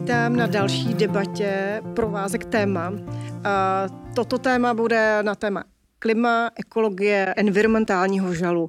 vítám 0.00 0.36
na 0.36 0.46
další 0.46 0.94
debatě 0.94 1.82
provázek 1.94 2.44
téma. 2.44 2.92
Toto 4.14 4.38
téma 4.38 4.74
bude 4.74 5.22
na 5.22 5.34
téma 5.34 5.64
klima, 5.98 6.50
ekologie, 6.56 7.34
environmentálního 7.36 8.34
žalu. 8.34 8.68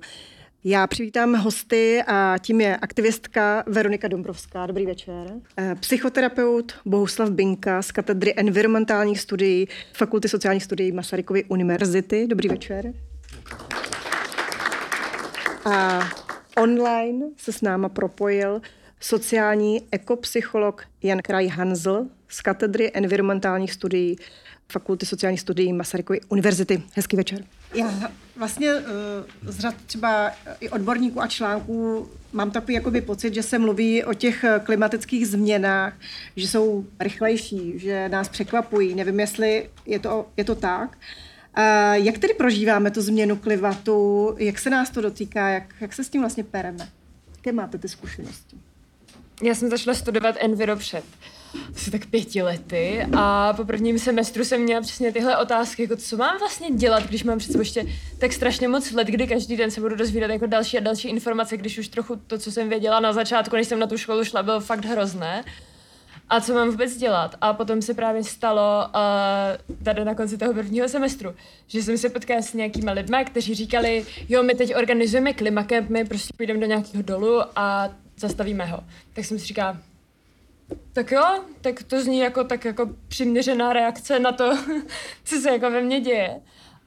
Já 0.63 0.87
přivítám 0.87 1.35
hosty 1.35 2.03
a 2.07 2.35
tím 2.41 2.61
je 2.61 2.77
aktivistka 2.77 3.63
Veronika 3.67 4.07
Dombrovská. 4.07 4.65
Dobrý 4.65 4.85
večer. 4.85 5.33
Psychoterapeut 5.79 6.73
Bohuslav 6.85 7.29
Binka 7.29 7.81
z 7.81 7.91
katedry 7.91 8.33
environmentálních 8.37 9.19
studií 9.19 9.67
Fakulty 9.93 10.29
sociálních 10.29 10.63
studií 10.63 10.91
Masarykovy 10.91 11.43
univerzity. 11.43 12.27
Dobrý 12.27 12.49
večer. 12.49 12.93
A 15.65 15.99
online 16.57 17.25
se 17.37 17.53
s 17.53 17.61
náma 17.61 17.89
propojil 17.89 18.61
sociální 19.01 19.81
ekopsycholog 19.91 20.83
Jan 21.03 21.21
Kraj 21.21 21.47
Hanzl 21.47 22.05
z 22.27 22.41
katedry 22.41 22.91
environmentálních 22.93 23.73
studií 23.73 24.15
Fakulty 24.71 25.05
sociálních 25.05 25.41
studií 25.41 25.73
Masarykovy 25.73 26.21
univerzity. 26.29 26.83
Hezký 26.93 27.17
večer. 27.17 27.43
Já 27.73 28.11
vlastně 28.35 28.69
eh, 28.69 28.83
z 29.51 29.59
řad 29.59 29.75
třeba 29.85 30.31
i 30.59 30.69
odborníků 30.69 31.21
a 31.21 31.27
článků 31.27 32.09
mám 32.33 32.51
takový 32.51 32.73
jakoby 32.73 33.01
pocit, 33.01 33.33
že 33.33 33.43
se 33.43 33.59
mluví 33.59 34.03
o 34.03 34.13
těch 34.13 34.43
eh, 34.43 34.61
klimatických 34.63 35.27
změnách, 35.27 35.93
že 36.35 36.47
jsou 36.47 36.85
rychlejší, 36.99 37.79
že 37.79 38.09
nás 38.09 38.29
překvapují. 38.29 38.95
Nevím, 38.95 39.19
jestli 39.19 39.69
je 39.85 39.99
to, 39.99 40.27
je 40.37 40.43
to 40.43 40.55
tak. 40.55 40.97
Jak 41.93 42.17
tedy 42.17 42.33
prožíváme 42.33 42.91
tu 42.91 43.01
změnu 43.01 43.35
klimatu? 43.35 44.35
Jak 44.37 44.59
se 44.59 44.69
nás 44.69 44.89
to 44.89 45.01
dotýká? 45.01 45.49
Jak, 45.49 45.75
jak 45.81 45.93
se 45.93 46.03
s 46.03 46.09
tím 46.09 46.21
vlastně 46.21 46.43
pereme? 46.43 46.89
Jaké 47.35 47.51
máte 47.51 47.77
ty 47.77 47.89
zkušenosti? 47.89 48.57
Já 49.41 49.55
jsem 49.55 49.69
začala 49.69 49.95
studovat 49.95 50.35
Enviro 50.39 50.75
před 50.75 51.03
asi 51.75 51.91
tak 51.91 52.05
pěti 52.05 52.41
lety 52.41 53.05
a 53.17 53.53
po 53.53 53.65
prvním 53.65 53.99
semestru 53.99 54.45
jsem 54.45 54.61
měla 54.61 54.81
přesně 54.81 55.11
tyhle 55.11 55.37
otázky, 55.37 55.81
jako 55.81 55.95
co 55.95 56.17
mám 56.17 56.39
vlastně 56.39 56.71
dělat, 56.71 57.03
když 57.03 57.23
mám 57.23 57.37
před 57.37 57.51
sebou 57.51 57.61
ještě 57.61 57.85
tak 58.17 58.33
strašně 58.33 58.67
moc 58.67 58.91
let, 58.91 59.07
kdy 59.07 59.27
každý 59.27 59.57
den 59.57 59.71
se 59.71 59.81
budu 59.81 59.95
dozvídat 59.95 60.29
jako 60.29 60.45
další 60.45 60.77
a 60.77 60.81
další 60.81 61.07
informace, 61.07 61.57
když 61.57 61.77
už 61.77 61.87
trochu 61.87 62.15
to, 62.27 62.37
co 62.37 62.51
jsem 62.51 62.69
věděla 62.69 62.99
na 62.99 63.13
začátku, 63.13 63.55
než 63.55 63.67
jsem 63.67 63.79
na 63.79 63.87
tu 63.87 63.97
školu 63.97 64.23
šla, 64.23 64.43
bylo 64.43 64.59
fakt 64.59 64.85
hrozné. 64.85 65.43
A 66.29 66.41
co 66.41 66.53
mám 66.53 66.69
vůbec 66.69 66.97
dělat? 66.97 67.35
A 67.41 67.53
potom 67.53 67.81
se 67.81 67.93
právě 67.93 68.23
stalo 68.23 68.85
uh, 68.87 69.83
tady 69.83 70.05
na 70.05 70.15
konci 70.15 70.37
toho 70.37 70.53
prvního 70.53 70.89
semestru, 70.89 71.35
že 71.67 71.83
jsem 71.83 71.97
se 71.97 72.09
potkala 72.09 72.41
s 72.41 72.53
nějakými 72.53 72.91
lidmi, 72.91 73.17
kteří 73.25 73.55
říkali, 73.55 74.05
jo, 74.29 74.43
my 74.43 74.55
teď 74.55 74.75
organizujeme 74.75 75.33
klimakem, 75.33 75.85
my 75.89 76.05
prostě 76.05 76.33
půjdeme 76.37 76.59
do 76.59 76.65
nějakého 76.65 77.03
dolu 77.03 77.41
a 77.55 77.89
zastavíme 78.21 78.65
ho. 78.65 78.83
Tak 79.13 79.25
jsem 79.25 79.39
si 79.39 79.45
říkala, 79.45 79.77
tak 80.93 81.11
jo, 81.11 81.43
tak 81.61 81.83
to 81.83 82.01
zní 82.01 82.19
jako 82.19 82.43
tak 82.43 82.65
jako 82.65 82.89
přiměřená 83.07 83.73
reakce 83.73 84.19
na 84.19 84.31
to, 84.31 84.57
co 85.23 85.35
se 85.35 85.51
jako 85.51 85.71
ve 85.71 85.81
mně 85.81 86.01
děje. 86.01 86.39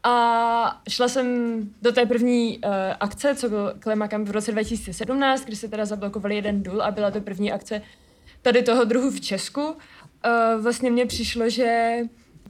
A 0.03 0.83
šla 0.89 1.09
jsem 1.09 1.59
do 1.83 1.93
té 1.93 2.07
první 2.07 2.59
uh, 2.59 2.73
akce, 3.01 3.35
co 3.35 3.49
byl 3.49 3.75
Klimakam 3.79 4.25
v 4.25 4.31
roce 4.31 4.53
2017, 4.53 5.45
kdy 5.45 5.57
se 5.57 5.69
teda 5.69 5.85
zablokovali 5.85 6.35
jeden 6.35 6.63
důl 6.63 6.83
a 6.83 6.91
byla 6.91 7.11
to 7.11 7.21
první 7.21 7.53
akce 7.53 7.83
tady 8.43 8.63
toho 8.63 8.85
druhu 8.85 9.11
v 9.11 9.21
Česku. 9.21 9.65
Uh, 9.67 9.75
vlastně 10.63 10.91
mně 10.91 11.07
přišlo, 11.07 11.48
že 11.48 11.97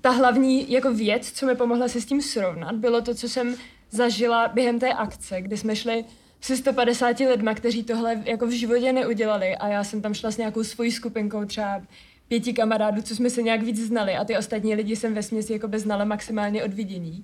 ta 0.01 0.11
hlavní 0.11 0.73
jako 0.73 0.93
věc, 0.93 1.33
co 1.33 1.47
mi 1.47 1.55
pomohla 1.55 1.89
se 1.89 2.01
s 2.01 2.05
tím 2.05 2.23
srovnat, 2.23 2.75
bylo 2.75 3.01
to, 3.01 3.15
co 3.15 3.29
jsem 3.29 3.57
zažila 3.91 4.49
během 4.49 4.79
té 4.79 4.93
akce, 4.93 5.43
kdy 5.43 5.57
jsme 5.57 5.77
šli 5.77 6.05
se 6.45 6.57
150 6.57 7.21
lidma, 7.21 7.55
kteří 7.55 7.85
tohle 7.85 8.23
jako 8.25 8.47
v 8.47 8.51
životě 8.51 8.93
neudělali 8.93 9.57
a 9.57 9.69
já 9.69 9.85
jsem 9.85 10.03
tam 10.03 10.15
šla 10.15 10.31
s 10.31 10.37
nějakou 10.37 10.65
svojí 10.65 10.93
skupinkou 10.93 11.45
třeba 11.45 11.83
pěti 12.29 12.53
kamarádů, 12.53 13.03
co 13.03 13.17
jsme 13.17 13.31
se 13.31 13.43
nějak 13.43 13.63
víc 13.63 13.87
znali 13.87 14.13
a 14.13 14.25
ty 14.25 14.39
ostatní 14.39 14.75
lidi 14.75 14.97
jsem 14.97 15.15
ve 15.15 15.23
směsi 15.23 15.53
jako 15.53 15.69
znala 15.77 16.05
maximálně 16.05 16.65
od 16.65 16.75
vidění. 16.75 17.23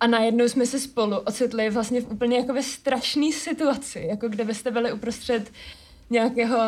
A 0.00 0.06
najednou 0.06 0.48
jsme 0.48 0.66
se 0.66 0.80
spolu 0.80 1.16
ocitli 1.18 1.70
vlastně 1.70 2.00
v 2.00 2.10
úplně 2.10 2.36
jako 2.36 2.52
ve 2.52 2.62
strašné 2.62 3.32
situaci, 3.32 4.06
jako 4.08 4.28
kde 4.28 4.44
byste 4.44 4.70
byli 4.70 4.92
uprostřed 4.92 5.52
nějakého 6.10 6.58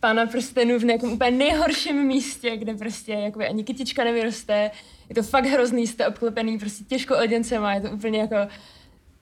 pána 0.00 0.26
prstenů 0.26 0.78
v 0.78 0.84
nějakém 0.84 1.12
úplně 1.12 1.30
nejhorším 1.30 2.02
místě, 2.02 2.56
kde 2.56 2.74
prostě 2.74 3.12
jakoby 3.12 3.48
ani 3.48 3.64
kytička 3.64 4.04
nevyroste, 4.04 4.70
je 5.08 5.14
to 5.14 5.22
fakt 5.22 5.46
hrozný, 5.46 5.86
jste 5.86 6.06
obklopený 6.06 6.58
prostě 6.58 6.84
těžko 6.84 7.18
oděncema, 7.18 7.74
je 7.74 7.80
to 7.80 7.90
úplně 7.90 8.18
jako 8.18 8.36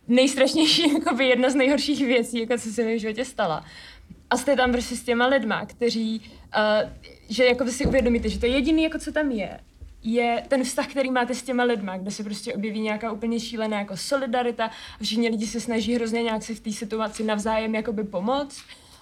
nejstrašnější, 0.09 0.93
jakoby 0.95 1.27
jedna 1.27 1.51
z 1.51 1.55
nejhorších 1.55 2.07
věcí, 2.07 2.41
jako 2.41 2.59
co 2.59 2.73
se 2.73 2.85
mi 2.85 2.97
v 2.97 3.01
životě 3.01 3.25
stala. 3.25 3.65
A 4.31 4.37
jste 4.37 4.57
tam 4.57 4.73
prostě 4.73 4.97
s 4.97 5.03
těma 5.03 5.27
lidma, 5.27 5.67
kteří, 5.67 6.23
uh, 6.57 6.91
že 7.29 7.45
jako 7.45 7.67
si 7.67 7.87
uvědomíte, 7.87 8.29
že 8.29 8.39
to 8.39 8.47
jediné, 8.47 8.83
jako 8.83 8.99
co 8.99 9.13
tam 9.13 9.31
je, 9.31 9.61
je 10.03 10.43
ten 10.49 10.65
vztah, 10.65 10.87
který 10.87 11.11
máte 11.11 11.35
s 11.35 11.43
těma 11.43 11.65
lidma, 11.65 11.97
kde 11.97 12.11
se 12.11 12.25
prostě 12.25 12.55
objeví 12.55 12.81
nějaká 12.81 13.13
úplně 13.13 13.41
šílená 13.41 13.79
jako 13.79 13.97
solidarita 13.97 14.67
a 15.01 15.05
všichni 15.05 15.29
lidi 15.29 15.47
se 15.47 15.61
snaží 15.61 15.95
hrozně 15.95 16.23
nějak 16.23 16.43
si 16.43 16.55
v 16.55 16.61
té 16.61 16.73
situaci 16.73 17.25
navzájem 17.25 17.75
jakoby 17.75 18.05
pomoct. 18.05 18.61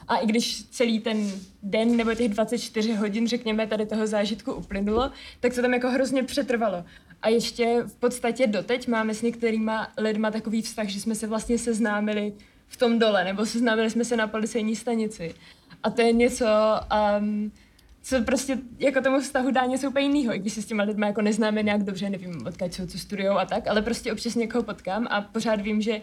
A 0.09 0.17
i 0.17 0.27
když 0.27 0.65
celý 0.65 1.01
ten 1.01 1.33
den 1.63 1.97
nebo 1.97 2.15
těch 2.15 2.29
24 2.29 2.95
hodin, 2.95 3.29
řekněme, 3.29 3.67
tady 3.67 3.87
toho 3.87 4.07
zážitku 4.07 4.53
uplynulo, 4.53 5.11
tak 5.41 5.55
to 5.55 5.63
tam 5.63 5.75
jako 5.75 5.91
hrozně 5.91 6.23
přetrvalo. 6.23 6.85
A 7.27 7.29
ještě 7.29 7.83
v 7.87 7.95
podstatě 7.95 8.47
doteď 8.47 8.89
máme 8.89 9.15
s 9.15 9.23
některýma 9.23 9.89
lidma 9.99 10.31
takový 10.31 10.63
vztah, 10.63 10.89
že 10.89 11.01
jsme 11.01 11.15
se 11.15 11.27
vlastně 11.27 11.59
seznámili 11.59 12.33
v 12.67 12.77
tom 12.77 12.99
dole, 12.99 13.25
nebo 13.25 13.47
seznámili 13.47 13.91
jsme 13.91 14.05
se 14.05 14.17
na 14.17 14.27
policejní 14.27 14.77
stanici. 14.77 15.35
A 15.83 15.91
to 15.91 16.03
je 16.03 16.13
něco, 16.13 16.47
um, 17.21 17.53
co 18.03 18.23
prostě 18.23 18.59
jako 18.79 19.01
tomu 19.01 19.21
vztahu 19.21 19.51
dá 19.51 19.67
něco 19.67 19.89
úplně 19.89 20.07
jiného, 20.07 20.35
i 20.35 20.39
když 20.39 20.53
se 20.53 20.63
s 20.63 20.67
těma 20.67 20.83
lidmi 20.83 21.07
jako 21.07 21.23
neznáme 21.23 21.63
nějak 21.63 21.83
dobře, 21.83 22.11
nevím, 22.11 22.47
odkud 22.47 22.75
jsou, 22.75 22.87
co 22.87 22.99
studujou 22.99 23.39
a 23.39 23.45
tak, 23.45 23.67
ale 23.67 23.83
prostě 23.83 24.13
občas 24.13 24.35
někoho 24.35 24.63
potkám 24.63 25.07
a 25.11 25.21
pořád 25.21 25.61
vím, 25.61 25.81
že 25.81 26.01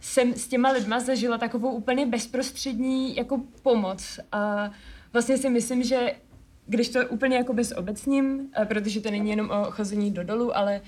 jsem 0.00 0.34
s 0.34 0.48
těma 0.48 0.70
lidma 0.70 1.00
zažila 1.00 1.38
takovou 1.38 1.70
úplně 1.70 2.06
bezprostřední 2.06 3.16
jako 3.16 3.40
pomoc 3.62 4.20
a 4.32 4.70
vlastně 5.12 5.38
si 5.38 5.50
myslím, 5.50 5.82
že 5.82 6.14
když 6.66 6.88
to 6.88 7.06
úplně 7.08 7.36
jako 7.36 7.52
bezobecním, 7.52 8.50
protože 8.64 9.00
to 9.00 9.10
není 9.10 9.30
jenom 9.30 9.50
o 9.50 9.64
chození 9.70 10.10
do 10.10 10.24
dolu, 10.24 10.56
ale 10.56 10.80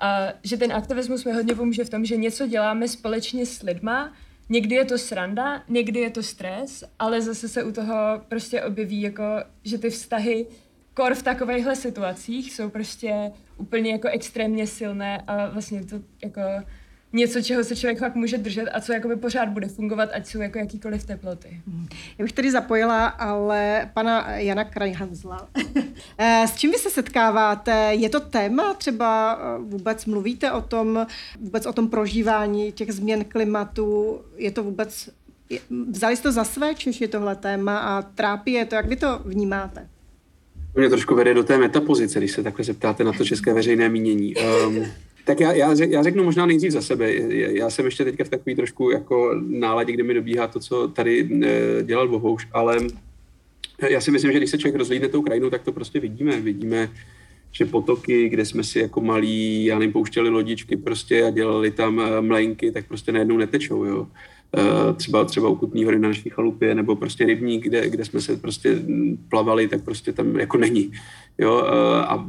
a, 0.00 0.28
že 0.42 0.56
ten 0.56 0.72
aktivismus 0.72 1.24
mi 1.24 1.32
hodně 1.32 1.54
pomůže 1.54 1.84
v 1.84 1.90
tom, 1.90 2.04
že 2.04 2.16
něco 2.16 2.46
děláme 2.46 2.88
společně 2.88 3.46
s 3.46 3.62
lidma, 3.62 4.12
někdy 4.48 4.74
je 4.74 4.84
to 4.84 4.98
sranda, 4.98 5.62
někdy 5.68 6.00
je 6.00 6.10
to 6.10 6.22
stres, 6.22 6.84
ale 6.98 7.22
zase 7.22 7.48
se 7.48 7.64
u 7.64 7.72
toho 7.72 7.94
prostě 8.28 8.62
objeví 8.62 9.00
jako, 9.00 9.24
že 9.64 9.78
ty 9.78 9.90
vztahy 9.90 10.46
kor 10.94 11.14
v 11.14 11.22
takovýchhle 11.22 11.76
situacích 11.76 12.52
jsou 12.52 12.70
prostě 12.70 13.32
úplně 13.56 13.92
jako 13.92 14.08
extrémně 14.08 14.66
silné 14.66 15.22
a 15.26 15.46
vlastně 15.48 15.84
to 15.84 15.96
jako 16.22 16.40
něco, 17.12 17.42
čeho 17.42 17.64
se 17.64 17.76
člověk 17.76 17.98
fakt 17.98 18.14
může 18.14 18.38
držet 18.38 18.68
a 18.72 18.80
co 18.80 18.92
jakoby 18.92 19.16
pořád 19.16 19.48
bude 19.48 19.68
fungovat, 19.68 20.10
ať 20.12 20.26
jsou 20.26 20.40
jako 20.40 20.58
jakýkoliv 20.58 21.04
teploty. 21.04 21.60
Hmm. 21.66 21.86
Já 22.18 22.22
bych 22.22 22.32
tady 22.32 22.50
zapojila 22.50 23.06
ale 23.06 23.90
pana 23.94 24.36
Jana 24.36 24.64
Krajhanzla. 24.64 25.48
Eh, 26.18 26.48
s 26.48 26.56
čím 26.56 26.70
vy 26.70 26.78
se 26.78 26.90
setkáváte? 26.90 27.72
Je 27.94 28.08
to 28.08 28.20
téma? 28.20 28.74
Třeba 28.74 29.40
eh, 29.40 29.58
vůbec 29.62 30.06
mluvíte 30.06 30.52
o 30.52 30.60
tom, 30.60 31.06
vůbec 31.40 31.66
o 31.66 31.72
tom 31.72 31.88
prožívání 31.88 32.72
těch 32.72 32.92
změn 32.92 33.24
klimatu? 33.24 34.20
Je 34.36 34.50
to 34.50 34.62
vůbec, 34.62 35.10
vzali 35.90 36.16
jste 36.16 36.22
to 36.22 36.32
za 36.32 36.44
své, 36.44 36.74
čiž 36.74 37.00
je 37.00 37.08
tohle 37.08 37.36
téma 37.36 37.78
a 37.78 38.02
trápí 38.02 38.52
je 38.52 38.64
to? 38.64 38.74
Jak 38.74 38.86
vy 38.86 38.96
to 38.96 39.20
vnímáte? 39.24 39.88
To 40.72 40.80
mě 40.80 40.88
trošku 40.88 41.14
vede 41.14 41.34
do 41.34 41.44
té 41.44 41.58
metapozice, 41.58 42.18
když 42.18 42.32
se 42.32 42.42
takhle 42.42 42.64
zeptáte 42.64 43.04
na 43.04 43.12
to 43.12 43.24
české 43.24 43.54
veřejné 43.54 43.88
mínění. 43.88 44.34
Um, 44.36 44.86
tak 45.30 45.40
já, 45.40 45.52
já, 45.52 45.74
já 45.88 46.02
řeknu 46.02 46.24
možná 46.24 46.46
nejdřív 46.46 46.72
za 46.72 46.82
sebe. 46.82 47.14
Já 47.32 47.70
jsem 47.70 47.84
ještě 47.84 48.04
teďka 48.04 48.24
v 48.24 48.28
takový 48.28 48.54
trošku 48.56 48.90
jako 48.90 49.34
náladě, 49.48 49.92
kde 49.92 50.02
mi 50.02 50.14
dobíhá 50.14 50.46
to, 50.46 50.60
co 50.60 50.88
tady 50.88 51.28
eh, 51.44 51.82
dělal 51.82 52.08
Bohouš, 52.08 52.48
ale 52.52 52.78
já 53.90 54.00
si 54.00 54.10
myslím, 54.10 54.32
že 54.32 54.38
když 54.38 54.50
se 54.50 54.58
člověk 54.58 54.78
rozlídne 54.78 55.08
tou 55.08 55.22
krajinou, 55.22 55.50
tak 55.50 55.62
to 55.62 55.72
prostě 55.72 56.00
vidíme. 56.00 56.40
Vidíme, 56.40 56.90
že 57.52 57.64
potoky, 57.64 58.28
kde 58.28 58.44
jsme 58.44 58.64
si 58.64 58.78
jako 58.78 59.00
malí, 59.00 59.64
já 59.64 59.78
nevím, 59.78 59.92
pouštěli 59.92 60.28
lodičky 60.28 60.76
prostě 60.76 61.24
a 61.24 61.30
dělali 61.30 61.70
tam 61.70 62.00
eh, 62.00 62.20
mlénky, 62.20 62.72
tak 62.72 62.88
prostě 62.88 63.12
najednou 63.12 63.36
netečou, 63.36 63.84
jo. 63.84 64.06
Eh, 64.56 64.92
třeba, 64.92 65.24
třeba 65.24 65.48
u 65.48 65.54
Kutní 65.54 65.84
hory 65.84 65.98
na 65.98 66.08
naší 66.08 66.30
chalupě, 66.30 66.74
nebo 66.74 66.96
prostě 66.96 67.26
rybník, 67.26 67.64
kde, 67.64 67.90
kde 67.90 68.04
jsme 68.04 68.20
se 68.20 68.36
prostě 68.36 68.78
plavali, 69.28 69.68
tak 69.68 69.84
prostě 69.84 70.12
tam 70.12 70.36
jako 70.36 70.58
není. 70.58 70.92
Jo, 71.38 71.64
eh, 71.66 72.04
a 72.04 72.26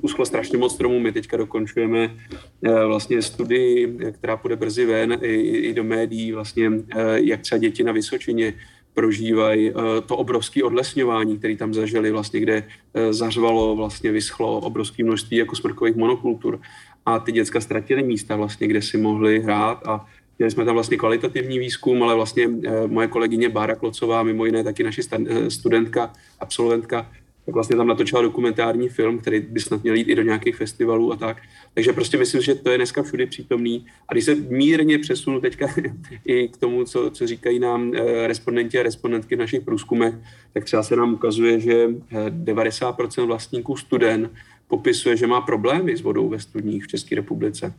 uschlo 0.00 0.26
strašně 0.26 0.58
moc 0.58 0.74
stromů. 0.74 1.00
My 1.00 1.12
teďka 1.12 1.36
dokončujeme 1.36 2.16
eh, 2.62 2.84
vlastně 2.84 3.22
studii, 3.22 3.98
která 4.12 4.36
půjde 4.36 4.56
brzy 4.56 4.86
ven 4.86 5.18
i, 5.22 5.34
i 5.40 5.74
do 5.74 5.84
médií, 5.84 6.32
vlastně 6.32 6.70
jak 7.14 7.40
třeba 7.40 7.58
děti 7.58 7.84
na 7.84 7.92
Vysočině 7.92 8.54
prožívají 8.94 9.72
to 10.06 10.16
obrovské 10.16 10.64
odlesňování, 10.64 11.38
které 11.38 11.56
tam 11.56 11.74
zažili, 11.74 12.10
vlastně, 12.10 12.40
kde 12.40 12.64
zařvalo, 13.10 13.76
vlastně 13.76 14.12
vyschlo 14.12 14.60
obrovské 14.60 15.04
množství 15.04 15.36
jako 15.36 15.56
smrkových 15.56 15.96
monokultur 15.96 16.60
a 17.06 17.18
ty 17.18 17.32
děcka 17.32 17.60
ztratily 17.60 18.02
místa, 18.02 18.36
vlastně, 18.36 18.68
kde 18.68 18.82
si 18.82 18.98
mohli 18.98 19.40
hrát 19.40 19.86
a 19.86 20.06
Měli 20.38 20.50
jsme 20.50 20.64
tam 20.64 20.74
vlastně 20.74 20.96
kvalitativní 20.96 21.58
výzkum, 21.58 22.02
ale 22.02 22.14
vlastně 22.14 22.48
moje 22.86 23.08
kolegyně 23.08 23.48
Bára 23.48 23.74
Klocová, 23.74 24.22
mimo 24.22 24.44
jiné 24.44 24.64
taky 24.64 24.84
naše 24.84 25.02
studentka, 25.48 26.12
absolventka, 26.40 27.06
tak 27.48 27.54
vlastně 27.54 27.76
tam 27.76 27.86
natočila 27.86 28.22
dokumentární 28.22 28.88
film, 28.88 29.18
který 29.18 29.40
by 29.40 29.60
snad 29.60 29.82
měl 29.82 29.94
jít 29.94 30.08
i 30.08 30.14
do 30.14 30.22
nějakých 30.22 30.56
festivalů 30.56 31.12
a 31.12 31.16
tak. 31.16 31.36
Takže 31.74 31.92
prostě 31.92 32.18
myslím, 32.18 32.42
že 32.42 32.54
to 32.54 32.70
je 32.70 32.76
dneska 32.76 33.02
všude 33.02 33.26
přítomný. 33.26 33.86
A 34.08 34.12
když 34.12 34.24
se 34.24 34.34
mírně 34.34 34.98
přesunu 34.98 35.40
teďka 35.40 35.66
i 36.24 36.48
k 36.48 36.56
tomu, 36.56 36.84
co, 36.84 37.10
co 37.10 37.26
říkají 37.26 37.58
nám 37.58 37.92
eh, 37.94 38.26
respondenti 38.26 38.78
a 38.78 38.82
respondentky 38.82 39.36
v 39.36 39.38
našich 39.38 39.60
průzkumech, 39.60 40.14
tak 40.52 40.64
třeba 40.64 40.82
se 40.82 40.96
nám 40.96 41.14
ukazuje, 41.14 41.60
že 41.60 41.88
90% 41.88 43.26
vlastníků 43.26 43.76
studen 43.76 44.30
popisuje, 44.68 45.16
že 45.16 45.26
má 45.26 45.40
problémy 45.40 45.96
s 45.96 46.02
vodou 46.02 46.28
ve 46.28 46.40
studních 46.40 46.84
v 46.84 46.88
České 46.88 47.16
republice. 47.16 47.74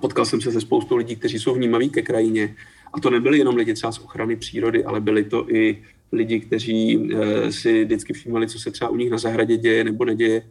Potkal 0.00 0.24
jsem 0.24 0.40
se 0.40 0.52
se 0.52 0.60
spoustou 0.60 0.96
lidí, 0.96 1.16
kteří 1.16 1.38
jsou 1.38 1.54
vnímaví 1.54 1.90
ke 1.90 2.02
krajině. 2.02 2.56
A 2.92 3.00
to 3.00 3.10
nebyli 3.10 3.38
jenom 3.38 3.56
lidi 3.56 3.74
třeba 3.74 3.92
z 3.92 3.98
ochrany 3.98 4.36
přírody, 4.36 4.84
ale 4.84 5.00
byli 5.00 5.24
to 5.24 5.54
i 5.54 5.82
lidi, 6.12 6.40
kteří 6.40 7.10
e, 7.12 7.52
si 7.52 7.84
vždycky 7.84 8.12
všímali, 8.12 8.48
co 8.48 8.58
se 8.58 8.70
třeba 8.70 8.90
u 8.90 8.96
nich 8.96 9.10
na 9.10 9.18
zahradě 9.18 9.56
děje 9.56 9.84
nebo 9.84 10.04
neděje. 10.04 10.42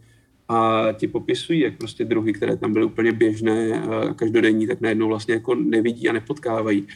A 0.50 0.88
ti 0.94 1.08
popisují, 1.08 1.60
jak 1.60 1.78
prostě 1.78 2.06
druhy, 2.06 2.34
které 2.34 2.58
tam 2.58 2.74
byly 2.74 2.86
úplně 2.86 3.12
běžné 3.12 3.82
a 3.82 4.14
každodenní, 4.14 4.68
tak 4.68 4.82
najednou 4.82 5.08
vlastně 5.08 5.34
jako 5.34 5.56
nevidí 5.56 6.10
a 6.10 6.14
nepotkávají. 6.14 6.88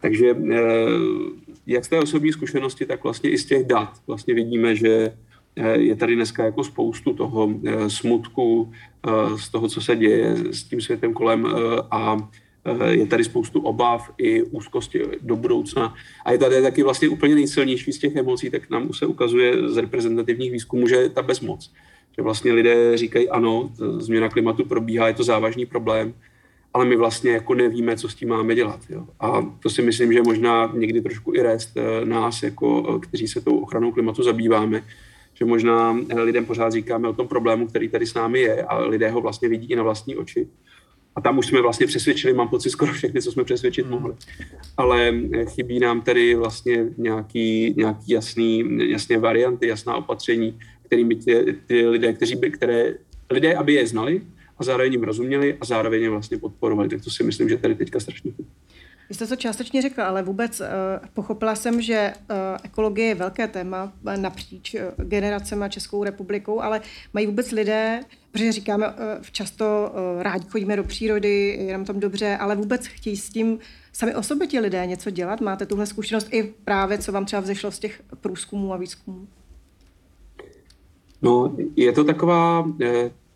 Takže 0.00 0.30
e, 0.30 0.60
jak 1.66 1.84
z 1.84 1.88
té 1.88 1.98
osobní 1.98 2.32
zkušenosti, 2.32 2.86
tak 2.86 3.04
vlastně 3.04 3.30
i 3.30 3.38
z 3.38 3.44
těch 3.44 3.66
dat 3.66 4.00
vlastně 4.06 4.34
vidíme, 4.34 4.76
že 4.76 5.12
Eh, 5.12 5.33
je 5.56 5.96
tady 5.96 6.14
dneska 6.14 6.44
jako 6.44 6.64
spoustu 6.64 7.14
toho 7.14 7.54
eh, 7.66 7.90
smutku 7.90 8.72
eh, 9.06 9.38
z 9.38 9.48
toho, 9.48 9.68
co 9.68 9.80
se 9.80 9.96
děje 9.96 10.36
s 10.36 10.64
tím 10.64 10.80
světem 10.80 11.12
kolem 11.12 11.46
a 11.90 12.28
je 12.88 13.06
tady 13.06 13.24
spoustu 13.24 13.60
obav 13.60 14.10
i 14.18 14.42
úzkosti 14.42 15.02
do 15.20 15.36
budoucna. 15.36 15.94
A 16.24 16.32
je 16.32 16.38
tady 16.38 16.62
taky 16.62 16.82
vlastně 16.82 17.08
úplně 17.08 17.34
nejsilnější 17.34 17.92
z 17.92 17.98
těch 17.98 18.16
emocí, 18.16 18.50
tak 18.50 18.70
nám 18.70 18.92
se 18.92 19.06
ukazuje 19.06 19.68
z 19.68 19.76
reprezentativních 19.76 20.52
výzkumů, 20.52 20.88
že 20.88 20.96
je 20.96 21.08
ta 21.08 21.22
bezmoc. 21.22 21.72
Že 22.16 22.22
vlastně 22.22 22.52
lidé 22.52 22.96
říkají, 22.96 23.28
ano, 23.28 23.70
změna 23.98 24.28
klimatu 24.28 24.64
probíhá, 24.64 25.08
je 25.08 25.14
to 25.14 25.24
závažný 25.24 25.66
problém, 25.66 26.14
ale 26.74 26.84
my 26.84 26.96
vlastně 26.96 27.30
jako 27.30 27.54
nevíme, 27.54 27.96
co 27.96 28.08
s 28.08 28.14
tím 28.14 28.28
máme 28.28 28.54
dělat. 28.54 28.80
Jo. 28.90 29.06
A 29.20 29.52
to 29.62 29.70
si 29.70 29.82
myslím, 29.82 30.12
že 30.12 30.22
možná 30.22 30.72
někdy 30.74 31.00
trošku 31.00 31.34
i 31.34 31.42
rest 31.42 31.76
nás, 32.04 32.42
jako, 32.42 32.98
kteří 32.98 33.28
se 33.28 33.40
tou 33.40 33.58
ochranou 33.58 33.92
klimatu 33.92 34.22
zabýváme, 34.22 34.82
že 35.34 35.44
možná 35.44 35.98
eh, 36.08 36.20
lidem 36.20 36.44
pořád 36.44 36.72
říkáme 36.72 37.08
o 37.08 37.12
tom 37.12 37.28
problému, 37.28 37.66
který 37.66 37.88
tady 37.88 38.06
s 38.06 38.14
námi 38.14 38.40
je 38.40 38.62
a 38.62 38.78
lidé 38.78 39.10
ho 39.10 39.20
vlastně 39.20 39.48
vidí 39.48 39.70
i 39.70 39.76
na 39.76 39.82
vlastní 39.82 40.16
oči. 40.16 40.48
A 41.16 41.20
tam 41.20 41.38
už 41.38 41.46
jsme 41.46 41.62
vlastně 41.62 41.86
přesvědčili, 41.86 42.34
mám 42.34 42.48
pocit, 42.48 42.70
skoro 42.70 42.92
všechny, 42.92 43.22
co 43.22 43.32
jsme 43.32 43.44
přesvědčit 43.44 43.86
hmm. 43.86 43.92
mohli. 43.92 44.14
Ale 44.76 45.12
eh, 45.32 45.44
chybí 45.44 45.80
nám 45.80 46.00
tady 46.00 46.34
vlastně 46.34 46.86
nějaký, 46.96 47.74
nějaký 47.76 48.12
jasný, 48.12 48.78
jasné 48.90 49.18
varianty, 49.18 49.66
jasná 49.66 49.96
opatření, 49.96 50.58
kterými 50.82 51.14
ty, 51.14 51.56
ty 51.66 51.88
lidé, 51.88 52.12
kteří 52.12 52.36
by, 52.36 52.50
které, 52.50 52.94
lidé, 53.30 53.54
aby 53.54 53.74
je 53.74 53.86
znali 53.86 54.22
a 54.58 54.64
zároveň 54.64 54.92
jim 54.92 55.02
rozuměli 55.02 55.56
a 55.60 55.64
zároveň 55.64 56.02
je 56.02 56.10
vlastně 56.10 56.38
podporovali. 56.38 56.88
Tak 56.88 57.04
to 57.04 57.10
si 57.10 57.22
myslím, 57.24 57.48
že 57.48 57.56
tady 57.56 57.74
teďka 57.74 58.00
strašně 58.00 58.30
chybí. 58.30 58.48
Vy 59.08 59.14
jste 59.14 59.26
to 59.26 59.36
částečně 59.36 59.82
řekl, 59.82 60.02
ale 60.02 60.22
vůbec 60.22 60.60
uh, 60.60 60.66
pochopila 61.14 61.54
jsem, 61.54 61.82
že 61.82 62.12
uh, 62.30 62.36
ekologie 62.62 63.08
je 63.08 63.14
velké 63.14 63.48
téma 63.48 63.92
napříč 64.16 64.74
uh, 64.74 65.04
generacemi 65.04 65.64
a 65.64 65.68
Českou 65.68 66.04
republikou, 66.04 66.60
ale 66.60 66.80
mají 67.12 67.26
vůbec 67.26 67.52
lidé, 67.52 68.00
protože 68.32 68.52
říkáme 68.52 68.88
uh, 68.88 68.94
často 69.32 69.92
uh, 70.16 70.22
rádi 70.22 70.46
chodíme 70.48 70.76
do 70.76 70.84
přírody, 70.84 71.58
je 71.66 71.72
nám 71.72 71.84
tam 71.84 72.00
dobře, 72.00 72.36
ale 72.36 72.56
vůbec 72.56 72.86
chtějí 72.86 73.16
s 73.16 73.30
tím 73.30 73.58
sami 73.92 74.14
o 74.14 74.22
sobě 74.22 74.46
ti 74.46 74.60
lidé 74.60 74.86
něco 74.86 75.10
dělat? 75.10 75.40
Máte 75.40 75.66
tuhle 75.66 75.86
zkušenost 75.86 76.28
i 76.30 76.54
právě, 76.64 76.98
co 76.98 77.12
vám 77.12 77.24
třeba 77.24 77.40
vzešlo 77.42 77.70
z 77.70 77.78
těch 77.78 78.02
průzkumů 78.20 78.72
a 78.72 78.76
výzkumů? 78.76 79.26
No, 81.22 81.56
je 81.76 81.92
to 81.92 82.04
taková 82.04 82.66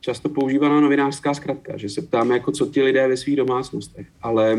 často 0.00 0.28
používaná 0.28 0.80
novinářská 0.80 1.34
zkratka, 1.34 1.76
že 1.76 1.88
se 1.88 2.02
ptáme, 2.02 2.34
jako 2.34 2.52
co 2.52 2.66
ti 2.66 2.82
lidé 2.82 3.08
ve 3.08 3.16
svých 3.16 3.36
domácnostech, 3.36 4.06
ale 4.22 4.58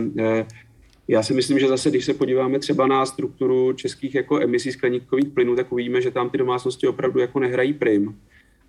já 1.10 1.24
si 1.24 1.34
myslím, 1.34 1.60
že 1.60 1.68
zase, 1.68 1.90
když 1.90 2.06
se 2.06 2.14
podíváme 2.14 2.60
třeba 2.60 2.88
na 2.88 3.06
strukturu 3.06 3.74
českých 3.74 4.16
jako 4.16 4.42
emisí 4.42 4.72
skleníkových 4.72 5.28
plynů, 5.28 5.56
tak 5.56 5.72
uvidíme, 5.72 6.02
že 6.02 6.12
tam 6.12 6.30
ty 6.30 6.38
domácnosti 6.38 6.88
opravdu 6.88 7.20
jako 7.20 7.40
nehrají 7.40 7.74
prim. 7.74 8.16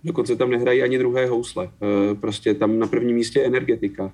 Dokonce 0.03 0.35
tam 0.35 0.49
nehrají 0.49 0.83
ani 0.83 0.97
druhé 0.97 1.25
housle. 1.25 1.65
E, 1.65 2.15
prostě 2.15 2.53
tam 2.53 2.79
na 2.79 2.87
prvním 2.87 3.15
místě 3.15 3.43
energetika. 3.43 4.13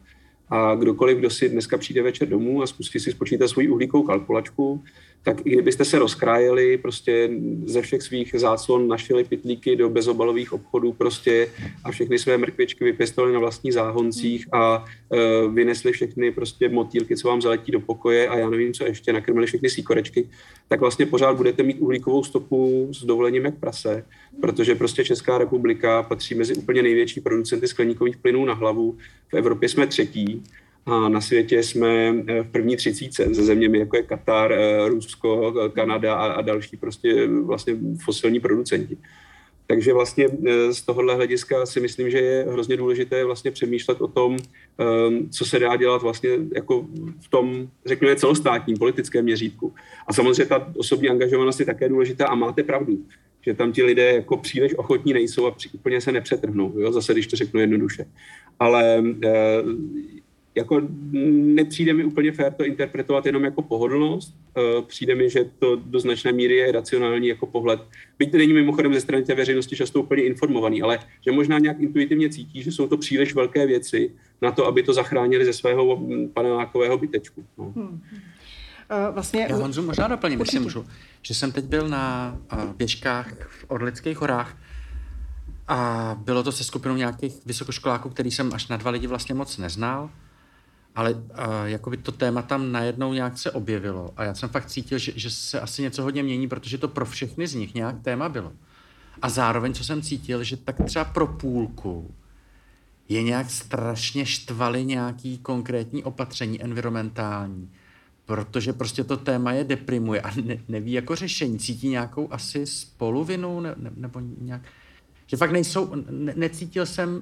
A 0.50 0.76
kdokoliv, 0.76 1.18
kdo 1.18 1.30
si 1.30 1.50
dneska 1.50 1.78
přijde 1.78 2.02
večer 2.02 2.28
domů 2.28 2.64
a 2.64 2.68
zkusí 2.68 3.00
si 3.00 3.12
spočítat 3.12 3.48
svoji 3.48 3.70
uhlíkovou 3.70 4.04
kalkulačku, 4.04 4.84
tak 5.24 5.46
i 5.46 5.50
kdybyste 5.50 5.86
se 5.86 6.00
rozkrájeli 6.00 6.78
prostě 6.78 7.30
ze 7.66 7.82
všech 7.82 8.02
svých 8.02 8.36
záclon, 8.38 8.88
našili 8.88 9.24
pitlíky 9.24 9.76
do 9.76 9.90
bezobalových 9.90 10.54
obchodů 10.54 10.94
prostě 10.94 11.50
a 11.84 11.92
všechny 11.92 12.20
své 12.20 12.38
mrkvičky 12.38 12.84
vypěstovali 12.84 13.34
na 13.34 13.40
vlastních 13.40 13.74
záhoncích 13.74 14.48
a 14.54 14.86
e, 15.14 15.48
vynesli 15.48 15.92
všechny 15.92 16.32
prostě 16.32 16.70
motýlky, 16.70 17.18
co 17.18 17.28
vám 17.28 17.42
zaletí 17.42 17.72
do 17.72 17.80
pokoje 17.80 18.28
a 18.28 18.38
já 18.38 18.50
nevím, 18.50 18.74
co 18.74 18.86
ještě, 18.86 19.14
nakrmili 19.14 19.48
všechny 19.48 19.70
síkorečky, 19.70 20.30
tak 20.68 20.80
vlastně 20.80 21.06
pořád 21.06 21.38
budete 21.38 21.64
mít 21.64 21.80
uhlíkovou 21.80 22.24
stopu 22.24 22.90
s 22.92 23.06
dovolením 23.06 23.46
jak 23.46 23.60
prase, 23.60 24.06
protože 24.42 24.76
prostě 24.76 25.04
Česká 25.04 25.38
republika 25.38 26.04
patří 26.04 26.36
mezi 26.36 26.56
úplně 26.56 26.84
největší 26.84 27.22
producenty 27.22 27.68
skleníkových 27.68 28.18
plynů 28.18 28.46
na 28.46 28.54
hlavu. 28.54 28.98
V 29.28 29.34
Evropě 29.34 29.70
jsme 29.70 29.88
třetí 29.88 30.44
a 30.88 31.10
na 31.10 31.22
světě 31.22 31.64
jsme 31.64 32.16
eh, 32.28 32.44
v 32.44 32.50
první 32.52 32.76
třicíce 32.76 33.36
se 33.36 33.44
zeměmi, 33.44 33.80
jako 33.80 33.98
je 33.98 34.04
Katar, 34.04 34.52
eh, 34.52 34.90
Rusko, 34.90 35.54
Kanada 35.74 36.16
a, 36.16 36.26
a 36.32 36.42
další 36.42 36.78
prostě 36.78 37.28
vlastně 37.28 37.76
fosilní 38.04 38.40
producenti. 38.40 38.98
Takže 39.68 39.94
vlastně 39.94 40.28
eh, 40.48 40.74
z 40.74 40.82
tohohle 40.82 41.16
hlediska 41.16 41.66
si 41.66 41.80
myslím, 41.80 42.10
že 42.10 42.18
je 42.18 42.46
hrozně 42.50 42.78
důležité 42.78 43.26
vlastně 43.26 43.52
přemýšlet 43.52 44.02
o 44.02 44.08
tom, 44.08 44.38
co 45.32 45.46
se 45.46 45.60
dá 45.60 45.76
dělat 45.76 46.02
vlastně 46.02 46.30
jako 46.56 46.86
v 47.22 47.30
tom, 47.30 47.68
řekněme, 47.86 48.16
celostátním 48.16 48.78
politickém 48.78 49.26
měřítku. 49.26 49.74
A 50.08 50.14
samozřejmě 50.14 50.46
ta 50.46 50.72
osobní 50.78 51.10
angažovanost 51.10 51.60
je 51.60 51.66
také 51.66 51.90
důležitá 51.90 52.28
a 52.28 52.36
máte 52.36 52.64
pravdu, 52.64 52.98
že 53.48 53.54
tam 53.54 53.72
ti 53.72 53.84
lidé 53.84 54.12
jako 54.12 54.38
příliš 54.38 54.74
ochotní 54.78 55.14
nejsou 55.14 55.48
a 55.48 55.56
úplně 55.74 56.02
se 56.02 56.12
nepřetrhnou, 56.12 56.80
jo? 56.80 56.92
zase 56.92 57.14
když 57.14 57.28
to 57.28 57.36
řeknu 57.36 57.60
jednoduše. 57.60 58.06
Ale 58.60 59.04
jako 60.56 60.82
nepřijde 61.32 61.94
mi 61.94 62.04
úplně 62.04 62.32
fér 62.32 62.54
to 62.54 62.66
interpretovat 62.66 63.26
jenom 63.26 63.44
jako 63.44 63.62
pohodlnost. 63.62 64.36
Eh, 64.58 64.82
přijde 64.88 65.16
mi, 65.16 65.30
že 65.30 65.50
to 65.60 65.76
do 65.76 66.00
značné 66.00 66.32
míry 66.32 66.56
je 66.56 66.72
racionální 66.72 67.28
jako 67.28 67.46
pohled. 67.46 67.80
Byť 68.20 68.32
to 68.32 68.38
není 68.38 68.54
mimochodem 68.54 68.94
ze 68.94 69.02
strany 69.02 69.24
té 69.24 69.36
veřejnosti 69.36 69.76
často 69.76 70.02
úplně 70.02 70.24
informovaný, 70.24 70.82
ale 70.82 71.00
že 71.26 71.32
možná 71.32 71.60
nějak 71.60 71.80
intuitivně 71.80 72.30
cítí, 72.30 72.64
že 72.64 72.72
jsou 72.72 72.88
to 72.88 72.98
příliš 72.98 73.36
velké 73.36 73.68
věci 73.68 74.12
na 74.42 74.52
to, 74.52 74.66
aby 74.66 74.84
to 74.84 74.94
zachránili 74.94 75.46
ze 75.46 75.54
svého 75.54 76.08
panelákového 76.34 76.98
bytečku. 76.98 77.46
No. 77.58 77.74
Hmm. 77.76 78.02
Uh, 78.92 79.14
vlastně... 79.14 79.48
Já 79.50 79.56
Honzu 79.56 79.82
možná 79.82 80.08
doplním, 80.08 80.40
jestli 80.40 80.60
můžu. 80.60 80.86
Že 81.22 81.34
jsem 81.34 81.52
teď 81.52 81.66
byl 81.66 81.90
na 81.90 82.36
uh, 82.54 82.74
běžkách 82.74 83.28
v 83.50 83.66
Orlických 83.68 84.18
horách 84.18 84.58
a 85.68 86.16
bylo 86.20 86.44
to 86.44 86.52
se 86.52 86.64
skupinou 86.64 86.96
nějakých 86.96 87.46
vysokoškoláků, 87.46 88.10
který 88.10 88.32
jsem 88.32 88.54
až 88.54 88.68
na 88.68 88.78
dva 88.78 88.92
lidi 88.92 89.08
vlastně 89.08 89.36
moc 89.36 89.58
neznal 89.58 90.10
ale 90.98 91.14
uh, 91.14 91.20
jakoby 91.66 91.98
to 91.98 92.12
téma 92.12 92.42
tam 92.42 92.72
najednou 92.72 93.14
nějak 93.14 93.38
se 93.38 93.52
objevilo 93.52 94.14
a 94.18 94.24
já 94.24 94.34
jsem 94.34 94.50
fakt 94.50 94.66
cítil, 94.66 94.98
že, 94.98 95.12
že 95.16 95.30
se 95.30 95.60
asi 95.60 95.82
něco 95.82 96.04
hodně 96.04 96.24
mění, 96.24 96.48
protože 96.48 96.78
to 96.78 96.88
pro 96.88 97.06
všechny 97.06 97.48
z 97.48 97.54
nich 97.54 97.74
nějak 97.74 98.02
téma 98.02 98.30
bylo. 98.30 98.54
A 99.22 99.30
zároveň, 99.30 99.74
co 99.74 99.84
jsem 99.84 100.02
cítil, 100.02 100.44
že 100.44 100.58
tak 100.58 100.76
třeba 100.86 101.06
pro 101.06 101.28
půlku 101.28 102.16
je 103.10 103.24
nějak 103.24 103.50
strašně 103.50 104.26
štvali 104.26 104.86
nějaký 104.86 105.38
konkrétní 105.38 106.04
opatření 106.04 106.64
environmentální, 106.64 107.72
protože 108.28 108.74
prostě 108.74 109.04
to 109.04 109.18
téma 109.18 109.52
je 109.52 109.64
deprimuje 109.64 110.22
a 110.22 110.32
ne, 110.42 110.58
neví 110.68 110.92
jako 110.92 111.16
řešení. 111.16 111.60
Cítí 111.60 111.90
nějakou 111.90 112.34
asi 112.34 112.66
spoluvinu 112.66 113.60
ne, 113.60 113.76
ne, 113.78 113.92
nebo 113.96 114.22
nějak... 114.42 114.62
Že 115.28 115.38
fakt 115.38 115.52
nejsou... 115.52 115.96
Ne, 116.10 116.34
necítil 116.36 116.86
jsem... 116.86 117.22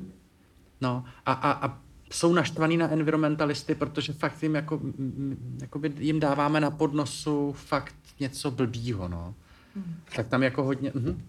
No 0.81 1.05
a, 1.25 1.33
a, 1.33 1.67
a 1.67 1.79
jsou 2.11 2.33
naštvaný 2.33 2.77
na 2.77 2.91
environmentalisty, 2.91 3.75
protože 3.75 4.13
fakt 4.13 4.43
jim, 4.43 4.55
jako, 4.55 4.81
jakoby 5.61 5.91
jim 5.99 6.19
dáváme 6.19 6.61
na 6.61 6.71
podnosu 6.71 7.55
fakt 7.57 7.95
něco 8.19 8.51
blbýho, 8.51 9.07
no. 9.07 9.33
Hmm. 9.75 9.95
Tak 10.15 10.27
tam 10.27 10.43
jako 10.43 10.63
hodně... 10.63 10.91
Mhm. 10.95 11.21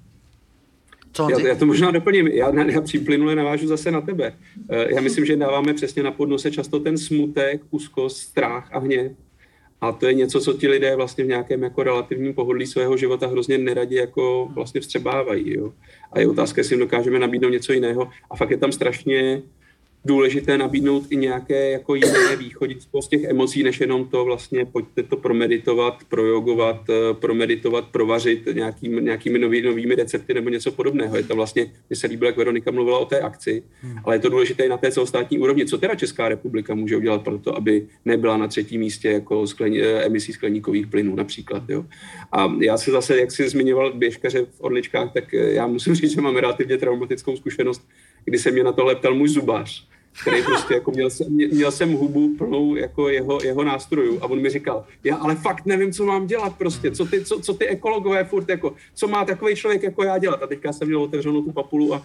Co, 1.13 1.29
já, 1.31 1.41
já 1.41 1.55
to 1.55 1.67
možná 1.67 1.91
doplním. 1.91 2.27
Já, 2.27 2.63
já 2.65 2.81
příplynule 2.81 3.35
navážu 3.35 3.67
zase 3.67 3.91
na 3.91 4.01
tebe. 4.01 4.33
Eh, 4.69 4.95
já 4.95 5.01
myslím, 5.01 5.25
že 5.27 5.37
dáváme 5.37 5.75
přesně 5.75 6.03
na 6.03 6.11
podnose 6.11 6.51
často 6.51 6.81
ten 6.81 6.99
smutek, 6.99 7.63
úzkost, 7.71 8.17
strach 8.17 8.69
a 8.73 8.79
hněv. 8.79 9.13
A 9.81 9.93
to 9.93 10.07
je 10.07 10.15
něco, 10.15 10.41
co 10.41 10.53
ti 10.53 10.69
lidé 10.69 10.97
vlastně 10.97 11.25
v 11.25 11.29
nějakém 11.29 11.63
jako 11.63 11.83
relativním 11.83 12.35
pohodlí 12.35 12.67
svého 12.67 12.97
života 12.97 13.27
hrozně 13.27 13.59
neradě 13.59 13.97
jako 13.97 14.49
vlastně 14.55 14.81
vstřebávají. 14.81 15.55
Jo? 15.55 15.73
A 16.13 16.21
je 16.21 16.29
otázka, 16.29 16.61
jestli 16.61 16.75
jim 16.75 16.81
dokážeme 16.81 17.19
nabídnout 17.19 17.51
něco 17.51 17.73
jiného. 17.73 18.09
A 18.31 18.37
fakt 18.37 18.51
je 18.51 18.57
tam 18.57 18.73
strašně 18.73 19.43
důležité 20.07 20.59
nabídnout 20.59 21.05
i 21.11 21.17
nějaké 21.17 21.71
jako 21.71 21.95
jiné 21.95 22.37
východisko 22.37 23.03
z 23.03 23.09
těch 23.09 23.25
emocí, 23.25 23.63
než 23.63 23.81
jenom 23.81 24.09
to 24.09 24.25
vlastně 24.25 24.65
pojďte 24.65 25.03
to 25.03 25.17
promeditovat, 25.17 26.05
projogovat, 26.09 26.81
eh, 26.91 27.15
promeditovat, 27.15 27.85
provařit 27.89 28.47
nějakým, 28.53 29.05
nějakými 29.05 29.39
nový, 29.39 29.63
novými 29.63 29.95
recepty 29.95 30.35
nebo 30.35 30.49
něco 30.51 30.73
podobného. 30.73 31.17
Je 31.17 31.23
to 31.23 31.37
vlastně, 31.37 31.73
mně 31.91 31.97
se 31.97 32.07
líbilo, 32.07 32.29
jak 32.29 32.37
Veronika 32.37 32.71
mluvila 32.71 32.99
o 32.99 33.05
té 33.05 33.21
akci, 33.21 33.63
hmm. 33.81 33.99
ale 34.05 34.15
je 34.15 34.19
to 34.19 34.29
důležité 34.29 34.65
i 34.65 34.69
na 34.69 34.77
té 34.77 34.93
celostátní 34.93 35.39
úrovni. 35.39 35.67
Co 35.67 35.79
teda 35.79 35.95
Česká 35.95 36.29
republika 36.29 36.75
může 36.75 36.97
udělat 36.97 37.23
pro 37.23 37.39
to, 37.39 37.57
aby 37.57 37.87
nebyla 38.05 38.37
na 38.37 38.49
třetím 38.49 38.81
místě 38.81 39.11
jako 39.11 39.47
skleni, 39.47 39.83
eh, 39.83 40.07
emisí 40.07 40.33
skleníkových 40.33 40.87
plynů 40.87 41.17
například. 41.17 41.63
Jo? 41.69 41.85
A 42.33 42.53
já 42.61 42.77
se 42.79 42.91
zase, 42.91 43.21
jak 43.21 43.31
jsi 43.33 43.49
zmiňoval 43.49 43.93
běžkaře 43.93 44.43
v 44.43 44.61
Orličkách, 44.61 45.13
tak 45.13 45.35
eh, 45.35 45.53
já 45.53 45.67
musím 45.67 45.95
říct, 45.95 46.15
že 46.15 46.21
mám 46.21 46.37
relativně 46.37 46.79
traumatickou 46.79 47.37
zkušenost, 47.37 47.83
kdy 48.25 48.39
se 48.39 48.51
mě 48.51 48.65
na 48.65 48.73
tohle 48.73 48.95
ptal 48.95 49.15
můj 49.15 49.29
zubář 49.29 49.96
který 50.21 50.43
prostě 50.43 50.75
jako 50.75 50.91
měl 50.91 51.11
jsem, 51.11 51.27
měl 51.33 51.71
jsem 51.71 51.93
hubu 51.93 52.37
plnou 52.39 52.77
jako 52.77 53.09
jeho, 53.09 53.39
jeho 53.43 53.65
nástrojů. 53.65 54.19
A 54.21 54.25
on 54.27 54.41
mi 54.41 54.51
říkal, 54.51 54.85
já 55.05 55.17
ale 55.17 55.35
fakt 55.35 55.67
nevím, 55.67 55.93
co 55.93 56.07
mám 56.07 56.27
dělat 56.27 56.59
prostě, 56.59 56.91
co 56.91 57.05
ty, 57.05 57.25
co, 57.25 57.41
co 57.41 57.55
ty 57.55 57.67
ekologové 57.67 58.25
furt 58.25 58.49
jako, 58.49 58.75
co 58.95 59.09
má 59.09 59.25
takový 59.25 59.55
člověk 59.55 59.83
jako 59.83 60.05
já 60.05 60.19
dělat? 60.19 60.43
A 60.43 60.47
teďka 60.47 60.73
jsem 60.73 60.89
měl 60.89 61.03
otevřenou 61.03 61.43
tu 61.43 61.53
papulu 61.53 61.95
a 61.95 62.03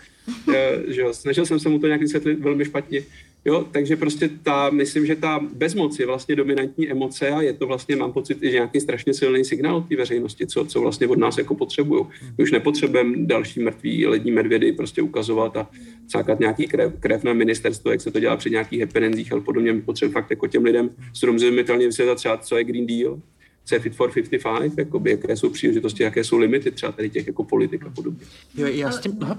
eh, 0.53 0.79
že 0.87 1.01
jo, 1.01 1.13
snažil 1.13 1.45
jsem 1.45 1.59
se 1.59 1.69
mu 1.69 1.79
to 1.79 1.87
nějak 1.87 2.01
vysvětlit 2.01 2.39
velmi 2.39 2.65
špatně 2.65 3.01
Jo, 3.45 3.65
takže 3.71 3.95
prostě 3.95 4.29
ta, 4.43 4.69
myslím, 4.69 5.05
že 5.05 5.15
ta 5.15 5.39
bezmoc 5.53 5.99
je 5.99 6.05
vlastně 6.05 6.35
dominantní 6.35 6.91
emoce 6.91 7.29
a 7.29 7.41
je 7.41 7.53
to 7.53 7.67
vlastně, 7.67 7.95
mám 7.95 8.13
pocit, 8.13 8.37
i 8.41 8.51
nějaký 8.51 8.79
strašně 8.79 9.13
silný 9.13 9.45
signál 9.45 9.81
té 9.81 9.95
veřejnosti, 9.95 10.47
co, 10.47 10.65
co 10.65 10.81
vlastně 10.81 11.07
od 11.07 11.19
nás 11.19 11.37
jako 11.37 11.55
potřebují. 11.55 12.05
My 12.37 12.43
už 12.43 12.51
nepotřebujeme 12.51 13.17
další 13.17 13.59
mrtvý 13.59 14.07
lední 14.07 14.31
medvědy 14.31 14.71
prostě 14.71 15.01
ukazovat 15.01 15.57
a 15.57 15.69
cákat 16.07 16.39
nějaký 16.39 16.67
krev, 16.67 16.93
krev 16.99 17.23
na 17.23 17.33
ministerstvo, 17.33 17.91
jak 17.91 18.01
se 18.01 18.11
to 18.11 18.19
dělá 18.19 18.37
při 18.37 18.49
nějakých 18.49 18.81
happenenzích, 18.81 19.31
ale 19.31 19.41
podobně 19.41 19.73
my 19.73 19.81
potřebujeme 19.81 20.21
fakt 20.21 20.29
jako 20.29 20.47
těm 20.47 20.63
lidem 20.63 20.89
srozumitelně 21.13 21.85
vysvětlit 21.85 22.15
třeba, 22.15 22.37
co 22.37 22.57
je 22.57 22.63
Green 22.63 22.87
Deal, 22.87 23.19
co 23.65 23.75
je 23.75 23.79
Fit 23.79 23.95
for 23.95 24.11
55, 24.43 24.77
jakoby, 24.77 25.11
jaké 25.11 25.35
jsou 25.35 25.49
příležitosti, 25.49 26.03
jaké 26.03 26.23
jsou 26.23 26.37
limity 26.37 26.71
třeba 26.71 26.91
tady 26.91 27.09
těch 27.09 27.27
jako 27.27 27.43
politik 27.43 27.85
a 27.85 27.89
podobně. 27.89 28.25
Jo, 28.55 28.67
já 28.67 28.91
s 28.91 28.99
tím, 28.99 29.17
no, 29.19 29.37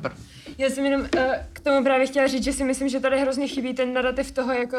já 0.58 0.70
jsem 0.70 0.84
jenom 0.84 1.00
uh, 1.00 1.08
k 1.52 1.60
tomu 1.60 1.84
právě 1.84 2.06
chtěla 2.06 2.26
říct, 2.26 2.44
že 2.44 2.52
si 2.52 2.64
myslím, 2.64 2.88
že 2.88 3.00
tady 3.00 3.20
hrozně 3.20 3.48
chybí 3.48 3.74
ten 3.74 3.92
narrativ 3.92 4.32
toho, 4.32 4.52
jako 4.52 4.76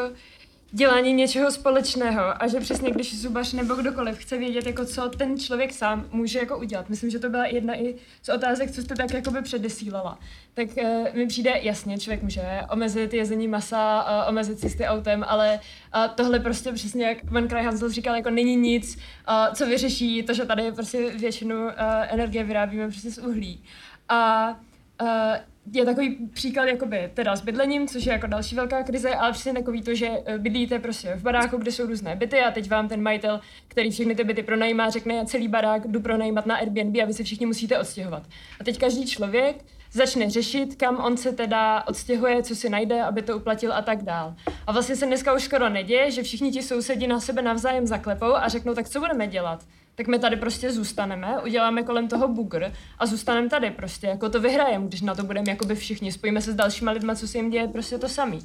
dělání 0.74 1.12
něčeho 1.12 1.50
společného 1.50 2.42
a 2.42 2.46
že 2.46 2.60
přesně 2.60 2.90
když 2.90 3.20
zubař 3.20 3.52
nebo 3.52 3.74
kdokoliv 3.74 4.18
chce 4.18 4.38
vědět, 4.38 4.66
jako 4.66 4.84
co 4.84 5.08
ten 5.08 5.38
člověk 5.38 5.72
sám 5.72 6.08
může 6.10 6.38
jako 6.38 6.58
udělat. 6.58 6.88
Myslím, 6.88 7.10
že 7.10 7.18
to 7.18 7.28
byla 7.28 7.46
jedna 7.46 7.74
i 7.80 7.94
z 8.22 8.28
otázek, 8.28 8.70
co 8.70 8.82
jste 8.82 8.94
tak 8.94 9.14
jakoby 9.14 9.42
předesílala. 9.42 10.18
Tak 10.54 10.68
uh, 10.82 11.16
mi 11.16 11.26
přijde 11.26 11.52
jasně, 11.62 11.98
člověk 11.98 12.22
může 12.22 12.42
omezit 12.70 13.14
jezení 13.14 13.48
masa, 13.48 14.04
uh, 14.04 14.28
omezit 14.28 14.58
cesty 14.58 14.84
autem, 14.84 15.24
ale 15.28 15.60
uh, 15.96 16.14
tohle 16.14 16.40
prostě 16.40 16.72
přesně, 16.72 17.06
jak 17.06 17.30
Van 17.30 17.48
Kraj 17.48 17.64
Hansel 17.64 17.90
říkal, 17.90 18.14
jako 18.16 18.30
není 18.30 18.56
nic, 18.56 18.96
uh, 18.96 19.54
co 19.54 19.66
vyřeší 19.66 20.22
to, 20.22 20.34
že 20.34 20.44
tady 20.44 20.72
prostě 20.72 21.10
většinu 21.10 21.64
uh, 21.64 21.70
energie 22.08 22.44
vyrábíme 22.44 22.88
prostě 22.88 23.10
z 23.10 23.18
uhlí. 23.18 23.64
A 24.08 24.48
je 25.72 25.84
takový 25.84 26.28
příklad 26.32 26.64
jakoby 26.64 27.10
teda 27.14 27.36
s 27.36 27.40
bydlením, 27.40 27.88
což 27.88 28.06
je 28.06 28.12
jako 28.12 28.26
další 28.26 28.54
velká 28.54 28.82
krize, 28.82 29.14
ale 29.14 29.32
přesně 29.32 29.52
takový 29.52 29.82
to, 29.82 29.94
že 29.94 30.08
eh, 30.26 30.38
bydlíte 30.38 30.78
prostě 30.78 31.14
v 31.16 31.22
baráku, 31.22 31.56
kde 31.56 31.72
jsou 31.72 31.86
různé 31.86 32.16
byty 32.16 32.40
a 32.40 32.50
teď 32.50 32.70
vám 32.70 32.88
ten 32.88 33.02
majitel, 33.02 33.40
který 33.68 33.90
všechny 33.90 34.14
ty 34.14 34.24
byty 34.24 34.42
pronajímá, 34.42 34.90
řekne 34.90 35.26
celý 35.26 35.48
barák 35.48 35.86
jdu 35.86 36.00
pronajímat 36.00 36.46
na 36.46 36.56
Airbnb 36.56 36.96
a 37.02 37.06
vy 37.06 37.14
se 37.14 37.24
všichni 37.24 37.46
musíte 37.46 37.78
odstěhovat. 37.78 38.22
A 38.60 38.64
teď 38.64 38.78
každý 38.78 39.06
člověk 39.06 39.56
začne 39.92 40.30
řešit, 40.30 40.76
kam 40.76 40.96
on 40.96 41.16
se 41.16 41.32
teda 41.32 41.84
odstěhuje, 41.88 42.42
co 42.42 42.56
si 42.56 42.68
najde, 42.68 43.02
aby 43.02 43.22
to 43.22 43.36
uplatil 43.36 43.72
a 43.72 43.82
tak 43.82 44.02
dál. 44.02 44.34
A 44.66 44.72
vlastně 44.72 44.96
se 44.96 45.06
dneska 45.06 45.34
už 45.34 45.42
skoro 45.42 45.68
neděje, 45.68 46.10
že 46.10 46.22
všichni 46.22 46.50
ti 46.50 46.62
sousedi 46.62 47.06
na 47.06 47.20
sebe 47.20 47.42
navzájem 47.42 47.86
zaklepou 47.86 48.34
a 48.34 48.48
řeknou, 48.48 48.74
tak 48.74 48.88
co 48.88 49.00
budeme 49.00 49.26
dělat? 49.26 49.64
Tak 49.94 50.06
my 50.06 50.18
tady 50.18 50.36
prostě 50.36 50.72
zůstaneme, 50.72 51.40
uděláme 51.44 51.82
kolem 51.82 52.08
toho 52.08 52.28
bugr 52.28 52.72
a 52.98 53.06
zůstaneme 53.06 53.48
tady 53.48 53.70
prostě, 53.70 54.06
jako 54.06 54.28
to 54.28 54.40
vyhrajeme, 54.40 54.86
když 54.86 55.00
na 55.00 55.14
to 55.14 55.24
budeme 55.24 55.50
jakoby 55.50 55.74
všichni, 55.74 56.12
spojíme 56.12 56.40
se 56.40 56.52
s 56.52 56.54
dalšíma 56.54 56.90
lidma, 56.90 57.14
co 57.14 57.28
se 57.28 57.38
jim 57.38 57.50
děje, 57.50 57.68
prostě 57.68 57.98
to 57.98 58.08
samý. 58.08 58.38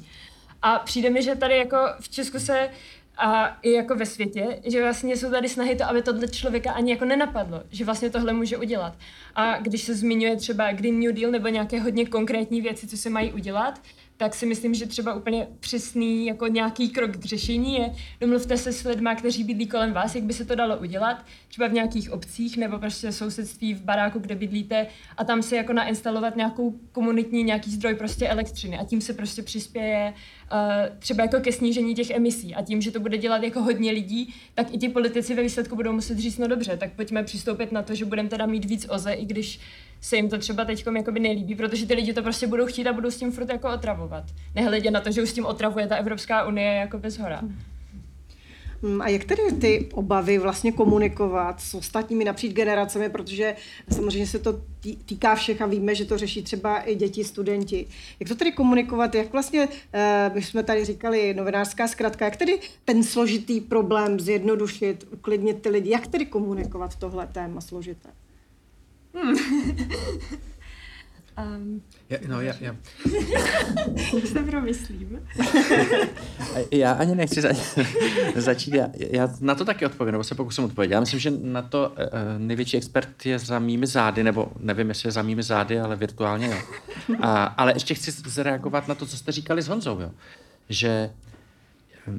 A 0.62 0.78
přijde 0.78 1.10
mi, 1.10 1.22
že 1.22 1.36
tady 1.36 1.56
jako 1.56 1.76
v 2.00 2.08
Česku 2.08 2.38
se 2.38 2.70
a 3.16 3.58
i 3.62 3.72
jako 3.72 3.94
ve 3.94 4.06
světě, 4.06 4.60
že 4.64 4.82
vlastně 4.82 5.16
jsou 5.16 5.30
tady 5.30 5.48
snahy 5.48 5.76
to, 5.76 5.84
aby 5.84 6.02
tohle 6.02 6.28
člověka 6.28 6.72
ani 6.72 6.90
jako 6.90 7.04
nenapadlo, 7.04 7.62
že 7.70 7.84
vlastně 7.84 8.10
tohle 8.10 8.32
může 8.32 8.56
udělat. 8.56 8.94
A 9.34 9.58
když 9.58 9.82
se 9.82 9.94
zmiňuje 9.94 10.36
třeba 10.36 10.72
Green 10.72 11.00
New 11.00 11.12
Deal 11.12 11.32
nebo 11.32 11.48
nějaké 11.48 11.80
hodně 11.80 12.06
konkrétní 12.06 12.60
věci, 12.60 12.86
co 12.86 12.96
se 12.96 13.10
mají 13.10 13.32
udělat, 13.32 13.80
tak 14.20 14.34
si 14.34 14.46
myslím, 14.46 14.74
že 14.74 14.86
třeba 14.86 15.14
úplně 15.14 15.48
přesný 15.60 16.26
jako 16.26 16.46
nějaký 16.46 16.88
krok 16.88 17.16
k 17.16 17.24
řešení 17.24 17.74
je 17.74 17.94
domluvte 18.20 18.56
se 18.56 18.72
s 18.72 18.84
lidmi, 18.84 19.10
kteří 19.16 19.44
bydlí 19.44 19.66
kolem 19.66 19.92
vás, 19.92 20.14
jak 20.14 20.24
by 20.24 20.32
se 20.32 20.44
to 20.44 20.54
dalo 20.54 20.78
udělat, 20.78 21.24
třeba 21.48 21.68
v 21.68 21.72
nějakých 21.72 22.12
obcích 22.12 22.56
nebo 22.56 22.78
prostě 22.78 23.12
sousedství 23.12 23.74
v 23.74 23.82
baráku, 23.82 24.18
kde 24.18 24.34
bydlíte 24.34 24.86
a 25.16 25.24
tam 25.24 25.42
si 25.42 25.56
jako 25.56 25.72
nainstalovat 25.72 26.36
nějakou 26.36 26.80
komunitní 26.92 27.42
nějaký 27.42 27.70
zdroj 27.70 27.94
prostě 27.94 28.28
elektřiny. 28.28 28.78
A 28.78 28.84
tím 28.84 29.00
se 29.00 29.12
prostě 29.12 29.42
přispěje 29.42 30.14
uh, 30.52 30.98
třeba 30.98 31.22
jako 31.22 31.40
ke 31.40 31.52
snížení 31.52 31.94
těch 31.94 32.10
emisí. 32.10 32.54
A 32.54 32.62
tím, 32.62 32.80
že 32.80 32.90
to 32.90 33.00
bude 33.00 33.18
dělat 33.18 33.42
jako 33.42 33.62
hodně 33.62 33.92
lidí, 33.92 34.34
tak 34.54 34.74
i 34.74 34.78
ti 34.78 34.88
politici 34.88 35.34
ve 35.34 35.42
výsledku 35.42 35.76
budou 35.76 35.92
muset 35.92 36.18
říct, 36.18 36.38
no 36.38 36.48
dobře, 36.48 36.76
tak 36.76 36.92
pojďme 36.92 37.22
přistoupit 37.22 37.72
na 37.72 37.82
to, 37.82 37.94
že 37.94 38.04
budeme 38.04 38.28
teda 38.28 38.46
mít 38.46 38.64
víc 38.64 38.86
OZE, 38.88 39.12
i 39.12 39.24
když 39.24 39.60
se 40.00 40.16
jim 40.16 40.28
to 40.28 40.38
třeba 40.38 40.64
teď 40.64 40.86
nelíbí, 41.18 41.54
protože 41.54 41.86
ty 41.86 41.94
lidi 41.94 42.12
to 42.12 42.22
prostě 42.22 42.46
budou 42.46 42.66
chtít 42.66 42.86
a 42.86 42.92
budou 42.92 43.10
s 43.10 43.16
tím 43.16 43.32
furt 43.32 43.48
jako 43.48 43.74
otravovat. 43.74 44.24
Nehledě 44.54 44.90
na 44.90 45.00
to, 45.00 45.10
že 45.10 45.22
už 45.22 45.30
s 45.30 45.32
tím 45.32 45.46
otravuje 45.46 45.86
ta 45.86 45.96
Evropská 45.96 46.46
unie 46.46 46.74
jako 46.74 46.98
bez 46.98 47.18
hora. 47.18 47.42
Hmm, 48.82 49.02
a 49.02 49.08
jak 49.08 49.24
tedy 49.24 49.42
ty 49.60 49.88
obavy 49.92 50.38
vlastně 50.38 50.72
komunikovat 50.72 51.60
s 51.60 51.74
ostatními 51.74 52.24
napříč 52.24 52.52
generacemi, 52.52 53.08
protože 53.08 53.56
samozřejmě 53.90 54.26
se 54.26 54.38
to 54.38 54.60
týká 55.06 55.34
všech 55.34 55.62
a 55.62 55.66
víme, 55.66 55.94
že 55.94 56.04
to 56.04 56.18
řeší 56.18 56.42
třeba 56.42 56.80
i 56.80 56.94
děti, 56.94 57.24
studenti. 57.24 57.86
Jak 58.20 58.28
to 58.28 58.34
tedy 58.34 58.52
komunikovat, 58.52 59.14
jak 59.14 59.32
vlastně, 59.32 59.68
eh, 59.92 60.30
my 60.34 60.42
jsme 60.42 60.62
tady 60.62 60.84
říkali, 60.84 61.34
novinářská 61.34 61.88
zkratka, 61.88 62.24
jak 62.24 62.36
tedy 62.36 62.60
ten 62.84 63.02
složitý 63.02 63.60
problém 63.60 64.20
zjednodušit, 64.20 65.08
uklidnit 65.12 65.62
ty 65.62 65.68
lidi, 65.68 65.90
jak 65.90 66.06
tedy 66.06 66.26
komunikovat 66.26 66.96
tohle 66.96 67.26
téma 67.26 67.60
složité? 67.60 68.08
Hmm. 69.14 69.36
um, 71.38 71.82
ja, 72.10 72.18
no, 72.28 72.40
já, 72.40 72.54
já. 72.60 72.76
se 74.26 74.42
promyslím. 74.42 75.20
já 76.70 76.92
ani 76.92 77.14
nechci 77.14 77.40
za, 77.40 77.48
začít. 78.36 78.74
Já, 78.74 78.88
já 78.96 79.28
na 79.40 79.54
to 79.54 79.64
taky 79.64 79.86
odpovím, 79.86 80.12
nebo 80.12 80.24
se 80.24 80.34
pokusím 80.34 80.64
odpovědět. 80.64 80.94
Já 80.94 81.00
myslím, 81.00 81.20
že 81.20 81.30
na 81.30 81.62
to 81.62 81.88
uh, 81.90 81.96
největší 82.38 82.76
expert 82.76 83.26
je 83.26 83.38
za 83.38 83.58
mými 83.58 83.86
zády, 83.86 84.22
nebo 84.22 84.52
nevím, 84.58 84.88
jestli 84.88 85.06
je 85.06 85.12
za 85.12 85.22
mými 85.22 85.42
zády, 85.42 85.80
ale 85.80 85.96
virtuálně 85.96 86.46
jo. 86.46 86.58
A, 87.20 87.44
ale 87.44 87.72
ještě 87.72 87.94
chci 87.94 88.10
zareagovat 88.10 88.88
na 88.88 88.94
to, 88.94 89.06
co 89.06 89.16
jste 89.16 89.32
říkali 89.32 89.62
s 89.62 89.68
Honzou, 89.68 90.00
jo. 90.00 90.10
Že 90.68 91.10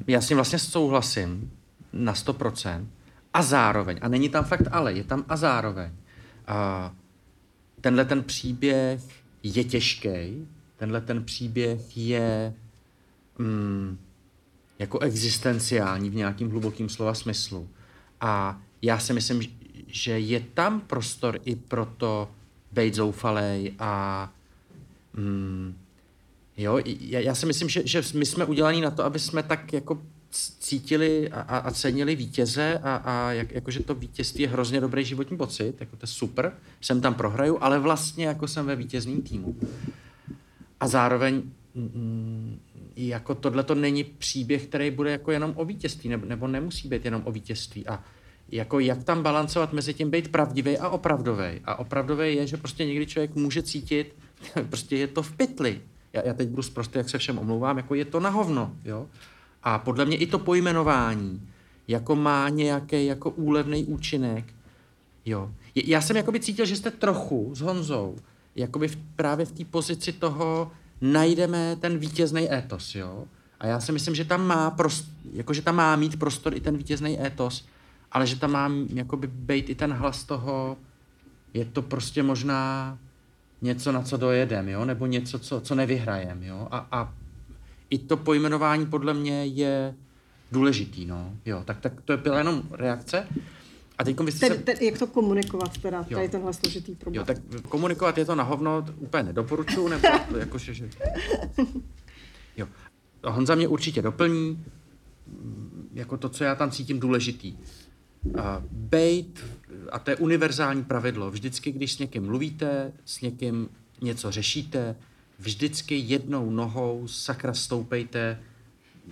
já 0.06 0.20
s 0.20 0.28
tím 0.28 0.36
vlastně 0.36 0.58
souhlasím 0.58 1.50
na 1.92 2.14
100%, 2.14 2.86
a 3.34 3.42
zároveň, 3.42 3.98
a 4.02 4.08
není 4.08 4.28
tam 4.28 4.44
fakt 4.44 4.68
ale, 4.72 4.92
je 4.92 5.04
tam 5.04 5.24
a 5.28 5.36
zároveň, 5.36 5.90
a 6.52 6.92
tenhle 7.80 8.04
ten 8.04 8.22
příběh 8.22 9.00
je 9.42 9.64
těžký, 9.64 10.48
tenhle 10.76 11.00
ten 11.00 11.24
příběh 11.24 11.96
je 11.96 12.54
mm, 13.38 13.98
jako 14.78 14.98
existenciální 14.98 16.10
v 16.10 16.14
nějakým 16.14 16.50
hlubokým 16.50 16.88
slova 16.88 17.14
smyslu. 17.14 17.68
A 18.20 18.60
já 18.82 18.98
si 18.98 19.12
myslím, 19.12 19.42
že 19.86 20.18
je 20.18 20.40
tam 20.40 20.80
prostor 20.80 21.38
i 21.44 21.56
pro 21.56 21.86
to 21.86 22.30
být 22.72 22.94
zoufalej 22.94 23.74
a 23.78 24.32
mm, 25.14 25.74
jo, 26.56 26.78
já, 27.00 27.20
já 27.20 27.34
si 27.34 27.46
myslím, 27.46 27.68
že, 27.68 27.82
že 27.86 28.02
my 28.14 28.26
jsme 28.26 28.44
udělaní 28.44 28.80
na 28.80 28.90
to, 28.90 29.04
aby 29.04 29.18
jsme 29.18 29.42
tak 29.42 29.72
jako 29.72 30.02
cítili 30.32 31.28
a, 31.28 31.40
a 31.40 31.70
cenili 31.70 32.16
vítěze 32.16 32.78
a, 32.82 32.96
a 32.96 33.32
jak, 33.32 33.52
jakože 33.52 33.82
to 33.82 33.94
vítězství 33.94 34.42
je 34.42 34.48
hrozně 34.48 34.80
dobrý 34.80 35.04
životní 35.04 35.36
pocit, 35.36 35.80
jako 35.80 35.96
to 35.96 36.04
je 36.04 36.08
super, 36.08 36.52
jsem 36.80 37.00
tam 37.00 37.14
prohraju, 37.14 37.58
ale 37.60 37.78
vlastně 37.78 38.26
jako 38.26 38.48
jsem 38.48 38.66
ve 38.66 38.76
vítězném 38.76 39.22
týmu. 39.22 39.56
A 40.80 40.88
zároveň 40.88 41.42
mm, 41.74 42.58
jako 42.96 43.34
tohle 43.34 43.62
to 43.62 43.74
není 43.74 44.04
příběh, 44.04 44.66
který 44.66 44.90
bude 44.90 45.10
jako 45.10 45.30
jenom 45.32 45.52
o 45.56 45.64
vítězství, 45.64 46.10
nebo, 46.10 46.26
nebo 46.26 46.48
nemusí 46.48 46.88
být 46.88 47.04
jenom 47.04 47.22
o 47.24 47.32
vítězství. 47.32 47.86
A 47.86 48.04
jako 48.48 48.80
jak 48.80 49.04
tam 49.04 49.22
balancovat 49.22 49.72
mezi 49.72 49.94
tím 49.94 50.10
být 50.10 50.28
pravdivý 50.28 50.78
a 50.78 50.88
opravdový. 50.88 51.60
A 51.64 51.78
opravdový 51.78 52.34
je, 52.36 52.46
že 52.46 52.56
prostě 52.56 52.84
někdy 52.84 53.06
člověk 53.06 53.34
může 53.34 53.62
cítit, 53.62 54.14
prostě 54.68 54.96
je 54.96 55.06
to 55.06 55.22
v 55.22 55.32
pytli. 55.32 55.80
Já, 56.12 56.22
já 56.26 56.34
teď 56.34 56.48
budu 56.48 56.62
prostě, 56.74 56.98
jak 56.98 57.08
se 57.08 57.18
všem 57.18 57.38
omlouvám, 57.38 57.76
jako 57.76 57.94
je 57.94 58.04
to 58.04 58.20
na 58.20 58.30
hovno, 58.30 58.76
jo. 58.84 59.06
A 59.62 59.78
podle 59.78 60.04
mě 60.04 60.16
i 60.16 60.26
to 60.26 60.38
pojmenování 60.38 61.48
jako 61.88 62.16
má 62.16 62.48
nějaký 62.48 63.06
jako 63.06 63.30
úlevný 63.30 63.84
účinek. 63.84 64.44
Jo. 65.24 65.50
Já 65.74 66.00
jsem 66.00 66.16
jakoby 66.16 66.40
cítil, 66.40 66.66
že 66.66 66.76
jste 66.76 66.90
trochu 66.90 67.50
s 67.54 67.60
Honzou 67.60 68.16
jakoby 68.56 68.88
v, 68.88 68.96
právě 69.16 69.46
v 69.46 69.52
té 69.52 69.64
pozici 69.64 70.12
toho 70.12 70.70
najdeme 71.00 71.76
ten 71.80 71.98
vítězný 71.98 72.52
étos, 72.52 72.94
jo. 72.94 73.24
A 73.60 73.66
já 73.66 73.80
si 73.80 73.92
myslím, 73.92 74.14
že 74.14 74.24
tam 74.24 74.46
má 74.46 74.70
prost, 74.70 75.08
jako, 75.32 75.54
že 75.54 75.62
tam 75.62 75.76
má 75.76 75.96
mít 75.96 76.18
prostor 76.18 76.54
i 76.54 76.60
ten 76.60 76.76
vítězný 76.76 77.26
étos, 77.26 77.66
ale 78.12 78.26
že 78.26 78.36
tam 78.36 78.52
má 78.52 78.70
jakoby 78.94 79.26
být 79.26 79.70
i 79.70 79.74
ten 79.74 79.92
hlas 79.92 80.24
toho, 80.24 80.76
je 81.54 81.64
to 81.64 81.82
prostě 81.82 82.22
možná 82.22 82.98
něco, 83.62 83.92
na 83.92 84.02
co 84.02 84.16
dojedem, 84.16 84.68
jo? 84.68 84.84
nebo 84.84 85.06
něco, 85.06 85.38
co, 85.38 85.60
co 85.60 85.74
nevyhrajem. 85.74 86.42
Jo? 86.42 86.68
A, 86.70 86.86
a 86.90 87.12
i 87.92 87.98
to 87.98 88.16
pojmenování 88.16 88.86
podle 88.86 89.14
mě 89.14 89.46
je 89.46 89.94
důležitý. 90.52 91.06
No? 91.06 91.34
Jo, 91.44 91.62
tak, 91.64 91.80
tak 91.80 92.00
to 92.00 92.12
je 92.12 92.16
byla 92.16 92.38
jenom 92.38 92.62
reakce. 92.70 93.28
A 93.98 94.04
teď 94.04 94.20
vy 94.20 94.32
jste 94.32 94.46
se... 94.46 94.54
Te, 94.54 94.84
jak 94.84 94.98
to 94.98 95.06
komunikovat 95.06 95.78
teda, 95.78 95.98
jo. 95.98 96.16
tady 96.16 96.28
tenhle 96.28 96.52
složitý 96.52 96.94
problém? 96.94 97.20
Jo, 97.20 97.24
tak 97.24 97.36
komunikovat 97.68 98.18
je 98.18 98.24
to 98.24 98.34
na 98.34 98.44
hovno, 98.44 98.86
úplně 98.96 99.22
nedoporučuju, 99.22 99.88
nebo 99.88 100.08
jako, 100.38 100.58
že, 100.58 100.74
že... 100.74 100.90
Jo. 102.56 102.68
Honza 103.24 103.54
mě 103.54 103.68
určitě 103.68 104.02
doplní, 104.02 104.64
jako 105.92 106.16
to, 106.16 106.28
co 106.28 106.44
já 106.44 106.54
tam 106.54 106.70
cítím 106.70 107.00
důležitý. 107.00 107.56
Uh, 108.24 108.40
bejt, 108.70 109.44
a 109.92 109.98
to 109.98 110.10
je 110.10 110.16
univerzální 110.16 110.84
pravidlo, 110.84 111.30
vždycky, 111.30 111.72
když 111.72 111.92
s 111.92 111.98
někým 111.98 112.24
mluvíte, 112.24 112.92
s 113.04 113.20
někým 113.20 113.68
něco 114.00 114.30
řešíte, 114.30 114.96
vždycky 115.42 115.94
jednou 115.98 116.50
nohou 116.50 117.08
sakra 117.08 117.54
stoupejte 117.54 118.38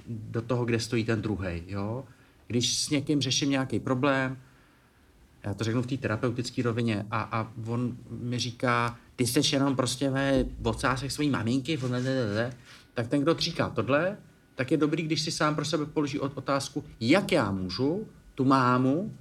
do 0.06 0.42
toho, 0.42 0.64
kde 0.64 0.80
stojí 0.80 1.04
ten 1.04 1.22
druhý. 1.22 1.62
Jo? 1.66 2.04
Když 2.46 2.78
s 2.78 2.90
někým 2.90 3.20
řeším 3.20 3.50
nějaký 3.50 3.80
problém, 3.80 4.38
já 5.44 5.54
to 5.54 5.64
řeknu 5.64 5.82
v 5.82 5.86
té 5.86 5.96
terapeutické 5.96 6.62
rovině, 6.62 7.06
a, 7.10 7.20
a 7.22 7.52
on 7.66 7.96
mi 8.10 8.38
říká, 8.38 8.98
ty 9.16 9.26
jsi 9.26 9.40
jenom 9.56 9.76
prostě 9.76 10.10
ve 10.10 10.44
vocásech 10.58 11.12
svojí 11.12 11.30
maminky, 11.30 11.78
tak 12.94 13.08
ten, 13.08 13.20
kdo 13.20 13.34
říká 13.34 13.70
tohle, 13.70 14.16
tak 14.54 14.70
je 14.70 14.76
dobrý, 14.76 15.02
když 15.02 15.20
si 15.22 15.30
sám 15.30 15.54
pro 15.54 15.64
sebe 15.64 15.86
položí 15.86 16.20
otázku, 16.20 16.84
jak 17.00 17.32
já 17.32 17.50
můžu 17.50 18.06
tu 18.34 18.44
mámu 18.44 19.16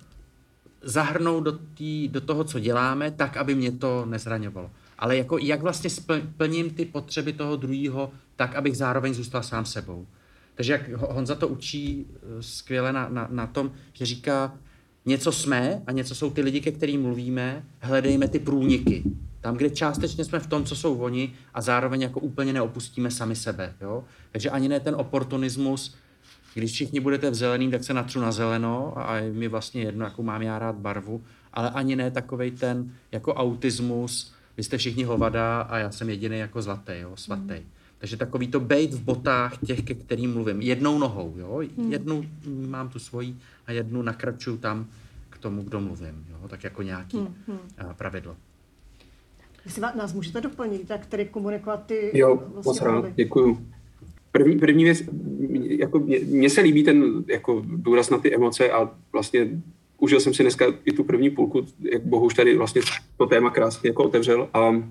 zahrnout 0.81 1.43
do, 1.43 1.51
tý, 1.51 2.07
do 2.07 2.21
toho, 2.21 2.43
co 2.43 2.59
děláme, 2.59 3.11
tak, 3.11 3.37
aby 3.37 3.55
mě 3.55 3.71
to 3.71 4.05
nezraňovalo. 4.05 4.71
Ale 4.99 5.17
jako, 5.17 5.37
jak 5.37 5.61
vlastně 5.61 5.89
splním 5.89 6.69
ty 6.69 6.85
potřeby 6.85 7.33
toho 7.33 7.55
druhého, 7.55 8.11
tak, 8.35 8.55
abych 8.55 8.77
zároveň 8.77 9.13
zůstal 9.13 9.43
sám 9.43 9.65
sebou. 9.65 10.07
Takže 10.55 10.73
jak 10.73 10.89
Honza 10.89 11.35
to 11.35 11.47
učí 11.47 12.05
eh, 12.09 12.43
skvěle 12.43 12.93
na, 12.93 13.09
na, 13.09 13.27
na 13.31 13.47
tom, 13.47 13.71
že 13.93 14.05
říká, 14.05 14.53
něco 15.05 15.31
jsme 15.31 15.81
a 15.87 15.91
něco 15.91 16.15
jsou 16.15 16.29
ty 16.29 16.41
lidi, 16.41 16.61
ke 16.61 16.71
kterým 16.71 17.01
mluvíme, 17.01 17.63
hledejme 17.79 18.27
ty 18.27 18.39
průniky. 18.39 19.03
Tam, 19.41 19.55
kde 19.55 19.69
částečně 19.69 20.25
jsme 20.25 20.39
v 20.39 20.47
tom, 20.47 20.65
co 20.65 20.75
jsou 20.75 20.97
oni 20.97 21.33
a 21.53 21.61
zároveň 21.61 22.01
jako 22.01 22.19
úplně 22.19 22.53
neopustíme 22.53 23.11
sami 23.11 23.35
sebe. 23.35 23.73
Jo? 23.81 24.03
Takže 24.31 24.49
ani 24.49 24.69
ne 24.69 24.79
ten 24.79 24.95
oportunismus, 24.95 25.95
když 26.53 26.71
všichni 26.71 26.99
budete 26.99 27.29
v 27.29 27.35
zeleným, 27.35 27.71
tak 27.71 27.83
se 27.83 27.93
natřu 27.93 28.19
na 28.19 28.31
zeleno 28.31 28.93
a 28.95 29.15
je 29.15 29.33
mi 29.33 29.47
vlastně 29.47 29.81
jedno, 29.81 30.05
jakou 30.05 30.23
mám 30.23 30.41
já 30.41 30.59
rád 30.59 30.75
barvu, 30.75 31.23
ale 31.53 31.69
ani 31.69 31.95
ne 31.95 32.11
takovej 32.11 32.51
ten 32.51 32.93
jako 33.11 33.33
autismus, 33.33 34.33
vy 34.59 34.63
jste 34.63 34.77
všichni 34.77 35.03
hovada 35.03 35.61
a 35.61 35.77
já 35.77 35.91
jsem 35.91 36.09
jediný 36.09 36.37
jako 36.39 36.61
zlatý, 36.61 36.91
jo, 36.99 37.11
svatý. 37.15 37.53
Mm. 37.53 37.69
Takže 37.97 38.17
takový 38.17 38.47
to 38.47 38.59
bejt 38.59 38.93
v 38.93 39.01
botách 39.01 39.57
těch, 39.65 39.81
ke 39.81 39.93
kterým 39.93 40.33
mluvím. 40.33 40.61
Jednou 40.61 40.99
nohou, 40.99 41.33
jo? 41.37 41.61
Mm. 41.77 41.91
Jednu 41.91 42.25
mám 42.45 42.89
tu 42.89 42.99
svoji 42.99 43.35
a 43.67 43.71
jednu 43.71 44.01
nakračuju 44.01 44.57
tam 44.57 44.87
k 45.29 45.37
tomu, 45.37 45.63
kdo 45.63 45.79
mluvím, 45.81 46.25
jo? 46.29 46.47
Tak 46.47 46.63
jako 46.63 46.81
nějaký 46.81 47.17
mm. 47.17 47.59
pravidlo. 47.97 48.35
Jestli 49.65 49.81
nás 49.81 50.13
můžete 50.13 50.41
doplnit, 50.41 50.87
tak 50.87 51.05
tedy 51.05 51.25
komunikovat 51.25 51.85
ty 51.85 52.11
Jo, 52.13 52.35
vlastně 52.35 52.69
moc 52.69 52.81
rád, 52.81 53.05
děkuju. 53.15 53.67
První, 54.31 54.59
první 54.59 54.83
věc, 54.83 55.03
jako 55.79 55.99
mně 56.25 56.49
se 56.49 56.61
líbí 56.61 56.83
ten 56.83 57.23
jako 57.27 57.63
důraz 57.65 58.09
na 58.09 58.17
ty 58.17 58.35
emoce 58.35 58.71
a 58.71 58.91
vlastně 59.11 59.61
užil 59.99 60.19
jsem 60.19 60.33
si 60.33 60.43
dneska 60.43 60.65
i 60.85 60.91
tu 60.91 61.03
první 61.03 61.29
půlku, 61.29 61.65
jak 61.91 62.01
Bohuž 62.05 62.33
tady 62.33 62.57
vlastně 62.57 62.81
to 63.17 63.25
téma 63.25 63.49
krásně 63.49 63.89
jako 63.89 64.03
otevřel. 64.03 64.49
A 64.53 64.83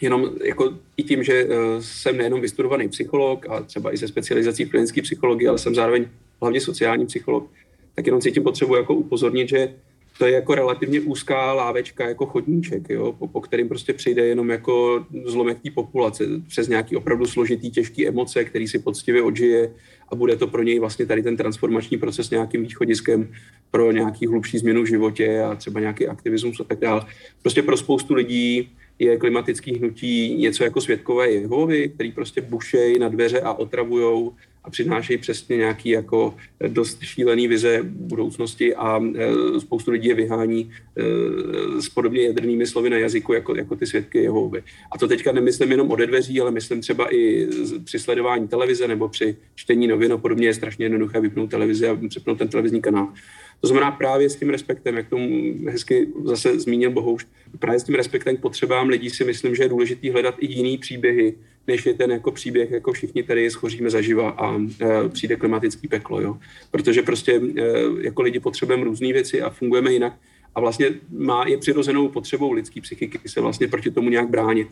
jenom 0.00 0.30
jako 0.44 0.72
i 0.96 1.02
tím, 1.02 1.22
že 1.24 1.46
eh, 1.48 1.56
jsem 1.80 2.16
nejenom 2.16 2.40
vystudovaný 2.40 2.88
psycholog 2.88 3.46
a 3.48 3.62
třeba 3.62 3.94
i 3.94 3.96
se 3.96 4.08
specializací 4.08 4.64
v 4.64 4.70
klinické 4.70 5.02
psychologii, 5.02 5.48
ale 5.48 5.58
jsem 5.58 5.74
zároveň 5.74 6.06
hlavně 6.40 6.60
sociální 6.60 7.06
psycholog, 7.06 7.50
tak 7.94 8.06
jenom 8.06 8.20
cítím 8.20 8.42
potřebu 8.42 8.76
jako 8.76 8.94
upozornit, 8.94 9.48
že 9.48 9.74
to 10.18 10.26
je 10.26 10.32
jako 10.32 10.54
relativně 10.54 11.00
úzká 11.00 11.52
lávečka, 11.52 12.08
jako 12.08 12.26
chodníček, 12.26 12.90
jo, 12.90 13.12
po, 13.12 13.28
po 13.28 13.40
kterým 13.40 13.68
prostě 13.68 13.92
přijde 13.92 14.26
jenom 14.26 14.50
jako 14.50 15.06
zlomek 15.24 15.58
té 15.62 15.70
populace 15.70 16.24
přes 16.48 16.68
nějaký 16.68 16.96
opravdu 16.96 17.26
složitý, 17.26 17.70
těžký 17.70 18.08
emoce, 18.08 18.44
který 18.44 18.68
si 18.68 18.78
poctivě 18.78 19.22
odžije 19.22 19.70
a 20.10 20.14
bude 20.14 20.36
to 20.36 20.46
pro 20.46 20.62
něj 20.62 20.78
vlastně 20.78 21.06
tady 21.06 21.22
ten 21.22 21.36
transformační 21.36 21.98
proces 21.98 22.30
nějakým 22.30 22.62
východiskem 22.62 23.32
pro 23.70 23.92
nějaký 23.92 24.26
hlubší 24.26 24.58
změnu 24.58 24.82
v 24.82 24.86
životě 24.86 25.42
a 25.42 25.54
třeba 25.54 25.80
nějaký 25.80 26.06
aktivismus 26.06 26.60
a 26.60 26.64
tak 26.64 26.78
dále. 26.78 27.06
Prostě 27.42 27.62
pro 27.62 27.76
spoustu 27.76 28.14
lidí 28.14 28.70
je 28.98 29.16
klimatický 29.16 29.78
hnutí 29.78 30.36
něco 30.36 30.64
jako 30.64 30.80
světkové 30.80 31.30
Jehovy, 31.30 31.88
který 31.88 32.12
prostě 32.12 32.40
bušejí 32.40 32.98
na 32.98 33.08
dveře 33.08 33.40
a 33.40 33.52
otravujou 33.52 34.34
a 34.64 34.70
přinášejí 34.70 35.18
přesně 35.18 35.56
nějaký 35.56 35.88
jako 35.88 36.34
dost 36.68 37.02
šílený 37.02 37.48
vize 37.48 37.80
budoucnosti 37.82 38.74
a 38.74 39.00
e, 39.16 39.60
spoustu 39.60 39.90
lidí 39.90 40.08
je 40.08 40.14
vyhání 40.14 40.70
e, 40.96 41.82
s 41.82 41.88
podobně 41.88 42.22
jadrnými 42.22 42.66
slovy 42.66 42.90
na 42.90 42.96
jazyku 42.96 43.32
jako, 43.32 43.56
jako 43.56 43.76
ty 43.76 43.86
svědky 43.86 44.18
Jehovy. 44.18 44.62
A 44.92 44.98
to 44.98 45.08
teďka 45.08 45.32
nemyslím 45.32 45.70
jenom 45.70 45.90
ode 45.90 46.06
dveří, 46.06 46.40
ale 46.40 46.50
myslím 46.50 46.80
třeba 46.80 47.14
i 47.14 47.48
při 47.84 47.98
sledování 47.98 48.48
televize 48.48 48.88
nebo 48.88 49.08
při 49.08 49.36
čtení 49.54 49.86
novin 49.86 50.12
a 50.12 50.18
podobně 50.18 50.46
je 50.46 50.54
strašně 50.54 50.84
jednoduché 50.84 51.20
vypnout 51.20 51.50
televizi 51.50 51.88
a 51.88 51.98
přepnout 52.08 52.38
ten 52.38 52.48
televizní 52.48 52.80
kanál. 52.80 53.12
To 53.60 53.66
znamená 53.66 53.90
právě 53.90 54.30
s 54.30 54.36
tím 54.36 54.50
respektem, 54.50 54.96
jak 54.96 55.08
tomu 55.08 55.54
hezky 55.68 56.08
zase 56.24 56.60
zmínil 56.60 56.90
Bohouš, 56.90 57.26
právě 57.58 57.80
s 57.80 57.84
tím 57.84 57.94
respektem 57.94 58.36
k 58.36 58.40
potřebám 58.40 58.88
lidí 58.88 59.10
si 59.10 59.24
myslím, 59.24 59.54
že 59.54 59.62
je 59.62 59.68
důležité 59.68 60.12
hledat 60.12 60.34
i 60.40 60.46
jiný 60.46 60.78
příběhy, 60.78 61.34
než 61.66 61.86
je 61.86 61.94
ten 61.94 62.10
jako 62.10 62.32
příběh, 62.32 62.70
jako 62.70 62.92
všichni 62.92 63.22
tady 63.22 63.50
schoříme 63.50 63.90
zaživa 63.90 64.30
a 64.30 64.58
e, 64.58 65.08
přijde 65.08 65.36
klimatický 65.36 65.88
peklo, 65.88 66.20
jo. 66.20 66.38
Protože 66.70 67.02
prostě 67.02 67.40
e, 67.56 67.62
jako 68.00 68.22
lidi 68.22 68.40
potřebujeme 68.40 68.84
různé 68.84 69.12
věci 69.12 69.42
a 69.42 69.50
fungujeme 69.50 69.92
jinak 69.92 70.18
a 70.54 70.60
vlastně 70.60 70.86
má, 71.10 71.44
je 71.46 71.58
přirozenou 71.58 72.08
potřebou 72.08 72.52
lidské 72.52 72.80
psychiky 72.80 73.20
se 73.26 73.40
vlastně 73.40 73.68
proti 73.68 73.90
tomu 73.90 74.10
nějak 74.10 74.28
bránit. 74.28 74.68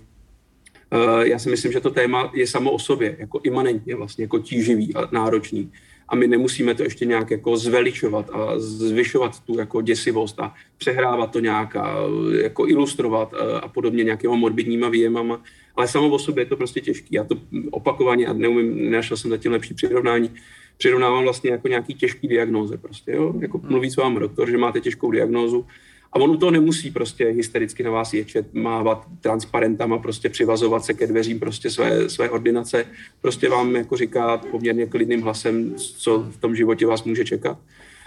E, 0.91 1.29
já 1.29 1.39
si 1.39 1.51
myslím, 1.51 1.73
že 1.73 1.81
to 1.81 1.91
téma 1.91 2.31
je 2.35 2.47
samo 2.47 2.71
o 2.71 2.79
sobě, 2.79 3.17
jako 3.19 3.41
imanentně 3.43 3.95
vlastně, 3.95 4.25
jako 4.25 4.39
tíživý 4.39 4.95
a 4.95 5.09
náročný 5.13 5.73
a 6.09 6.17
my 6.17 6.27
nemusíme 6.27 6.75
to 6.75 6.83
ještě 6.83 7.05
nějak 7.05 7.31
jako 7.31 7.57
zveličovat 7.57 8.31
a 8.33 8.59
zvyšovat 8.59 9.41
tu 9.41 9.59
jako 9.59 9.83
děsivost 9.83 10.41
a 10.41 10.55
přehrávat 10.79 11.31
to 11.31 11.41
nějak 11.41 11.77
a 11.77 11.97
jako 12.43 12.69
ilustrovat 12.69 13.35
a 13.63 13.69
podobně 13.69 14.05
nějakýma 14.05 14.35
morbidníma 14.35 14.89
výjemama, 14.89 15.43
ale 15.77 15.89
samo 15.89 16.09
o 16.09 16.19
sobě 16.19 16.43
je 16.43 16.47
to 16.47 16.57
prostě 16.57 16.81
těžký. 16.81 17.09
Já 17.11 17.25
to 17.25 17.37
opakovaně 17.71 18.27
a 18.27 18.33
neumím, 18.33 18.91
nenašel 18.91 19.17
jsem 19.17 19.31
zatím 19.31 19.53
lepší 19.53 19.75
přirovnání, 19.75 20.31
přirovnávám 20.79 21.23
vlastně 21.23 21.51
jako 21.51 21.69
nějaký 21.69 21.95
těžký 21.95 22.29
diagnóze 22.29 22.77
prostě, 22.77 23.13
jo? 23.13 23.35
Jako 23.41 23.61
mluví 23.63 23.91
s 23.91 23.97
vámi 23.97 24.21
doktor, 24.21 24.51
že 24.51 24.59
máte 24.59 24.81
těžkou 24.81 25.11
diagnózu, 25.11 25.67
a 26.13 26.19
on 26.19 26.39
toho 26.39 26.51
nemusí 26.51 26.91
prostě 26.91 27.25
hystericky 27.27 27.83
na 27.83 27.91
vás 27.91 28.15
ječet, 28.15 28.55
mávat 28.55 29.07
transparentama, 29.21 29.99
prostě 29.99 30.29
přivazovat 30.29 30.85
se 30.85 30.95
ke 30.95 31.07
dveřím 31.07 31.41
prostě 31.41 31.71
své, 31.71 32.09
své 32.09 32.31
ordinace. 32.31 32.85
Prostě 33.21 33.49
vám 33.49 33.77
jako 33.77 33.97
říká 33.97 34.37
poměrně 34.37 34.87
klidným 34.87 35.23
hlasem, 35.23 35.75
co 35.77 36.19
v 36.31 36.37
tom 36.37 36.57
životě 36.57 36.87
vás 36.87 37.05
může 37.05 37.25
čekat. 37.25 37.59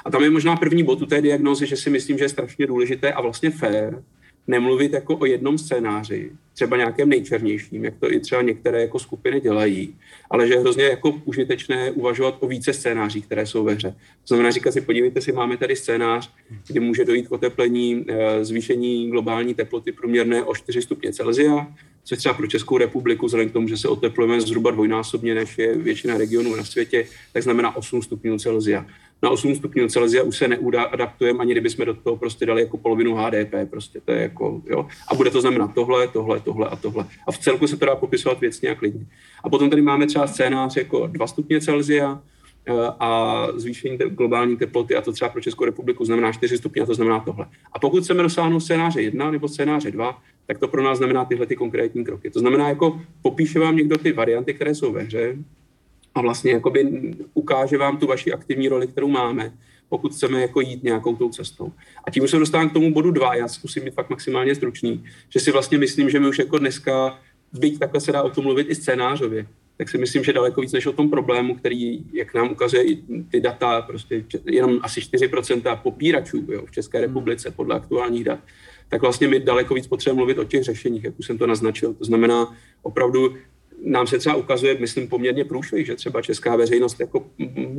A 0.06 0.12
tam 0.12 0.24
je 0.24 0.30
možná 0.30 0.56
první 0.56 0.84
bod 0.84 1.02
u 1.02 1.06
té 1.06 1.22
diagnózy, 1.22 1.68
že 1.68 1.78
si 1.78 1.90
myslím, 1.90 2.18
že 2.18 2.24
je 2.24 2.30
strašně 2.30 2.68
důležité 2.68 3.14
a 3.14 3.22
vlastně 3.22 3.50
fér, 3.50 4.04
nemluvit 4.50 4.94
jako 4.94 5.18
o 5.18 5.26
jednom 5.26 5.58
scénáři, 5.58 6.32
třeba 6.54 6.78
nějakém 6.78 7.10
nejčernějším, 7.10 7.86
jak 7.86 7.94
to 8.00 8.14
i 8.14 8.20
třeba 8.20 8.42
některé 8.42 8.82
jako 8.82 9.00
skupiny 9.00 9.42
dělají, 9.42 9.96
ale 10.30 10.48
že 10.48 10.54
je 10.54 10.60
hrozně 10.60 10.84
jako 10.84 11.12
užitečné 11.26 11.92
uvažovat 11.92 12.38
o 12.40 12.48
více 12.48 12.74
scénářích, 12.74 13.26
které 13.26 13.46
jsou 13.46 13.64
ve 13.64 13.74
hře. 13.74 13.90
To 13.92 14.28
znamená 14.28 14.52
říkat 14.52 14.72
si, 14.72 14.82
podívejte 14.82 15.22
si, 15.22 15.32
máme 15.32 15.58
tady 15.58 15.76
scénář, 15.76 16.34
kdy 16.68 16.80
může 16.80 17.06
dojít 17.06 17.28
k 17.28 17.32
oteplení, 17.32 18.06
eh, 18.08 18.46
zvýšení 18.46 19.10
globální 19.10 19.54
teploty 19.54 19.92
průměrné 19.92 20.44
o 20.44 20.56
4 20.56 20.82
stupně 20.82 21.14
Celsia, 21.14 21.68
což 22.04 22.18
třeba 22.18 22.34
pro 22.34 22.48
Českou 22.48 22.78
republiku, 22.78 23.26
vzhledem 23.26 23.50
k 23.50 23.54
tomu, 23.54 23.68
že 23.68 23.78
se 23.78 23.88
oteplujeme 23.88 24.42
zhruba 24.42 24.72
dvojnásobně, 24.72 25.36
než 25.36 25.58
je 25.58 25.78
většina 25.78 26.18
regionů 26.18 26.56
na 26.56 26.64
světě, 26.64 27.06
tak 27.34 27.44
znamená 27.44 27.76
8 27.76 28.02
stupňů 28.02 28.40
Celsia 28.40 28.86
na 29.24 29.30
8 29.30 29.56
stupňů 29.56 29.88
Celsia 29.88 30.24
už 30.24 30.38
se 30.38 30.48
neadaptujeme, 30.48 31.40
ani 31.40 31.52
kdybychom 31.52 31.86
do 31.86 31.94
toho 31.94 32.18
prostě 32.18 32.46
dali 32.46 32.62
jako 32.62 32.78
polovinu 32.78 33.16
HDP, 33.16 33.54
prostě 33.70 34.02
to 34.06 34.12
je 34.12 34.22
jako, 34.22 34.62
jo. 34.70 34.88
A 35.12 35.16
bude 35.16 35.30
to 35.30 35.42
znamenat 35.42 35.74
tohle, 35.74 36.08
tohle, 36.08 36.40
tohle 36.40 36.68
a 36.68 36.76
tohle. 36.76 37.06
A 37.28 37.32
v 37.32 37.38
celku 37.38 37.68
se 37.68 37.78
to 37.78 37.86
dá 37.86 37.96
popisovat 37.96 38.40
věcně 38.40 38.70
a 38.70 38.76
klidně. 38.76 39.06
A 39.44 39.50
potom 39.50 39.70
tady 39.70 39.82
máme 39.82 40.08
třeba 40.08 40.28
scénář 40.28 40.78
jako 40.78 41.08
2 41.08 41.28
stupně 41.28 41.62
Celsia, 41.62 42.22
a 43.00 43.48
zvýšení 43.56 43.98
globální 43.98 44.58
teploty, 44.58 44.96
a 44.96 45.02
to 45.02 45.12
třeba 45.12 45.30
pro 45.30 45.42
Českou 45.42 45.66
republiku 45.66 46.06
znamená 46.06 46.32
4 46.32 46.58
stupně, 46.58 46.82
a 46.82 46.86
to 46.86 46.94
znamená 46.94 47.20
tohle. 47.20 47.46
A 47.74 47.80
pokud 47.80 48.04
chceme 48.04 48.24
dosáhnout 48.24 48.60
scénáře 48.60 49.02
1 49.02 49.32
nebo 49.32 49.48
scénáře 49.48 49.92
2, 49.92 50.22
tak 50.46 50.60
to 50.60 50.68
pro 50.68 50.84
nás 50.84 50.98
znamená 50.98 51.26
tyhle 51.26 51.46
ty 51.46 51.56
konkrétní 51.56 52.06
kroky. 52.06 52.30
To 52.30 52.40
znamená, 52.40 52.70
jako 52.70 53.02
popíše 53.22 53.60
vám 53.60 53.76
někdo 53.76 53.98
ty 53.98 54.12
varianty, 54.12 54.54
které 54.54 54.76
jsou 54.76 54.92
ve 54.92 55.04
hře 55.04 55.36
a 56.16 56.22
vlastně 56.22 56.52
jakoby 56.52 57.14
ukáže 57.34 57.78
vám 57.78 57.98
tu 57.98 58.08
vaši 58.08 58.34
aktivní 58.34 58.68
roli, 58.68 58.88
kterou 58.88 59.08
máme, 59.08 59.54
pokud 59.90 60.14
chceme 60.14 60.42
jako 60.42 60.62
jít 60.62 60.84
nějakou 60.84 61.16
tou 61.16 61.30
cestou. 61.30 61.72
A 62.04 62.12
tím 62.12 62.28
se 62.28 62.40
dostávám 62.40 62.70
k 62.70 62.74
tomu 62.74 62.94
bodu 62.94 63.12
dva, 63.12 63.36
já 63.36 63.48
zkusím 63.48 63.84
být 63.84 63.94
fakt 63.94 64.10
maximálně 64.10 64.56
stručný, 64.56 65.04
že 65.30 65.40
si 65.40 65.52
vlastně 65.52 65.78
myslím, 65.78 66.10
že 66.10 66.20
my 66.20 66.28
už 66.28 66.40
jako 66.40 66.60
dneska, 66.60 67.20
byť 67.54 67.80
takhle 67.80 68.02
se 68.02 68.12
dá 68.12 68.24
o 68.24 68.30
tom 68.30 68.44
mluvit 68.44 68.70
i 68.70 68.76
scénářově, 68.76 69.48
tak 69.78 69.90
si 69.90 69.98
myslím, 69.98 70.24
že 70.24 70.34
daleko 70.34 70.62
víc 70.62 70.72
než 70.72 70.86
o 70.86 70.94
tom 70.94 71.10
problému, 71.10 71.56
který, 71.56 72.04
jak 72.14 72.34
nám 72.34 72.52
ukazuje 72.52 72.84
i 72.84 73.04
ty 73.32 73.42
data, 73.42 73.82
prostě 73.82 74.26
jenom 74.46 74.80
asi 74.82 75.00
4% 75.02 75.80
popíračů 75.84 76.46
jo, 76.50 76.66
v 76.66 76.72
České 76.72 77.02
republice 77.02 77.52
podle 77.52 77.76
aktuálních 77.76 78.24
dat, 78.24 78.40
tak 78.90 79.02
vlastně 79.02 79.28
my 79.28 79.40
daleko 79.40 79.74
víc 79.74 79.88
potřebujeme 79.88 80.18
mluvit 80.18 80.38
o 80.38 80.44
těch 80.44 80.64
řešeních, 80.64 81.04
jak 81.04 81.20
už 81.20 81.26
jsem 81.26 81.38
to 81.38 81.48
naznačil. 81.48 81.94
To 81.94 82.06
znamená, 82.06 82.56
opravdu 82.82 83.36
nám 83.84 84.08
se 84.08 84.18
třeba 84.18 84.36
ukazuje, 84.36 84.78
myslím, 84.80 85.08
poměrně 85.08 85.46
průšvih, 85.46 85.86
že 85.86 85.96
třeba 85.96 86.22
česká 86.22 86.56
veřejnost 86.56 87.00
jako 87.00 87.26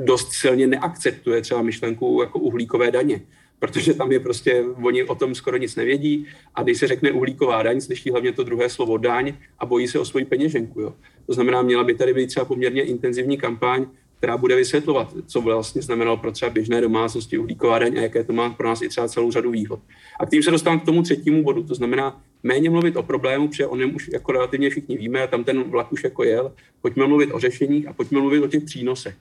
dost 0.04 0.32
silně 0.32 0.66
neakceptuje 0.66 1.42
třeba 1.42 1.62
myšlenku 1.62 2.18
jako 2.22 2.38
uhlíkové 2.38 2.90
daně 2.90 3.20
protože 3.60 3.94
tam 3.94 4.12
je 4.12 4.20
prostě, 4.20 4.64
oni 4.82 5.04
o 5.04 5.14
tom 5.14 5.34
skoro 5.34 5.56
nic 5.56 5.76
nevědí 5.76 6.26
a 6.54 6.62
když 6.62 6.78
se 6.78 6.86
řekne 6.86 7.12
uhlíková 7.12 7.62
daň, 7.62 7.80
slyší 7.80 8.10
hlavně 8.10 8.32
to 8.32 8.44
druhé 8.44 8.68
slovo 8.68 8.96
daň 8.96 9.34
a 9.58 9.66
bojí 9.66 9.88
se 9.88 9.98
o 9.98 10.04
svoji 10.04 10.24
peněženku. 10.24 10.80
Jo. 10.80 10.94
To 11.26 11.32
znamená, 11.32 11.62
měla 11.62 11.84
by 11.84 11.94
tady 11.94 12.14
být 12.14 12.26
třeba 12.26 12.44
poměrně 12.44 12.82
intenzivní 12.82 13.36
kampaň, 13.38 13.86
která 14.20 14.37
bude 14.37 14.56
vysvětlovat, 14.56 15.14
co 15.26 15.40
vlastně 15.40 15.83
znamenalo 15.83 16.16
pro 16.16 16.33
třeba 16.33 16.50
běžné 16.50 16.80
domácnosti 16.80 17.38
uhlíková 17.38 17.78
daň 17.78 17.98
a 17.98 18.00
jaké 18.00 18.24
to 18.24 18.33
má 18.33 18.50
pro 18.50 18.68
nás 18.68 18.83
i 18.83 18.88
třeba 18.88 19.09
celou 19.09 19.30
řadu 19.30 19.50
výhod. 19.50 19.80
A 20.20 20.26
tím 20.26 20.42
se 20.42 20.50
dostávám 20.50 20.80
k 20.80 20.85
tomu 20.85 21.02
třetímu 21.02 21.42
bodu, 21.42 21.62
to 21.62 21.74
znamená 21.74 22.20
méně 22.42 22.70
mluvit 22.70 22.96
o 22.96 23.02
problému, 23.02 23.48
protože 23.48 23.66
o 23.66 23.76
něm 23.76 23.94
už 23.94 24.11
jako 24.12 24.33
relativně 24.33 24.70
všichni 24.70 24.96
víme 24.96 25.22
a 25.22 25.26
tam 25.26 25.44
ten 25.44 25.62
vlak 25.62 25.92
už 25.92 26.04
jako 26.04 26.24
jel. 26.24 26.52
Pojďme 26.83 27.06
mluvit 27.06 27.33
o 27.33 27.38
řešeních 27.38 27.88
a 27.88 27.92
pojďme 27.92 28.20
mluvit 28.20 28.40
o 28.40 28.48
těch 28.48 28.64
přínosech. 28.64 29.14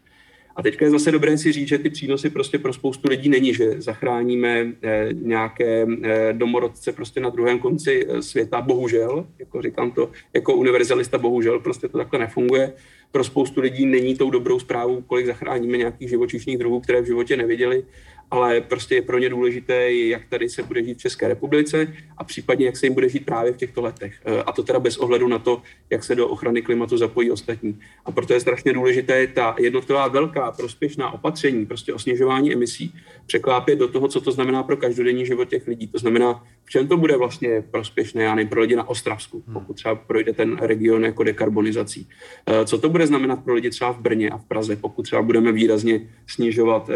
A 0.60 0.62
teďka 0.62 0.86
je 0.86 0.92
zase 0.92 1.12
dobré 1.12 1.38
si 1.38 1.52
říct, 1.52 1.68
že 1.68 1.78
ty 1.78 1.90
přínosy 1.90 2.30
prostě 2.30 2.60
pro 2.60 2.74
spoustu 2.74 3.10
lidí 3.10 3.30
není, 3.30 3.54
že 3.54 3.82
zachráníme 3.82 4.74
eh, 4.82 5.10
nějaké 5.14 5.88
eh, 6.04 6.34
domorodce 6.34 6.92
prostě 6.92 7.20
na 7.20 7.30
druhém 7.30 7.60
konci 7.60 8.06
eh, 8.10 8.22
světa, 8.22 8.62
bohužel, 8.62 9.28
jako 9.40 9.62
říkám 9.62 9.92
to 9.92 10.12
jako 10.34 10.54
univerzalista, 10.54 11.18
bohužel, 11.18 11.60
prostě 11.60 11.88
to 11.88 11.98
takhle 11.98 12.20
nefunguje. 12.20 12.74
Pro 13.12 13.24
spoustu 13.24 13.62
lidí 13.62 13.86
není 13.86 14.16
tou 14.16 14.30
dobrou 14.30 14.60
zprávou, 14.60 15.02
kolik 15.02 15.26
zachráníme 15.26 15.78
nějakých 15.78 16.10
živočišných 16.10 16.58
druhů, 16.58 16.80
které 16.80 17.02
v 17.02 17.06
životě 17.06 17.38
neviděli 17.38 17.84
ale 18.32 18.62
prostě 18.62 18.96
je 18.96 19.02
pro 19.02 19.18
ně 19.18 19.30
důležité, 19.30 19.94
jak 19.94 20.22
tady 20.30 20.50
se 20.50 20.64
bude 20.64 20.84
žít 20.84 20.98
v 20.98 21.02
České 21.02 21.28
republice 21.28 21.94
a 22.18 22.24
případně 22.24 22.66
jak 22.66 22.78
se 22.78 22.86
jim 22.86 22.94
bude 22.94 23.10
žít 23.10 23.26
právě 23.26 23.54
v 23.54 23.58
těchto 23.58 23.82
letech. 23.82 24.22
E, 24.26 24.44
a 24.44 24.52
to 24.52 24.64
teda 24.64 24.80
bez 24.80 24.98
ohledu 24.98 25.28
na 25.28 25.40
to, 25.40 25.62
jak 25.90 26.04
se 26.04 26.16
do 26.16 26.28
ochrany 26.28 26.62
klimatu 26.62 26.98
zapojí 26.98 27.32
ostatní. 27.32 27.80
A 28.06 28.12
proto 28.12 28.34
je 28.34 28.40
strašně 28.40 28.74
důležité 28.74 29.28
ta 29.28 29.56
jednotlivá 29.60 30.08
velká 30.08 30.52
prospěšná 30.52 31.12
opatření, 31.12 31.66
prostě 31.66 31.94
o 31.94 32.00
snižování 32.00 32.54
emisí, 32.54 32.94
překlápět 33.26 33.80
do 33.80 33.88
toho, 33.88 34.08
co 34.08 34.22
to 34.22 34.32
znamená 34.32 34.64
pro 34.64 34.78
každodenní 34.78 35.26
život 35.26 35.50
těch 35.50 35.68
lidí. 35.68 35.88
To 35.88 35.98
znamená, 35.98 36.44
v 36.70 36.72
čem 36.72 36.88
to 36.88 36.98
bude 36.98 37.18
vlastně 37.18 37.64
prospěšné, 37.72 38.24
já 38.24 38.36
nevím, 38.36 38.50
pro 38.50 38.62
lidi 38.62 38.76
na 38.76 38.90
Ostravsku, 38.90 39.44
hmm. 39.46 39.54
pokud 39.54 39.74
třeba 39.74 39.96
projde 39.96 40.34
ten 40.34 40.58
region 40.62 41.06
jako 41.06 41.24
dekarbonizací. 41.24 42.08
E, 42.46 42.66
co 42.66 42.78
to 42.78 42.90
bude 42.90 43.08
znamenat 43.08 43.44
pro 43.44 43.54
lidi 43.54 43.70
třeba 43.70 43.92
v 43.92 44.00
Brně 44.00 44.30
a 44.30 44.38
v 44.38 44.46
Praze, 44.46 44.76
pokud 44.76 45.04
třeba 45.04 45.22
budeme 45.22 45.52
výrazně 45.52 46.02
snižovat 46.28 46.90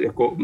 jako 0.00 0.36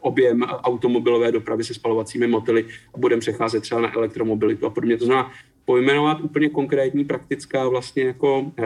objem 0.00 0.42
automobilové 0.42 1.32
dopravy 1.32 1.64
se 1.64 1.74
spalovacími 1.74 2.26
motily 2.26 2.64
a 2.94 2.98
budeme 2.98 3.20
přecházet 3.20 3.60
třeba 3.60 3.80
na 3.80 3.94
elektromobilitu 3.94 4.66
a 4.66 4.70
podobně. 4.70 4.96
To 4.96 5.04
znamená 5.04 5.32
pojmenovat 5.64 6.20
úplně 6.20 6.48
konkrétní 6.48 7.04
praktická 7.04 7.68
vlastně 7.68 8.02
jako 8.04 8.52
e, 8.58 8.64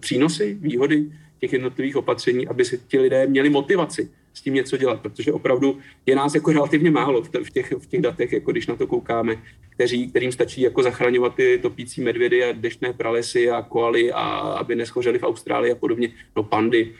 přínosy, 0.00 0.56
výhody 0.60 1.06
těch 1.40 1.52
jednotlivých 1.52 1.96
opatření, 1.96 2.48
aby 2.48 2.64
si 2.64 2.80
ti 2.88 2.98
lidé 2.98 3.26
měli 3.26 3.50
motivaci 3.50 4.10
s 4.34 4.40
tím 4.40 4.54
něco 4.54 4.76
dělat, 4.76 5.00
protože 5.00 5.32
opravdu 5.32 5.78
je 6.06 6.16
nás 6.16 6.34
jako 6.34 6.52
relativně 6.52 6.90
málo 6.90 7.22
v 7.22 7.50
těch, 7.50 7.72
v 7.72 7.86
těch 7.86 8.00
datech, 8.00 8.32
jako 8.32 8.52
když 8.52 8.66
na 8.66 8.76
to 8.76 8.86
koukáme, 8.86 9.36
kteří, 9.70 10.10
kterým 10.10 10.32
stačí 10.32 10.60
jako 10.60 10.82
zachraňovat 10.82 11.34
ty 11.34 11.58
topící 11.62 12.00
medvědy 12.00 12.44
a 12.44 12.52
deštné 12.52 12.92
pralesy 12.92 13.50
a 13.50 13.62
koaly 13.62 14.12
a 14.12 14.24
aby 14.30 14.74
neschořeli 14.74 15.18
v 15.18 15.22
Austrálii 15.22 15.72
a 15.72 15.74
podobně, 15.74 16.12
no 16.36 16.42
pandy, 16.42 16.94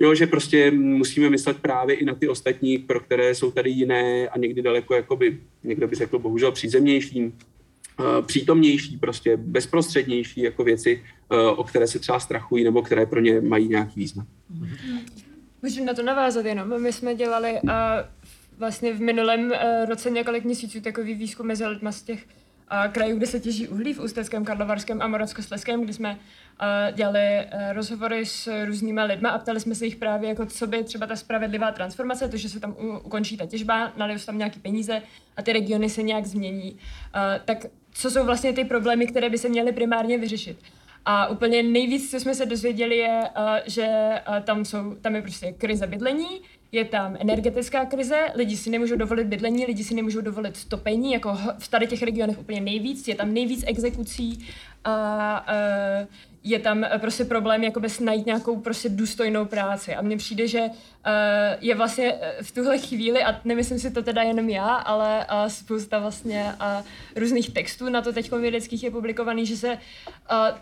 Jo, 0.00 0.14
že 0.14 0.26
prostě 0.26 0.70
musíme 0.70 1.30
myslet 1.30 1.56
právě 1.58 1.96
i 1.96 2.04
na 2.04 2.14
ty 2.14 2.28
ostatní, 2.28 2.78
pro 2.78 3.00
které 3.00 3.34
jsou 3.34 3.50
tady 3.50 3.70
jiné 3.70 4.28
a 4.28 4.38
někdy 4.38 4.62
daleko, 4.62 4.94
jakoby, 4.94 5.38
někdo 5.64 5.88
by 5.88 5.96
řekl, 5.96 6.18
bohužel 6.18 6.52
přízemnější, 6.52 7.24
uh, 7.24 8.26
přítomnější, 8.26 8.96
prostě 8.96 9.36
bezprostřednější 9.36 10.42
jako 10.42 10.64
věci, 10.64 11.02
uh, 11.32 11.38
o 11.60 11.64
které 11.64 11.86
se 11.86 11.98
třeba 11.98 12.20
strachují 12.20 12.64
nebo 12.64 12.82
které 12.82 13.06
pro 13.06 13.20
ně 13.20 13.40
mají 13.40 13.68
nějaký 13.68 14.00
význam. 14.00 14.26
Můžu 15.62 15.84
na 15.84 15.94
to 15.94 16.02
navázat 16.02 16.46
jenom. 16.46 16.82
My 16.82 16.92
jsme 16.92 17.14
dělali 17.14 17.52
uh, 17.52 17.70
vlastně 18.58 18.92
v 18.92 19.00
minulém 19.00 19.50
uh, 19.50 19.56
roce 19.88 20.10
několik 20.10 20.44
měsíců 20.44 20.80
takový 20.80 21.14
výzkum 21.14 21.46
mezi 21.46 21.66
lidma 21.66 21.92
z 21.92 22.02
těch 22.02 22.26
a 22.68 22.88
krajů, 22.88 23.16
kde 23.16 23.26
se 23.26 23.40
těží 23.40 23.68
uhlí 23.68 23.94
v 23.94 24.00
Ústeckém, 24.00 24.44
Karlovarském 24.44 25.02
a 25.02 25.06
Moravskoslezském, 25.08 25.84
kdy 25.84 25.92
jsme 25.92 26.10
uh, 26.10 26.96
dělali 26.96 27.20
uh, 27.20 27.72
rozhovory 27.72 28.26
s 28.26 28.64
různými 28.64 29.02
lidmi 29.02 29.28
a 29.28 29.38
ptali 29.38 29.60
jsme 29.60 29.74
se 29.74 29.84
jich 29.84 29.96
právě, 29.96 30.28
jako 30.28 30.46
co 30.46 30.66
by 30.66 30.84
třeba 30.84 31.06
ta 31.06 31.16
spravedlivá 31.16 31.72
transformace, 31.72 32.28
to, 32.28 32.36
že 32.36 32.48
se 32.48 32.60
tam 32.60 32.76
u, 32.80 32.98
ukončí 32.98 33.36
ta 33.36 33.46
těžba, 33.46 33.92
nalijou 33.96 34.18
se 34.18 34.26
tam 34.26 34.38
nějaké 34.38 34.60
peníze 34.60 35.02
a 35.36 35.42
ty 35.42 35.52
regiony 35.52 35.90
se 35.90 36.02
nějak 36.02 36.26
změní. 36.26 36.72
Uh, 36.72 36.78
tak 37.44 37.66
co 37.92 38.10
jsou 38.10 38.24
vlastně 38.24 38.52
ty 38.52 38.64
problémy, 38.64 39.06
které 39.06 39.30
by 39.30 39.38
se 39.38 39.48
měly 39.48 39.72
primárně 39.72 40.18
vyřešit? 40.18 40.58
A 41.04 41.28
úplně 41.28 41.62
nejvíc, 41.62 42.10
co 42.10 42.20
jsme 42.20 42.34
se 42.34 42.46
dozvěděli, 42.46 42.96
je, 42.96 43.20
uh, 43.38 43.44
že 43.66 44.10
uh, 44.28 44.36
tam, 44.44 44.64
jsou, 44.64 44.94
tam 44.94 45.16
je 45.16 45.22
prostě 45.22 45.52
krize 45.52 45.86
bydlení, 45.86 46.40
je 46.72 46.84
tam 46.84 47.16
energetická 47.20 47.84
krize, 47.84 48.26
lidi 48.34 48.56
si 48.56 48.70
nemůžou 48.70 48.96
dovolit 48.96 49.26
bydlení, 49.26 49.66
lidi 49.66 49.84
si 49.84 49.94
nemůžou 49.94 50.20
dovolit 50.20 50.64
topení, 50.64 51.12
jako 51.12 51.38
v 51.58 51.68
tady 51.68 51.86
těch 51.86 52.02
regionech 52.02 52.38
úplně 52.38 52.60
nejvíc, 52.60 53.08
je 53.08 53.14
tam 53.14 53.34
nejvíc 53.34 53.64
exekucí 53.66 54.46
a 54.84 55.46
uh, 55.48 56.06
je 56.44 56.58
tam 56.58 56.84
prostě 56.98 57.24
problém 57.24 57.64
jakoby 57.64 57.88
najít 58.00 58.26
nějakou 58.26 58.60
prostě 58.60 58.88
důstojnou 58.88 59.44
práci. 59.44 59.94
A 59.94 60.02
mně 60.02 60.16
přijde, 60.16 60.48
že 60.48 60.60
uh, 60.60 60.68
je 61.60 61.74
vlastně 61.74 62.14
v 62.42 62.52
tuhle 62.52 62.78
chvíli, 62.78 63.24
a 63.24 63.40
nemyslím 63.44 63.78
si 63.78 63.90
to 63.90 64.02
teda 64.02 64.22
jenom 64.22 64.48
já, 64.48 64.74
ale 64.74 65.26
spousta 65.48 65.98
vlastně 65.98 66.54
různých 67.16 67.50
textů 67.50 67.88
na 67.88 68.02
to 68.02 68.12
teď 68.12 68.32
vědeckých 68.32 68.84
je 68.84 68.90
publikovaný, 68.90 69.46
že 69.46 69.56
se 69.56 69.78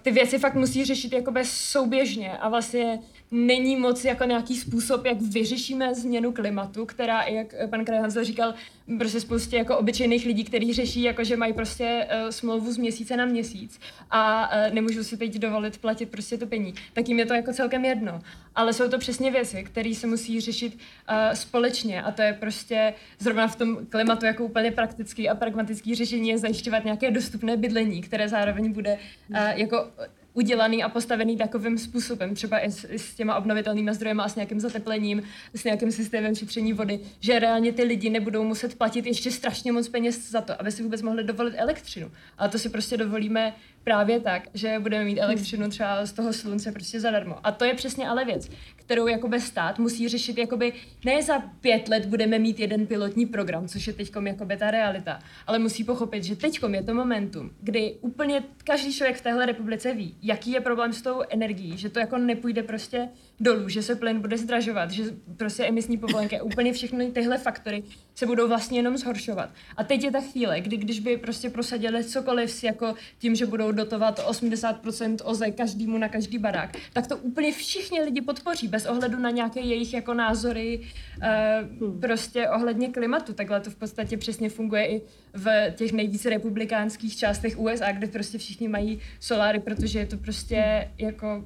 ty 0.03 0.11
věci 0.11 0.39
fakt 0.39 0.55
musí 0.55 0.85
řešit 0.85 1.13
jakoby 1.13 1.45
souběžně 1.45 2.39
a 2.39 2.49
vlastně 2.49 2.99
není 3.31 3.77
moc 3.77 4.05
jako 4.05 4.25
nějaký 4.25 4.57
způsob, 4.57 5.05
jak 5.05 5.21
vyřešíme 5.21 5.95
změnu 5.95 6.33
klimatu, 6.33 6.87
která, 6.87 7.23
jak 7.23 7.55
pan 7.71 7.85
Krajhansel 7.85 8.25
říkal, 8.25 8.55
prostě 8.99 9.21
spoustě 9.21 9.57
jako 9.57 9.79
obyčejných 9.79 10.27
lidí, 10.27 10.45
kteří 10.45 10.73
řeší, 10.73 11.03
jako 11.03 11.25
že 11.25 11.37
mají 11.37 11.53
prostě 11.53 12.07
uh, 12.25 12.31
smlouvu 12.31 12.73
z 12.73 12.77
měsíce 12.77 13.17
na 13.17 13.25
měsíc 13.25 13.81
a 14.11 14.51
uh, 14.53 14.75
nemůžou 14.75 15.03
si 15.03 15.17
teď 15.17 15.39
dovolit 15.39 15.79
platit 15.79 16.11
prostě 16.11 16.39
to 16.39 16.47
pení. 16.47 16.75
Tak 16.93 17.09
jim 17.09 17.19
je 17.19 17.27
to 17.27 17.35
jako 17.35 17.53
celkem 17.53 17.85
jedno. 17.85 18.21
Ale 18.55 18.73
jsou 18.73 18.89
to 18.89 18.99
přesně 18.99 19.31
věci, 19.31 19.65
které 19.65 19.95
se 19.95 20.07
musí 20.07 20.41
řešit 20.41 20.75
uh, 20.75 21.35
společně 21.35 22.03
a 22.03 22.11
to 22.11 22.23
je 22.23 22.33
prostě 22.33 22.95
zrovna 23.19 23.49
v 23.49 23.57
tom 23.57 23.87
klimatu 23.87 24.27
jako 24.27 24.45
úplně 24.45 24.71
praktický 24.71 25.29
a 25.29 25.35
pragmatický 25.35 25.95
řešení 25.95 26.29
je 26.29 26.39
zajišťovat 26.39 26.85
nějaké 26.85 27.11
dostupné 27.11 27.57
bydlení, 27.57 28.03
které 28.03 28.29
zároveň 28.29 28.73
bude 28.73 28.99
uh, 29.31 29.37
jako 29.55 29.87
udělaný 30.33 30.83
a 30.83 30.89
postavený 30.89 31.37
takovým 31.37 31.79
způsobem, 31.79 32.35
třeba 32.35 32.59
i 32.59 32.71
s, 32.71 32.87
i 32.91 32.99
s 32.99 33.15
těma 33.15 33.37
obnovitelnými 33.37 33.95
zdroji 33.95 34.17
a 34.17 34.29
s 34.29 34.37
nějakým 34.37 34.61
zateplením, 34.61 35.23
s 35.55 35.65
nějakým 35.65 35.93
systémem 35.93 36.35
šetření 36.35 36.73
vody, 36.73 37.01
že 37.21 37.39
reálně 37.39 37.73
ty 37.73 37.83
lidi 37.83 38.11
nebudou 38.11 38.45
muset 38.45 38.79
platit 38.79 39.07
ještě 39.07 39.31
strašně 39.31 39.73
moc 39.73 39.89
peněz 39.89 40.31
za 40.31 40.41
to, 40.41 40.61
aby 40.61 40.73
si 40.73 40.83
vůbec 40.83 41.03
mohli 41.03 41.25
dovolit 41.25 41.55
elektřinu. 41.57 42.11
Ale 42.39 42.49
to 42.49 42.59
si 42.59 42.69
prostě 42.69 42.97
dovolíme 42.97 43.55
právě 43.85 44.21
tak, 44.21 44.49
že 44.55 44.79
budeme 44.79 45.05
mít 45.05 45.21
elektřinu 45.21 45.71
třeba 45.71 46.07
z 46.07 46.13
toho 46.13 46.33
slunce 46.33 46.73
prostě 46.73 47.01
zadarmo. 47.01 47.39
A 47.43 47.53
to 47.53 47.65
je 47.65 47.75
přesně 47.75 48.09
ale 48.09 48.25
věc, 48.25 48.51
kterou 48.91 49.07
jakoby 49.07 49.41
stát 49.41 49.79
musí 49.79 50.09
řešit 50.09 50.39
jakoby 50.39 50.73
ne 51.05 51.23
za 51.23 51.39
pět 51.39 51.89
let 51.89 52.07
budeme 52.07 52.39
mít 52.39 52.61
jeden 52.61 52.87
pilotní 52.87 53.27
program, 53.27 53.69
což 53.69 53.87
je 53.87 53.93
teďkom 53.93 54.27
jakoby 54.27 54.57
ta 54.57 54.71
realita, 54.71 55.19
ale 55.47 55.59
musí 55.59 55.85
pochopit, 55.85 56.25
že 56.25 56.37
teďkom 56.37 56.75
je 56.75 56.83
to 56.83 56.95
momentum, 56.95 57.51
kdy 57.61 57.97
úplně 58.01 58.43
každý 58.65 58.95
člověk 58.95 59.17
v 59.17 59.21
téhle 59.21 59.47
republice 59.47 59.95
ví, 59.95 60.17
jaký 60.23 60.51
je 60.51 60.61
problém 60.61 60.93
s 60.93 61.03
tou 61.03 61.23
energií, 61.29 61.79
že 61.79 61.89
to 61.89 61.99
jako 61.99 62.19
nepůjde 62.19 62.63
prostě 62.63 63.09
dolů, 63.41 63.69
že 63.69 63.83
se 63.83 63.95
plyn 63.95 64.21
bude 64.21 64.39
zdražovat, 64.39 64.91
že 64.91 65.05
prostě 65.37 65.65
emisní 65.65 65.99
povolenky, 65.99 66.41
úplně 66.41 66.73
všechny 66.73 67.11
tyhle 67.11 67.39
faktory 67.39 67.83
se 68.15 68.27
budou 68.27 68.49
vlastně 68.49 68.79
jenom 68.79 68.97
zhoršovat. 68.97 69.51
A 69.77 69.85
teď 69.85 70.05
je 70.05 70.11
ta 70.11 70.21
chvíle, 70.21 70.61
kdy 70.61 70.77
když 70.77 71.01
by 71.01 71.17
prostě 71.17 71.51
prosadili 71.51 72.05
cokoliv 72.05 72.65
jako 72.65 72.95
tím, 73.19 73.35
že 73.35 73.47
budou 73.47 73.73
dotovat 73.73 74.21
80% 74.29 75.17
OZE 75.25 75.51
každému 75.51 75.99
na 75.99 76.09
každý 76.09 76.39
barák, 76.39 76.77
tak 76.93 77.07
to 77.07 77.17
úplně 77.17 77.53
všichni 77.53 78.03
lidi 78.03 78.21
podpoří, 78.21 78.69
bez 78.69 78.87
ohledu 78.87 79.19
na 79.19 79.31
nějaké 79.31 79.61
jejich 79.61 79.95
jako 79.95 80.15
názory 80.15 80.81
uh, 80.81 82.01
prostě 82.01 82.49
ohledně 82.49 82.89
klimatu. 82.89 83.33
Takhle 83.33 83.61
to 83.61 83.71
v 83.71 83.77
podstatě 83.77 84.17
přesně 84.17 84.49
funguje 84.49 84.87
i 84.87 85.03
v 85.35 85.71
těch 85.71 85.93
nejvíce 85.93 86.31
republikánských 86.31 87.17
částech 87.17 87.59
USA, 87.59 87.93
kde 87.93 88.07
prostě 88.07 88.39
všichni 88.39 88.69
mají 88.69 89.01
soláry, 89.21 89.61
protože 89.61 89.99
je 89.99 90.07
to 90.07 90.17
prostě 90.17 90.89
jako 90.99 91.45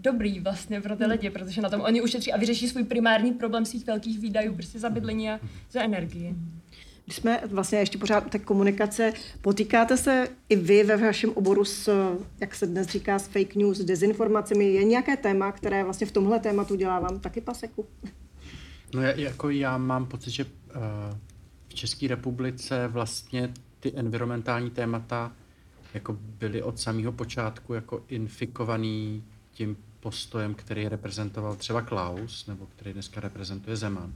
dobrý 0.00 0.40
vlastně 0.40 0.80
pro 0.80 0.96
ty 0.96 1.02
hmm. 1.02 1.12
lidi, 1.12 1.30
protože 1.30 1.62
na 1.62 1.68
tom 1.68 1.80
oni 1.80 2.02
ušetří 2.02 2.32
a 2.32 2.38
vyřeší 2.38 2.68
svůj 2.68 2.84
primární 2.84 3.32
problém 3.32 3.64
svých 3.64 3.86
velkých 3.86 4.18
výdajů 4.18 4.54
prostě 4.54 4.78
za 4.78 4.90
bydlení 4.90 5.30
a 5.30 5.40
za 5.70 5.82
energii. 5.82 6.34
Když 7.04 7.16
jsme 7.16 7.40
vlastně 7.46 7.78
ještě 7.78 7.98
pořád 7.98 8.26
u 8.26 8.28
té 8.28 8.38
komunikace, 8.38 9.12
potýkáte 9.40 9.96
se 9.96 10.28
i 10.48 10.56
vy 10.56 10.84
ve 10.84 10.96
vašem 10.96 11.30
oboru 11.30 11.64
s, 11.64 11.90
jak 12.40 12.54
se 12.54 12.66
dnes 12.66 12.86
říká, 12.86 13.18
s 13.18 13.28
fake 13.28 13.54
news, 13.54 13.78
dezinformacemi? 13.78 14.64
Je 14.64 14.84
nějaké 14.84 15.16
téma, 15.16 15.52
které 15.52 15.84
vlastně 15.84 16.06
v 16.06 16.12
tomhle 16.12 16.40
tématu 16.40 16.74
dělá 16.74 17.00
vám 17.00 17.20
taky 17.20 17.40
paseku? 17.40 17.86
No 18.94 19.02
jako 19.02 19.50
já 19.50 19.78
mám 19.78 20.06
pocit, 20.06 20.30
že 20.30 20.44
uh, 20.44 20.50
v 21.68 21.74
České 21.74 22.08
republice 22.08 22.88
vlastně 22.88 23.52
ty 23.80 23.92
environmentální 23.96 24.70
témata 24.70 25.32
jako 25.94 26.18
byly 26.20 26.62
od 26.62 26.80
samého 26.80 27.12
počátku 27.12 27.74
jako 27.74 28.04
infikovaný 28.08 29.24
tím 29.52 29.76
postojem, 30.06 30.54
který 30.54 30.88
reprezentoval 30.88 31.56
třeba 31.56 31.82
Klaus, 31.82 32.46
nebo 32.46 32.66
který 32.66 32.92
dneska 32.92 33.20
reprezentuje 33.20 33.76
Zeman. 33.76 34.12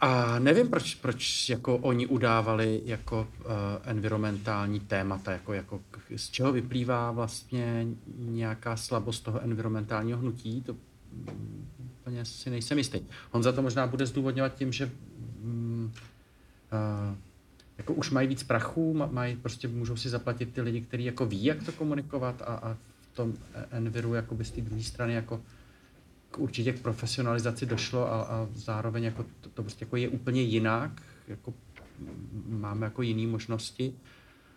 A 0.00 0.38
nevím, 0.38 0.68
proč, 0.68 0.94
proč 0.94 1.48
jako 1.48 1.76
oni 1.76 2.06
udávali 2.06 2.82
jako 2.84 3.28
uh, 3.38 3.46
environmentální 3.84 4.80
témata, 4.80 5.32
jako, 5.32 5.52
jako 5.52 5.80
z 6.16 6.30
čeho 6.30 6.52
vyplývá 6.52 7.10
vlastně 7.10 7.86
nějaká 8.18 8.76
slabost 8.76 9.24
toho 9.24 9.40
environmentálního 9.40 10.18
hnutí, 10.18 10.62
to 10.62 10.72
mm, 10.72 11.68
úplně 11.78 12.24
si 12.24 12.50
nejsem 12.50 12.78
jistý. 12.78 13.00
On 13.30 13.42
za 13.42 13.52
to 13.52 13.62
možná 13.62 13.86
bude 13.86 14.06
zdůvodňovat 14.06 14.54
tím, 14.54 14.72
že 14.72 14.90
um, 15.42 15.92
uh, 16.72 17.16
jako 17.78 17.94
už 17.94 18.10
mají 18.10 18.28
víc 18.28 18.42
prachu, 18.42 18.94
mají, 19.10 19.36
prostě 19.36 19.68
můžou 19.68 19.96
si 19.96 20.08
zaplatit 20.08 20.52
ty 20.52 20.60
lidi, 20.60 20.80
kteří 20.80 21.04
jako 21.04 21.26
ví, 21.26 21.44
jak 21.44 21.62
to 21.62 21.72
komunikovat 21.72 22.42
a, 22.42 22.44
a 22.44 22.76
tom 23.16 23.34
Enviru 23.70 24.14
jakoby 24.14 24.44
z 24.44 24.50
té 24.50 24.60
druhé 24.60 24.82
strany 24.82 25.14
jako 25.14 25.42
k 26.30 26.38
určitě 26.38 26.72
k 26.72 26.80
profesionalizaci 26.80 27.66
došlo 27.66 28.12
a, 28.12 28.22
a 28.22 28.48
zároveň 28.54 29.04
jako 29.04 29.24
to, 29.40 29.48
to 29.48 29.62
prostě 29.62 29.84
jako 29.84 29.96
je 29.96 30.08
úplně 30.08 30.42
jinak, 30.42 31.02
jako 31.28 31.54
máme 32.48 32.86
jako 32.86 33.02
jiné 33.02 33.26
možnosti, 33.26 33.94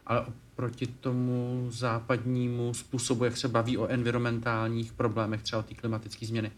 ale 0.06 0.26
proti 0.56 0.88
tomu 0.88 1.68
západnímu 1.70 2.74
způsobu, 2.74 3.26
jak 3.26 3.38
se 3.38 3.48
baví 3.48 3.78
o 3.78 3.88
environmentálních 3.88 4.94
problémech, 4.94 5.44
třeba 5.44 5.60
o 5.60 5.64
té 5.64 5.76
klimatické 5.76 6.26
změny, 6.26 6.52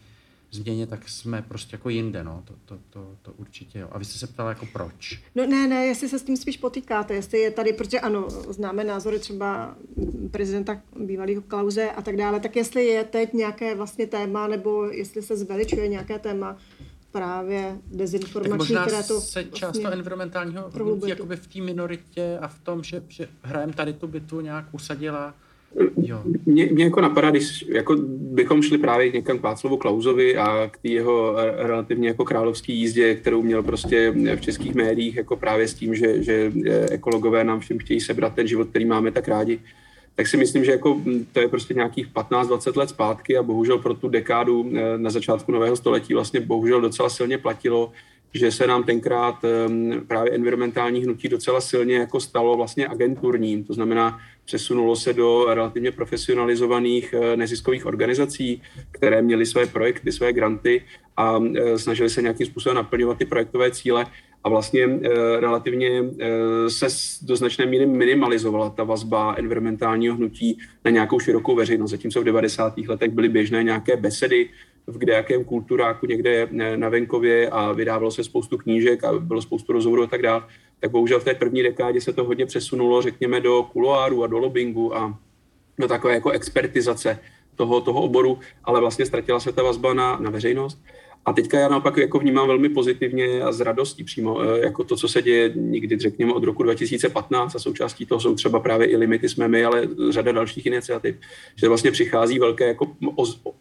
změně, 0.52 0.86
tak 0.86 1.08
jsme 1.08 1.42
prostě 1.42 1.74
jako 1.74 1.88
jinde, 1.88 2.24
no, 2.24 2.42
to, 2.44 2.54
to, 2.64 2.78
to, 2.90 3.16
to 3.22 3.32
určitě 3.32 3.78
jo. 3.78 3.88
A 3.92 3.98
vy 3.98 4.04
jste 4.04 4.18
se 4.18 4.26
ptala 4.26 4.48
jako 4.48 4.66
proč? 4.72 5.22
No 5.34 5.46
ne, 5.46 5.68
ne, 5.68 5.86
jestli 5.86 6.08
se 6.08 6.18
s 6.18 6.22
tím 6.22 6.36
spíš 6.36 6.56
potýkáte, 6.56 7.14
jestli 7.14 7.38
je 7.38 7.50
tady, 7.50 7.72
protože 7.72 8.00
ano, 8.00 8.30
známe 8.30 8.84
názory 8.84 9.18
třeba 9.18 9.76
prezidenta 10.30 10.82
bývalého 11.00 11.42
Klauze 11.42 11.90
a 11.90 12.02
tak 12.02 12.16
dále, 12.16 12.40
tak 12.40 12.56
jestli 12.56 12.84
je 12.84 13.04
teď 13.04 13.32
nějaké 13.32 13.74
vlastně 13.74 14.06
téma, 14.06 14.46
nebo 14.46 14.84
jestli 14.84 15.22
se 15.22 15.36
zveličuje 15.36 15.88
nějaké 15.88 16.18
téma, 16.18 16.56
právě 17.12 17.78
dezinformační, 17.86 18.76
které 18.86 19.02
to 19.02 19.20
se 19.20 19.40
vlastně 19.40 19.44
část 19.44 19.78
toho 19.78 19.92
environmentálního 19.92 20.70
hnutí 20.70 21.08
jakoby 21.08 21.36
v 21.36 21.46
té 21.46 21.60
minoritě 21.60 22.38
a 22.40 22.48
v 22.48 22.58
tom, 22.58 22.82
že, 22.82 23.02
že 23.08 23.28
hrajem 23.42 23.72
tady 23.72 23.92
tu 23.92 24.06
bitu 24.06 24.40
nějak 24.40 24.64
usadila 24.72 25.34
Mě, 26.46 26.66
mě 26.72 26.84
jako 26.84 27.00
napadá, 27.00 27.30
když 27.30 27.64
jako 27.68 27.96
bychom 28.08 28.62
šli 28.62 28.78
právě 28.78 29.12
někam 29.12 29.38
k 29.38 29.42
Václavu 29.42 29.76
Klauzovi 29.76 30.36
a 30.36 30.68
k 30.72 30.78
té 30.78 30.88
jeho 30.88 31.36
relativně 31.56 32.08
jako 32.08 32.24
královské 32.24 32.72
jízdě, 32.72 33.14
kterou 33.14 33.42
měl 33.42 33.62
prostě 33.62 34.10
v 34.10 34.40
českých 34.40 34.74
médiích 34.74 35.16
jako 35.16 35.36
právě 35.36 35.68
s 35.68 35.74
tím, 35.74 35.94
že, 35.94 36.22
že 36.22 36.52
ekologové 36.90 37.44
nám 37.44 37.60
všem 37.60 37.78
chtějí 37.78 38.00
sebrat 38.00 38.34
ten 38.34 38.46
život, 38.46 38.68
který 38.68 38.84
máme 38.84 39.12
tak 39.12 39.28
rádi, 39.28 39.60
tak 40.14 40.26
si 40.26 40.36
myslím, 40.36 40.64
že 40.64 40.70
jako 40.70 41.00
to 41.32 41.40
je 41.40 41.48
prostě 41.48 41.74
nějakých 41.74 42.08
15-20 42.12 42.76
let 42.76 42.88
zpátky 42.88 43.36
a 43.36 43.42
bohužel 43.42 43.78
pro 43.78 43.94
tu 43.94 44.08
dekádu 44.08 44.70
eh, 44.74 44.98
na 44.98 45.10
začátku 45.10 45.52
nového 45.52 45.76
století 45.76 46.14
vlastně 46.14 46.40
bohužel 46.40 46.80
docela 46.80 47.08
silně 47.08 47.38
platilo, 47.38 47.92
že 48.34 48.52
se 48.52 48.66
nám 48.66 48.82
tenkrát 48.82 49.34
právě 50.06 50.32
environmentální 50.32 51.04
hnutí 51.04 51.28
docela 51.28 51.60
silně 51.60 51.96
jako 51.96 52.20
stalo 52.20 52.56
vlastně 52.56 52.88
agenturním, 52.88 53.64
to 53.64 53.74
znamená 53.74 54.20
přesunulo 54.44 54.96
se 54.96 55.12
do 55.12 55.54
relativně 55.54 55.92
profesionalizovaných 55.92 57.14
eh, 57.14 57.36
neziskových 57.36 57.86
organizací, 57.86 58.62
které 58.90 59.22
měly 59.22 59.46
své 59.46 59.66
projekty, 59.66 60.12
své 60.12 60.32
granty 60.32 60.84
a 61.16 61.40
eh, 61.56 61.78
snažili 61.78 62.10
se 62.10 62.22
nějakým 62.22 62.46
způsobem 62.46 62.76
naplňovat 62.76 63.18
ty 63.18 63.24
projektové 63.24 63.70
cíle 63.70 64.06
a 64.44 64.48
vlastně 64.48 64.84
eh, 64.84 65.08
relativně 65.40 66.04
se 66.68 66.86
do 67.22 67.36
značné 67.36 67.66
míry 67.66 67.86
minimalizovala 67.86 68.70
ta 68.70 68.84
vazba 68.84 69.34
environmentálního 69.38 70.16
hnutí 70.16 70.58
na 70.84 70.90
nějakou 70.90 71.20
širokou 71.20 71.54
veřejnost. 71.54 71.90
Zatímco 71.90 72.20
v 72.20 72.24
90. 72.24 72.78
letech 72.88 73.10
byly 73.10 73.28
běžné 73.28 73.62
nějaké 73.62 73.96
besedy 73.96 74.48
v 74.86 74.98
kdejakém 74.98 75.44
kulturáku 75.44 76.06
někde 76.06 76.48
na 76.76 76.88
venkově 76.88 77.48
a 77.48 77.72
vydávalo 77.72 78.10
se 78.10 78.24
spoustu 78.24 78.58
knížek 78.58 79.04
a 79.04 79.18
bylo 79.18 79.42
spoustu 79.42 79.72
rozhovorů 79.72 80.02
a 80.02 80.06
tak 80.06 80.22
dále, 80.22 80.42
tak 80.82 80.90
bohužel 80.90 81.20
v 81.20 81.24
té 81.24 81.34
první 81.34 81.62
dekádě 81.62 82.00
se 82.00 82.12
to 82.12 82.24
hodně 82.24 82.46
přesunulo, 82.46 83.02
řekněme, 83.02 83.40
do 83.40 83.62
kuloáru 83.62 84.24
a 84.24 84.26
do 84.26 84.38
lobbingu 84.38 84.96
a 84.96 85.18
do 85.78 85.88
takové 85.88 86.14
jako 86.14 86.30
expertizace 86.30 87.18
toho, 87.56 87.80
toho 87.80 88.02
oboru, 88.02 88.38
ale 88.64 88.80
vlastně 88.80 89.06
ztratila 89.06 89.40
se 89.40 89.52
ta 89.52 89.62
vazba 89.62 89.94
na, 89.94 90.18
na 90.18 90.30
veřejnost. 90.30 90.78
A 91.24 91.32
teďka 91.32 91.58
já 91.58 91.68
naopak 91.68 91.96
jako 91.96 92.18
vnímám 92.18 92.46
velmi 92.46 92.68
pozitivně 92.68 93.42
a 93.42 93.52
s 93.52 93.60
radostí 93.60 94.04
přímo 94.04 94.42
eh, 94.42 94.58
jako 94.58 94.84
to, 94.84 94.96
co 94.96 95.08
se 95.08 95.22
děje 95.22 95.52
někdy, 95.54 95.98
řekněme, 95.98 96.32
od 96.32 96.44
roku 96.44 96.62
2015 96.62 97.54
a 97.54 97.58
součástí 97.58 98.06
toho 98.06 98.20
jsou 98.20 98.34
třeba 98.34 98.60
právě 98.60 98.86
i 98.86 98.96
limity 98.96 99.28
jsme 99.28 99.48
my, 99.48 99.64
ale 99.64 99.88
řada 100.10 100.32
dalších 100.32 100.66
iniciativ, 100.66 101.16
že 101.56 101.68
vlastně 101.68 101.90
přichází 101.90 102.38
velké 102.38 102.66
jako, 102.66 102.96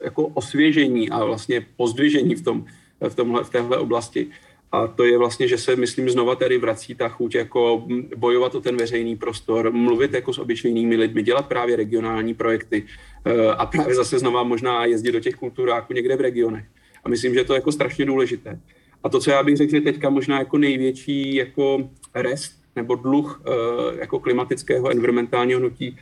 jako 0.03 0.27
osvěžení 0.27 1.09
a 1.09 1.25
vlastně 1.25 1.65
pozdvižení 1.77 2.35
v, 2.35 2.43
tom, 2.43 2.65
v, 3.09 3.15
tomhle, 3.15 3.43
v 3.43 3.49
téhle 3.49 3.77
oblasti. 3.77 4.27
A 4.71 4.87
to 4.87 5.03
je 5.03 5.17
vlastně, 5.17 5.47
že 5.47 5.57
se, 5.57 5.75
myslím, 5.75 6.09
znova 6.09 6.35
tady 6.35 6.57
vrací 6.57 6.95
ta 6.95 7.09
chuť 7.09 7.35
jako 7.35 7.87
bojovat 8.17 8.55
o 8.55 8.61
ten 8.61 8.77
veřejný 8.77 9.15
prostor, 9.15 9.71
mluvit 9.71 10.13
jako 10.13 10.33
s 10.33 10.39
obyčejnými 10.39 10.95
lidmi, 10.95 11.23
dělat 11.23 11.47
právě 11.47 11.75
regionální 11.75 12.33
projekty 12.33 12.85
eh, 13.25 13.47
a 13.47 13.65
právě 13.65 13.95
zase 13.95 14.19
znova 14.19 14.43
možná 14.43 14.85
jezdit 14.85 15.11
do 15.11 15.19
těch 15.19 15.35
kulturáků 15.35 15.93
někde 15.93 16.15
v 16.15 16.21
regionech. 16.21 16.65
A 17.03 17.09
myslím, 17.09 17.33
že 17.33 17.43
to 17.43 17.53
je 17.53 17.57
jako 17.57 17.71
strašně 17.71 18.05
důležité. 18.05 18.59
A 19.03 19.09
to, 19.09 19.19
co 19.19 19.31
já 19.31 19.43
bych 19.43 19.57
řekl, 19.57 19.71
že 19.71 19.81
teďka 19.81 20.09
možná 20.09 20.39
jako 20.39 20.57
největší 20.57 21.35
jako 21.35 21.89
rest 22.15 22.61
nebo 22.75 22.95
dluh 22.95 23.41
eh, 23.45 23.51
jako 23.99 24.19
klimatického 24.19 24.91
environmentálního 24.91 25.59
hnutí, 25.59 25.97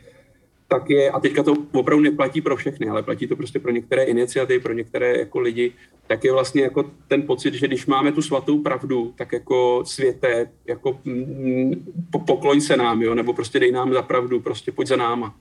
tak 0.70 0.90
je, 0.90 1.10
a 1.10 1.20
teďka 1.20 1.42
to 1.42 1.54
opravdu 1.72 2.04
neplatí 2.04 2.40
pro 2.40 2.56
všechny, 2.56 2.88
ale 2.88 3.02
platí 3.02 3.26
to 3.26 3.36
prostě 3.36 3.58
pro 3.58 3.70
některé 3.70 4.04
iniciativy, 4.04 4.60
pro 4.60 4.72
některé 4.72 5.18
jako 5.18 5.40
lidi, 5.40 5.72
tak 6.06 6.24
je 6.24 6.32
vlastně 6.32 6.62
jako 6.62 6.90
ten 7.08 7.22
pocit, 7.22 7.54
že 7.54 7.66
když 7.66 7.86
máme 7.86 8.12
tu 8.12 8.22
svatou 8.22 8.58
pravdu, 8.58 9.14
tak 9.16 9.32
jako 9.32 9.82
světe, 9.86 10.50
jako 10.66 10.98
mm, 11.04 11.92
pokloň 12.26 12.60
se 12.60 12.76
nám, 12.76 13.02
jo, 13.02 13.14
nebo 13.14 13.32
prostě 13.32 13.60
dej 13.60 13.72
nám 13.72 13.92
za 13.92 14.02
pravdu, 14.02 14.40
prostě 14.40 14.72
pojď 14.72 14.88
za 14.88 14.96
náma 14.96 15.34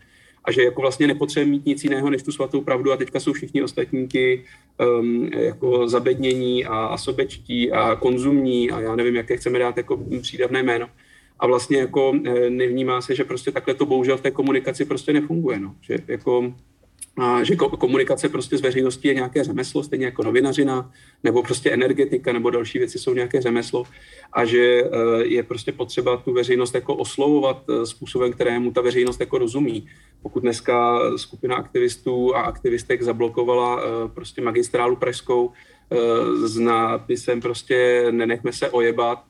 a 0.44 0.52
že 0.52 0.64
jako 0.64 0.82
vlastně 0.82 1.08
nepotřebujeme 1.08 1.52
mít 1.52 1.66
nic 1.66 1.84
jiného 1.84 2.10
než 2.10 2.24
tu 2.24 2.32
svatou 2.32 2.62
pravdu 2.62 2.92
a 2.92 2.98
teďka 2.98 3.20
jsou 3.20 3.34
všichni 3.34 3.64
ostatníky 3.64 4.46
um, 5.00 5.30
jako 5.34 5.88
zabednění 5.88 6.66
a, 6.66 6.86
a 6.86 6.98
sobečtí 6.98 7.72
a 7.72 7.96
konzumní 7.96 8.72
a 8.72 8.80
já 8.80 8.96
nevím, 8.96 9.16
jaké 9.16 9.38
chceme 9.38 9.60
dát 9.60 9.78
jako 9.78 10.00
přídavné 10.22 10.64
jméno. 10.64 10.90
A 11.40 11.48
vlastně 11.48 11.78
jako 11.78 12.14
eh, 12.26 12.50
nevnímá 12.50 13.02
se, 13.02 13.16
že 13.16 13.24
prostě 13.24 13.52
takhle 13.52 13.74
to 13.74 13.86
bohužel 13.86 14.18
v 14.18 14.22
té 14.22 14.32
komunikaci 14.32 14.86
prostě 14.86 15.14
nefunguje. 15.14 15.60
No. 15.60 15.76
Že 15.82 15.98
jako 16.08 16.54
a 17.18 17.44
že 17.44 17.56
komunikace 17.56 18.30
prostě 18.30 18.58
s 18.58 18.62
veřejností 18.62 19.08
je 19.08 19.14
nějaké 19.14 19.44
řemeslo, 19.44 19.84
stejně 19.84 20.06
jako 20.06 20.24
novinařina, 20.24 20.92
nebo 21.24 21.44
prostě 21.44 21.72
energetika, 21.72 22.34
nebo 22.34 22.50
další 22.50 22.80
věci 22.80 23.00
jsou 23.00 23.14
nějaké 23.14 23.42
řemeslo 23.42 23.84
a 24.34 24.46
že 24.46 24.84
eh, 24.84 24.90
je 25.24 25.44
prostě 25.44 25.72
potřeba 25.72 26.18
tu 26.18 26.34
veřejnost 26.34 26.76
jako 26.76 26.96
oslovovat 26.96 27.64
eh, 27.70 27.86
způsobem, 27.86 28.32
kterému 28.32 28.72
ta 28.72 28.82
veřejnost 28.82 29.20
jako 29.20 29.38
rozumí. 29.38 29.88
Pokud 30.22 30.40
dneska 30.40 31.00
skupina 31.18 31.56
aktivistů 31.56 32.36
a 32.36 32.42
aktivistek 32.42 33.02
zablokovala 33.02 33.82
prostě 34.14 34.42
magistrálu 34.42 34.96
pražskou 34.96 35.52
s 36.44 36.58
nápisem 36.58 37.42
prostě 37.42 38.08
nenechme 38.12 38.54
se 38.54 38.70
ojebat, 38.70 39.24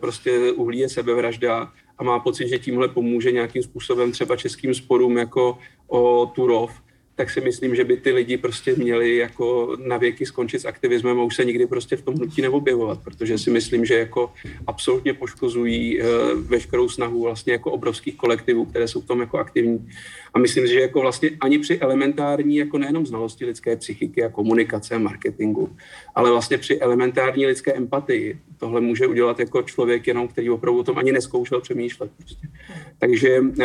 prostě 0.00 0.52
uhlí 0.52 0.78
je 0.78 0.88
sebevražda 0.88 1.72
a 1.98 2.04
má 2.04 2.18
pocit, 2.18 2.48
že 2.48 2.58
tímhle 2.58 2.88
pomůže 2.88 3.32
nějakým 3.32 3.62
způsobem 3.62 4.12
třeba 4.12 4.36
českým 4.36 4.74
sporům 4.74 5.18
jako 5.18 5.58
o 5.86 6.26
Turov, 6.26 6.82
tak 7.20 7.30
si 7.30 7.40
myslím, 7.40 7.74
že 7.76 7.84
by 7.84 7.96
ty 7.96 8.12
lidi 8.12 8.36
prostě 8.36 8.74
měli 8.76 9.16
jako 9.16 9.76
na 9.84 9.96
věky 9.96 10.26
skončit 10.26 10.58
s 10.58 10.64
aktivismem 10.64 11.20
a 11.20 11.22
už 11.22 11.36
se 11.36 11.44
nikdy 11.44 11.66
prostě 11.66 11.96
v 11.96 12.02
tom 12.02 12.14
hnutí 12.14 12.42
neobjevovat, 12.42 12.98
protože 13.04 13.38
si 13.38 13.50
myslím, 13.50 13.84
že 13.84 13.94
jako 13.94 14.32
absolutně 14.66 15.14
poškozují 15.14 16.00
uh, 16.00 16.06
veškerou 16.40 16.88
snahu 16.88 17.22
vlastně 17.22 17.52
jako 17.52 17.72
obrovských 17.72 18.16
kolektivů, 18.16 18.64
které 18.64 18.88
jsou 18.88 19.00
v 19.00 19.06
tom 19.06 19.20
jako 19.20 19.38
aktivní. 19.38 19.88
A 20.34 20.38
myslím 20.38 20.66
si, 20.66 20.72
že 20.72 20.80
jako 20.80 21.00
vlastně 21.00 21.30
ani 21.40 21.58
při 21.58 21.78
elementární, 21.78 22.56
jako 22.56 22.78
nejenom 22.78 23.06
znalosti 23.06 23.44
lidské 23.44 23.76
psychiky 23.76 24.24
a 24.24 24.28
komunikace 24.28 24.94
a 24.94 24.98
marketingu, 24.98 25.76
ale 26.14 26.30
vlastně 26.30 26.58
při 26.58 26.78
elementární 26.78 27.46
lidské 27.46 27.72
empatii, 27.72 28.38
tohle 28.58 28.80
může 28.80 29.06
udělat 29.06 29.40
jako 29.40 29.62
člověk 29.62 30.06
jenom, 30.06 30.28
který 30.28 30.50
opravdu 30.50 30.80
o 30.80 30.84
tom 30.84 30.98
ani 30.98 31.12
neskoušel 31.12 31.60
přemýšlet. 31.60 32.10
Prostě. 32.16 32.48
Takže 32.98 33.40
uh, 33.40 33.56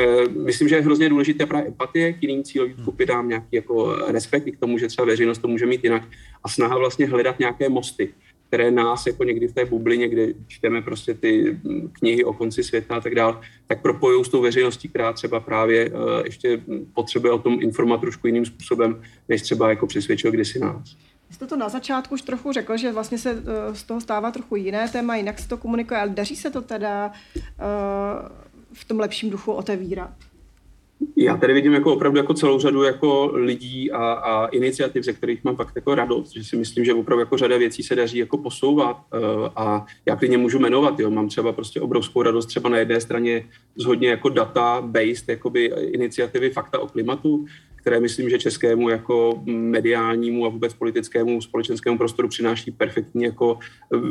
myslím, 0.45 0.67
že 0.67 0.75
je 0.75 0.81
hrozně 0.81 1.09
důležité 1.09 1.45
právě 1.45 1.67
empatie 1.67 2.13
k 2.13 2.23
jiným 2.23 2.43
cílovým 2.43 2.77
skupinám, 2.81 3.31
nějaký 3.51 3.55
jako 3.55 3.95
respekt 3.95 4.45
k 4.45 4.59
tomu, 4.59 4.77
že 4.77 4.87
třeba 4.87 5.05
veřejnost 5.05 5.37
to 5.37 5.47
může 5.47 5.65
mít 5.65 5.83
jinak 5.83 6.03
a 6.43 6.49
snaha 6.49 6.77
vlastně 6.77 7.07
hledat 7.07 7.39
nějaké 7.39 7.69
mosty, 7.69 8.13
které 8.47 8.71
nás 8.71 9.07
jako 9.07 9.23
někdy 9.23 9.47
v 9.47 9.53
té 9.53 9.65
bublině, 9.65 10.07
kde 10.07 10.27
čteme 10.47 10.81
prostě 10.81 11.13
ty 11.13 11.59
knihy 11.93 12.23
o 12.23 12.33
konci 12.33 12.63
světa 12.63 12.95
a 12.95 13.01
tak 13.01 13.15
dále, 13.15 13.37
tak 13.67 13.81
propojují 13.81 14.25
s 14.25 14.29
tou 14.29 14.41
veřejností, 14.41 14.87
která 14.87 15.13
třeba 15.13 15.39
právě 15.39 15.89
uh, 15.89 15.99
ještě 16.23 16.61
potřebuje 16.93 17.33
o 17.33 17.39
tom 17.39 17.57
informovat 17.61 18.01
trošku 18.01 18.27
jiným 18.27 18.45
způsobem, 18.45 19.01
než 19.29 19.41
třeba 19.41 19.69
jako 19.69 19.87
přesvědčil 19.87 20.31
kdysi 20.31 20.59
nás. 20.59 20.95
Vy 21.29 21.35
jste 21.35 21.47
to 21.47 21.57
na 21.57 21.69
začátku 21.69 22.13
už 22.13 22.21
trochu 22.21 22.51
řekl, 22.51 22.77
že 22.77 22.91
vlastně 22.91 23.17
se 23.17 23.33
uh, 23.33 23.39
z 23.73 23.83
toho 23.83 24.01
stává 24.01 24.31
trochu 24.31 24.55
jiné 24.55 24.89
téma, 24.89 25.15
jinak 25.15 25.39
se 25.39 25.47
to 25.47 25.57
komunikuje, 25.57 25.99
ale 25.99 26.09
daří 26.09 26.35
se 26.35 26.49
to 26.51 26.61
teda 26.61 27.11
v 28.73 28.85
tom 28.85 28.99
lepším 28.99 29.29
duchu 29.29 29.51
otevírat? 29.51 30.13
Já 31.17 31.37
tady 31.37 31.53
vidím 31.53 31.73
jako 31.73 31.93
opravdu 31.93 32.17
jako 32.17 32.33
celou 32.33 32.59
řadu 32.59 32.83
jako 32.83 33.31
lidí 33.33 33.91
a, 33.91 34.13
a 34.13 34.45
iniciativ, 34.45 35.03
ze 35.03 35.13
kterých 35.13 35.43
mám 35.43 35.55
fakt 35.55 35.75
jako 35.75 35.95
radost, 35.95 36.33
že 36.33 36.43
si 36.43 36.55
myslím, 36.55 36.85
že 36.85 36.93
opravdu 36.93 37.19
jako 37.19 37.37
řada 37.37 37.57
věcí 37.57 37.83
se 37.83 37.95
daří 37.95 38.17
jako 38.17 38.37
posouvat 38.37 38.97
uh, 38.97 39.47
a 39.55 39.85
já 40.05 40.15
klidně 40.15 40.37
můžu 40.37 40.59
jmenovat, 40.59 40.99
jo. 40.99 41.09
mám 41.09 41.27
třeba 41.27 41.51
prostě 41.51 41.81
obrovskou 41.81 42.21
radost 42.21 42.45
třeba 42.45 42.69
na 42.69 42.77
jedné 42.77 43.01
straně 43.01 43.49
z 43.75 43.85
hodně 43.85 44.09
jako 44.09 44.29
data-based 44.29 45.25
jakoby 45.27 45.65
iniciativy 45.77 46.49
Fakta 46.49 46.79
o 46.79 46.87
klimatu, 46.87 47.45
které 47.85 47.99
myslím, 47.99 48.29
že 48.29 48.39
českému 48.39 48.89
jako 48.89 49.43
mediálnímu 49.45 50.45
a 50.45 50.49
vůbec 50.49 50.73
politickému 50.73 51.41
společenskému 51.41 51.97
prostoru 51.97 52.27
přináší 52.27 52.71
perfektní 52.71 53.23
jako 53.23 53.59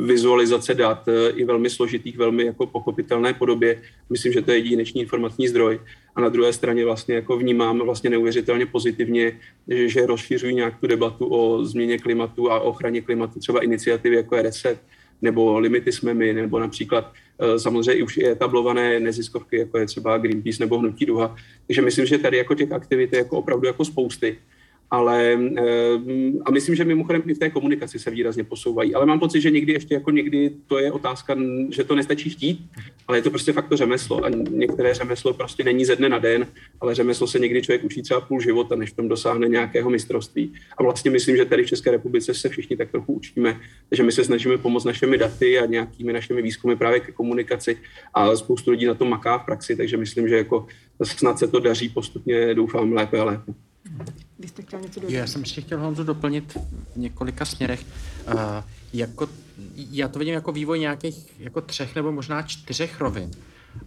vizualizace 0.07 0.75
dat 0.75 1.09
eh, 1.09 1.31
i 1.31 1.45
velmi 1.45 1.71
složitých, 1.71 2.19
velmi 2.19 2.45
jako 2.45 2.67
pochopitelné 2.67 3.35
podobě. 3.35 3.83
Myslím, 4.11 4.33
že 4.33 4.43
to 4.43 4.51
je 4.51 4.59
jedinečný 4.59 5.01
informační 5.01 5.49
zdroj. 5.49 5.81
A 6.15 6.21
na 6.21 6.29
druhé 6.29 6.53
straně 6.53 6.85
vlastně 6.85 7.15
jako 7.15 7.37
vnímám 7.37 7.79
vlastně 7.79 8.11
neuvěřitelně 8.11 8.67
pozitivně, 8.67 9.41
že, 9.69 9.89
že 9.89 10.07
rozšiřují 10.07 10.55
nějak 10.55 10.79
tu 10.81 10.87
debatu 10.87 11.27
o 11.27 11.65
změně 11.65 11.99
klimatu 11.99 12.51
a 12.51 12.61
ochraně 12.61 13.03
klimatu, 13.03 13.41
třeba 13.41 13.65
iniciativy 13.65 14.17
jako 14.17 14.37
je 14.37 14.43
Reset, 14.43 14.79
nebo 15.23 15.59
limity 15.59 15.93
jsme 15.93 16.15
my, 16.15 16.33
nebo 16.33 16.59
například 16.59 17.13
eh, 17.39 17.59
samozřejmě 17.59 18.05
už 18.05 18.17
je 18.17 18.31
etablované 18.31 19.01
neziskovky, 19.01 19.59
jako 19.59 19.79
je 19.79 19.87
třeba 19.87 20.19
Greenpeace 20.19 20.63
nebo 20.63 20.79
Hnutí 20.79 21.07
Duha. 21.07 21.37
Takže 21.67 21.83
myslím, 21.83 22.07
že 22.07 22.19
tady 22.19 22.37
jako 22.37 22.55
těch 22.55 22.73
aktivit 22.73 23.13
je 23.13 23.19
jako 23.19 23.39
opravdu 23.39 23.67
jako 23.67 23.85
spousty 23.85 24.39
ale 24.95 25.39
eh, 25.57 25.63
a 26.45 26.51
myslím, 26.51 26.75
že 26.75 26.85
mimochodem 26.85 27.23
i 27.27 27.35
v 27.35 27.39
té 27.39 27.51
komunikaci 27.51 27.99
se 27.99 28.11
výrazně 28.11 28.45
posouvají. 28.45 28.95
Ale 28.95 29.07
mám 29.07 29.21
pocit, 29.21 29.41
že 29.41 29.51
někdy 29.51 29.73
ještě 29.73 29.95
jako 29.95 30.11
někdy 30.11 30.51
to 30.67 30.79
je 30.79 30.93
otázka, 30.93 31.37
že 31.71 31.85
to 31.85 31.95
nestačí 31.95 32.31
chtít, 32.31 32.71
ale 33.09 33.19
je 33.19 33.23
to 33.23 33.31
prostě 33.31 33.53
fakt 33.53 33.69
to 33.69 33.77
řemeslo. 33.77 34.25
A 34.25 34.29
některé 34.51 34.95
řemeslo 34.95 35.35
prostě 35.35 35.65
není 35.65 35.85
ze 35.85 35.97
dne 35.97 36.09
na 36.09 36.19
den, 36.19 36.47
ale 36.81 36.95
řemeslo 36.95 37.27
se 37.27 37.39
někdy 37.39 37.63
člověk 37.63 37.85
učí 37.85 38.03
třeba 38.03 38.21
půl 38.21 38.41
života, 38.41 38.77
než 38.77 38.91
v 38.91 38.97
tom 38.97 39.09
dosáhne 39.09 39.49
nějakého 39.49 39.91
mistrovství. 39.91 40.53
A 40.79 40.83
vlastně 40.83 41.11
myslím, 41.11 41.37
že 41.37 41.45
tady 41.45 41.63
v 41.63 41.67
České 41.67 41.91
republice 41.91 42.35
se 42.35 42.49
všichni 42.49 42.77
tak 42.77 42.91
trochu 42.91 43.13
učíme, 43.13 43.61
že 43.93 44.03
my 44.03 44.13
se 44.13 44.25
snažíme 44.25 44.59
pomoct 44.59 44.85
našimi 44.85 45.19
daty 45.19 45.59
a 45.59 45.67
nějakými 45.67 46.13
našimi 46.13 46.43
výzkumy 46.43 46.77
právě 46.77 47.01
ke 47.01 47.13
komunikaci 47.13 47.79
a 48.15 48.37
spoustu 48.37 48.71
lidí 48.71 48.87
na 48.87 48.95
tom 48.95 49.09
maká 49.09 49.39
v 49.39 49.45
praxi, 49.45 49.77
takže 49.77 49.97
myslím, 49.97 50.29
že 50.29 50.37
jako 50.37 50.67
snad 51.03 51.39
se 51.39 51.49
to 51.49 51.61
daří 51.61 51.89
postupně, 51.89 52.55
doufám, 52.55 52.93
lépe 52.93 53.19
a 53.19 53.25
lépe. 53.25 53.53
Vy 54.39 54.49
jste 54.49 54.63
chtěl 54.63 54.81
něco 54.81 55.01
dodat? 55.01 55.13
Já 55.13 55.27
jsem 55.27 55.41
ještě 55.41 55.61
chtěl 55.61 55.81
Honzu 55.81 56.05
doplnit 56.05 56.59
v 56.95 56.97
několika 56.97 57.45
směrech. 57.45 57.87
Uh, 58.35 58.41
jako, 58.93 59.29
já 59.77 60.09
to 60.09 60.19
vidím 60.19 60.35
jako 60.35 60.53
vývoj 60.53 60.81
nějakých 60.81 61.41
jako 61.41 61.61
třech 61.61 61.95
nebo 61.95 62.13
možná 62.13 62.43
čtyřech 62.43 63.01
rovin. 63.01 63.31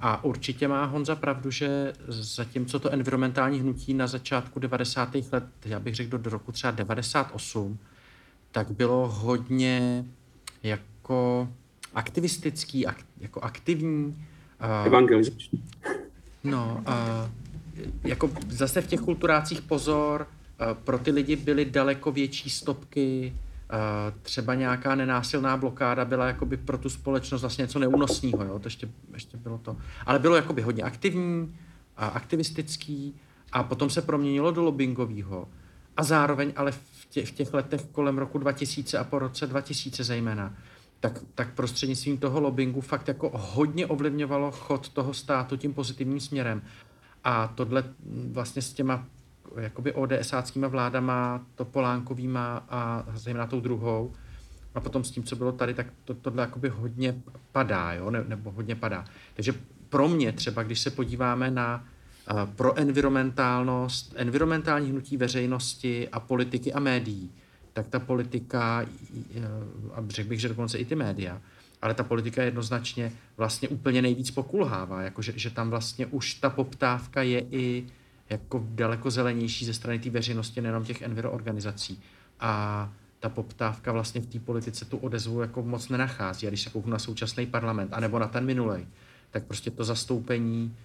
A 0.01 0.23
určitě 0.23 0.67
má 0.67 0.85
Honza 0.85 1.15
pravdu, 1.15 1.51
že 1.51 1.93
zatímco 2.07 2.79
to 2.79 2.89
environmentální 2.89 3.59
hnutí 3.59 3.93
na 3.93 4.07
začátku 4.07 4.59
90. 4.59 5.15
let, 5.31 5.43
já 5.65 5.79
bych 5.79 5.95
řekl 5.95 6.17
do 6.17 6.29
roku 6.29 6.51
třeba 6.51 6.71
98, 6.71 7.77
tak 8.51 8.71
bylo 8.71 9.07
hodně 9.07 10.05
jako 10.63 11.49
aktivistický, 11.93 12.85
ak, 12.85 12.97
jako 13.19 13.41
aktivní. 13.41 14.25
Uh, 14.81 14.87
Evangelizační. 14.87 15.63
No, 16.43 16.83
uh, 16.87 17.31
jako 18.03 18.29
zase 18.49 18.81
v 18.81 18.87
těch 18.87 18.99
kulturácích 18.99 19.61
pozor, 19.61 20.27
eh, 20.59 20.65
pro 20.83 20.99
ty 20.99 21.11
lidi 21.11 21.35
byly 21.35 21.65
daleko 21.65 22.11
větší 22.11 22.49
stopky, 22.49 23.33
eh, 23.33 24.13
třeba 24.21 24.55
nějaká 24.55 24.95
nenásilná 24.95 25.57
blokáda 25.57 26.05
byla 26.05 26.27
jakoby 26.27 26.57
pro 26.57 26.77
tu 26.77 26.89
společnost 26.89 27.41
vlastně 27.41 27.61
něco 27.61 27.79
neúnosného, 27.79 28.43
jo? 28.43 28.59
to 28.59 28.67
ještě, 28.67 28.89
ještě 29.13 29.37
bylo 29.37 29.57
to. 29.57 29.77
Ale 30.05 30.19
bylo 30.19 30.35
jakoby 30.35 30.61
hodně 30.61 30.83
aktivní 30.83 31.55
a 31.97 32.07
aktivistický 32.07 33.15
a 33.51 33.63
potom 33.63 33.89
se 33.89 34.01
proměnilo 34.01 34.51
do 34.51 34.63
lobbyingového. 34.63 35.47
A 35.97 36.03
zároveň 36.03 36.53
ale 36.55 36.71
v 36.71 37.05
těch, 37.09 37.27
v 37.27 37.31
těch 37.31 37.53
letech 37.53 37.81
kolem 37.91 38.17
roku 38.17 38.37
2000 38.37 38.97
a 38.97 39.03
po 39.03 39.19
roce 39.19 39.47
2000 39.47 40.03
zejména, 40.03 40.53
tak, 40.99 41.19
tak 41.35 41.53
prostřednictvím 41.53 42.17
toho 42.17 42.39
lobbingu 42.39 42.81
fakt 42.81 43.07
jako 43.07 43.31
hodně 43.33 43.87
ovlivňovalo 43.87 44.51
chod 44.51 44.89
toho 44.89 45.13
státu 45.13 45.57
tím 45.57 45.73
pozitivním 45.73 46.19
směrem. 46.19 46.61
A 47.27 47.47
tohle 47.47 47.83
vlastně 48.31 48.61
s 48.61 48.73
těma 48.73 49.05
jakoby 49.59 49.93
ODSáckýma 49.93 50.67
vládama, 50.67 51.45
Topolánkovýma 51.55 52.65
a 52.69 53.05
zejména 53.13 53.47
tou 53.47 53.59
druhou, 53.59 54.13
a 54.75 54.79
potom 54.79 55.03
s 55.03 55.11
tím, 55.11 55.23
co 55.23 55.35
bylo 55.35 55.51
tady, 55.51 55.73
tak 55.73 55.87
to, 56.05 56.13
tohle 56.13 56.43
jakoby 56.43 56.69
hodně 56.69 57.15
padá, 57.51 57.93
jo? 57.93 58.11
Ne, 58.11 58.23
nebo 58.27 58.51
hodně 58.51 58.75
padá. 58.75 59.05
Takže 59.33 59.53
pro 59.89 60.07
mě 60.07 60.31
třeba, 60.31 60.63
když 60.63 60.79
se 60.79 60.89
podíváme 60.89 61.51
na 61.51 61.85
uh, 62.31 62.45
pro 62.55 62.77
environmentálnost, 62.77 64.13
environmentální 64.15 64.89
hnutí 64.89 65.17
veřejnosti 65.17 66.09
a 66.09 66.19
politiky 66.19 66.73
a 66.73 66.79
médií, 66.79 67.31
tak 67.73 67.87
ta 67.87 67.99
politika, 67.99 68.85
uh, 69.35 69.43
a 69.93 70.03
řekl 70.07 70.29
bych, 70.29 70.39
že 70.39 70.49
dokonce 70.49 70.77
i 70.77 70.85
ty 70.85 70.95
média, 70.95 71.41
ale 71.81 71.93
ta 71.93 72.03
politika 72.03 72.43
jednoznačně 72.43 73.11
vlastně 73.37 73.67
úplně 73.67 74.01
nejvíc 74.01 74.31
pokulhává, 74.31 75.01
jako 75.01 75.21
že, 75.21 75.49
tam 75.49 75.69
vlastně 75.69 76.05
už 76.05 76.33
ta 76.33 76.49
poptávka 76.49 77.21
je 77.21 77.39
i 77.51 77.85
jako 78.29 78.65
daleko 78.69 79.11
zelenější 79.11 79.65
ze 79.65 79.73
strany 79.73 79.99
té 79.99 80.09
veřejnosti, 80.09 80.61
nejenom 80.61 80.83
těch 80.83 81.01
enviro 81.01 81.31
organizací. 81.31 82.03
A 82.39 82.93
ta 83.19 83.29
poptávka 83.29 83.91
vlastně 83.91 84.21
v 84.21 84.25
té 84.25 84.39
politice 84.39 84.85
tu 84.85 84.97
odezvu 84.97 85.41
jako 85.41 85.63
moc 85.63 85.89
nenachází. 85.89 86.47
A 86.47 86.49
když 86.49 86.61
se 86.61 86.69
kouknu 86.69 86.91
na 86.91 86.99
současný 86.99 87.45
parlament, 87.45 87.93
anebo 87.93 88.19
na 88.19 88.27
ten 88.27 88.45
minulej, 88.45 88.87
tak 89.31 89.43
prostě 89.43 89.71
to 89.71 89.83
zastoupení 89.83 90.75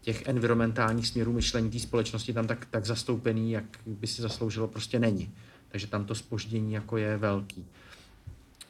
těch 0.00 0.28
environmentálních 0.28 1.06
směrů 1.06 1.32
myšlení 1.32 1.70
té 1.70 1.78
společnosti 1.78 2.32
tam 2.32 2.46
tak, 2.46 2.66
tak 2.70 2.84
zastoupený, 2.84 3.52
jak 3.52 3.64
by 3.86 4.06
si 4.06 4.22
zasloužilo, 4.22 4.68
prostě 4.68 4.98
není. 4.98 5.34
Takže 5.68 5.86
tam 5.86 6.04
to 6.04 6.14
spoždění 6.14 6.72
jako 6.72 6.96
je 6.96 7.16
velký. 7.16 7.66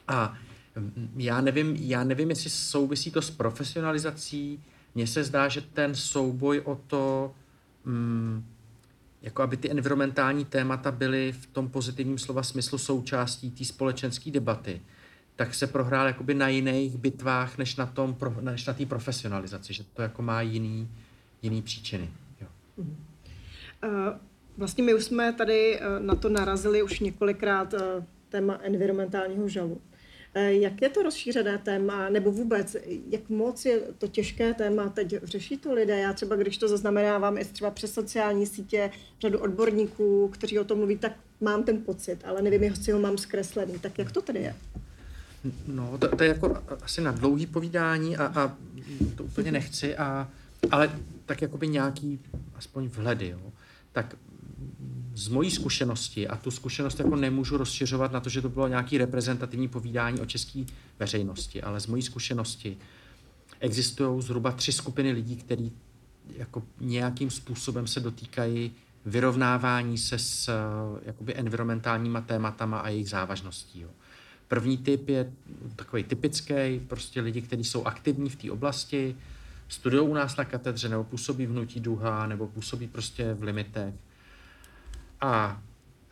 A 0.07 0.37
já 1.17 1.41
nevím, 1.41 1.75
já 1.75 2.03
nevím, 2.03 2.29
jestli 2.29 2.49
souvisí 2.49 3.11
to 3.11 3.21
s 3.21 3.31
profesionalizací. 3.31 4.63
Mně 4.95 5.07
se 5.07 5.23
zdá, 5.23 5.47
že 5.47 5.61
ten 5.61 5.95
souboj 5.95 6.61
o 6.65 6.75
to, 6.87 7.35
mm, 7.85 8.45
jako 9.21 9.41
aby 9.41 9.57
ty 9.57 9.71
environmentální 9.71 10.45
témata 10.45 10.91
byly 10.91 11.31
v 11.31 11.47
tom 11.47 11.69
pozitivním 11.69 12.17
slova 12.17 12.43
smyslu 12.43 12.77
součástí 12.77 13.51
té 13.51 13.65
společenské 13.65 14.31
debaty, 14.31 14.81
tak 15.35 15.53
se 15.53 15.67
prohrál 15.67 16.07
jakoby 16.07 16.33
na 16.33 16.47
jiných 16.47 16.97
bitvách, 16.97 17.57
než 17.57 17.75
na 17.75 17.85
tom, 17.85 18.17
než 18.41 18.65
na 18.65 18.73
té 18.73 18.85
profesionalizaci, 18.85 19.73
že 19.73 19.83
to 19.83 20.01
jako 20.01 20.21
má 20.21 20.41
jiný, 20.41 20.89
jiný 21.41 21.61
příčiny. 21.61 22.09
Jo. 22.41 22.47
Uh, 22.77 22.85
vlastně 24.57 24.83
my 24.83 24.93
už 24.93 25.03
jsme 25.03 25.33
tady 25.33 25.79
uh, 25.79 26.05
na 26.05 26.15
to 26.15 26.29
narazili 26.29 26.83
už 26.83 26.99
několikrát 26.99 27.73
uh, 27.73 27.79
téma 28.29 28.59
environmentálního 28.61 29.47
žalu. 29.47 29.81
Eh, 30.35 30.53
jak 30.53 30.81
je 30.81 30.89
to 30.89 31.03
rozšířené 31.03 31.57
téma, 31.57 32.09
nebo 32.09 32.31
vůbec, 32.31 32.75
jak 33.09 33.29
moc 33.29 33.65
je 33.65 33.79
to 33.97 34.07
těžké 34.07 34.53
téma 34.53 34.89
teď 34.89 35.15
řeší 35.23 35.57
to 35.57 35.73
lidé? 35.73 35.99
Já 35.99 36.13
třeba, 36.13 36.35
když 36.35 36.57
to 36.57 36.67
zaznamenávám 36.67 37.37
i 37.37 37.45
třeba 37.45 37.71
přes 37.71 37.93
sociální 37.93 38.45
sítě, 38.45 38.91
řadu 39.21 39.39
odborníků, 39.39 40.27
kteří 40.27 40.59
o 40.59 40.63
tom 40.63 40.77
mluví, 40.77 40.97
tak 40.97 41.13
mám 41.41 41.63
ten 41.63 41.81
pocit, 41.81 42.19
ale 42.25 42.41
nevím, 42.41 42.63
jestli 42.63 42.91
ho 42.91 42.99
mám 42.99 43.17
zkreslený. 43.17 43.79
Tak 43.79 43.99
jak 43.99 44.11
to 44.11 44.21
tedy 44.21 44.39
je? 44.39 44.55
No, 45.67 45.97
to, 45.97 46.15
to 46.15 46.23
je 46.23 46.27
jako 46.29 46.63
asi 46.81 47.01
na 47.01 47.11
dlouhý 47.11 47.45
povídání 47.45 48.17
a, 48.17 48.25
a 48.25 48.57
to 49.15 49.23
úplně 49.23 49.51
nechci, 49.51 49.95
a, 49.95 50.29
ale 50.71 50.99
tak 51.25 51.41
jako 51.41 51.57
by 51.57 51.67
nějaký 51.67 52.19
aspoň 52.55 52.87
vhledy, 52.87 53.27
jo. 53.27 53.39
Tak 53.91 54.15
z 55.13 55.27
mojí 55.27 55.51
zkušenosti, 55.51 56.27
a 56.27 56.37
tu 56.37 56.51
zkušenost 56.51 56.99
jako 56.99 57.15
nemůžu 57.15 57.57
rozšiřovat 57.57 58.11
na 58.11 58.19
to, 58.19 58.29
že 58.29 58.41
to 58.41 58.49
bylo 58.49 58.67
nějaký 58.67 58.97
reprezentativní 58.97 59.67
povídání 59.67 60.19
o 60.19 60.25
české 60.25 60.63
veřejnosti, 60.99 61.61
ale 61.61 61.79
z 61.79 61.87
mojí 61.87 62.01
zkušenosti 62.01 62.77
existují 63.59 64.21
zhruba 64.21 64.51
tři 64.51 64.71
skupiny 64.71 65.11
lidí, 65.11 65.35
který 65.35 65.71
jako 66.37 66.63
nějakým 66.79 67.31
způsobem 67.31 67.87
se 67.87 67.99
dotýkají 67.99 68.71
vyrovnávání 69.05 69.97
se 69.97 70.19
s 70.19 70.49
jakoby 71.05 71.35
environmentálníma 71.35 72.21
tématama 72.21 72.79
a 72.79 72.89
jejich 72.89 73.09
závažností. 73.09 73.81
Jo. 73.81 73.89
První 74.47 74.77
typ 74.77 75.09
je 75.09 75.31
takový 75.75 76.03
typický, 76.03 76.79
prostě 76.87 77.21
lidi, 77.21 77.41
kteří 77.41 77.63
jsou 77.63 77.83
aktivní 77.83 78.29
v 78.29 78.35
té 78.35 78.51
oblasti, 78.51 79.15
studují 79.67 80.09
u 80.09 80.13
nás 80.13 80.37
na 80.37 80.45
katedře, 80.45 80.89
nebo 80.89 81.03
působí 81.03 81.45
v 81.45 81.49
Hnutí 81.49 81.79
Duha, 81.79 82.27
nebo 82.27 82.47
působí 82.47 82.87
prostě 82.87 83.33
v 83.33 83.43
limitech. 83.43 83.93
A 85.23 85.61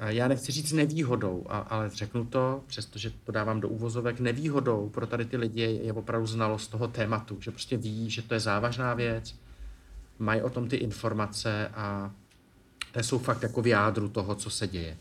já 0.07 0.27
nechci 0.27 0.51
říct 0.51 0.71
nevýhodou, 0.71 1.45
ale 1.49 1.89
řeknu 1.89 2.25
to, 2.25 2.63
přestože 2.67 3.11
to 3.23 3.31
dávám 3.31 3.61
do 3.61 3.69
úvozovek, 3.69 4.19
nevýhodou 4.19 4.89
pro 4.89 5.07
tady 5.07 5.25
ty 5.25 5.37
lidi 5.37 5.79
je 5.83 5.93
opravdu 5.93 6.27
znalost 6.27 6.67
toho 6.67 6.87
tématu, 6.87 7.37
že 7.41 7.51
prostě 7.51 7.77
ví, 7.77 8.09
že 8.09 8.21
to 8.21 8.33
je 8.33 8.39
závažná 8.39 8.93
věc, 8.93 9.35
mají 10.19 10.41
o 10.41 10.49
tom 10.49 10.67
ty 10.67 10.75
informace 10.75 11.67
a 11.67 12.11
to 12.91 12.99
jsou 12.99 13.19
fakt 13.19 13.43
jako 13.43 13.61
v 13.61 13.67
jádru 13.67 14.09
toho, 14.09 14.35
co 14.35 14.49
se 14.49 14.67
děje. 14.67 14.97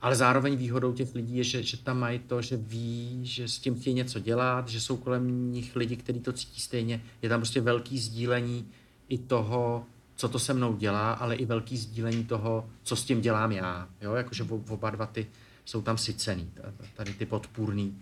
Ale 0.00 0.16
zároveň 0.16 0.56
výhodou 0.56 0.92
těch 0.92 1.14
lidí 1.14 1.36
je, 1.36 1.44
že, 1.44 1.62
že 1.62 1.76
tam 1.76 1.98
mají 1.98 2.18
to, 2.18 2.42
že 2.42 2.56
ví, 2.56 3.20
že 3.22 3.48
s 3.48 3.58
tím 3.58 3.80
chtějí 3.80 3.94
něco 3.94 4.18
dělat, 4.18 4.68
že 4.68 4.80
jsou 4.80 4.96
kolem 4.96 5.52
nich 5.52 5.76
lidi, 5.76 5.96
kteří 5.96 6.20
to 6.20 6.32
cítí 6.32 6.60
stejně. 6.60 7.02
Je 7.22 7.28
tam 7.28 7.40
prostě 7.40 7.60
velký 7.60 7.98
sdílení 7.98 8.68
i 9.08 9.18
toho, 9.18 9.86
co 10.18 10.28
to 10.28 10.38
se 10.38 10.54
mnou 10.54 10.76
dělá, 10.76 11.12
ale 11.12 11.36
i 11.36 11.44
velký 11.44 11.76
sdílení 11.76 12.24
toho, 12.24 12.70
co 12.82 12.96
s 12.96 13.04
tím 13.04 13.20
dělám 13.20 13.52
já. 13.52 13.88
Jo? 14.00 14.14
Jakože 14.14 14.46
oba 14.68 14.90
dva 14.90 15.06
ty 15.06 15.26
jsou 15.64 15.82
tam 15.82 15.98
sycený, 15.98 16.52
tady 16.94 17.14
ty 17.14 17.26
podpůrný 17.26 18.00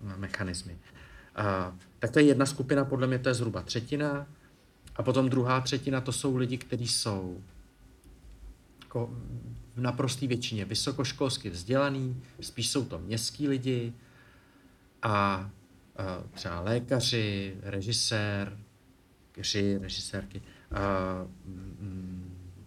uh, 0.00 0.16
mechanismy. 0.16 0.72
Uh, 0.72 1.78
tak 1.98 2.10
to 2.10 2.18
je 2.18 2.24
jedna 2.24 2.46
skupina, 2.46 2.84
podle 2.84 3.06
mě 3.06 3.18
to 3.18 3.28
je 3.28 3.34
zhruba 3.34 3.62
třetina. 3.62 4.26
A 4.96 5.02
potom 5.02 5.28
druhá 5.28 5.60
třetina, 5.60 6.00
to 6.00 6.12
jsou 6.12 6.36
lidi, 6.36 6.58
kteří 6.58 6.88
jsou 6.88 7.42
jako 8.82 9.10
v 9.74 9.80
naprosté 9.80 10.26
většině 10.26 10.64
vysokoškolsky 10.64 11.50
vzdělaný, 11.50 12.22
spíš 12.40 12.70
jsou 12.70 12.84
to 12.84 12.98
městský 12.98 13.48
lidi 13.48 13.92
a, 15.02 15.10
a 15.12 15.50
třeba 16.32 16.60
lékaři, 16.60 17.56
režisér, 17.62 18.58
režisérky, 19.80 20.42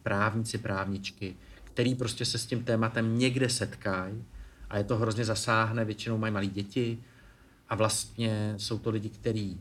právníci, 0.04 0.58
právničky, 0.58 1.36
který 1.64 1.96
prostě 1.96 2.26
se 2.26 2.38
s 2.38 2.46
tím 2.46 2.64
tématem 2.64 3.20
někde 3.20 3.50
setkají 3.50 4.24
a 4.70 4.78
je 4.78 4.84
to 4.84 4.98
hrozně 4.98 5.26
zasáhne, 5.26 5.86
většinou 5.86 6.18
mají 6.18 6.34
malé 6.34 6.48
děti 6.48 6.98
a 7.70 7.76
vlastně 7.76 8.54
jsou 8.58 8.80
to 8.80 8.90
lidi, 8.90 9.10
kteří 9.10 9.60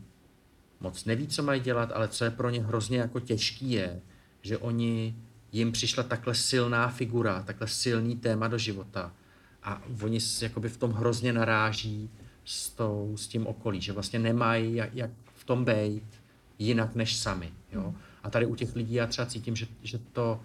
moc 0.80 1.04
neví, 1.04 1.26
co 1.26 1.42
mají 1.42 1.60
dělat, 1.60 1.92
ale 1.94 2.08
co 2.08 2.24
je 2.24 2.30
pro 2.30 2.50
ně 2.50 2.62
hrozně 2.62 2.98
jako 2.98 3.20
těžký 3.20 3.70
je, 3.70 4.00
že 4.42 4.58
oni 4.58 5.16
jim 5.52 5.72
přišla 5.72 6.02
takhle 6.02 6.34
silná 6.34 6.88
figura, 6.88 7.42
takhle 7.42 7.68
silný 7.68 8.16
téma 8.16 8.48
do 8.48 8.58
života 8.58 9.12
a 9.62 9.82
oni 10.02 10.18
jakoby 10.42 10.68
v 10.68 10.76
tom 10.76 10.92
hrozně 10.92 11.32
naráží 11.32 12.10
s, 12.44 12.70
tou, 12.70 13.16
s 13.16 13.26
tím 13.26 13.46
okolí, 13.46 13.80
že 13.80 13.92
vlastně 13.92 14.18
nemají 14.18 14.74
jak, 14.74 14.94
jak 14.94 15.10
v 15.34 15.44
tom 15.44 15.64
být 15.64 16.04
jinak 16.58 16.94
než 16.94 17.16
sami. 17.16 17.52
Jo? 17.72 17.94
A 18.26 18.30
tady 18.30 18.46
u 18.46 18.54
těch 18.54 18.76
lidí 18.76 18.94
já 18.94 19.06
třeba 19.06 19.26
cítím, 19.26 19.56
že, 19.56 19.66
že 19.82 19.98
to 19.98 20.40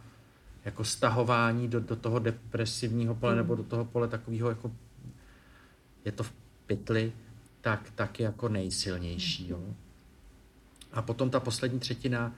jako 0.66 0.84
stahování 0.84 1.68
do, 1.68 1.80
do 1.80 1.96
toho 1.96 2.20
depresivního 2.20 3.16
pole 3.16 3.36
nebo 3.36 3.56
do 3.56 3.64
toho 3.64 3.86
pole 3.86 4.08
takového 4.08 4.50
jako 4.50 4.72
je 6.06 6.12
to 6.12 6.24
v 6.24 6.34
pytli, 6.66 7.14
tak, 7.62 7.92
tak 7.96 8.20
je 8.20 8.24
jako 8.24 8.50
nejsilnější. 8.50 9.50
Jo? 9.50 9.64
A 10.94 11.02
potom 11.02 11.30
ta 11.30 11.40
poslední 11.40 11.80
třetina, 11.80 12.36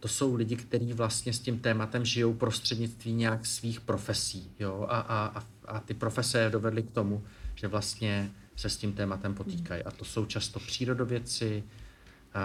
to 0.00 0.08
jsou 0.08 0.34
lidi, 0.34 0.56
kteří 0.56 0.92
vlastně 0.92 1.32
s 1.32 1.40
tím 1.40 1.58
tématem 1.58 2.04
žijou 2.04 2.34
prostřednictví 2.34 3.12
nějak 3.12 3.46
svých 3.46 3.80
profesí. 3.80 4.50
Jo? 4.58 4.86
A, 4.88 5.00
a, 5.00 5.44
a 5.64 5.80
ty 5.80 5.94
profese 5.94 6.50
dovedly 6.50 6.82
k 6.82 6.90
tomu, 6.90 7.22
že 7.54 7.68
vlastně 7.68 8.30
se 8.56 8.70
s 8.70 8.76
tím 8.76 8.92
tématem 8.92 9.34
potýkají. 9.34 9.82
A 9.82 9.90
to 9.90 10.04
jsou 10.04 10.26
často 10.26 10.60
přírodovědci, 10.60 11.64
a, 12.34 12.40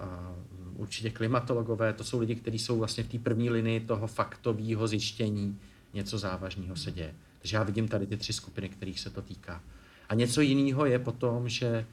a 0.00 0.34
určitě 0.78 1.10
klimatologové, 1.10 1.92
to 1.92 2.04
jsou 2.04 2.20
lidi, 2.20 2.34
kteří 2.34 2.58
jsou 2.58 2.78
vlastně 2.78 3.04
v 3.04 3.08
té 3.08 3.18
první 3.18 3.50
linii 3.50 3.80
toho 3.80 4.06
faktového 4.06 4.88
zjištění, 4.88 5.58
něco 5.94 6.18
závažného 6.18 6.76
se 6.76 6.92
děje. 6.92 7.14
Takže 7.38 7.56
já 7.56 7.62
vidím 7.62 7.88
tady 7.88 8.06
ty 8.06 8.16
tři 8.16 8.32
skupiny, 8.32 8.68
kterých 8.68 9.00
se 9.00 9.10
to 9.10 9.22
týká. 9.22 9.62
A 10.08 10.14
něco 10.14 10.40
jiného 10.40 10.86
je 10.86 10.98
potom, 10.98 11.48
že 11.48 11.86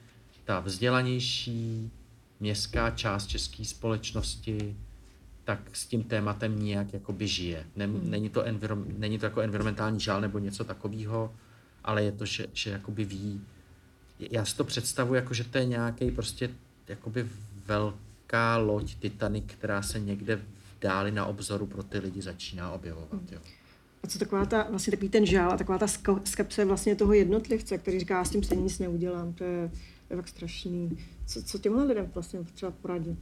ta 0.44 0.60
vzdělanější 0.60 1.90
městská 2.40 2.90
část 2.90 3.26
české 3.26 3.64
společnosti 3.64 4.76
tak 5.44 5.60
s 5.72 5.86
tím 5.86 6.02
tématem 6.04 6.62
nějak 6.62 6.92
jakoby 6.92 7.28
žije. 7.28 7.66
Hmm. 7.76 8.10
Není 8.10 8.30
to, 8.30 8.42
enviro, 8.42 8.76
není 8.98 9.18
to 9.18 9.26
jako 9.26 9.40
environmentální 9.40 10.00
žál 10.00 10.20
nebo 10.20 10.38
něco 10.38 10.64
takového, 10.64 11.34
ale 11.84 12.04
je 12.04 12.12
to, 12.12 12.26
že, 12.26 12.46
že 12.52 12.70
jakoby 12.70 13.04
ví, 13.04 13.40
já 14.18 14.44
si 14.44 14.56
to 14.56 14.64
představuji 14.64 15.14
jako, 15.14 15.34
že 15.34 15.44
to 15.44 15.58
je 15.58 15.64
nějaký 15.64 16.10
prostě 16.10 16.50
jakoby 16.88 17.28
velká 18.26 18.56
loď 18.56 18.94
Titanic, 18.94 19.44
která 19.46 19.82
se 19.82 20.00
někde 20.00 20.36
v 20.36 20.44
dáli 20.80 21.10
na 21.10 21.26
obzoru 21.26 21.66
pro 21.66 21.82
ty 21.82 21.98
lidi 21.98 22.22
začíná 22.22 22.72
objevovat. 22.72 23.12
Hmm. 23.12 23.26
Jo. 23.32 23.38
A 24.02 24.06
co 24.06 24.18
taková 24.18 24.46
ta, 24.46 24.66
vlastně 24.70 24.90
takový 24.90 25.08
ten 25.08 25.26
žál 25.26 25.52
a 25.52 25.56
taková 25.56 25.78
ta 25.78 25.86
skepse 26.24 26.64
vlastně 26.64 26.96
toho 26.96 27.12
jednotlivce, 27.12 27.78
který 27.78 28.00
říká, 28.00 28.18
já 28.18 28.24
s 28.24 28.30
tím 28.30 28.42
stejně 28.42 28.62
nic 28.62 28.78
neudělám, 28.78 29.32
to 29.32 29.44
je, 29.44 29.70
to 30.08 30.14
je 30.14 30.16
tak 30.16 30.28
strašný. 30.28 30.98
Co, 31.26 31.42
co 31.42 31.58
těmhle 31.58 31.84
lidem 31.84 32.10
vlastně 32.14 32.40
třeba 32.54 32.72
poradit? 32.72 33.18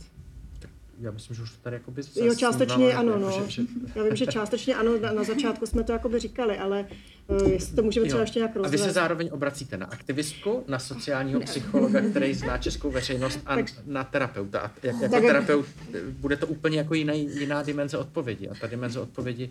Já 1.00 1.10
myslím, 1.10 1.36
že 1.36 1.42
už 1.42 1.50
to 1.50 1.56
tady 1.62 1.76
jakoby 1.76 2.02
Jo, 2.16 2.34
částečně 2.34 2.94
ano, 2.94 3.12
jako, 3.12 3.24
no. 3.24 3.30
Že, 3.30 3.50
že... 3.50 3.62
Já 3.94 4.02
vím, 4.02 4.16
že 4.16 4.26
částečně 4.26 4.74
ano, 4.74 4.98
na, 5.00 5.12
na 5.12 5.24
začátku 5.24 5.66
jsme 5.66 5.84
to 5.84 5.92
jakoby 5.92 6.18
říkali, 6.18 6.58
ale 6.58 6.86
uh, 7.26 7.48
jestli 7.48 7.76
to 7.76 7.82
můžeme 7.82 8.06
třeba 8.06 8.20
ještě 8.20 8.38
nějak 8.38 8.56
rozvést. 8.56 8.80
A 8.80 8.84
vy 8.84 8.88
se 8.88 8.92
zároveň 8.92 9.28
obracíte 9.32 9.76
na 9.76 9.86
aktivistku, 9.86 10.64
na 10.68 10.78
sociálního 10.78 11.40
ne. 11.40 11.46
psychologa, 11.46 12.00
který 12.10 12.34
zná 12.34 12.58
českou 12.58 12.90
veřejnost 12.90 13.40
a 13.46 13.56
tak, 13.56 13.66
na 13.86 14.04
terapeuta. 14.04 14.60
A 14.60 14.70
jak, 14.82 14.96
jako 15.00 15.14
tak, 15.14 15.22
terapeut 15.22 15.66
bude 16.10 16.36
to 16.36 16.46
úplně 16.46 16.78
jako 16.78 16.94
jiný, 16.94 17.28
jiná 17.38 17.62
dimenze 17.62 17.98
odpovědi. 17.98 18.48
A 18.48 18.54
ta 18.54 18.66
dimenze 18.66 19.00
odpovědi, 19.00 19.50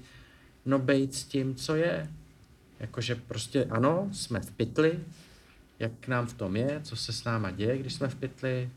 no 0.66 0.80
bejt 0.80 1.14
s 1.14 1.24
tím, 1.24 1.56
co 1.56 1.76
je. 1.76 2.10
Jakože 2.80 3.16
prostě 3.16 3.66
ano, 3.70 4.10
jsme 4.12 4.40
v 4.40 4.52
pytli, 4.52 5.00
jak 5.80 6.08
nám 6.08 6.28
v 6.28 6.34
tom 6.34 6.56
je, 6.56 6.80
co 6.84 6.96
se 6.96 7.14
s 7.14 7.24
náma 7.24 7.52
děje, 7.52 7.78
když 7.78 7.94
jsme 7.94 8.08
v 8.08 8.16
pytli, 8.16 8.70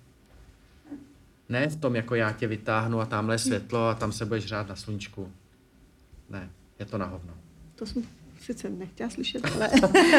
ne 1.48 1.68
v 1.68 1.76
tom, 1.76 1.96
jako 1.96 2.14
já 2.14 2.32
tě 2.32 2.46
vytáhnu 2.46 3.00
a 3.00 3.06
tamhle 3.06 3.34
je 3.34 3.38
světlo 3.38 3.88
a 3.88 3.94
tam 3.94 4.12
se 4.12 4.24
budeš 4.24 4.46
řád 4.46 4.68
na 4.68 4.76
sluníčku. 4.76 5.32
Ne, 6.30 6.50
je 6.78 6.86
to 6.86 6.98
na 6.98 7.06
hovno. 7.06 7.34
To 7.74 7.86
jsem 7.86 8.02
sice 8.40 8.70
nechtěla 8.70 9.10
slyšet, 9.10 9.42
ale... 9.44 9.70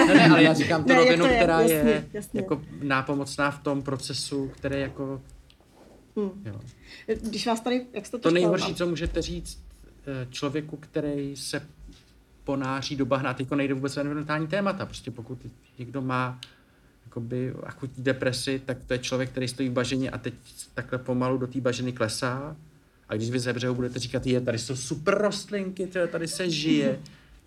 ne, 0.08 0.16
ne, 0.16 0.30
ale 0.30 0.44
já 0.44 0.54
říkám 0.54 0.84
tu 0.84 0.90
ne, 0.90 0.96
rovinu, 0.96 1.26
je, 1.26 1.36
která 1.36 1.62
jasně, 1.62 1.76
je 1.76 2.10
jasně. 2.14 2.40
jako 2.40 2.62
nápomocná 2.82 3.52
v 3.52 3.60
tom 3.60 3.82
procesu, 3.82 4.52
který 4.56 4.82
jako... 4.82 5.22
Hmm. 6.16 6.32
Jo. 6.46 6.60
Když 7.22 7.48
vás 7.48 7.60
tady, 7.60 7.86
jak 7.94 8.06
jste 8.06 8.18
to 8.18 8.30
To 8.30 8.34
nejhorší, 8.34 8.76
co 8.76 8.88
můžete 8.88 9.22
říct 9.22 9.64
eh, 10.08 10.28
člověku, 10.30 10.78
který 10.78 11.36
se 11.36 11.62
ponáří 12.44 12.96
do 12.96 13.06
bahna, 13.06 13.34
teď 13.34 13.52
nejde 13.52 13.74
vůbec 13.74 13.98
o 13.98 14.00
environmentální 14.00 14.48
témata, 14.48 14.86
prostě 14.86 15.12
pokud 15.12 15.40
někdo 15.80 16.02
má 16.02 16.40
jakoby 17.18 17.54
akutní 17.64 18.04
depresi, 18.04 18.62
tak 18.66 18.84
to 18.84 18.94
je 18.94 19.00
člověk, 19.00 19.30
který 19.30 19.48
stojí 19.48 19.70
v 19.70 19.72
bažině 19.72 20.10
a 20.10 20.18
teď 20.18 20.34
takhle 20.74 21.00
pomalu 21.00 21.38
do 21.38 21.48
té 21.48 21.62
bažiny 21.62 21.94
klesá. 21.94 22.56
A 23.10 23.16
když 23.16 23.30
vy 23.30 23.40
ze 23.40 23.54
břehu 23.54 23.76
budete 23.76 24.00
říkat, 24.00 24.28
je, 24.28 24.42
tady 24.42 24.60
jsou 24.60 24.76
super 24.76 25.18
rostlinky, 25.18 25.88
tady, 25.88 26.08
tady 26.08 26.28
se 26.28 26.50
žije, 26.50 27.00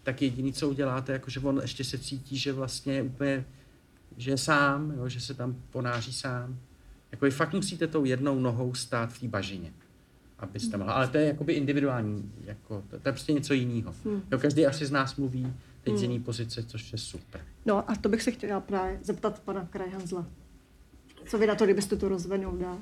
tak 0.02 0.22
jediný, 0.22 0.52
co 0.52 0.68
uděláte, 0.68 1.12
jako 1.12 1.30
že 1.30 1.40
on 1.40 1.60
ještě 1.62 1.84
se 1.84 1.98
cítí, 1.98 2.38
že 2.38 2.52
vlastně 2.52 2.94
je 2.94 3.02
úplně, 3.02 3.44
že 4.16 4.30
je 4.30 4.38
sám, 4.38 4.92
jo, 4.96 5.08
že 5.08 5.20
se 5.20 5.34
tam 5.34 5.56
ponáří 5.70 6.12
sám. 6.12 6.58
Jako 7.12 7.24
vy 7.24 7.30
fakt 7.30 7.52
musíte 7.52 7.86
tou 7.86 8.04
jednou 8.04 8.40
nohou 8.40 8.74
stát 8.74 9.12
v 9.12 9.20
té 9.20 9.28
bažině, 9.28 9.72
abyste 10.38 10.76
mohla. 10.76 10.92
Ale 10.92 11.08
to 11.08 11.18
je 11.18 11.24
jakoby 11.26 11.52
individuální, 11.52 12.32
jako, 12.44 12.82
to, 12.90 12.98
to 12.98 13.08
je 13.08 13.12
prostě 13.12 13.32
něco 13.32 13.54
jiného. 13.54 13.94
Hmm. 14.04 14.22
Jo, 14.32 14.38
každý 14.38 14.66
asi 14.66 14.86
z 14.86 14.90
nás 14.90 15.16
mluví 15.16 15.52
teď 15.84 15.94
z 15.94 16.02
hmm. 16.02 16.10
jiný 16.10 16.24
pozice, 16.24 16.62
což 16.62 16.92
je 16.92 16.98
super. 16.98 17.40
No 17.66 17.90
a 17.90 17.94
to 18.00 18.08
bych 18.08 18.22
se 18.22 18.30
chtěla 18.30 18.60
právě 18.60 18.98
zeptat 19.02 19.40
pana 19.44 19.68
Krajhanzla. 19.70 20.26
Co 21.26 21.38
vy 21.38 21.46
na 21.46 21.54
to, 21.54 21.64
kdybyste 21.64 21.96
to 21.96 22.08
rozvenul 22.08 22.56
dál? 22.56 22.78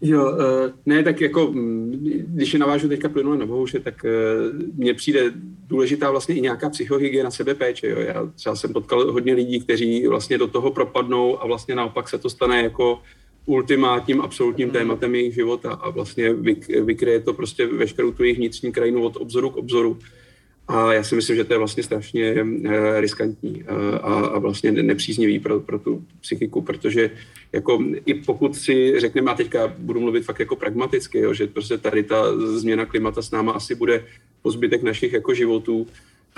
Jo, 0.00 0.32
uh, 0.32 0.38
ne, 0.86 1.02
tak 1.02 1.20
jako, 1.20 1.46
mm, 1.46 1.90
když 2.26 2.52
je 2.52 2.58
navážu 2.58 2.88
teďka 2.88 3.08
plynule 3.08 3.38
na 3.38 3.46
Bohuše, 3.46 3.80
tak 3.80 4.04
uh, 4.04 4.60
mně 4.74 4.94
přijde 4.94 5.32
důležitá 5.66 6.10
vlastně 6.10 6.34
i 6.34 6.40
nějaká 6.40 6.70
psychohygiena 6.70 7.30
sebepéče. 7.30 7.88
Jo. 7.88 7.98
Já 8.00 8.26
třeba 8.26 8.56
jsem 8.56 8.72
potkal 8.72 9.12
hodně 9.12 9.34
lidí, 9.34 9.60
kteří 9.60 10.06
vlastně 10.06 10.38
do 10.38 10.46
toho 10.46 10.70
propadnou 10.70 11.42
a 11.42 11.46
vlastně 11.46 11.74
naopak 11.74 12.08
se 12.08 12.18
to 12.18 12.30
stane 12.30 12.62
jako 12.62 13.02
ultimátním, 13.46 14.20
absolutním 14.20 14.68
hmm. 14.68 14.72
tématem 14.72 15.14
jejich 15.14 15.34
života 15.34 15.72
a 15.72 15.90
vlastně 15.90 16.34
vykryje 16.84 17.20
to 17.20 17.32
prostě 17.32 17.66
veškerou 17.66 18.12
tu 18.12 18.22
jejich 18.22 18.38
vnitřní 18.38 18.72
krajinu 18.72 19.02
od 19.02 19.16
obzoru 19.16 19.50
k 19.50 19.56
obzoru. 19.56 19.98
A 20.68 20.92
já 20.92 21.02
si 21.02 21.14
myslím, 21.14 21.36
že 21.36 21.44
to 21.44 21.54
je 21.54 21.58
vlastně 21.58 21.82
strašně 21.82 22.42
uh, 22.42 22.72
riskantní 23.00 23.62
uh, 23.62 23.94
a, 23.94 24.26
a 24.26 24.38
vlastně 24.38 24.72
nepříznivý 24.72 25.38
pro, 25.38 25.60
pro 25.60 25.78
tu 25.78 26.04
psychiku, 26.20 26.60
protože 26.62 27.10
jako 27.52 27.84
i 28.06 28.14
pokud 28.14 28.56
si 28.56 29.00
řekneme, 29.00 29.30
a 29.30 29.34
teďka 29.34 29.74
budu 29.78 30.00
mluvit 30.00 30.24
fakt 30.24 30.40
jako 30.40 30.56
pragmaticky, 30.56 31.18
jo, 31.18 31.34
že 31.34 31.46
prostě 31.46 31.78
tady 31.78 32.02
ta 32.02 32.36
změna 32.56 32.86
klimata 32.86 33.22
s 33.22 33.30
náma 33.30 33.52
asi 33.52 33.74
bude 33.74 34.04
po 34.42 34.50
zbytek 34.50 34.82
našich 34.82 35.12
jako 35.12 35.34
životů, 35.34 35.86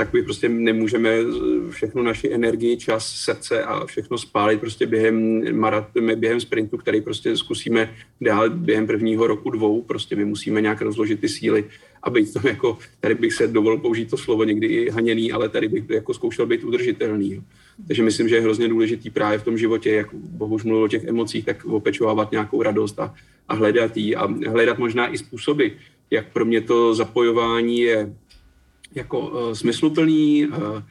tak 0.00 0.12
my 0.12 0.22
prostě 0.22 0.48
nemůžeme 0.48 1.16
všechnu 1.70 2.02
naši 2.02 2.32
energii, 2.32 2.76
čas, 2.76 3.06
srdce 3.06 3.62
a 3.62 3.86
všechno 3.86 4.18
spálit 4.18 4.60
prostě 4.60 4.86
během, 4.86 5.44
marat, 5.60 5.88
během 6.14 6.40
sprintu, 6.40 6.76
který 6.76 7.00
prostě 7.00 7.36
zkusíme 7.36 7.94
dál 8.20 8.50
během 8.50 8.86
prvního 8.86 9.26
roku, 9.26 9.50
dvou. 9.50 9.82
Prostě 9.82 10.16
my 10.16 10.24
musíme 10.24 10.60
nějak 10.60 10.80
rozložit 10.80 11.20
ty 11.20 11.28
síly 11.28 11.64
a 12.02 12.10
být 12.10 12.32
to 12.32 12.48
jako, 12.48 12.78
tady 13.00 13.14
bych 13.14 13.32
se 13.32 13.46
dovolil 13.46 13.78
použít 13.78 14.10
to 14.10 14.16
slovo 14.16 14.44
někdy 14.44 14.66
i 14.66 14.90
haněný, 14.90 15.32
ale 15.32 15.48
tady 15.48 15.68
bych 15.68 15.90
jako 15.90 16.14
zkoušel 16.14 16.46
být 16.46 16.64
udržitelný. 16.64 17.44
Takže 17.86 18.02
myslím, 18.02 18.28
že 18.28 18.34
je 18.34 18.40
hrozně 18.40 18.68
důležitý 18.68 19.10
právě 19.10 19.38
v 19.38 19.44
tom 19.44 19.58
životě, 19.58 19.90
jak 19.90 20.14
Bohuž 20.14 20.64
mluvil 20.64 20.84
o 20.84 20.88
těch 20.88 21.04
emocích, 21.04 21.44
tak 21.44 21.64
opečovávat 21.64 22.32
nějakou 22.32 22.62
radost 22.62 23.00
a, 23.00 23.14
a 23.48 23.54
hledat 23.54 23.96
jí 23.96 24.16
a 24.16 24.28
hledat 24.48 24.78
možná 24.78 25.12
i 25.12 25.18
způsoby, 25.18 25.66
jak 26.10 26.32
pro 26.32 26.44
mě 26.44 26.60
to 26.60 26.94
zapojování 26.94 27.80
je 27.80 28.14
jako 28.94 29.18
uh, 29.20 29.52
smysluplný, 29.52 30.46
uh, 30.46 30.82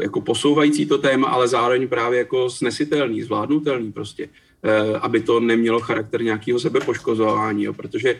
jako 0.00 0.20
posouvající 0.20 0.86
to 0.86 0.98
téma, 0.98 1.28
ale 1.28 1.48
zároveň 1.48 1.88
právě 1.88 2.18
jako 2.18 2.50
snesitelný, 2.50 3.22
zvládnutelný 3.22 3.92
prostě, 3.92 4.28
uh, 4.28 4.98
aby 5.00 5.20
to 5.20 5.40
nemělo 5.40 5.80
charakter 5.80 6.22
nějakého 6.22 6.58
sebepoškozování, 6.58 7.64
jo, 7.64 7.72
protože 7.72 8.18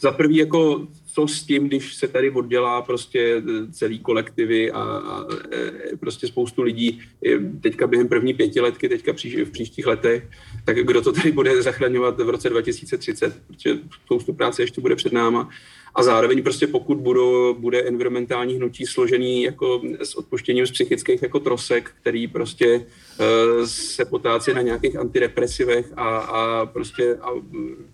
za 0.00 0.10
prvý 0.12 0.36
jako 0.36 0.86
co 1.12 1.28
s 1.28 1.42
tím, 1.42 1.68
když 1.68 1.94
se 1.94 2.08
tady 2.08 2.30
oddělá 2.30 2.82
prostě 2.82 3.42
celý 3.72 3.98
kolektivy 3.98 4.70
a, 4.70 4.82
a 4.82 5.24
prostě 6.00 6.26
spoustu 6.26 6.62
lidí 6.62 7.00
teďka 7.60 7.86
během 7.86 8.08
první 8.08 8.34
pětiletky, 8.34 8.88
teďka 8.88 9.12
příš, 9.12 9.36
v 9.36 9.50
příštích 9.50 9.86
letech, 9.86 10.28
tak 10.64 10.76
kdo 10.76 11.02
to 11.02 11.12
tady 11.12 11.32
bude 11.32 11.62
zachraňovat 11.62 12.20
v 12.20 12.28
roce 12.28 12.48
2030, 12.48 13.42
protože 13.46 13.78
spoustu 14.04 14.32
práce 14.32 14.62
ještě 14.62 14.80
bude 14.80 14.96
před 14.96 15.12
náma. 15.12 15.48
A 15.94 16.02
zároveň 16.02 16.42
prostě 16.42 16.66
pokud 16.66 16.98
budou, 16.98 17.54
bude 17.54 17.82
environmentální 17.82 18.54
hnutí 18.54 18.86
složený 18.86 19.42
jako 19.42 19.82
s 20.00 20.14
odpuštěním 20.14 20.66
z 20.66 20.70
psychických 20.70 21.22
jako 21.22 21.40
trosek, 21.40 21.90
který 22.00 22.28
prostě 22.28 22.76
uh, 22.76 23.66
se 23.66 24.04
potácí 24.04 24.54
na 24.54 24.62
nějakých 24.62 24.96
antidepresivech 24.96 25.92
a, 25.96 26.18
a 26.18 26.66
prostě 26.66 27.16
a 27.16 27.28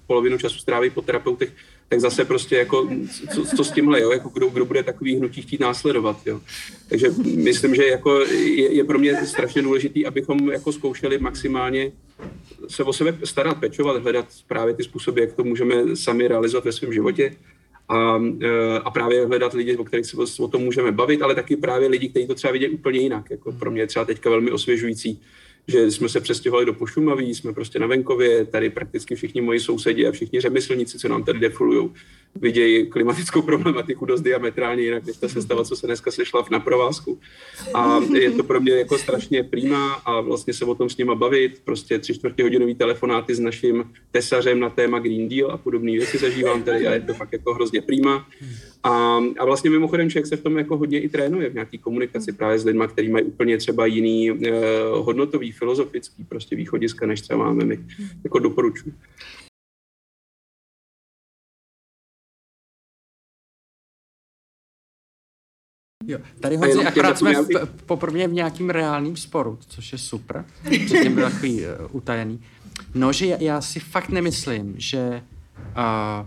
polovinu 0.07 0.39
času 0.39 0.59
stráví 0.59 0.91
po 0.91 1.03
terapeutech, 1.03 1.53
tak 1.89 2.01
zase 2.01 2.25
prostě 2.25 2.57
jako, 2.57 2.91
co, 3.35 3.45
co 3.57 3.65
s 3.65 3.73
tímhle, 3.73 4.01
jo, 4.01 4.11
jako 4.11 4.29
kdo, 4.29 4.49
kdo 4.49 4.65
bude 4.65 4.83
takový 4.83 5.17
hnutí 5.17 5.43
chtít 5.43 5.61
následovat, 5.61 6.17
jo. 6.27 6.41
Takže 6.89 7.09
myslím, 7.25 7.75
že 7.75 7.87
jako 7.87 8.21
je, 8.21 8.75
je 8.75 8.85
pro 8.85 8.99
mě 8.99 9.27
strašně 9.27 9.63
důležitý, 9.63 10.07
abychom 10.07 10.51
jako 10.51 10.73
zkoušeli 10.73 11.19
maximálně 11.19 11.93
se 12.69 12.85
o 12.85 12.93
sebe 12.93 13.19
starat, 13.25 13.61
pečovat, 13.61 14.03
hledat 14.03 14.27
právě 14.47 14.75
ty 14.75 14.85
způsoby, 14.85 15.21
jak 15.21 15.33
to 15.33 15.45
můžeme 15.45 15.97
sami 15.97 16.29
realizovat 16.29 16.65
ve 16.65 16.73
svém 16.73 16.93
životě 16.93 17.37
a, 17.89 18.23
e, 18.41 18.79
a 18.79 18.91
právě 18.91 19.27
hledat 19.27 19.53
lidi, 19.53 19.77
o 19.77 19.85
kterých 19.85 20.07
se 20.07 20.43
o 20.43 20.49
tom 20.49 20.63
můžeme 20.63 20.93
bavit, 20.93 21.23
ale 21.23 21.35
taky 21.35 21.57
právě 21.57 21.89
lidi, 21.89 22.09
kteří 22.09 22.27
to 22.27 22.35
třeba 22.35 22.53
vidějí 22.53 22.73
úplně 22.73 23.01
jinak. 23.01 23.31
Jako 23.31 23.53
pro 23.53 23.71
mě 23.71 23.83
je 23.83 23.87
třeba 23.87 24.05
teďka 24.05 24.31
velmi 24.31 24.51
osvěžující, 24.51 25.21
že 25.69 25.91
jsme 25.91 26.09
se 26.09 26.21
přestěhovali 26.21 26.67
do 26.67 26.75
Pošumaví, 26.75 27.35
jsme 27.35 27.53
prostě 27.53 27.79
na 27.79 27.87
venkově, 27.87 28.45
tady 28.45 28.71
prakticky 28.71 29.15
všichni 29.15 29.41
moji 29.41 29.61
sousedi 29.61 30.07
a 30.07 30.13
všichni 30.13 30.41
řemeslníci, 30.41 30.99
co 30.99 31.09
nám 31.09 31.25
tady 31.25 31.39
defulují, 31.39 31.91
vidějí 32.35 32.87
klimatickou 32.87 33.43
problematiku 33.43 34.07
dost 34.07 34.21
diametrálně 34.21 34.83
jinak, 34.83 35.07
než 35.07 35.17
ta 35.17 35.29
sestava, 35.29 35.65
co 35.65 35.77
se 35.77 35.87
dneska 35.87 36.11
sešla 36.11 36.45
na 36.51 36.61
provázku. 36.61 37.19
A 37.75 38.01
je 38.15 38.31
to 38.31 38.43
pro 38.43 38.61
mě 38.61 38.73
jako 38.73 38.99
strašně 38.99 39.45
přímá 39.45 39.93
a 39.93 40.21
vlastně 40.21 40.53
se 40.55 40.65
o 40.65 40.75
tom 40.75 40.91
s 40.91 40.97
nima 40.97 41.15
bavit, 41.15 41.63
prostě 41.65 41.99
tři 41.99 42.15
čtvrtě 42.15 42.43
hodinový 42.43 42.75
telefonáty 42.75 43.35
s 43.35 43.41
naším 43.41 43.85
tesařem 44.11 44.61
na 44.61 44.71
téma 44.71 44.99
Green 44.99 45.29
Deal 45.29 45.51
a 45.51 45.57
podobné 45.57 45.93
věci 45.93 46.19
zažívám 46.19 46.63
tady 46.63 46.87
a 46.87 46.95
je 46.95 47.01
to 47.01 47.15
fakt 47.15 47.33
jako 47.33 47.55
hrozně 47.55 47.83
přímá. 47.83 48.27
A, 48.83 49.21
a 49.39 49.45
vlastně 49.45 49.71
mimochodem 49.71 50.11
člověk 50.11 50.27
se 50.27 50.37
v 50.37 50.43
tom 50.43 50.59
jako 50.59 50.77
hodně 50.77 51.01
i 51.01 51.09
trénuje 51.09 51.51
v 51.51 51.55
nějaký 51.55 51.79
komunikaci 51.79 52.33
právě 52.33 52.59
s 52.59 52.65
lidmi, 52.65 52.85
kteří 52.89 53.09
mají 53.09 53.25
úplně 53.25 53.59
třeba 53.59 53.87
jiný 53.87 54.31
eh, 54.31 54.53
hodnotový, 54.93 55.53
filozofický 55.53 56.25
prostě 56.25 56.57
východiska, 56.57 57.07
než 57.07 57.21
třeba 57.21 57.39
máme 57.39 57.65
my. 57.65 57.79
Jako 58.25 58.39
doporučuji. 58.39 58.95
Jo, 66.09 66.19
tady 66.41 66.57
Honzi, 66.57 66.85
akorát 66.85 67.19
jsme 67.19 67.43
v, 67.43 67.83
poprvé 67.87 68.29
v 68.29 68.33
nějakým 68.33 68.71
reálným 68.71 69.17
sporu, 69.17 69.59
což 69.69 69.93
je 69.93 69.99
super. 69.99 70.45
Předtím 70.63 71.15
byl 71.15 71.31
takový 71.31 71.61
uh, 71.61 71.67
utajený. 71.91 72.41
No, 72.95 73.13
že 73.13 73.27
já, 73.27 73.37
já 73.41 73.61
si 73.61 73.81
fakt 73.81 74.09
nemyslím, 74.09 74.75
že 74.77 75.23
uh, 75.57 76.27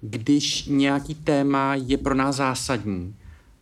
když 0.00 0.66
nějaký 0.66 1.14
téma 1.14 1.74
je 1.74 1.98
pro 1.98 2.14
nás 2.14 2.36
zásadní 2.36 3.14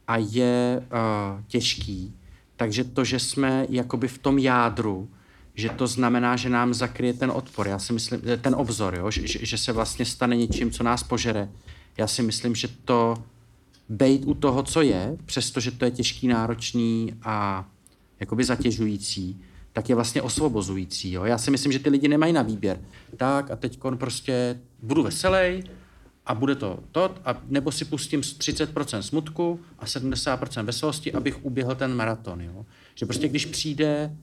a 0.08 0.16
je 0.16 0.82
uh, 0.82 1.42
těžký, 1.48 2.14
takže 2.56 2.84
to, 2.84 3.04
že 3.04 3.18
jsme 3.18 3.66
jakoby 3.68 4.08
v 4.08 4.18
tom 4.18 4.38
jádru, 4.38 5.08
že 5.54 5.68
to 5.68 5.86
znamená, 5.86 6.36
že 6.36 6.48
nám 6.48 6.74
zakryje 6.74 7.12
ten 7.12 7.30
odpor, 7.30 7.68
já 7.68 7.78
si 7.78 7.92
myslím, 7.92 8.20
ten 8.40 8.54
obzor, 8.54 8.94
jo? 8.94 9.10
Že, 9.10 9.46
že 9.46 9.58
se 9.58 9.72
vlastně 9.72 10.04
stane 10.04 10.36
něčím, 10.36 10.70
co 10.70 10.82
nás 10.82 11.02
požere. 11.02 11.48
Já 11.96 12.06
si 12.06 12.22
myslím, 12.22 12.54
že 12.54 12.68
to 12.84 13.22
bejt 13.92 14.24
u 14.24 14.34
toho, 14.34 14.62
co 14.62 14.82
je, 14.82 15.16
přestože 15.26 15.70
to 15.70 15.84
je 15.84 15.90
těžký, 15.90 16.28
náročný 16.28 17.14
a 17.22 17.68
jakoby 18.20 18.44
zatěžující, 18.44 19.40
tak 19.72 19.88
je 19.88 19.94
vlastně 19.94 20.22
osvobozující. 20.22 21.12
Jo? 21.12 21.24
Já 21.24 21.38
si 21.38 21.50
myslím, 21.50 21.72
že 21.72 21.78
ty 21.78 21.90
lidi 21.90 22.08
nemají 22.08 22.32
na 22.32 22.42
výběr. 22.42 22.80
Tak 23.16 23.50
a 23.50 23.56
teď 23.56 23.78
prostě 23.98 24.60
budu 24.82 25.02
veselý 25.02 25.64
a 26.26 26.34
bude 26.34 26.54
to 26.54 26.78
to, 26.92 27.14
a 27.24 27.42
nebo 27.48 27.72
si 27.72 27.84
pustím 27.84 28.20
30% 28.20 28.98
smutku 28.98 29.60
a 29.78 29.86
70% 29.86 30.64
veselosti, 30.64 31.12
abych 31.12 31.44
uběhl 31.44 31.74
ten 31.74 31.94
maraton. 31.94 32.40
Jo? 32.40 32.66
Že 32.94 33.06
prostě 33.06 33.28
když 33.28 33.46
přijde 33.46 34.16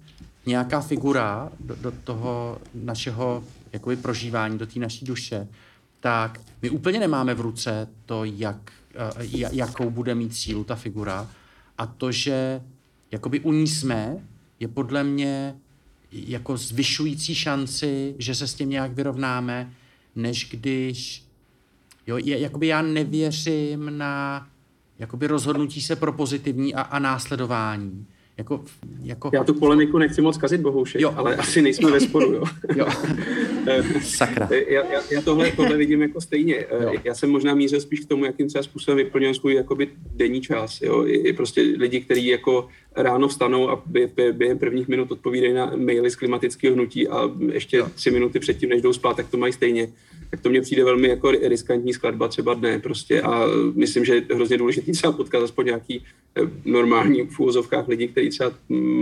nějaká 0.45 0.81
figura 0.81 1.51
do, 1.59 1.75
do 1.75 1.91
toho 1.91 2.57
našeho 2.73 3.43
jakoby 3.73 3.95
prožívání, 3.95 4.57
do 4.57 4.65
té 4.65 4.79
naší 4.79 5.05
duše, 5.05 5.47
tak 5.99 6.41
my 6.61 6.69
úplně 6.69 6.99
nemáme 6.99 7.33
v 7.33 7.41
ruce 7.41 7.87
to, 8.05 8.23
jak, 8.23 8.71
jakou 9.51 9.89
bude 9.89 10.15
mít 10.15 10.35
sílu 10.35 10.63
ta 10.63 10.75
figura 10.75 11.29
a 11.77 11.85
to, 11.85 12.11
že 12.11 12.61
jakoby 13.11 13.39
u 13.39 13.51
ní 13.51 13.67
jsme, 13.67 14.27
je 14.59 14.67
podle 14.67 15.03
mě 15.03 15.55
jako 16.11 16.57
zvyšující 16.57 17.35
šanci, 17.35 18.15
že 18.17 18.35
se 18.35 18.47
s 18.47 18.53
tím 18.53 18.69
nějak 18.69 18.91
vyrovnáme, 18.91 19.73
než 20.15 20.49
když 20.49 21.23
jo, 22.07 22.17
je, 22.17 22.39
jakoby 22.39 22.67
já 22.67 22.81
nevěřím 22.81 23.97
na 23.97 24.47
jakoby 24.99 25.27
rozhodnutí 25.27 25.81
se 25.81 25.95
pro 25.95 26.13
pozitivní 26.13 26.75
a, 26.75 26.81
a 26.81 26.99
následování. 26.99 28.05
Jako, 28.39 28.61
jako... 29.03 29.29
Já 29.33 29.43
tu 29.43 29.53
polemiku 29.53 29.97
nechci 29.97 30.21
moc 30.21 30.37
kazit, 30.37 30.61
bohužel, 30.61 31.01
jo. 31.01 31.13
ale 31.15 31.35
asi 31.35 31.61
nejsme 31.61 31.91
ve 31.91 31.99
sporu. 31.99 32.33
Jo. 32.33 32.43
jo. 32.75 32.87
Sakra. 34.01 34.49
Já, 34.51 34.85
já, 34.85 35.01
já 35.11 35.21
tohle, 35.21 35.51
tohle 35.51 35.77
vidím 35.77 36.01
jako 36.01 36.21
stejně. 36.21 36.65
Jo. 36.81 36.93
Já 37.03 37.15
jsem 37.15 37.29
možná 37.29 37.55
mířil 37.55 37.81
spíš 37.81 37.99
k 37.99 38.07
tomu, 38.07 38.25
jakým 38.25 38.47
třeba 38.47 38.63
způsobem 38.63 38.97
vyplňuji 38.97 39.35
svůj 39.35 39.53
jakoby 39.53 39.89
denní 40.15 40.41
čas. 40.41 40.81
Jo. 40.81 41.05
I, 41.05 41.11
I 41.11 41.33
prostě 41.33 41.61
lidi, 41.61 42.01
kteří 42.01 42.27
jako 42.27 42.67
ráno 42.95 43.27
vstanou 43.27 43.69
a 43.69 43.83
během 44.31 44.59
prvních 44.59 44.87
minut 44.87 45.11
odpovídají 45.11 45.53
na 45.53 45.71
maily 45.75 46.11
z 46.11 46.15
klimatického 46.15 46.75
hnutí 46.75 47.07
a 47.07 47.29
ještě 47.51 47.77
jo. 47.77 47.87
tři 47.95 48.11
minuty 48.11 48.39
předtím, 48.39 48.69
než 48.69 48.81
jdou 48.81 48.93
spát, 48.93 49.17
tak 49.17 49.29
to 49.29 49.37
mají 49.37 49.53
stejně 49.53 49.87
tak 50.29 50.41
to 50.41 50.49
mně 50.49 50.61
přijde 50.61 50.83
velmi 50.83 51.07
jako 51.07 51.31
riskantní 51.31 51.93
skladba 51.93 52.27
třeba 52.27 52.53
dne 52.53 52.79
prostě 52.79 53.21
a 53.21 53.45
myslím, 53.73 54.05
že 54.05 54.15
je 54.15 54.23
hrozně 54.33 54.57
důležitý 54.57 54.91
třeba 54.91 55.13
potkat 55.13 55.43
aspoň 55.43 55.65
nějaký 55.65 56.03
eh, 56.35 56.41
normální 56.65 57.21
v 57.21 57.39
úvozovkách 57.39 57.87
lidí, 57.87 58.07
kteří 58.07 58.29
třeba 58.29 58.51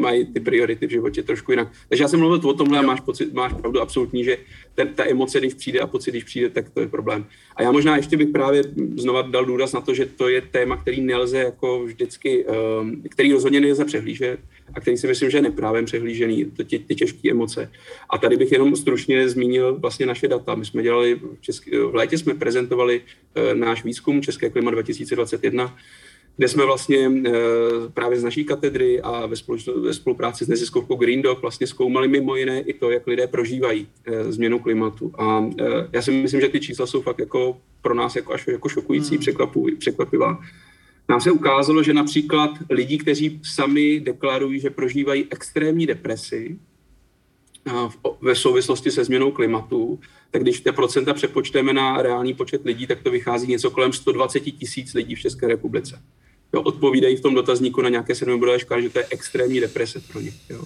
mají 0.01 0.25
ty 0.25 0.39
priority 0.39 0.88
v 0.88 0.91
životě 0.91 1.23
trošku 1.23 1.51
jinak. 1.51 1.67
Takže 1.89 2.03
já 2.03 2.07
jsem 2.07 2.19
mluvil 2.19 2.49
o 2.49 2.53
tomhle 2.53 2.80
a 2.80 2.82
máš, 2.82 3.01
pocit, 3.01 3.34
máš 3.34 3.53
pravdu 3.53 3.82
absolutní, 3.82 4.23
že 4.23 4.38
ten, 4.75 4.88
ta 4.88 5.09
emoce, 5.09 5.39
když 5.39 5.53
přijde 5.53 5.80
a 5.80 5.88
pocit, 5.88 6.11
když 6.11 6.23
přijde, 6.23 6.49
tak 6.49 6.69
to 6.69 6.80
je 6.80 6.88
problém. 6.88 7.25
A 7.55 7.63
já 7.63 7.71
možná 7.71 7.97
ještě 7.97 8.17
bych 8.17 8.30
právě 8.30 8.63
znova 8.95 9.21
dal 9.21 9.45
důraz 9.45 9.73
na 9.73 9.82
to, 9.82 9.93
že 9.93 10.05
to 10.05 10.30
je 10.30 10.41
téma, 10.41 10.78
který 10.78 11.01
nelze 11.01 11.38
jako 11.38 11.84
vždycky, 11.84 12.45
um, 12.45 13.01
který 13.09 13.34
rozhodně 13.34 13.59
nelze 13.59 13.86
přehlížet 13.86 14.39
a 14.74 14.80
který 14.80 14.97
si 14.97 15.07
myslím, 15.07 15.30
že 15.30 15.38
je 15.38 15.41
neprávem 15.41 15.86
přehlížený, 15.86 16.45
to 16.45 16.63
ty, 16.63 16.80
ty 16.80 16.95
těžké 16.95 17.32
emoce. 17.32 17.72
A 18.09 18.18
tady 18.18 18.38
bych 18.38 18.51
jenom 18.51 18.76
stručně 18.76 19.30
zmínil 19.30 19.76
vlastně 19.80 20.05
naše 20.05 20.28
data. 20.28 20.55
My 20.55 20.65
jsme 20.65 20.84
dělali, 20.84 21.15
v, 21.15 21.41
český, 21.41 21.72
v 21.72 21.95
létě 21.95 22.18
jsme 22.18 22.34
prezentovali 22.34 23.01
uh, 23.01 23.59
náš 23.59 23.84
výzkum 23.84 24.22
České 24.22 24.49
klima 24.49 24.72
2021, 24.72 25.78
kde 26.38 26.47
jsme 26.47 26.65
vlastně 26.65 27.09
uh, 27.09 27.24
právě 27.93 28.20
z 28.20 28.24
naší 28.24 28.45
katedry 28.45 29.01
a 29.01 29.26
ve, 29.26 29.36
spoluč- 29.36 29.82
ve 29.82 29.93
spolupráci 29.93 30.45
s 30.45 30.47
neziskovkou 30.47 30.95
Green 30.95 31.22
Dog 31.22 31.41
vlastně 31.41 31.68
zkoumali 31.68 32.07
mimo 32.07 32.36
jiné 32.36 32.61
i 32.61 32.74
to, 32.74 32.91
jak 32.91 33.07
lidé 33.07 33.28
prožívají 33.28 33.88
uh, 34.07 34.32
změnu 34.32 34.59
klimatu. 34.59 35.11
A 35.18 35.39
uh, 35.39 35.53
já 35.91 36.01
si 36.01 36.11
myslím, 36.11 36.41
že 36.41 36.49
ty 36.49 36.59
čísla 36.59 36.88
jsou 36.88 37.01
fakt 37.01 37.20
jako 37.20 37.57
pro 37.82 37.93
nás 37.93 38.15
jako 38.15 38.34
až 38.34 38.47
jako 38.47 38.70
šokující, 38.70 39.15
hmm. 39.15 39.78
překvapivá 39.78 40.39
nám 41.10 41.22
se 41.22 41.32
ukázalo, 41.32 41.84
že 41.84 41.93
například 41.93 42.51
lidi, 42.70 42.97
kteří 42.97 43.39
sami 43.43 43.99
deklarují, 43.99 44.60
že 44.60 44.70
prožívají 44.70 45.28
extrémní 45.30 45.86
depresi 45.86 46.60
ve 48.22 48.36
souvislosti 48.36 48.91
se 48.91 49.03
změnou 49.03 49.32
klimatu, 49.32 49.99
tak 50.32 50.41
když 50.41 50.62
ty 50.62 50.72
procenta 50.72 51.14
přepočteme 51.14 51.74
na 51.74 52.01
reálný 52.01 52.34
počet 52.34 52.66
lidí, 52.66 52.88
tak 52.88 53.01
to 53.01 53.12
vychází 53.12 53.47
něco 53.47 53.72
kolem 53.72 53.93
120 53.93 54.39
tisíc 54.39 54.93
lidí 54.93 55.16
v 55.16 55.20
České 55.20 55.47
republice. 55.47 56.01
Jo, 56.53 56.62
odpovídají 56.62 57.16
v 57.16 57.22
tom 57.22 57.36
dotazníku 57.36 57.82
na 57.82 57.89
nějaké 57.89 58.16
sedmibodové 58.16 58.60
škále, 58.60 58.82
že 58.82 58.89
to 58.89 58.99
je 58.99 59.08
extrémní 59.10 59.60
deprese 59.60 59.99
pro 60.12 60.22
ně. 60.22 60.32
Jo. 60.49 60.64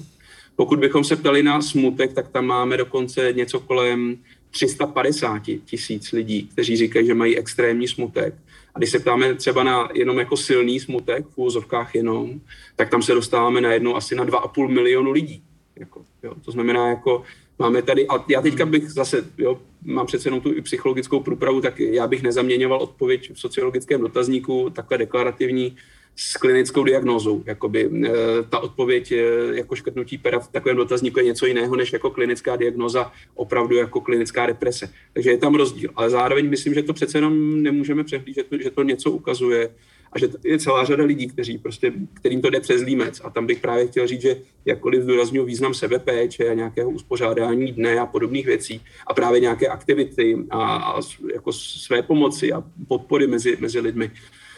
Pokud 0.56 0.80
bychom 0.80 1.04
se 1.04 1.16
ptali 1.16 1.44
na 1.44 1.62
smutek, 1.62 2.14
tak 2.14 2.28
tam 2.28 2.46
máme 2.46 2.78
dokonce 2.78 3.34
něco 3.34 3.60
kolem 3.60 4.18
350 4.52 5.42
tisíc 5.66 6.12
lidí, 6.12 6.48
kteří 6.48 6.78
říkají, 6.78 7.08
že 7.08 7.14
mají 7.14 7.38
extrémní 7.38 7.88
smutek. 7.88 8.34
A 8.76 8.80
když 8.80 8.90
se 8.90 9.00
ptáme 9.00 9.34
třeba 9.34 9.64
na 9.64 9.90
jenom 9.94 10.20
jako 10.20 10.38
silný 10.38 10.80
smutek, 10.80 11.26
v 11.28 11.38
úvozovkách 11.38 11.96
jenom, 11.96 12.42
tak 12.76 12.90
tam 12.90 13.02
se 13.02 13.14
dostáváme 13.14 13.62
na 13.62 13.74
jedno 13.74 13.96
asi 13.96 14.16
na 14.16 14.26
2,5 14.26 14.68
milionu 14.68 15.12
lidí. 15.12 15.44
Jako, 15.76 16.06
jo. 16.24 16.34
To 16.46 16.52
znamená, 16.52 16.90
jako 16.90 17.24
máme 17.60 17.82
tady, 17.82 18.08
a 18.08 18.26
já 18.30 18.42
teďka 18.42 18.66
bych 18.66 18.90
zase, 18.90 19.26
jo, 19.38 19.60
mám 19.84 20.06
přece 20.06 20.28
jenom 20.28 20.42
tu 20.42 20.54
i 20.54 20.62
psychologickou 20.62 21.20
průpravu, 21.20 21.62
tak 21.62 21.80
já 21.80 22.08
bych 22.08 22.24
nezaměňoval 22.24 22.80
odpověď 22.80 23.32
v 23.34 23.40
sociologickém 23.40 24.02
dotazníku 24.02 24.70
takhle 24.70 24.98
deklarativní 24.98 25.78
s 26.16 26.38
klinickou 26.38 26.84
diagnózou. 26.84 27.44
Jakoby, 27.46 27.90
e, 28.06 28.10
ta 28.50 28.60
odpověď 28.60 29.12
e, 29.12 29.18
jako 29.54 29.76
škrtnutí 29.76 30.18
pera 30.18 30.40
v 30.40 30.48
takovém 30.48 30.78
dotazníku 30.78 31.20
je 31.20 31.26
něco 31.26 31.46
jiného 31.46 31.76
než 31.76 31.94
jako 31.94 32.10
klinická 32.10 32.56
diagnoza, 32.56 33.12
opravdu 33.36 33.76
jako 33.76 34.02
klinická 34.02 34.46
deprese. 34.46 34.90
Takže 35.14 35.30
je 35.30 35.38
tam 35.38 35.56
rozdíl. 35.56 35.90
Ale 35.96 36.10
zároveň 36.10 36.50
myslím, 36.50 36.74
že 36.74 36.84
to 36.84 36.94
přece 36.94 37.18
jenom 37.18 37.64
nemůžeme 37.64 38.04
přehlížet, 38.04 38.48
že 38.64 38.70
to 38.70 38.84
něco 38.84 39.12
ukazuje 39.12 39.70
a 40.14 40.20
že 40.20 40.30
je 40.44 40.60
celá 40.60 40.86
řada 40.86 41.04
lidí, 41.04 41.28
kteří 41.28 41.58
prostě, 41.58 41.94
kterým 42.14 42.42
to 42.42 42.50
jde 42.50 42.60
přes 42.60 42.82
límec. 42.82 43.22
A 43.24 43.30
tam 43.30 43.48
bych 43.48 43.60
právě 43.60 43.88
chtěl 43.88 44.08
říct, 44.08 44.22
že 44.22 44.42
jakkoliv 44.66 45.04
zdůraznuju 45.04 45.46
význam 45.46 45.74
sebepéče 45.74 46.50
a 46.50 46.54
nějakého 46.54 46.90
uspořádání 46.90 47.72
dne 47.72 48.00
a 48.00 48.06
podobných 48.06 48.46
věcí 48.46 48.82
a 49.08 49.14
právě 49.14 49.40
nějaké 49.40 49.68
aktivity 49.68 50.38
a, 50.50 50.76
a 50.76 51.02
jako 51.34 51.54
své 51.54 52.02
pomoci 52.02 52.54
a 52.54 52.64
podpory 52.88 53.28
mezi, 53.28 53.58
mezi 53.60 53.80
lidmi, 53.80 54.12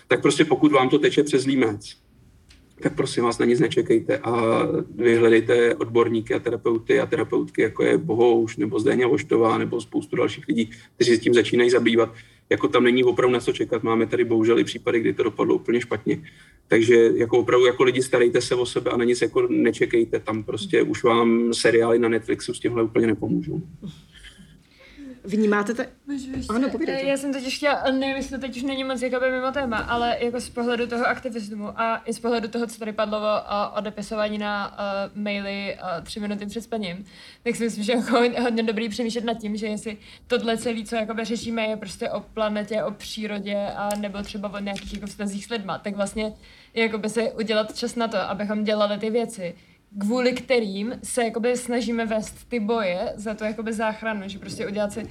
tak 0.07 0.21
prostě 0.21 0.45
pokud 0.45 0.71
vám 0.71 0.89
to 0.89 0.99
teče 0.99 1.23
přes 1.23 1.45
límec, 1.45 2.03
tak 2.83 2.95
prosím 2.95 3.23
vás 3.23 3.37
na 3.37 3.45
nic 3.45 3.59
nečekejte 3.59 4.17
a 4.17 4.63
vyhledejte 4.95 5.75
odborníky 5.75 6.33
a 6.33 6.39
terapeuty 6.39 6.99
a 6.99 7.05
terapeutky, 7.05 7.61
jako 7.61 7.83
je 7.83 7.97
Bohouš 7.97 8.57
nebo 8.57 8.79
Zdeně 8.79 9.05
Voštová 9.05 9.57
nebo 9.57 9.81
spoustu 9.81 10.15
dalších 10.15 10.47
lidí, 10.47 10.69
kteří 10.95 11.15
s 11.15 11.19
tím 11.19 11.33
začínají 11.33 11.69
zabývat. 11.69 12.13
Jako 12.49 12.67
tam 12.67 12.83
není 12.83 13.03
opravdu 13.03 13.33
na 13.33 13.39
co 13.39 13.53
čekat. 13.53 13.83
Máme 13.83 14.07
tady 14.07 14.23
bohužel 14.23 14.59
i 14.59 14.63
případy, 14.63 14.99
kdy 14.99 15.13
to 15.13 15.23
dopadlo 15.23 15.55
úplně 15.55 15.81
špatně. 15.81 16.21
Takže 16.67 16.95
jako 17.15 17.39
opravdu 17.39 17.65
jako 17.65 17.83
lidi 17.83 18.01
starejte 18.01 18.41
se 18.41 18.55
o 18.55 18.65
sebe 18.65 18.91
a 18.91 18.97
na 18.97 19.03
nic 19.03 19.21
jako 19.21 19.47
nečekejte. 19.49 20.19
Tam 20.19 20.43
prostě 20.43 20.81
už 20.81 21.03
vám 21.03 21.53
seriály 21.53 21.99
na 21.99 22.09
Netflixu 22.09 22.53
s 22.53 22.59
tímhle 22.59 22.83
úplně 22.83 23.07
nepomůžou. 23.07 23.61
Vnímáte 25.23 25.73
to? 25.73 25.83
Ano, 26.49 26.69
povídejte. 26.69 27.03
Já 27.03 27.17
jsem 27.17 27.33
totiž 27.33 27.57
chtěla, 27.57 27.83
nevím, 27.91 28.15
jestli 28.15 28.37
to 28.37 28.41
teď 28.41 28.57
už 28.57 28.63
není 28.63 28.83
moc 28.83 29.01
jakoby 29.01 29.31
mimo 29.31 29.51
téma, 29.51 29.77
ale 29.77 30.17
jako 30.19 30.39
z 30.39 30.49
pohledu 30.49 30.87
toho 30.87 31.05
aktivismu 31.05 31.79
a 31.79 32.01
i 32.05 32.13
z 32.13 32.19
pohledu 32.19 32.47
toho, 32.47 32.67
co 32.67 32.79
tady 32.79 32.93
padlo 32.93 33.19
o 33.19 33.77
odepisování 33.77 34.37
na 34.37 34.77
uh, 35.15 35.23
maily 35.23 35.75
uh, 35.75 36.03
tři 36.03 36.19
minuty 36.19 36.45
před 36.45 36.61
spaním, 36.61 37.05
tak 37.43 37.55
si 37.55 37.63
myslím, 37.63 37.83
že 37.83 37.93
jako 37.93 38.17
hodně 38.41 38.63
dobrý 38.63 38.89
přemýšlet 38.89 39.23
nad 39.23 39.33
tím, 39.33 39.57
že 39.57 39.67
jestli 39.67 39.97
tohle 40.27 40.57
celé, 40.57 40.83
co 40.83 40.95
jakoby 40.95 41.25
řešíme, 41.25 41.61
je 41.61 41.77
prostě 41.77 42.09
o 42.09 42.19
planetě, 42.19 42.83
o 42.83 42.91
přírodě 42.91 43.67
a 43.75 43.89
nebo 43.97 44.21
třeba 44.21 44.53
o 44.53 44.59
nějakých 44.59 44.93
jako 44.93 45.07
vztazích 45.07 45.45
s 45.45 45.49
lidma, 45.49 45.77
tak 45.77 45.95
vlastně 45.95 46.33
jakoby 46.73 47.09
se 47.09 47.31
udělat 47.31 47.77
čas 47.77 47.95
na 47.95 48.07
to, 48.07 48.17
abychom 48.17 48.63
dělali 48.63 48.97
ty 48.97 49.09
věci, 49.09 49.55
kvůli 49.99 50.33
kterým 50.33 50.99
se 51.03 51.23
jakoby 51.23 51.57
snažíme 51.57 52.05
vést 52.05 52.49
ty 52.49 52.59
boje 52.59 53.13
za 53.15 53.33
to 53.33 53.43
jakoby 53.43 53.73
záchranu, 53.73 54.21
že 54.25 54.39
prostě 54.39 54.67
udělat 54.67 54.93
si 54.93 55.03
uh, 55.03 55.09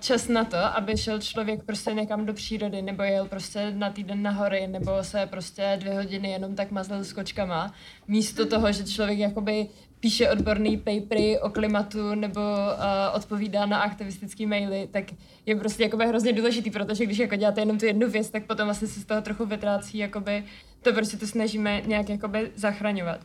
čas 0.00 0.28
na 0.28 0.44
to, 0.44 0.56
aby 0.56 0.96
šel 0.96 1.20
člověk 1.20 1.62
prostě 1.64 1.94
někam 1.94 2.26
do 2.26 2.34
přírody, 2.34 2.82
nebo 2.82 3.02
jel 3.02 3.26
prostě 3.26 3.70
na 3.70 3.90
týden 3.90 4.22
na 4.22 4.30
hory, 4.30 4.66
nebo 4.66 5.04
se 5.04 5.26
prostě 5.26 5.76
dvě 5.80 5.94
hodiny 5.94 6.30
jenom 6.30 6.54
tak 6.54 6.70
mazlil 6.70 7.04
s 7.04 7.12
kočkama, 7.12 7.74
místo 8.08 8.46
toho, 8.46 8.72
že 8.72 8.84
člověk 8.84 9.18
jakoby 9.18 9.66
píše 10.00 10.30
odborný 10.30 10.76
papery 10.76 11.38
o 11.40 11.50
klimatu 11.50 12.14
nebo 12.14 12.40
uh, 12.40 13.16
odpovídá 13.16 13.66
na 13.66 13.78
aktivistické 13.78 14.46
maily, 14.46 14.88
tak 14.90 15.04
je 15.46 15.56
prostě 15.56 15.82
jakoby 15.82 16.06
hrozně 16.06 16.32
důležitý, 16.32 16.70
protože 16.70 17.06
když 17.06 17.18
jako 17.18 17.36
děláte 17.36 17.60
jenom 17.60 17.78
tu 17.78 17.86
jednu 17.86 18.10
věc, 18.10 18.30
tak 18.30 18.46
potom 18.46 18.64
vlastně 18.64 18.88
se 18.88 19.00
z 19.00 19.04
toho 19.04 19.22
trochu 19.22 19.46
vytrácí, 19.46 19.98
jakoby 19.98 20.44
to 20.82 20.92
prostě 20.92 21.16
to 21.16 21.26
snažíme 21.26 21.82
nějak 21.86 22.08
jakoby 22.08 22.50
zachraňovat. 22.54 23.20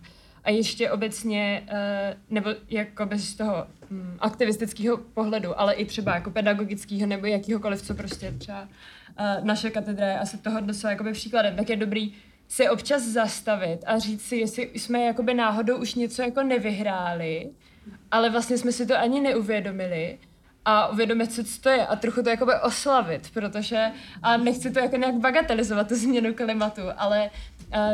A 0.45 0.49
ještě 0.51 0.91
obecně, 0.91 1.63
eh, 1.67 2.17
nebo 2.29 2.49
jako 2.69 3.05
bez 3.05 3.35
toho 3.35 3.67
hm, 3.89 4.17
aktivistického 4.19 4.97
pohledu, 4.97 5.59
ale 5.59 5.73
i 5.73 5.85
třeba 5.85 6.15
jako 6.15 6.31
pedagogického 6.31 7.07
nebo 7.07 7.25
jakýhokoliv, 7.25 7.81
co 7.81 7.93
prostě 7.95 8.31
třeba 8.37 8.67
eh, 9.17 9.41
naše 9.43 9.69
katedra 9.69 10.07
je 10.07 10.19
asi 10.19 10.37
toho 10.37 10.61
docela 10.61 10.91
jakoby 10.91 11.11
příkladem, 11.11 11.55
tak 11.55 11.69
je 11.69 11.75
dobrý 11.75 12.13
se 12.47 12.69
občas 12.69 13.03
zastavit 13.03 13.79
a 13.85 13.99
říct 13.99 14.21
si, 14.21 14.35
jestli 14.35 14.71
jsme 14.73 15.05
jakoby 15.05 15.33
náhodou 15.33 15.77
už 15.77 15.95
něco 15.95 16.21
jako 16.21 16.43
nevyhráli, 16.43 17.49
ale 18.11 18.29
vlastně 18.29 18.57
jsme 18.57 18.71
si 18.71 18.85
to 18.85 18.97
ani 18.97 19.21
neuvědomili 19.21 20.17
a 20.65 20.87
uvědomit 20.87 21.31
si, 21.31 21.43
co 21.43 21.61
to 21.61 21.69
je 21.69 21.87
a 21.87 21.95
trochu 21.95 22.23
to 22.23 22.29
jakoby 22.29 22.51
oslavit, 22.63 23.29
protože 23.33 23.91
a 24.23 24.37
nechci 24.37 24.71
to 24.71 24.79
jako 24.79 24.97
nějak 24.97 25.15
bagatelizovat, 25.15 25.87
tu 25.87 25.95
změnu 25.95 26.33
klimatu, 26.33 26.81
ale 26.97 27.29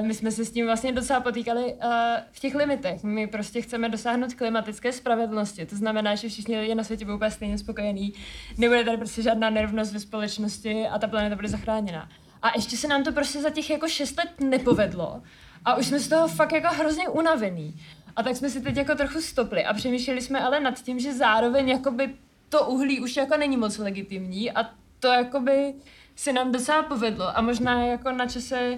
my 0.01 0.13
jsme 0.13 0.32
se 0.32 0.45
s 0.45 0.51
tím 0.51 0.65
vlastně 0.65 0.91
docela 0.91 1.19
potýkali 1.19 1.63
uh, 1.74 1.91
v 2.32 2.39
těch 2.39 2.55
limitech. 2.55 3.03
My 3.03 3.28
prostě 3.28 3.61
chceme 3.61 3.89
dosáhnout 3.89 4.34
klimatické 4.34 4.91
spravedlnosti, 4.91 5.65
to 5.65 5.76
znamená, 5.76 6.15
že 6.15 6.30
všichni 6.30 6.59
lidé 6.59 6.76
na 6.76 6.84
světě 6.84 7.05
budou 7.05 7.15
úplně 7.15 7.32
stejně 7.32 7.57
spokojení, 7.57 8.13
nebude 8.57 8.84
tady 8.84 8.97
prostě 8.97 9.22
žádná 9.22 9.49
nerovnost 9.49 9.93
ve 9.93 9.99
společnosti 9.99 10.88
a 10.88 10.99
ta 10.99 11.07
planeta 11.07 11.36
bude 11.36 11.47
zachráněna. 11.47 12.09
A 12.41 12.51
ještě 12.55 12.78
se 12.78 12.88
nám 12.88 13.03
to 13.03 13.11
prostě 13.11 13.41
za 13.41 13.49
těch 13.49 13.69
jako 13.69 13.88
šest 13.88 14.17
let 14.17 14.30
nepovedlo 14.39 15.22
a 15.65 15.76
už 15.76 15.86
jsme 15.86 15.99
z 15.99 16.07
toho 16.07 16.28
fakt 16.28 16.51
jako 16.51 16.67
hrozně 16.76 17.09
unavený. 17.09 17.76
A 18.15 18.24
tak 18.24 18.36
jsme 18.36 18.49
si 18.49 18.61
teď 18.61 18.78
jako 18.78 18.95
trochu 18.95 19.22
stopli 19.22 19.65
a 19.65 19.74
přemýšleli 19.74 20.22
jsme 20.22 20.39
ale 20.39 20.59
nad 20.59 20.82
tím, 20.82 20.99
že 20.99 21.13
zároveň 21.13 21.69
jakoby 21.69 22.13
to 22.51 22.65
uhlí 22.67 22.99
už 22.99 23.17
jako 23.17 23.37
není 23.37 23.57
moc 23.57 23.77
legitimní 23.77 24.51
a 24.51 24.69
to 24.99 25.07
jakoby 25.07 25.73
se 26.15 26.33
nám 26.33 26.51
docela 26.51 26.83
povedlo 26.83 27.37
a 27.37 27.41
možná 27.41 27.85
jako 27.85 28.11
na 28.11 28.27
čase 28.27 28.77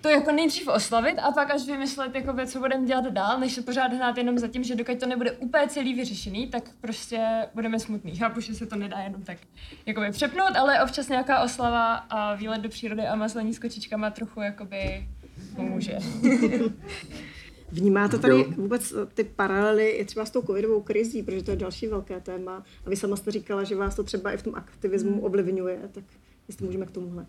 to 0.00 0.08
jako 0.08 0.32
nejdřív 0.32 0.68
oslavit 0.68 1.18
a 1.18 1.32
pak 1.32 1.50
až 1.50 1.66
vymyslet, 1.66 2.14
jakoby, 2.14 2.46
co 2.46 2.58
budeme 2.58 2.86
dělat 2.86 3.04
dál, 3.04 3.40
než 3.40 3.52
se 3.52 3.62
pořád 3.62 3.92
hnát 3.92 4.18
jenom 4.18 4.38
za 4.38 4.48
tím, 4.48 4.64
že 4.64 4.76
dokud 4.76 5.00
to 5.00 5.06
nebude 5.06 5.32
úplně 5.32 5.68
celý 5.68 5.94
vyřešený, 5.94 6.46
tak 6.46 6.62
prostě 6.80 7.48
budeme 7.54 7.78
smutný. 7.78 8.16
Chápu, 8.16 8.40
že 8.40 8.54
se 8.54 8.66
to 8.66 8.76
nedá 8.76 8.98
jenom 8.98 9.22
tak 9.22 9.38
jakoby 9.86 10.10
přepnout, 10.10 10.56
ale 10.56 10.82
občas 10.82 11.08
nějaká 11.08 11.42
oslava 11.42 11.94
a 11.94 12.34
výlet 12.34 12.60
do 12.60 12.68
přírody 12.68 13.06
a 13.06 13.14
mazlení 13.14 13.54
s 13.54 13.58
kočičkama 13.58 14.10
trochu 14.10 14.40
jakoby 14.40 15.08
pomůže. 15.56 15.98
Vnímáte 17.72 18.18
tady 18.18 18.34
jo. 18.34 18.44
vůbec 18.56 18.92
eh, 18.92 19.06
ty 19.14 19.24
paralely 19.24 19.90
i 19.90 20.04
třeba 20.04 20.26
s 20.26 20.30
tou 20.30 20.42
covidovou 20.42 20.82
krizí, 20.82 21.22
protože 21.22 21.42
to 21.42 21.50
je 21.50 21.56
další 21.56 21.86
velké 21.86 22.20
téma. 22.20 22.64
A 22.86 22.90
vy 22.90 22.96
sama 22.96 23.16
jste 23.16 23.30
říkala, 23.30 23.64
že 23.64 23.76
vás 23.76 23.94
to 23.94 24.02
třeba 24.02 24.32
i 24.32 24.36
v 24.36 24.42
tom 24.42 24.54
aktivismu 24.54 25.10
hmm. 25.10 25.24
ovlivňuje, 25.24 25.80
tak 25.92 26.04
jestli 26.48 26.66
můžeme 26.66 26.86
k 26.86 26.90
tomuhle. 26.90 27.26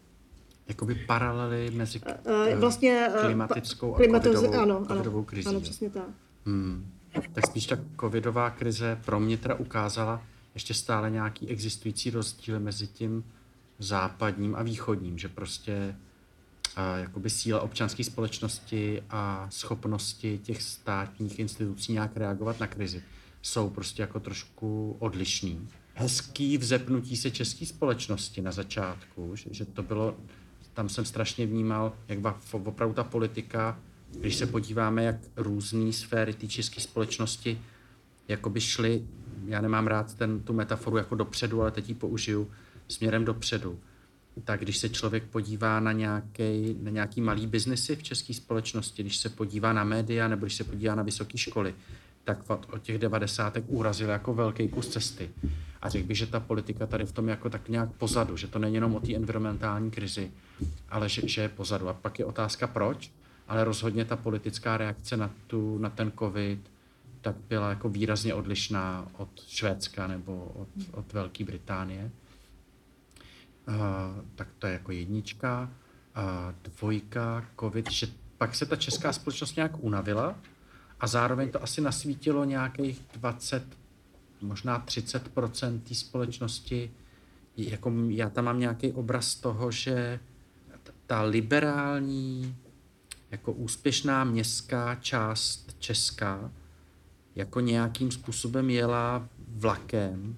Jakoby 0.68 0.96
paralely 0.96 1.72
mezi 1.72 2.00
k, 2.00 2.06
uh, 2.06 2.60
vlastně, 2.60 3.10
klimatickou 3.22 3.96
a 3.96 4.00
covidovou, 4.00 4.54
ano, 4.54 4.86
covidovou 4.88 5.24
krizí. 5.24 5.48
Ano, 5.48 5.62
přesně 5.62 5.90
tak. 5.90 6.08
Hmm. 6.46 6.86
Tak 7.34 7.48
spíš 7.48 7.66
ta 7.66 7.78
covidová 8.00 8.50
krize 8.50 9.00
pro 9.06 9.20
mě 9.20 9.38
teda 9.38 9.56
ukázala 9.56 10.24
ještě 10.54 10.74
stále 10.74 11.12
nějaký 11.12 11.50
existující 11.50 12.10
rozdíl 12.10 12.60
mezi 12.60 12.88
tím 12.88 13.24
západním 13.80 14.56
a 14.56 14.64
východním, 14.64 15.18
že 15.18 15.30
prostě 15.30 15.96
jakoby 16.98 17.30
síla 17.30 17.62
občanské 17.62 18.04
společnosti 18.04 19.04
a 19.10 19.48
schopnosti 19.50 20.40
těch 20.44 20.62
státních 20.62 21.40
institucí 21.40 21.94
nějak 21.94 22.18
reagovat 22.18 22.60
na 22.60 22.68
krizi 22.68 23.04
jsou 23.42 23.70
prostě 23.70 24.02
jako 24.02 24.20
trošku 24.20 24.96
odlišný. 25.00 25.68
Hezký 25.94 26.58
vzepnutí 26.58 27.18
se 27.18 27.32
české 27.32 27.66
společnosti 27.66 28.42
na 28.42 28.52
začátku, 28.52 29.36
že, 29.36 29.50
že 29.52 29.66
to 29.66 29.84
bylo, 29.84 30.18
tam 30.74 30.90
jsem 30.90 31.06
strašně 31.06 31.46
vnímal, 31.46 31.94
jak 32.08 32.20
opravdu 32.52 32.96
ta 32.96 33.04
politika, 33.04 33.80
když 34.20 34.36
se 34.36 34.46
podíváme, 34.46 35.04
jak 35.04 35.16
různé 35.36 35.94
sféry 35.94 36.34
té 36.34 36.48
české 36.48 36.82
společnosti 36.82 37.62
jakoby 38.28 38.62
šly, 38.62 39.08
já 39.46 39.62
nemám 39.62 39.88
rád 39.88 40.14
ten, 40.14 40.40
tu 40.40 40.54
metaforu 40.54 40.98
jako 40.98 41.16
dopředu, 41.16 41.62
ale 41.62 41.72
teď 41.72 41.90
ji 41.90 41.96
použiju, 41.96 42.52
směrem 42.88 43.26
dopředu 43.26 43.80
tak 44.44 44.62
když 44.62 44.78
se 44.78 44.90
člověk 44.90 45.24
podívá 45.24 45.80
na 45.80 45.92
nějaký, 45.92 46.76
na 46.82 46.92
nějaký 46.92 47.22
malý 47.22 47.48
biznesy 47.48 47.96
v 47.96 48.04
české 48.04 48.34
společnosti, 48.34 49.04
když 49.04 49.18
se 49.18 49.30
podívá 49.30 49.74
na 49.74 49.84
média 49.84 50.28
nebo 50.28 50.46
když 50.46 50.56
se 50.56 50.64
podívá 50.64 50.96
na 50.96 51.04
vysoké 51.04 51.38
školy, 51.38 51.76
tak 52.24 52.50
od 52.50 52.82
těch 52.82 52.98
devadesátek 52.98 53.64
urazil 53.68 54.10
jako 54.10 54.34
velký 54.34 54.68
kus 54.68 54.88
cesty. 54.88 55.30
A 55.82 55.90
řekl 55.90 56.08
bych, 56.08 56.18
že 56.18 56.28
ta 56.28 56.40
politika 56.40 56.88
tady 56.88 57.06
v 57.06 57.12
tom 57.12 57.28
jako 57.28 57.50
tak 57.50 57.70
nějak 57.70 57.92
pozadu, 57.92 58.38
že 58.38 58.48
to 58.48 58.60
není 58.60 58.76
jenom 58.76 58.96
o 58.96 59.00
té 59.00 59.16
environmentální 59.16 59.92
krizi, 59.92 60.32
ale 60.90 61.10
že, 61.10 61.28
že 61.28 61.42
je 61.42 61.50
pozadu. 61.50 61.90
A 61.90 61.94
pak 61.94 62.20
je 62.20 62.26
otázka 62.26 62.68
proč, 62.68 63.12
ale 63.48 63.64
rozhodně 63.64 64.06
ta 64.06 64.16
politická 64.16 64.78
reakce 64.78 65.18
na, 65.18 65.32
tu, 65.48 65.78
na 65.78 65.90
ten 65.90 66.12
covid 66.20 66.60
tak 67.22 67.36
byla 67.50 67.70
jako 67.70 67.90
výrazně 67.90 68.34
odlišná 68.34 69.08
od 69.18 69.30
Švédska 69.48 70.08
nebo 70.08 70.52
od, 70.56 70.68
od 70.92 71.14
Velké 71.14 71.44
Británie. 71.44 72.12
Uh, 73.68 73.76
tak 74.36 74.48
to 74.60 74.68
je 74.68 74.74
jako 74.74 74.92
jednička. 74.92 75.72
Uh, 76.18 76.72
dvojka, 76.72 77.46
covid, 77.60 77.92
že 77.92 78.08
pak 78.38 78.56
se 78.56 78.66
ta 78.66 78.76
česká 78.76 79.14
společnost 79.14 79.56
nějak 79.56 79.72
unavila 79.80 80.36
a 81.00 81.08
zároveň 81.08 81.52
to 81.52 81.64
asi 81.64 81.82
nasvítilo 81.82 82.46
nějakých 82.46 83.02
20, 83.14 83.64
možná 84.42 84.86
30% 84.86 85.80
té 85.80 85.96
společnosti. 85.96 86.92
Jako 87.58 87.94
já 88.08 88.30
tam 88.30 88.46
mám 88.46 88.60
nějaký 88.60 88.92
obraz 88.92 89.36
toho, 89.36 89.72
že 89.72 90.20
ta 91.06 91.22
liberální, 91.22 92.56
jako 93.32 93.52
úspěšná 93.52 94.24
městská 94.24 94.96
část 94.96 95.76
Česka, 95.80 96.52
jako 97.36 97.60
nějakým 97.60 98.12
způsobem 98.12 98.70
jela 98.70 99.28
vlakem 99.48 100.36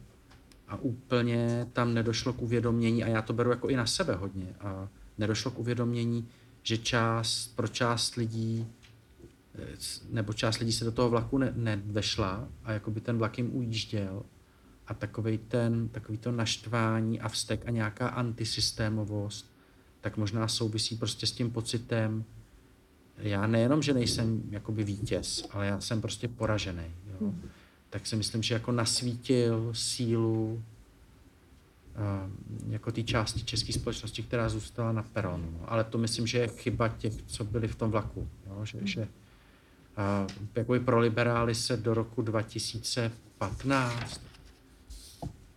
a 0.67 0.77
úplně 0.77 1.67
tam 1.73 1.93
nedošlo 1.93 2.33
k 2.33 2.41
uvědomění, 2.41 3.03
a 3.03 3.07
já 3.07 3.21
to 3.21 3.33
beru 3.33 3.49
jako 3.49 3.69
i 3.69 3.75
na 3.75 3.85
sebe 3.85 4.15
hodně, 4.15 4.55
a 4.59 4.89
nedošlo 5.17 5.51
k 5.51 5.59
uvědomění, 5.59 6.27
že 6.63 6.77
část, 6.77 7.55
pro 7.55 7.67
část 7.67 8.15
lidí 8.15 8.67
nebo 10.09 10.33
část 10.33 10.59
lidí 10.59 10.71
se 10.71 10.85
do 10.85 10.91
toho 10.91 11.09
vlaku 11.09 11.37
ne, 11.37 11.53
nevešla 11.55 12.47
a 12.63 12.71
jako 12.71 12.91
by 12.91 13.01
ten 13.01 13.17
vlak 13.17 13.37
jim 13.37 13.55
ujížděl 13.55 14.23
a 14.87 14.93
takový 14.93 15.37
ten, 15.37 15.89
takový 15.89 16.17
to 16.17 16.31
naštvání 16.31 17.21
a 17.21 17.29
vztek 17.29 17.67
a 17.67 17.71
nějaká 17.71 18.07
antisystémovost, 18.07 19.51
tak 20.01 20.17
možná 20.17 20.47
souvisí 20.47 20.95
prostě 20.95 21.27
s 21.27 21.31
tím 21.31 21.51
pocitem, 21.51 22.23
já 23.17 23.47
nejenom, 23.47 23.81
že 23.81 23.93
nejsem 23.93 24.43
jakoby 24.49 24.83
vítěz, 24.83 25.47
ale 25.51 25.67
já 25.67 25.81
jsem 25.81 26.01
prostě 26.01 26.27
poražený. 26.27 26.83
Jo. 27.21 27.33
Tak 27.89 28.07
si 28.07 28.15
myslím, 28.15 28.43
že 28.43 28.53
jako 28.53 28.71
nasvítil 28.71 29.69
sílu 29.73 30.63
uh, 31.95 32.71
jako 32.71 32.91
té 32.91 33.03
části 33.03 33.43
české 33.43 33.73
společnosti, 33.73 34.23
která 34.23 34.49
zůstala 34.49 34.91
na 34.91 35.03
peronu. 35.03 35.49
No. 35.51 35.71
Ale 35.71 35.83
to 35.83 35.97
myslím, 35.97 36.27
že 36.27 36.37
je 36.37 36.47
chyba 36.47 36.87
těch, 36.87 37.13
co 37.25 37.43
byli 37.43 37.67
v 37.67 37.75
tom 37.75 37.91
vlaku. 37.91 38.27
Jo. 38.47 38.65
Že, 38.65 38.77
hmm. 38.77 38.87
že 38.87 39.07
jako 40.55 40.79
pro 40.79 40.99
liberály 40.99 41.55
se 41.55 41.77
do 41.77 41.93
roku 41.93 42.21
2015 42.21 44.21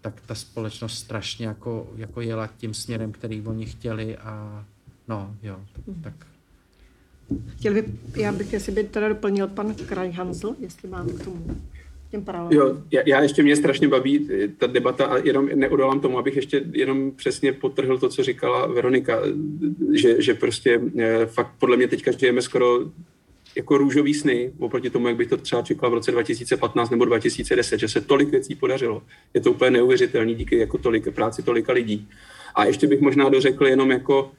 tak 0.01 0.21
ta 0.27 0.35
společnost 0.35 0.99
strašně 0.99 1.47
jako, 1.47 1.91
jako 1.97 2.21
jela 2.21 2.47
tím 2.47 2.75
směrem, 2.75 3.13
který 3.13 3.43
oni 3.43 3.67
chtěli 3.67 4.17
a 4.17 4.65
no, 5.09 5.37
jo, 5.43 5.61
tak, 6.03 6.15
hmm. 6.15 6.39
Chtěl 7.57 7.75
by, 7.75 7.85
já 8.17 8.33
bych, 8.33 8.53
jestli 8.53 8.73
by 8.73 8.85
teda 8.85 9.09
doplnil 9.09 9.49
pan 9.49 9.75
Kraj 9.75 10.13
Hansl, 10.13 10.57
jestli 10.59 10.89
mám 10.89 11.09
k 11.09 11.25
tomu 11.25 11.61
těm 12.11 12.25
Jo, 12.51 12.77
já, 12.91 13.03
já 13.07 13.21
ještě 13.21 13.43
mě 13.43 13.57
strašně 13.57 13.89
baví 13.89 14.29
eh, 14.31 14.49
ta 14.49 14.67
debata 14.67 15.07
a 15.07 15.17
jenom 15.17 15.49
neodolám 15.55 16.01
tomu, 16.01 16.19
abych 16.19 16.37
ještě 16.37 16.63
jenom 16.73 17.11
přesně 17.11 17.53
potrhl 17.53 17.99
to, 17.99 18.09
co 18.09 18.23
říkala 18.23 18.67
Veronika, 18.67 19.21
že, 19.93 20.23
že 20.23 20.35
prostě 20.35 20.81
eh, 20.99 21.27
fakt 21.27 21.53
podle 21.59 21.77
mě 21.77 21.89
teďka 21.89 22.13
žijeme 22.13 22.43
skoro 22.43 22.81
jako 23.57 23.79
růžový 23.79 24.15
sny, 24.15 24.53
oproti 24.59 24.91
tomu, 24.91 25.09
jak 25.09 25.17
bych 25.17 25.29
to 25.29 25.37
třeba 25.37 25.63
čekal 25.63 25.91
v 25.91 25.95
roce 25.95 26.11
2015 26.11 26.91
nebo 26.91 27.05
2010, 27.05 27.81
že 27.81 27.89
se 27.89 28.01
tolik 28.01 28.29
věcí 28.29 28.55
podařilo. 28.55 29.03
Je 29.35 29.41
to 29.41 29.51
úplně 29.51 29.71
neuvěřitelné 29.71 30.35
díky 30.35 30.59
jako 30.59 30.79
tolik 30.79 31.15
práci 31.15 31.43
tolika 31.43 31.73
lidí. 31.73 32.09
A 32.55 32.65
ještě 32.65 32.87
bych 32.87 33.01
možná 33.01 33.29
dořekl 33.29 33.67
jenom 33.67 33.91
jako, 33.91 34.31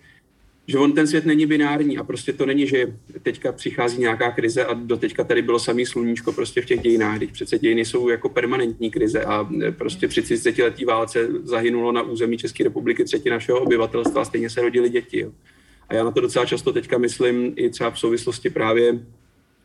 že 0.67 0.77
on 0.77 0.91
ten 0.93 1.07
svět 1.07 1.25
není 1.25 1.45
binární 1.45 1.97
a 1.97 2.03
prostě 2.03 2.33
to 2.33 2.45
není, 2.45 2.67
že 2.67 2.93
teďka 3.21 3.51
přichází 3.51 3.99
nějaká 3.99 4.31
krize 4.31 4.65
a 4.65 4.73
do 4.73 4.97
teďka 4.97 5.23
tady 5.23 5.41
bylo 5.41 5.59
samý 5.59 5.85
sluníčko 5.85 6.33
prostě 6.33 6.61
v 6.61 6.65
těch 6.65 6.81
dějinách, 6.81 7.17
když 7.17 7.31
přece 7.31 7.59
dějiny 7.59 7.85
jsou 7.85 8.09
jako 8.09 8.29
permanentní 8.29 8.91
krize 8.91 9.23
a 9.23 9.49
prostě 9.77 10.07
při 10.07 10.21
30 10.21 10.57
letý 10.57 10.85
válce 10.85 11.27
zahynulo 11.43 11.91
na 11.91 12.01
území 12.01 12.37
České 12.37 12.63
republiky 12.63 13.03
třetí 13.03 13.29
našeho 13.29 13.59
obyvatelstva 13.59 14.21
a 14.21 14.25
stejně 14.25 14.49
se 14.49 14.61
rodili 14.61 14.89
děti. 14.89 15.19
Jo. 15.19 15.31
A 15.89 15.93
já 15.93 16.03
na 16.03 16.11
to 16.11 16.21
docela 16.21 16.45
často 16.45 16.73
teďka 16.73 16.97
myslím 16.97 17.53
i 17.55 17.69
třeba 17.69 17.91
v 17.91 17.99
souvislosti 17.99 18.49
právě 18.49 18.99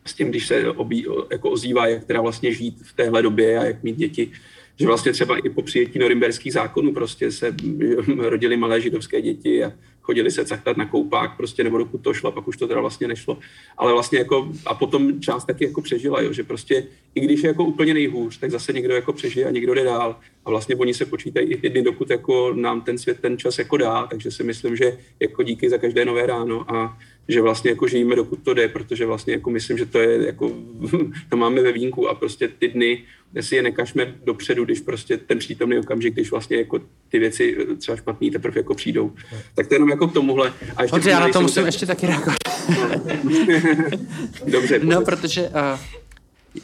s 0.06 0.14
tím, 0.14 0.28
když 0.28 0.46
se 0.46 0.70
obí, 0.70 1.06
jako 1.30 1.50
ozývá, 1.50 1.86
jak 1.86 2.04
teda 2.04 2.20
vlastně 2.20 2.52
žít 2.52 2.76
v 2.82 2.92
téhle 2.92 3.22
době 3.22 3.58
a 3.58 3.64
jak 3.64 3.82
mít 3.82 3.96
děti, 3.96 4.32
že 4.80 4.86
vlastně 4.86 5.12
třeba 5.12 5.38
i 5.38 5.50
po 5.50 5.62
přijetí 5.62 5.98
norimberských 5.98 6.52
zákonů 6.52 6.94
prostě 6.94 7.32
se 7.32 7.54
rodily 8.16 8.56
malé 8.56 8.80
židovské 8.80 9.22
děti 9.22 9.64
a 9.64 9.72
chodili 10.04 10.30
se 10.30 10.44
cachtat 10.44 10.76
na 10.76 10.86
koupák, 10.86 11.36
prostě 11.36 11.64
nebo 11.64 11.78
dokud 11.78 12.00
to 12.00 12.14
šlo, 12.14 12.32
pak 12.32 12.48
už 12.48 12.56
to 12.56 12.68
teda 12.68 12.80
vlastně 12.80 13.08
nešlo. 13.08 13.38
Ale 13.76 13.92
vlastně 13.92 14.18
jako, 14.18 14.52
a 14.66 14.74
potom 14.74 15.20
část 15.20 15.44
taky 15.44 15.64
jako 15.64 15.82
přežila, 15.82 16.20
jo, 16.20 16.32
že 16.32 16.44
prostě 16.44 16.86
i 17.14 17.20
když 17.20 17.42
je 17.42 17.48
jako 17.48 17.64
úplně 17.64 17.94
nejhůř, 17.94 18.38
tak 18.38 18.50
zase 18.50 18.72
někdo 18.72 18.94
jako 18.94 19.12
přežije 19.12 19.46
a 19.46 19.50
někdo 19.50 19.74
jde 19.74 19.84
dál. 19.84 20.16
A 20.44 20.50
vlastně 20.50 20.76
oni 20.76 20.94
se 20.94 21.06
počítají 21.06 21.46
i 21.46 21.56
ty 21.56 21.68
dny, 21.68 21.82
dokud 21.82 22.10
jako 22.10 22.54
nám 22.54 22.80
ten 22.80 22.98
svět 22.98 23.20
ten 23.20 23.38
čas 23.38 23.58
jako 23.58 23.76
dá, 23.76 24.06
takže 24.06 24.30
si 24.30 24.44
myslím, 24.44 24.76
že 24.76 24.98
jako 25.20 25.42
díky 25.42 25.70
za 25.70 25.78
každé 25.78 26.04
nové 26.04 26.26
ráno 26.26 26.74
a 26.74 26.98
že 27.28 27.40
vlastně 27.40 27.70
jako 27.70 27.88
žijeme, 27.88 28.16
dokud 28.16 28.42
to 28.42 28.54
jde, 28.54 28.68
protože 28.68 29.06
vlastně 29.06 29.32
jako 29.32 29.50
myslím, 29.50 29.78
že 29.78 29.86
to 29.86 29.98
je 29.98 30.26
jako, 30.26 30.52
to 31.28 31.36
máme 31.36 31.62
ve 31.62 31.72
vínku 31.72 32.08
a 32.08 32.14
prostě 32.14 32.48
ty 32.48 32.68
dny 32.68 33.02
si 33.40 33.56
je 33.56 33.62
nekažme 33.62 34.14
dopředu, 34.24 34.64
když 34.64 34.80
prostě 34.80 35.16
ten 35.16 35.38
přítomný 35.38 35.78
okamžik, 35.78 36.14
když 36.14 36.30
vlastně 36.30 36.56
jako 36.56 36.80
ty 37.08 37.18
věci 37.18 37.56
třeba 37.78 37.96
špatný 37.96 38.30
teprve 38.30 38.60
jako 38.60 38.74
přijdou. 38.74 39.12
Tak 39.54 39.66
to 39.66 39.74
jenom 39.74 39.88
jako 39.88 40.08
k 40.08 40.12
tomuhle. 40.12 40.52
A 40.76 40.82
ještě 40.82 40.94
Hodře, 40.94 41.10
já 41.10 41.20
na 41.20 41.28
to 41.28 41.40
musím 41.40 41.54
ten... 41.54 41.66
ještě 41.66 41.86
taky 41.86 42.06
reagovat. 42.06 42.36
Dobře. 44.46 44.80
No, 44.82 45.02
protože 45.02 45.48
uh, 45.48 45.78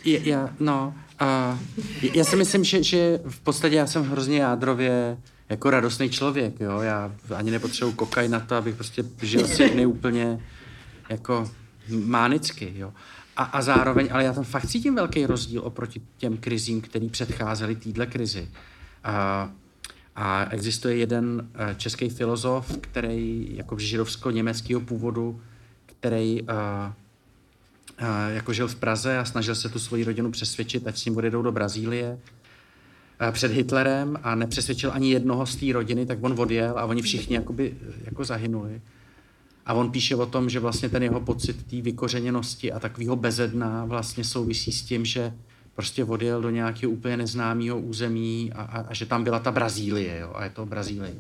já, 0.05 0.55
no, 0.61 0.95
uh, 1.23 1.59
já 2.15 2.25
si 2.25 2.37
myslím, 2.37 2.65
že, 2.65 2.83
že 2.83 3.21
v 3.29 3.41
podstatě 3.41 3.77
já 3.77 3.87
jsem 3.87 4.03
hrozně 4.03 4.39
jádrově 4.39 5.17
jako 5.49 5.71
radostný 5.71 6.11
člověk, 6.11 6.61
jo, 6.61 6.81
já 6.81 7.13
ani 7.35 7.51
nepotřebuji 7.51 7.93
kokaj 7.93 8.29
na 8.29 8.41
to, 8.41 8.55
abych 8.55 8.75
prostě 8.75 9.05
žil 9.23 9.49
si 9.49 9.69
dny 9.69 9.87
úplně 9.87 10.41
jako 11.09 11.51
mánicky, 11.89 12.73
jo. 12.77 12.93
A, 13.41 13.45
a 13.45 13.63
zároveň, 13.63 14.09
ale 14.13 14.25
já 14.25 14.33
tam 14.33 14.45
fakt 14.45 14.67
cítím 14.67 14.95
velký 14.95 15.27
rozdíl 15.27 15.63
oproti 15.65 16.03
těm 16.17 16.37
krizím, 16.37 16.81
který 16.81 17.09
předcházely 17.09 17.75
téhle 17.77 18.07
krizi. 18.07 18.49
A, 19.05 19.51
a 20.17 20.45
existuje 20.51 20.97
jeden 20.97 21.49
eh, 21.55 21.75
český 21.75 22.09
filozof, 22.09 22.79
který 22.81 23.49
jako 23.57 23.79
židovsko-německého 23.79 24.81
původu, 24.81 25.41
který 25.87 26.43
a, 26.43 26.53
eh, 27.99 28.05
a, 28.07 28.29
eh, 28.29 28.35
jako 28.35 28.53
žil 28.53 28.69
v 28.69 28.75
Praze 28.75 29.19
a 29.19 29.25
snažil 29.25 29.55
se 29.55 29.69
tu 29.69 29.79
svoji 29.79 30.05
rodinu 30.05 30.31
přesvědčit, 30.31 30.87
ať 30.87 30.99
s 30.99 31.05
ním 31.05 31.17
odjedou 31.17 31.43
do 31.43 31.53
Brazílie 31.53 32.19
před 33.31 33.53
Hitlerem 33.53 34.19
a 34.23 34.35
nepřesvědčil 34.35 34.93
ani 34.93 35.11
jednoho 35.11 35.47
z 35.47 35.57
té 35.57 35.73
rodiny, 35.73 36.07
tak 36.07 36.19
on 36.21 36.41
odjel 36.41 36.79
a 36.79 36.85
oni 36.85 37.03
všichni 37.03 37.37
jakoby, 37.37 37.77
jako 38.05 38.25
zahynuli. 38.25 38.81
A 39.71 39.73
on 39.73 39.91
píše 39.91 40.17
o 40.17 40.27
tom, 40.27 40.51
že 40.51 40.61
vlastně 40.61 40.89
ten 40.89 41.03
jeho 41.03 41.21
pocit 41.21 41.67
té 41.67 41.81
vykořeněnosti 41.81 42.73
a 42.73 42.81
takového 42.81 43.17
bezedna 43.17 43.85
vlastně 43.85 44.25
souvisí 44.25 44.73
s 44.73 44.83
tím, 44.83 45.05
že 45.05 45.33
prostě 45.75 46.05
odjel 46.05 46.43
do 46.43 46.51
nějakého 46.51 46.93
úplně 46.93 47.17
neznámého 47.17 47.81
území 47.81 48.53
a, 48.53 48.63
a, 48.63 48.81
a 48.81 48.95
že 48.95 49.07
tam 49.07 49.25
byla 49.25 49.39
ta 49.39 49.53
Brazílie, 49.53 50.19
jo, 50.19 50.33
a 50.35 50.45
je 50.45 50.51
to 50.51 50.67
Brazílie. 50.67 51.15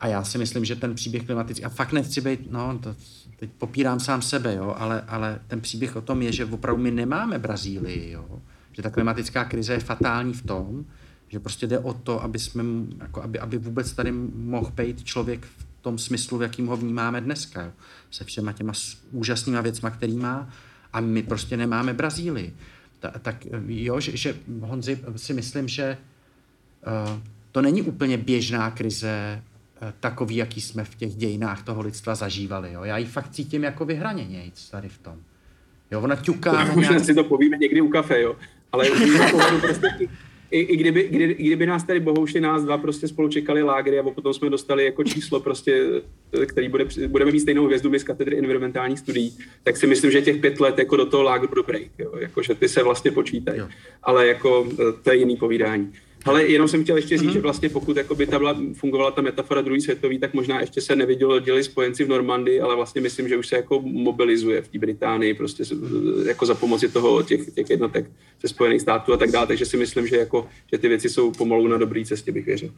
A 0.00 0.06
já 0.06 0.24
si 0.24 0.38
myslím, 0.38 0.64
že 0.64 0.76
ten 0.76 0.94
příběh 0.94 1.24
klimatický, 1.26 1.64
a 1.64 1.68
fakt 1.68 1.92
nechci 1.92 2.20
být, 2.20 2.50
no, 2.50 2.78
to, 2.78 2.96
teď 3.36 3.50
popírám 3.58 4.00
sám 4.00 4.22
sebe, 4.22 4.54
jo, 4.54 4.74
ale, 4.78 5.00
ale 5.00 5.40
ten 5.46 5.60
příběh 5.60 5.96
o 5.96 6.00
tom 6.00 6.22
je, 6.22 6.32
že 6.32 6.44
opravdu 6.44 6.82
my 6.82 6.90
nemáme 6.90 7.38
Brazílii, 7.38 8.10
jo, 8.10 8.40
že 8.72 8.82
ta 8.82 8.90
klimatická 8.90 9.44
krize 9.44 9.72
je 9.72 9.80
fatální 9.80 10.32
v 10.32 10.42
tom, 10.42 10.84
že 11.28 11.40
prostě 11.40 11.66
jde 11.66 11.78
o 11.78 11.94
to, 11.94 12.22
aby, 12.22 12.38
jsme, 12.38 12.64
jako 13.00 13.22
aby, 13.22 13.38
aby 13.38 13.58
vůbec 13.58 13.92
tady 13.92 14.12
mohl 14.34 14.70
být 14.76 15.04
člověk 15.04 15.44
v 15.44 15.63
tom 15.84 15.98
smyslu, 15.98 16.38
v 16.38 16.42
jakým 16.42 16.66
ho 16.66 16.76
vnímáme 16.76 17.20
dneska, 17.20 17.62
jo. 17.62 17.72
se 18.10 18.24
všema 18.24 18.52
těma 18.52 18.72
úžasnýma 19.12 19.60
věcma, 19.60 19.90
který 19.90 20.16
má 20.16 20.48
a 20.92 21.00
my 21.00 21.22
prostě 21.22 21.56
nemáme 21.56 21.94
Brazílii. 21.94 22.56
Ta, 23.00 23.10
tak 23.10 23.46
jo, 23.66 24.00
že, 24.00 24.16
že 24.16 24.36
Honzi 24.60 24.98
si 25.16 25.34
myslím, 25.34 25.68
že 25.68 25.96
uh, 26.86 27.20
to 27.52 27.62
není 27.62 27.82
úplně 27.82 28.16
běžná 28.16 28.70
krize 28.70 29.42
uh, 29.82 29.88
takový, 30.00 30.36
jaký 30.36 30.60
jsme 30.60 30.84
v 30.84 30.94
těch 30.94 31.14
dějinách 31.14 31.62
toho 31.62 31.82
lidstva 31.82 32.14
zažívali. 32.14 32.72
Jo. 32.72 32.84
Já 32.84 32.98
ji 32.98 33.06
fakt 33.06 33.30
cítím 33.30 33.64
jako 33.64 33.84
vyhraněnějc 33.84 34.70
tady 34.70 34.88
v 34.88 34.98
tom. 34.98 35.16
Jo, 35.90 36.00
ona 36.00 36.16
ťuká 36.16 36.52
na 36.52 36.62
nějak... 36.62 36.76
Možná 36.76 36.98
si 36.98 37.14
to 37.14 37.24
povíme 37.24 37.56
někdy 37.56 37.80
u 37.80 37.88
kafe, 37.88 38.20
jo. 38.20 38.36
Ale 38.72 38.90
prostě 39.60 39.88
i, 40.50 40.60
i, 40.60 40.76
kdyby, 40.76 41.08
kdy, 41.10 41.34
kdyby 41.34 41.66
nás 41.66 41.84
tady 41.84 42.00
bohouši 42.00 42.40
nás 42.40 42.64
dva 42.64 42.78
prostě 42.78 43.08
spolu 43.08 43.28
čekali 43.28 43.62
lágry 43.62 43.98
a 43.98 44.02
potom 44.02 44.34
jsme 44.34 44.50
dostali 44.50 44.84
jako 44.84 45.04
číslo 45.04 45.40
prostě, 45.40 45.86
který 46.46 46.68
bude, 46.68 46.86
budeme 47.08 47.32
mít 47.32 47.40
stejnou 47.40 47.66
hvězdu 47.66 47.90
my 47.90 47.98
z 47.98 48.04
katedry 48.04 48.38
environmentálních 48.38 48.98
studií, 48.98 49.38
tak 49.62 49.76
si 49.76 49.86
myslím, 49.86 50.10
že 50.10 50.22
těch 50.22 50.36
pět 50.36 50.60
let 50.60 50.78
jako 50.78 50.96
do 50.96 51.06
toho 51.06 51.22
lágru 51.22 51.54
dobrý, 51.54 51.90
jo, 51.98 52.12
jako, 52.18 52.42
že 52.42 52.54
ty 52.54 52.68
se 52.68 52.82
vlastně 52.82 53.10
počítají. 53.10 53.60
Ale 54.02 54.26
jako 54.26 54.68
to 55.02 55.10
je 55.10 55.16
jiný 55.16 55.36
povídání. 55.36 55.92
Ale 56.24 56.44
jenom 56.44 56.68
jsem 56.68 56.84
chtěl 56.84 56.96
ještě 56.96 57.18
říct, 57.18 57.28
mm-hmm. 57.28 57.32
že 57.32 57.40
vlastně 57.40 57.68
pokud 57.68 57.98
by 58.16 58.26
ta 58.26 58.38
byla, 58.38 58.56
fungovala 58.74 59.10
ta 59.10 59.22
metafora 59.22 59.60
druhý 59.62 59.80
světový, 59.80 60.18
tak 60.18 60.34
možná 60.34 60.60
ještě 60.60 60.80
se 60.80 60.96
nevidělo 60.96 61.40
děli 61.40 61.64
spojenci 61.64 62.04
v 62.04 62.08
Normandii, 62.08 62.60
ale 62.60 62.76
vlastně 62.76 63.00
myslím, 63.00 63.28
že 63.28 63.36
už 63.36 63.46
se 63.46 63.56
jako 63.56 63.80
mobilizuje 63.80 64.62
v 64.62 64.68
té 64.68 64.78
Británii 64.78 65.34
prostě 65.34 65.64
jako 66.26 66.46
za 66.46 66.54
pomoci 66.54 66.88
toho 66.88 67.22
těch, 67.22 67.54
těch 67.54 67.70
jednotek 67.70 68.10
ze 68.42 68.48
Spojených 68.48 68.80
států 68.80 69.12
a 69.12 69.16
tak 69.16 69.30
dále, 69.30 69.46
takže 69.46 69.66
si 69.66 69.76
myslím, 69.76 70.06
že, 70.06 70.16
jako, 70.16 70.48
že 70.72 70.78
ty 70.78 70.88
věci 70.88 71.08
jsou 71.08 71.30
pomalu 71.30 71.68
na 71.68 71.78
dobré 71.78 72.04
cestě, 72.04 72.32
bych 72.32 72.46
věřil. 72.46 72.70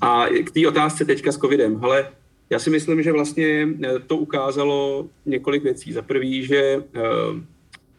A 0.00 0.26
k 0.44 0.50
té 0.50 0.68
otázce 0.68 1.04
teďka 1.04 1.32
s 1.32 1.38
covidem, 1.38 1.78
ale 1.82 2.08
já 2.50 2.58
si 2.58 2.70
myslím, 2.70 3.02
že 3.02 3.12
vlastně 3.12 3.68
to 4.06 4.16
ukázalo 4.16 5.08
několik 5.26 5.62
věcí. 5.62 5.92
Za 5.92 6.02
prvý, 6.02 6.44
že 6.44 6.76
uh, 6.76 7.40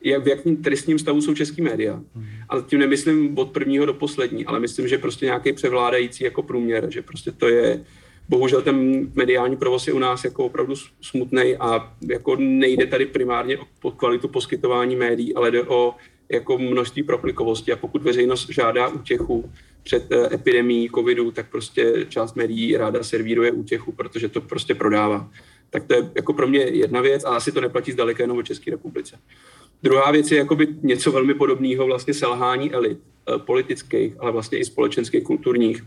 jak, 0.10 0.24
v 0.24 0.28
jakém 0.28 0.56
trestním 0.56 1.00
stavu 1.00 1.22
jsou 1.22 1.34
český 1.34 1.62
média. 1.62 2.02
A 2.50 2.62
tím 2.62 2.80
nemyslím 2.80 3.38
od 3.38 3.52
prvního 3.52 3.86
do 3.86 3.94
poslední, 3.94 4.46
ale 4.46 4.60
myslím, 4.60 4.88
že 4.88 4.98
prostě 4.98 5.26
nějaký 5.26 5.54
převládající 5.54 6.24
jako 6.24 6.44
průměr, 6.44 6.88
že 6.92 7.02
prostě 7.02 7.32
to 7.32 7.48
je, 7.48 7.86
bohužel 8.30 8.62
ten 8.62 9.08
mediální 9.16 9.58
provoz 9.58 9.88
je 9.88 9.94
u 9.94 10.00
nás 10.00 10.24
jako 10.24 10.46
opravdu 10.46 10.74
smutný 11.02 11.56
a 11.60 11.94
jako 12.10 12.36
nejde 12.36 12.86
tady 12.86 13.06
primárně 13.06 13.58
o 13.82 13.92
kvalitu 13.92 14.28
poskytování 14.28 14.96
médií, 14.96 15.36
ale 15.36 15.52
jde 15.52 15.64
o 15.64 15.96
jako 16.30 16.58
množství 16.58 17.04
proklikovosti 17.04 17.74
a 17.74 17.76
pokud 17.76 18.04
veřejnost 18.04 18.50
žádá 18.50 18.88
útěchu 18.88 19.52
před 19.84 20.12
eh, 20.12 20.36
epidemí 20.36 20.90
covidu, 20.96 21.32
tak 21.32 21.50
prostě 21.52 22.06
část 22.10 22.36
médií 22.36 22.78
ráda 22.78 23.04
servíruje 23.04 23.52
útěchu, 23.52 23.92
protože 23.92 24.30
to 24.30 24.42
prostě 24.42 24.76
prodává. 24.76 25.32
Tak 25.70 25.84
to 25.84 25.94
je 25.94 26.12
jako 26.16 26.34
pro 26.34 26.48
mě 26.48 26.60
jedna 26.60 27.02
věc 27.02 27.24
a 27.24 27.30
asi 27.30 27.52
to 27.52 27.62
neplatí 27.62 27.92
zdaleka 27.92 28.24
jenom 28.24 28.38
o 28.38 28.44
České 28.44 28.72
republice. 28.72 29.20
Druhá 29.84 30.12
věc 30.12 30.32
je 30.32 30.38
jakoby 30.38 30.68
něco 30.82 31.12
velmi 31.12 31.34
podobného, 31.34 31.86
vlastně 31.86 32.14
selhání 32.14 32.74
elit 32.74 32.98
eh, 33.00 33.40
politických, 33.40 34.14
ale 34.20 34.32
vlastně 34.32 34.58
i 34.58 34.66
společenských, 34.66 35.24
kulturních, 35.24 35.84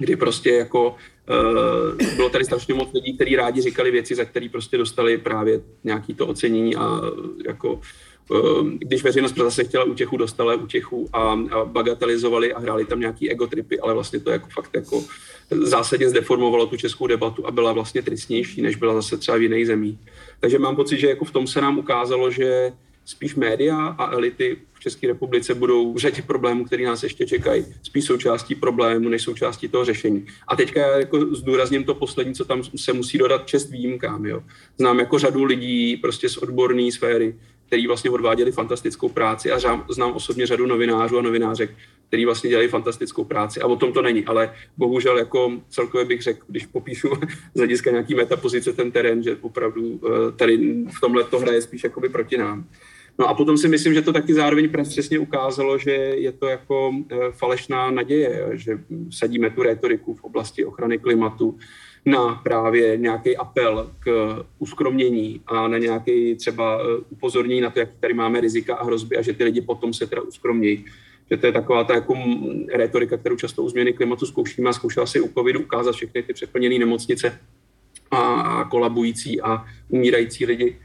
kdy 0.00 0.16
prostě 0.16 0.50
jako 0.50 0.90
uh, 0.90 2.16
bylo 2.16 2.30
tady 2.30 2.44
strašně 2.44 2.74
moc 2.74 2.92
lidí, 2.92 3.14
kteří 3.14 3.36
rádi 3.36 3.60
říkali 3.60 3.90
věci, 3.90 4.14
za 4.14 4.24
které 4.24 4.48
prostě 4.48 4.78
dostali 4.78 5.18
právě 5.18 5.60
nějaký 5.84 6.14
to 6.14 6.26
ocenění 6.26 6.76
a 6.76 7.00
jako 7.46 7.80
uh, 8.28 8.68
když 8.68 9.02
veřejnost 9.02 9.36
zase 9.36 9.64
chtěla 9.64 9.84
útěchu, 9.84 10.16
dostala 10.16 10.54
útěchu 10.54 11.08
a, 11.12 11.18
a 11.18 11.64
bagatelizovali 11.64 12.52
a 12.52 12.58
hráli 12.58 12.84
tam 12.84 13.00
nějaký 13.00 13.30
egotripy, 13.30 13.80
ale 13.80 13.94
vlastně 13.94 14.20
to 14.20 14.30
jako 14.30 14.48
fakt 14.50 14.70
jako 14.74 15.04
zásadně 15.50 16.08
zdeformovalo 16.08 16.66
tu 16.66 16.76
českou 16.76 17.06
debatu 17.06 17.46
a 17.46 17.50
byla 17.50 17.72
vlastně 17.72 18.02
tristnější, 18.02 18.62
než 18.62 18.76
byla 18.76 18.94
zase 18.94 19.16
třeba 19.16 19.36
v 19.36 19.42
jiných 19.42 19.66
zemích. 19.66 19.98
Takže 20.40 20.58
mám 20.58 20.76
pocit, 20.76 20.98
že 20.98 21.08
jako 21.08 21.24
v 21.24 21.30
tom 21.30 21.46
se 21.46 21.60
nám 21.60 21.78
ukázalo, 21.78 22.30
že 22.30 22.72
spíš 23.10 23.34
média 23.34 23.86
a 23.86 24.12
elity 24.12 24.56
v 24.72 24.80
České 24.80 25.06
republice 25.06 25.54
budou 25.54 25.92
v 25.94 25.96
řadě 25.96 26.22
problémů, 26.22 26.64
které 26.64 26.84
nás 26.84 27.02
ještě 27.02 27.26
čekají, 27.26 27.64
spíš 27.82 28.04
součástí 28.04 28.54
problému, 28.54 29.08
než 29.08 29.22
součástí 29.22 29.68
toho 29.68 29.84
řešení. 29.84 30.26
A 30.48 30.56
teďka 30.56 30.98
jako 30.98 31.34
zdůrazním 31.34 31.84
to 31.84 31.94
poslední, 31.94 32.34
co 32.34 32.44
tam 32.44 32.62
se 32.76 32.92
musí 32.92 33.18
dodat 33.18 33.46
čest 33.46 33.70
výjimkám. 33.70 34.26
Jo. 34.26 34.42
Znám 34.78 34.98
jako 34.98 35.18
řadu 35.18 35.44
lidí 35.44 35.96
prostě 35.96 36.28
z 36.28 36.36
odborné 36.36 36.92
sféry, 36.92 37.34
který 37.66 37.86
vlastně 37.86 38.10
odváděli 38.10 38.52
fantastickou 38.52 39.08
práci 39.08 39.50
a 39.50 39.58
znám 39.90 40.12
osobně 40.12 40.46
řadu 40.46 40.66
novinářů 40.66 41.18
a 41.18 41.22
novinářek, 41.22 41.70
který 42.08 42.24
vlastně 42.24 42.50
dělají 42.50 42.68
fantastickou 42.68 43.24
práci 43.24 43.60
a 43.60 43.66
o 43.66 43.76
tom 43.76 43.92
to 43.92 44.02
není, 44.02 44.24
ale 44.24 44.54
bohužel 44.76 45.18
jako 45.18 45.52
celkově 45.68 46.04
bych 46.04 46.22
řekl, 46.22 46.44
když 46.48 46.66
popíšu 46.66 47.08
z 47.54 47.58
hlediska 47.58 47.90
nějaký 47.90 48.14
metapozice 48.14 48.72
ten 48.72 48.90
terén, 48.90 49.22
že 49.22 49.36
opravdu 49.40 50.00
eh, 50.06 50.32
tady 50.32 50.56
v 50.96 51.00
tomhle 51.00 51.24
to 51.24 51.38
hraje 51.38 51.62
spíš 51.62 51.84
jakoby 51.84 52.08
proti 52.08 52.38
nám. 52.38 52.64
No 53.18 53.28
a 53.28 53.34
potom 53.34 53.58
si 53.58 53.68
myslím, 53.68 53.94
že 53.94 54.02
to 54.02 54.12
taky 54.12 54.34
zároveň 54.34 54.68
přesně 54.82 55.18
ukázalo, 55.18 55.78
že 55.78 55.90
je 55.92 56.32
to 56.32 56.46
jako 56.46 56.92
eh, 57.10 57.16
falešná 57.32 57.90
naděje, 57.90 58.50
že 58.52 58.78
sadíme 59.10 59.50
tu 59.50 59.62
retoriku 59.62 60.14
v 60.14 60.24
oblasti 60.24 60.64
ochrany 60.64 60.98
klimatu 60.98 61.58
na 62.06 62.34
právě 62.34 62.96
nějaký 62.96 63.36
apel 63.36 63.92
k 63.98 64.36
uskromnění 64.58 65.40
a 65.46 65.68
na 65.68 65.78
nějaký 65.78 66.34
třeba 66.34 66.78
eh, 66.82 67.04
upozornění 67.10 67.60
na 67.60 67.70
to, 67.70 67.78
jak 67.78 67.88
tady 68.00 68.14
máme 68.14 68.40
rizika 68.40 68.74
a 68.74 68.84
hrozby 68.84 69.16
a 69.16 69.22
že 69.22 69.32
ty 69.32 69.44
lidi 69.44 69.60
potom 69.60 69.94
se 69.94 70.06
teda 70.06 70.22
uskromnějí. 70.22 70.84
Že 71.30 71.36
to 71.36 71.46
je 71.46 71.52
taková 71.52 71.84
ta 71.84 71.94
jako 71.94 72.14
retorika, 72.72 73.16
kterou 73.16 73.36
často 73.36 73.62
u 73.62 73.68
změny 73.68 73.92
klimatu 73.92 74.26
zkoušíme 74.26 74.70
a 74.70 74.72
zkoušela 74.72 75.06
si 75.06 75.20
u 75.20 75.28
covidu 75.28 75.60
ukázat 75.60 75.94
všechny 75.94 76.22
ty 76.22 76.32
přeplněné 76.32 76.78
nemocnice 76.78 77.40
a 78.10 78.64
kolabující 78.70 79.40
a 79.40 79.64
umírající 79.88 80.46
lidi 80.46 80.78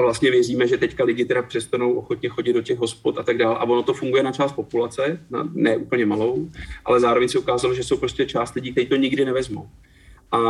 a 0.00 0.02
vlastně 0.02 0.30
věříme, 0.30 0.66
že 0.66 0.76
teďka 0.76 1.04
lidi 1.04 1.24
teda 1.24 1.42
přestanou 1.42 1.92
ochotně 1.92 2.28
chodit 2.28 2.52
do 2.52 2.62
těch 2.62 2.78
hospod 2.78 3.18
a 3.18 3.22
tak 3.22 3.38
dále. 3.38 3.56
A 3.56 3.64
ono 3.64 3.82
to 3.82 3.94
funguje 3.94 4.22
na 4.22 4.32
část 4.32 4.52
populace, 4.52 5.20
na 5.30 5.48
ne 5.52 5.76
úplně 5.76 6.06
malou, 6.06 6.48
ale 6.84 7.00
zároveň 7.00 7.28
se 7.28 7.38
ukázalo, 7.38 7.74
že 7.74 7.84
jsou 7.84 7.96
prostě 7.96 8.26
část 8.26 8.54
lidí, 8.54 8.72
kteří 8.72 8.86
to 8.86 8.96
nikdy 8.96 9.24
nevezmou. 9.24 9.68
A 10.32 10.40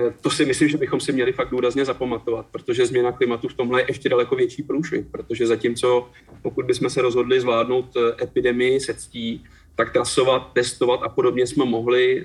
e, 0.00 0.12
to 0.20 0.30
si 0.30 0.44
myslím, 0.44 0.68
že 0.68 0.78
bychom 0.78 1.00
si 1.00 1.12
měli 1.12 1.32
fakt 1.32 1.50
důrazně 1.50 1.84
zapamatovat, 1.84 2.46
protože 2.50 2.86
změna 2.86 3.12
klimatu 3.12 3.48
v 3.48 3.54
tomhle 3.54 3.80
je 3.80 3.84
ještě 3.88 4.08
daleko 4.08 4.36
větší 4.36 4.62
průšvih, 4.62 5.06
protože 5.10 5.46
zatímco 5.46 6.08
pokud 6.42 6.66
bychom 6.66 6.90
se 6.90 7.02
rozhodli 7.02 7.40
zvládnout 7.40 7.96
e, 7.96 8.24
epidemii 8.24 8.80
se 8.80 8.94
ctí, 8.94 9.44
tak 9.74 9.92
trasovat, 9.92 10.52
testovat 10.52 11.00
a 11.02 11.08
podobně 11.08 11.46
jsme 11.46 11.64
mohli, 11.64 12.20
e, 12.20 12.24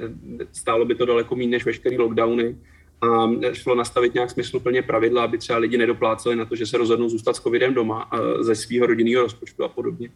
stálo 0.52 0.86
by 0.86 0.96
to 0.96 1.06
daleko 1.06 1.36
méně 1.36 1.50
než 1.50 1.66
veškeré 1.66 1.98
lockdowny, 1.98 2.56
a 3.02 3.30
šlo 3.54 3.76
nastavit 3.76 4.14
nějak 4.14 4.32
smysluplně 4.32 4.82
pravidla, 4.82 5.24
aby 5.24 5.38
třeba 5.38 5.60
lidi 5.60 5.78
nedopláceli 5.78 6.36
na 6.36 6.46
to, 6.46 6.56
že 6.56 6.66
se 6.66 6.78
rozhodnou 6.78 7.10
zůstat 7.10 7.36
s 7.36 7.40
covidem 7.40 7.74
doma 7.74 8.10
ze 8.40 8.56
svého 8.56 8.86
rodinného 8.86 9.24
rozpočtu 9.24 9.64
a 9.64 9.68
podobně. 9.68 10.10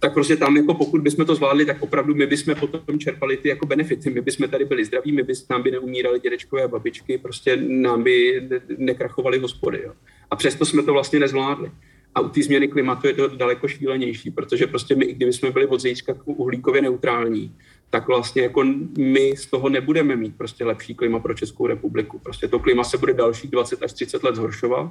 Tak 0.00 0.14
prostě 0.14 0.36
tam, 0.36 0.56
jako 0.56 0.74
pokud 0.74 1.00
bychom 1.00 1.26
to 1.26 1.34
zvládli, 1.34 1.66
tak 1.66 1.82
opravdu 1.82 2.14
my 2.14 2.26
bychom 2.26 2.54
potom 2.54 2.98
čerpali 2.98 3.36
ty 3.36 3.48
jako 3.48 3.66
benefity. 3.66 4.10
My 4.10 4.20
bychom 4.20 4.48
tady 4.48 4.64
byli 4.64 4.84
zdraví, 4.84 5.12
my 5.12 5.22
bychom 5.22 5.46
nám 5.50 5.62
by 5.62 5.70
neumírali 5.70 6.20
dědečkové 6.20 6.62
a 6.62 6.68
babičky, 6.68 7.18
prostě 7.18 7.56
nám 7.56 8.02
by 8.02 8.48
nekrachovaly 8.78 9.38
hospody. 9.38 9.82
Jo. 9.84 9.92
A 10.30 10.36
přesto 10.36 10.64
jsme 10.64 10.82
to 10.82 10.92
vlastně 10.92 11.20
nezvládli. 11.20 11.70
A 12.14 12.20
u 12.20 12.28
té 12.28 12.42
změny 12.42 12.68
klimatu 12.68 13.06
je 13.06 13.12
to 13.12 13.28
daleko 13.28 13.68
šílenější, 13.68 14.30
protože 14.30 14.66
prostě 14.66 14.94
my, 14.94 15.04
i 15.04 15.14
kdyby 15.14 15.32
jsme 15.32 15.50
byli 15.50 15.66
od 15.66 15.80
zítřka 15.80 16.14
uhlíkově 16.24 16.82
neutrální, 16.82 17.56
tak 17.90 18.08
vlastně 18.08 18.42
jako 18.42 18.64
my 18.98 19.36
z 19.36 19.46
toho 19.46 19.68
nebudeme 19.68 20.16
mít 20.16 20.36
prostě 20.36 20.64
lepší 20.64 20.94
klima 20.94 21.18
pro 21.18 21.34
Českou 21.34 21.66
republiku. 21.66 22.18
Prostě 22.18 22.48
to 22.48 22.58
klima 22.58 22.84
se 22.84 22.98
bude 22.98 23.14
dalších 23.14 23.50
20 23.50 23.82
až 23.82 23.92
30 23.92 24.24
let 24.24 24.34
zhoršovat 24.34 24.90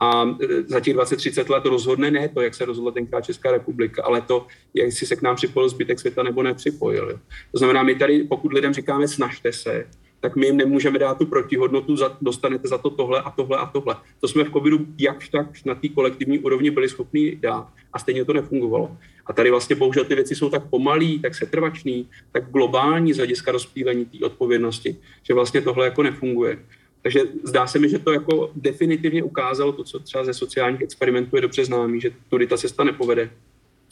a 0.00 0.24
e, 0.24 0.62
za 0.62 0.80
těch 0.80 0.96
20-30 0.96 1.50
let 1.50 1.64
rozhodne 1.64 2.10
ne 2.10 2.28
to, 2.28 2.40
jak 2.40 2.54
se 2.54 2.64
rozhodla 2.64 2.92
tenkrát 2.92 3.24
Česká 3.24 3.52
republika, 3.52 4.02
ale 4.04 4.20
to, 4.20 4.46
jestli 4.74 5.06
se 5.06 5.16
k 5.16 5.22
nám 5.22 5.36
připojil 5.36 5.68
zbytek 5.68 6.00
světa 6.00 6.22
nebo 6.22 6.42
nepřipojil. 6.42 7.20
To 7.52 7.58
znamená, 7.58 7.82
my 7.82 7.94
tady, 7.94 8.24
pokud 8.24 8.52
lidem 8.52 8.74
říkáme 8.74 9.08
snažte 9.08 9.52
se, 9.52 9.86
tak 10.22 10.36
my 10.36 10.46
jim 10.46 10.56
nemůžeme 10.56 10.98
dát 10.98 11.18
tu 11.18 11.26
protihodnotu, 11.26 11.96
za, 11.96 12.16
dostanete 12.20 12.68
za 12.68 12.78
to 12.78 12.90
tohle 12.90 13.22
a 13.22 13.30
tohle 13.30 13.58
a 13.58 13.66
tohle. 13.66 13.96
To 14.20 14.28
jsme 14.28 14.44
v 14.44 14.52
covidu 14.52 14.86
jakž 14.98 15.28
tak 15.28 15.46
na 15.64 15.74
té 15.74 15.88
kolektivní 15.88 16.38
úrovni 16.38 16.70
byli 16.70 16.88
schopni 16.88 17.36
dát 17.36 17.68
a 17.92 17.98
stejně 17.98 18.24
to 18.24 18.32
nefungovalo. 18.32 18.96
A 19.26 19.32
tady 19.32 19.50
vlastně 19.50 19.76
bohužel 19.76 20.04
ty 20.04 20.14
věci 20.14 20.34
jsou 20.34 20.50
tak 20.50 20.62
pomalý, 20.70 21.18
tak 21.18 21.34
setrvačný, 21.34 22.08
tak 22.32 22.50
globální 22.50 23.12
z 23.12 23.16
hlediska 23.16 23.52
rozptýlení 23.52 24.04
té 24.04 24.26
odpovědnosti, 24.26 24.96
že 25.22 25.34
vlastně 25.34 25.60
tohle 25.60 25.84
jako 25.84 26.02
nefunguje. 26.02 26.58
Takže 27.02 27.20
zdá 27.42 27.66
se 27.66 27.78
mi, 27.78 27.88
že 27.88 27.98
to 27.98 28.12
jako 28.12 28.50
definitivně 28.54 29.22
ukázalo 29.22 29.72
to, 29.72 29.84
co 29.84 29.98
třeba 29.98 30.24
ze 30.24 30.34
sociálních 30.34 30.80
experimentů 30.80 31.36
je 31.36 31.42
dobře 31.42 31.64
známý, 31.64 32.00
že 32.00 32.10
tudy 32.28 32.46
ta 32.46 32.56
cesta 32.56 32.84
nepovede 32.84 33.30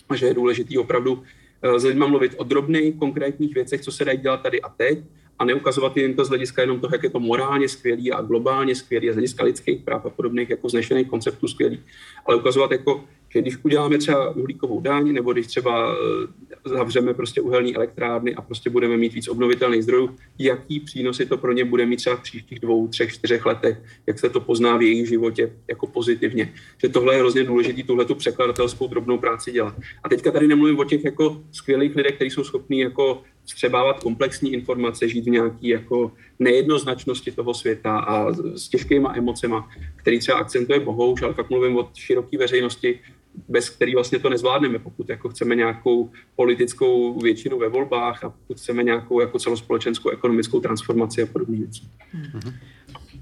a 0.08 0.16
že 0.16 0.26
je 0.26 0.34
důležitý 0.34 0.78
opravdu 0.78 1.22
eh, 1.62 1.78
s 1.78 1.84
lidmi 1.84 2.04
mluvit 2.08 2.34
o 2.36 2.44
drobných 2.44 2.94
konkrétních 2.94 3.54
věcech, 3.54 3.80
co 3.80 3.92
se 3.92 4.04
dají 4.04 4.18
dělat 4.18 4.42
tady 4.42 4.62
a 4.62 4.68
teď 4.68 4.98
a 5.40 5.44
neukazovat 5.44 5.96
jim 5.96 6.14
to 6.14 6.24
z 6.24 6.28
hlediska 6.28 6.62
jenom 6.62 6.80
toho, 6.80 6.94
jak 6.94 7.02
je 7.02 7.10
to 7.10 7.20
morálně 7.20 7.68
skvělý 7.68 8.12
a 8.12 8.22
globálně 8.22 8.74
skvělý 8.74 9.08
a 9.08 9.12
z 9.12 9.14
hlediska 9.14 9.44
lidských 9.44 9.82
práv 9.82 10.06
a 10.06 10.10
podobných 10.10 10.50
jako 10.50 10.68
znešených 10.68 11.08
konceptů 11.08 11.48
skvělý, 11.48 11.80
ale 12.26 12.36
ukazovat 12.36 12.70
jako, 12.70 13.04
že 13.28 13.40
když 13.40 13.56
uděláme 13.62 13.98
třeba 13.98 14.30
uhlíkovou 14.30 14.80
daň, 14.80 15.12
nebo 15.12 15.32
když 15.32 15.46
třeba 15.46 15.94
eh, 15.94 16.68
zavřeme 16.68 17.14
prostě 17.14 17.40
uhelní 17.40 17.76
elektrárny 17.76 18.34
a 18.34 18.42
prostě 18.42 18.70
budeme 18.70 18.96
mít 18.96 19.12
víc 19.12 19.28
obnovitelných 19.28 19.82
zdrojů, 19.82 20.16
jaký 20.38 20.80
přínosy 20.80 21.26
to 21.26 21.36
pro 21.36 21.52
ně 21.52 21.64
bude 21.64 21.86
mít 21.86 21.96
třeba 21.96 22.16
v 22.16 22.22
příštích 22.22 22.60
dvou, 22.60 22.88
třech, 22.88 23.12
čtyřech 23.12 23.46
letech, 23.46 23.78
jak 24.06 24.18
se 24.18 24.28
to 24.28 24.40
pozná 24.40 24.76
v 24.76 24.82
jejich 24.82 25.08
životě 25.08 25.52
jako 25.68 25.86
pozitivně. 25.86 26.52
Že 26.78 26.88
tohle 26.88 27.14
je 27.14 27.18
hrozně 27.18 27.44
důležité, 27.44 27.82
tuhle 27.82 28.04
tu 28.04 28.14
překladatelskou 28.14 28.88
drobnou 28.88 29.18
práci 29.18 29.52
dělat. 29.52 29.74
A 30.04 30.08
teďka 30.08 30.30
tady 30.30 30.48
nemluvím 30.48 30.78
o 30.78 30.84
těch 30.84 31.04
jako 31.04 31.42
skvělých 31.52 31.96
lidech, 31.96 32.14
kteří 32.14 32.30
jsou 32.30 32.44
schopní 32.44 32.78
jako 32.80 33.22
střebávat 33.46 34.02
komplexní 34.02 34.52
informace, 34.52 35.08
žít 35.08 35.24
v 35.24 35.30
nějaký 35.30 35.68
jako 35.68 36.12
nejednoznačnosti 36.38 37.30
toho 37.30 37.54
světa 37.54 37.98
a 37.98 38.32
s 38.32 38.68
těžkýma 38.68 39.12
emocema, 39.16 39.68
který 39.96 40.18
třeba 40.18 40.38
akcentuje 40.38 40.80
Bohouš, 40.80 41.22
ale 41.22 41.34
fakt 41.34 41.50
mluvím 41.50 41.76
o 41.76 41.90
široké 41.94 42.38
veřejnosti, 42.38 43.00
bez 43.48 43.70
který 43.70 43.94
vlastně 43.94 44.18
to 44.18 44.28
nezvládneme, 44.28 44.78
pokud 44.78 45.08
jako 45.08 45.28
chceme 45.28 45.54
nějakou 45.54 46.10
politickou 46.36 47.20
většinu 47.20 47.58
ve 47.58 47.68
volbách 47.68 48.24
a 48.24 48.30
pokud 48.30 48.56
chceme 48.58 48.82
nějakou 48.82 49.20
jako 49.20 49.38
celospolečenskou 49.38 50.10
ekonomickou 50.10 50.60
transformaci 50.60 51.22
a 51.22 51.26
podobné 51.26 51.58
věci. 51.58 51.80
Mm-hmm. 52.14 52.54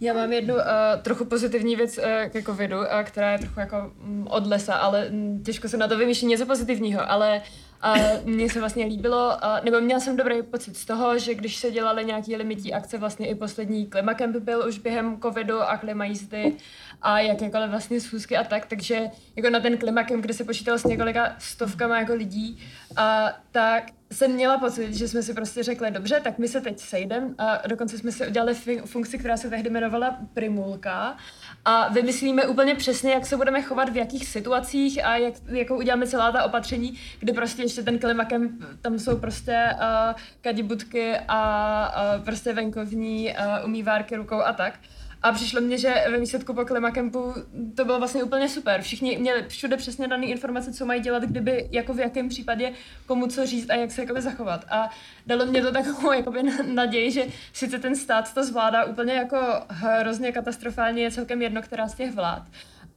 Já 0.00 0.14
mám 0.14 0.32
jednu 0.32 0.54
uh, 0.54 0.60
trochu 1.02 1.24
pozitivní 1.24 1.76
věc 1.76 1.98
uh, 1.98 2.04
ke 2.28 2.42
covidu, 2.42 2.76
uh, 2.76 2.84
která 3.04 3.32
je 3.32 3.38
trochu 3.38 3.60
jako 3.60 3.92
um, 4.04 4.26
od 4.30 4.46
lesa, 4.46 4.74
ale 4.74 5.08
um, 5.08 5.42
těžko 5.42 5.68
se 5.68 5.76
na 5.76 5.88
to 5.88 5.98
vymýšlí 5.98 6.28
něco 6.28 6.46
pozitivního, 6.46 7.10
ale 7.10 7.40
A 7.80 7.94
mně 8.24 8.50
se 8.50 8.60
vlastně 8.60 8.84
líbilo, 8.86 9.32
nebo 9.64 9.80
měla 9.80 10.00
jsem 10.00 10.16
dobrý 10.16 10.42
pocit 10.42 10.76
z 10.76 10.84
toho, 10.84 11.18
že 11.18 11.34
když 11.34 11.56
se 11.56 11.70
dělaly 11.70 12.04
nějaký 12.04 12.36
limitní 12.36 12.74
akce, 12.74 12.98
vlastně 12.98 13.28
i 13.28 13.34
poslední 13.34 13.86
Klimacamp 13.86 14.36
byl 14.36 14.64
už 14.68 14.78
během 14.78 15.20
covidu 15.20 15.60
a 15.62 15.76
klimajízdy 15.76 16.56
a 17.02 17.20
jakékoliv 17.20 17.70
vlastně 17.70 18.00
schůzky 18.00 18.36
a 18.36 18.44
tak, 18.44 18.66
takže 18.66 19.00
jako 19.36 19.50
na 19.50 19.60
ten 19.60 19.78
Klimacamp, 19.78 20.22
kde 20.22 20.34
se 20.34 20.44
počítalo 20.44 20.78
s 20.78 20.84
několika 20.84 21.34
stovkama 21.38 21.98
jako 21.98 22.14
lidí, 22.14 22.58
a 22.96 23.32
tak 23.52 23.84
jsem 24.12 24.32
měla 24.32 24.58
pocit, 24.58 24.94
že 24.94 25.08
jsme 25.08 25.22
si 25.22 25.34
prostě 25.34 25.62
řekli, 25.62 25.90
dobře, 25.90 26.20
tak 26.20 26.38
my 26.38 26.48
se 26.48 26.60
teď 26.60 26.78
sejdeme 26.78 27.34
a 27.38 27.68
dokonce 27.68 27.98
jsme 27.98 28.12
si 28.12 28.26
udělali 28.26 28.54
funkci, 28.84 29.18
která 29.18 29.36
se 29.36 29.50
tehdy 29.50 29.70
jmenovala 29.70 30.18
Primulka 30.34 31.16
a 31.64 31.88
vymyslíme 31.88 32.46
úplně 32.46 32.74
přesně, 32.74 33.12
jak 33.12 33.26
se 33.26 33.36
budeme 33.36 33.62
chovat 33.62 33.88
v 33.88 33.96
jakých 33.96 34.28
situacích 34.28 35.04
a 35.04 35.16
jak, 35.16 35.34
jakou 35.46 35.76
uděláme 35.76 36.06
celá 36.06 36.32
ta 36.32 36.44
opatření, 36.44 36.98
kde 37.20 37.32
prostě 37.32 37.62
ještě 37.62 37.82
ten 37.82 37.98
klimakem, 37.98 38.58
tam 38.82 38.98
jsou 38.98 39.16
prostě 39.16 39.70
uh, 39.74 40.20
kadibutky 40.40 41.14
a 41.28 42.16
uh, 42.16 42.24
prostě 42.24 42.52
venkovní 42.52 43.28
uh, 43.30 43.66
umývárky 43.66 44.16
rukou 44.16 44.40
a 44.40 44.52
tak. 44.52 44.74
A 45.22 45.32
přišlo 45.32 45.60
mně, 45.60 45.78
že 45.78 46.04
ve 46.10 46.18
výsledku 46.18 46.54
po 46.54 46.64
Klimacampu 46.64 47.34
to 47.76 47.84
bylo 47.84 47.98
vlastně 47.98 48.22
úplně 48.22 48.48
super. 48.48 48.82
Všichni 48.82 49.18
měli 49.18 49.44
všude 49.48 49.76
přesně 49.76 50.08
dané 50.08 50.26
informace, 50.26 50.72
co 50.72 50.86
mají 50.86 51.00
dělat, 51.00 51.22
kdyby, 51.22 51.68
jako 51.70 51.94
v 51.94 52.00
jakém 52.00 52.28
případě, 52.28 52.72
komu 53.06 53.26
co 53.26 53.46
říct 53.46 53.70
a 53.70 53.74
jak 53.74 53.92
se 53.92 54.00
jakoby 54.00 54.20
zachovat. 54.20 54.64
A 54.70 54.90
dalo 55.26 55.46
mě 55.46 55.62
to 55.62 55.72
takovou 55.72 56.12
jakoby 56.16 56.42
naději, 56.74 57.10
že 57.10 57.26
sice 57.52 57.78
ten 57.78 57.96
stát 57.96 58.34
to 58.34 58.44
zvládá 58.44 58.84
úplně 58.84 59.12
jako 59.12 59.38
hrozně 59.68 60.32
katastrofálně, 60.32 61.02
je 61.02 61.10
celkem 61.10 61.42
jedno, 61.42 61.62
která 61.62 61.88
z 61.88 61.94
těch 61.94 62.14
vlád 62.14 62.42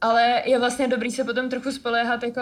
ale 0.02 0.42
je 0.44 0.58
vlastně 0.58 0.88
dobrý 0.88 1.10
se 1.10 1.24
potom 1.24 1.48
trochu 1.48 1.72
spoléhat 1.72 2.22
jako 2.22 2.40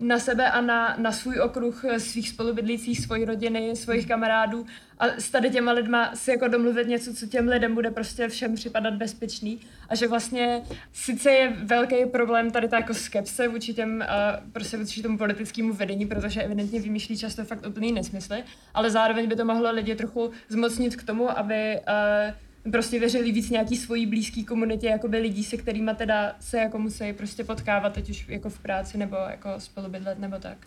na 0.00 0.18
sebe 0.18 0.50
a 0.50 0.60
na, 0.60 0.96
na 0.98 1.12
svůj 1.12 1.40
okruh 1.40 1.84
svých 1.98 2.28
spolubydlících, 2.28 3.00
svojí 3.00 3.24
rodiny, 3.24 3.76
svých 3.76 4.08
kamarádů 4.08 4.66
a 4.98 5.06
s 5.06 5.30
tady 5.30 5.50
těma 5.50 5.72
lidma 5.72 6.10
si 6.14 6.30
jako 6.30 6.48
domluvit 6.48 6.88
něco, 6.88 7.14
co 7.14 7.26
těm 7.26 7.48
lidem 7.48 7.74
bude 7.74 7.90
prostě 7.90 8.28
všem 8.28 8.54
připadat 8.54 8.94
bezpečný. 8.94 9.60
A 9.88 9.94
že 9.94 10.08
vlastně 10.08 10.62
sice 10.92 11.30
je 11.30 11.52
velký 11.62 12.06
problém 12.06 12.50
tady 12.50 12.68
ta 12.68 12.76
jako 12.76 12.94
skepse 12.94 13.48
vůči 13.48 13.74
těm, 13.74 14.04
uh, 14.08 14.50
prostě 14.52 14.76
vůči 14.76 15.02
tomu 15.02 15.18
politickému 15.18 15.72
vedení, 15.72 16.06
protože 16.06 16.42
evidentně 16.42 16.80
vymýšlí 16.80 17.18
často 17.18 17.44
fakt 17.44 17.66
úplný 17.66 17.92
nesmysly, 17.92 18.44
ale 18.74 18.90
zároveň 18.90 19.28
by 19.28 19.36
to 19.36 19.44
mohlo 19.44 19.72
lidi 19.72 19.94
trochu 19.94 20.30
zmocnit 20.48 20.96
k 20.96 21.02
tomu, 21.02 21.38
aby 21.38 21.80
uh, 21.80 22.45
prostě 22.70 23.00
věřili 23.00 23.32
víc 23.32 23.50
nějaký 23.50 23.76
svojí 23.76 24.06
blízký 24.06 24.44
komunitě, 24.44 24.86
jako 24.86 25.08
by 25.08 25.18
lidí, 25.18 25.44
se 25.44 25.56
kterými 25.56 25.90
teda 25.96 26.32
se 26.40 26.58
jako 26.58 26.78
musí 26.78 27.12
prostě 27.12 27.44
potkávat, 27.44 27.92
teď 27.92 28.10
už 28.10 28.28
jako 28.28 28.50
v 28.50 28.58
práci 28.58 28.98
nebo 28.98 29.16
jako 29.16 29.48
spolu 29.58 29.88
bydlet 29.88 30.18
nebo 30.18 30.36
tak. 30.38 30.58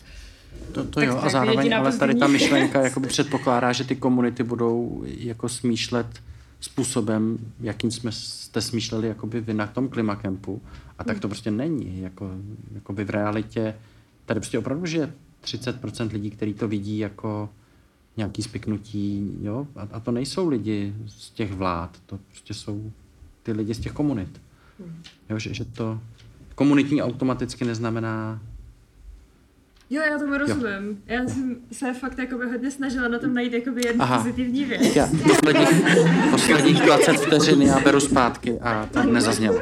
To, 0.71 0.85
to 0.85 1.01
jo, 1.01 1.17
a 1.17 1.29
zároveň 1.29 1.75
ale 1.75 1.97
tady 1.97 2.15
ta 2.15 2.27
myšlenka 2.27 2.81
jakoby 2.83 3.07
předpokládá, 3.07 3.71
že 3.71 3.83
ty 3.83 3.95
komunity 3.95 4.43
budou 4.43 5.03
jako 5.05 5.49
smýšlet 5.49 6.07
způsobem, 6.59 7.37
jakým 7.59 7.91
jsme 7.91 8.11
jste 8.11 8.61
smýšleli 8.61 9.07
jakoby 9.07 9.41
vy 9.41 9.53
na 9.53 9.67
tom 9.67 9.89
klimakempu. 9.89 10.61
A 10.97 11.03
tak 11.03 11.19
to 11.19 11.27
hmm. 11.27 11.31
prostě 11.31 11.51
není. 11.51 12.01
Jako, 12.01 12.31
jakoby 12.75 13.03
v 13.03 13.09
realitě 13.09 13.75
tady 14.25 14.39
prostě 14.39 14.59
opravdu, 14.59 14.85
že 14.85 15.13
30% 15.43 16.11
lidí, 16.11 16.31
kteří 16.31 16.53
to 16.53 16.67
vidí 16.67 16.99
jako 16.99 17.49
nějaký 18.17 18.43
spiknutí, 18.43 19.37
jo, 19.41 19.67
a, 19.75 19.87
a 19.91 19.99
to 19.99 20.11
nejsou 20.11 20.47
lidi 20.47 20.93
z 21.07 21.29
těch 21.29 21.53
vlád, 21.53 21.97
to 22.05 22.19
prostě 22.27 22.53
jsou 22.53 22.91
ty 23.43 23.51
lidi 23.51 23.73
z 23.73 23.79
těch 23.79 23.91
komunit. 23.91 24.41
Jo, 25.29 25.39
že, 25.39 25.53
že 25.53 25.65
to 25.65 25.99
komunitní 26.55 27.01
automaticky 27.01 27.65
neznamená 27.65 28.39
Jo, 29.91 30.01
já 30.01 30.19
tomu 30.19 30.37
rozumím. 30.37 30.65
Jo. 30.65 30.95
Já 31.07 31.27
jsem 31.27 31.55
se 31.71 31.93
fakt 31.93 32.17
jakoby 32.17 32.45
hodně 32.45 32.71
snažila 32.71 33.07
na 33.07 33.19
tom 33.19 33.33
najít 33.33 33.53
jakoby 33.53 33.81
jednu 33.85 34.01
Aha. 34.01 34.17
pozitivní 34.17 34.65
věc. 34.65 34.95
Já, 34.95 35.09
posledních, 35.23 35.69
posledních 36.31 36.81
20 36.81 37.13
vteřin 37.13 37.61
já 37.61 37.79
beru 37.79 37.99
zpátky 37.99 38.59
a 38.59 38.85
tak 38.91 39.05
nezaznělo. 39.05 39.61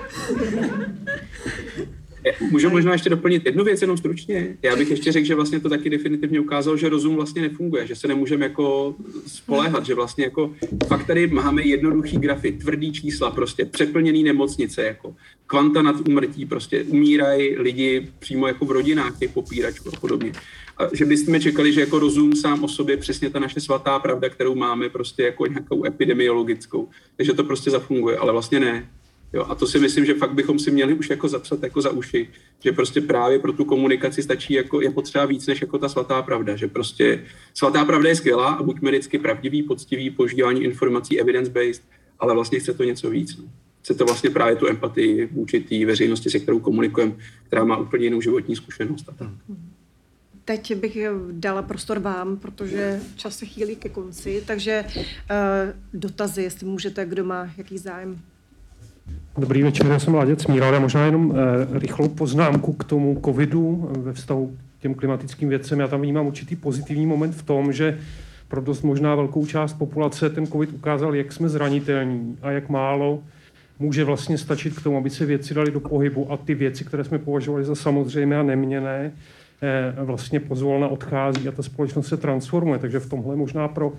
Můžu 2.51 2.69
možná 2.69 2.93
ještě 2.93 3.09
doplnit 3.09 3.45
jednu 3.45 3.63
věc 3.63 3.81
jenom 3.81 3.97
stručně. 3.97 4.57
Já 4.61 4.75
bych 4.75 4.89
ještě 4.89 5.11
řekl, 5.11 5.27
že 5.27 5.35
vlastně 5.35 5.59
to 5.59 5.69
taky 5.69 5.89
definitivně 5.89 6.39
ukázalo, 6.39 6.77
že 6.77 6.89
rozum 6.89 7.15
vlastně 7.15 7.41
nefunguje, 7.41 7.87
že 7.87 7.95
se 7.95 8.07
nemůžeme 8.07 8.45
jako 8.45 8.95
spoléhat, 9.27 9.85
že 9.85 9.95
vlastně 9.95 10.23
jako 10.23 10.53
fakt 10.87 11.07
tady 11.07 11.27
máme 11.27 11.63
jednoduchý 11.63 12.17
grafy, 12.17 12.51
tvrdý 12.51 12.91
čísla, 12.91 13.31
prostě 13.31 13.65
přeplněný 13.65 14.23
nemocnice, 14.23 14.83
jako 14.83 15.15
kvanta 15.47 15.81
nad 15.81 16.07
umrtí, 16.07 16.45
prostě 16.45 16.83
umírají 16.83 17.57
lidi 17.57 18.07
přímo 18.19 18.47
jako 18.47 18.65
v 18.65 18.71
rodinách 18.71 19.19
těch 19.19 19.31
popíračů 19.31 19.83
a 19.93 19.99
podobně. 19.99 20.31
A 20.77 20.95
že 20.95 21.05
byste 21.05 21.39
čekali, 21.39 21.73
že 21.73 21.81
jako 21.81 21.99
rozum 21.99 22.35
sám 22.35 22.63
o 22.63 22.67
sobě 22.67 22.97
přesně 22.97 23.29
ta 23.29 23.39
naše 23.39 23.59
svatá 23.59 23.99
pravda, 23.99 24.29
kterou 24.29 24.55
máme 24.55 24.89
prostě 24.89 25.23
jako 25.23 25.47
nějakou 25.47 25.85
epidemiologickou, 25.85 26.89
takže 27.15 27.33
to 27.33 27.43
prostě 27.43 27.71
zafunguje, 27.71 28.17
ale 28.17 28.31
vlastně 28.31 28.59
ne. 28.59 28.89
Jo, 29.33 29.45
a 29.49 29.55
to 29.55 29.67
si 29.67 29.79
myslím, 29.79 30.05
že 30.05 30.13
fakt 30.13 30.33
bychom 30.33 30.59
si 30.59 30.71
měli 30.71 30.93
už 30.93 31.09
jako 31.09 31.27
zapsat 31.27 31.63
jako 31.63 31.81
za 31.81 31.89
uši, 31.89 32.29
že 32.63 32.71
prostě 32.71 33.01
právě 33.01 33.39
pro 33.39 33.53
tu 33.53 33.65
komunikaci 33.65 34.23
stačí 34.23 34.53
jako, 34.53 34.81
je 34.81 34.91
potřeba 34.91 35.25
víc 35.25 35.47
než 35.47 35.61
jako 35.61 35.77
ta 35.77 35.89
svatá 35.89 36.21
pravda, 36.21 36.55
že 36.55 36.67
prostě 36.67 37.23
svatá 37.53 37.85
pravda 37.85 38.09
je 38.09 38.15
skvělá 38.15 38.53
a 38.53 38.63
buďme 38.63 38.91
vždycky 38.91 39.19
pravdivý, 39.19 39.63
poctivý, 39.63 40.09
používání 40.09 40.63
informací 40.63 41.19
evidence-based, 41.19 41.83
ale 42.19 42.33
vlastně 42.33 42.59
chce 42.59 42.73
to 42.73 42.83
něco 42.83 43.09
víc. 43.09 43.37
No. 43.37 43.43
Chce 43.81 43.93
to 43.93 44.05
vlastně 44.05 44.29
právě 44.29 44.55
tu 44.55 44.67
empatii 44.67 45.25
vůči 45.25 45.59
té 45.59 45.85
veřejnosti, 45.85 46.29
se 46.29 46.39
kterou 46.39 46.59
komunikujeme, 46.59 47.13
která 47.47 47.63
má 47.63 47.77
úplně 47.77 48.05
jinou 48.05 48.21
životní 48.21 48.55
zkušenost 48.55 49.09
a 49.09 49.11
tak. 49.11 49.29
Teď 50.45 50.75
bych 50.75 50.97
dala 51.31 51.61
prostor 51.61 51.99
vám, 51.99 52.37
protože 52.37 53.01
čas 53.15 53.37
se 53.37 53.45
chýlí 53.45 53.75
ke 53.75 53.89
konci, 53.89 54.43
takže 54.47 54.85
uh, 54.87 54.99
dotazy, 55.93 56.43
jestli 56.43 56.67
můžete, 56.67 57.05
kdo 57.05 57.23
má 57.25 57.49
jaký 57.57 57.77
zájem. 57.77 58.21
Dobrý 59.37 59.63
večer, 59.63 59.87
já 59.87 59.99
jsem 59.99 60.15
Láděc 60.15 60.47
Míral. 60.47 60.73
Já 60.73 60.79
možná 60.79 61.05
jenom 61.05 61.33
eh, 61.35 61.79
rychlou 61.79 62.07
poznámku 62.07 62.73
k 62.73 62.83
tomu 62.83 63.21
covidu 63.25 63.89
ve 63.97 64.13
vztahu 64.13 64.57
k 64.79 64.81
těm 64.81 64.93
klimatickým 64.93 65.49
věcem. 65.49 65.79
Já 65.79 65.87
tam 65.87 66.01
vnímám 66.01 66.27
určitý 66.27 66.55
pozitivní 66.55 67.05
moment 67.05 67.31
v 67.35 67.43
tom, 67.43 67.73
že 67.73 67.99
pro 68.47 68.61
dost 68.61 68.81
možná 68.81 69.15
velkou 69.15 69.45
část 69.45 69.73
populace 69.73 70.29
ten 70.29 70.47
covid 70.47 70.73
ukázal, 70.73 71.15
jak 71.15 71.31
jsme 71.31 71.49
zranitelní 71.49 72.37
a 72.41 72.51
jak 72.51 72.69
málo 72.69 73.19
může 73.79 74.03
vlastně 74.03 74.37
stačit 74.37 74.79
k 74.79 74.83
tomu, 74.83 74.97
aby 74.97 75.09
se 75.09 75.25
věci 75.25 75.53
dali 75.53 75.71
do 75.71 75.79
pohybu 75.79 76.31
a 76.31 76.37
ty 76.37 76.53
věci, 76.53 76.83
které 76.83 77.03
jsme 77.03 77.19
považovali 77.19 77.65
za 77.65 77.75
samozřejmé 77.75 78.37
a 78.37 78.43
neměné, 78.43 79.11
eh, 79.61 80.03
vlastně 80.03 80.39
pozvolna 80.39 80.87
odchází 80.87 81.47
a 81.47 81.51
ta 81.51 81.63
společnost 81.63 82.07
se 82.07 82.17
transformuje. 82.17 82.79
Takže 82.79 82.99
v 82.99 83.09
tomhle 83.09 83.35
možná 83.35 83.67
pro 83.67 83.93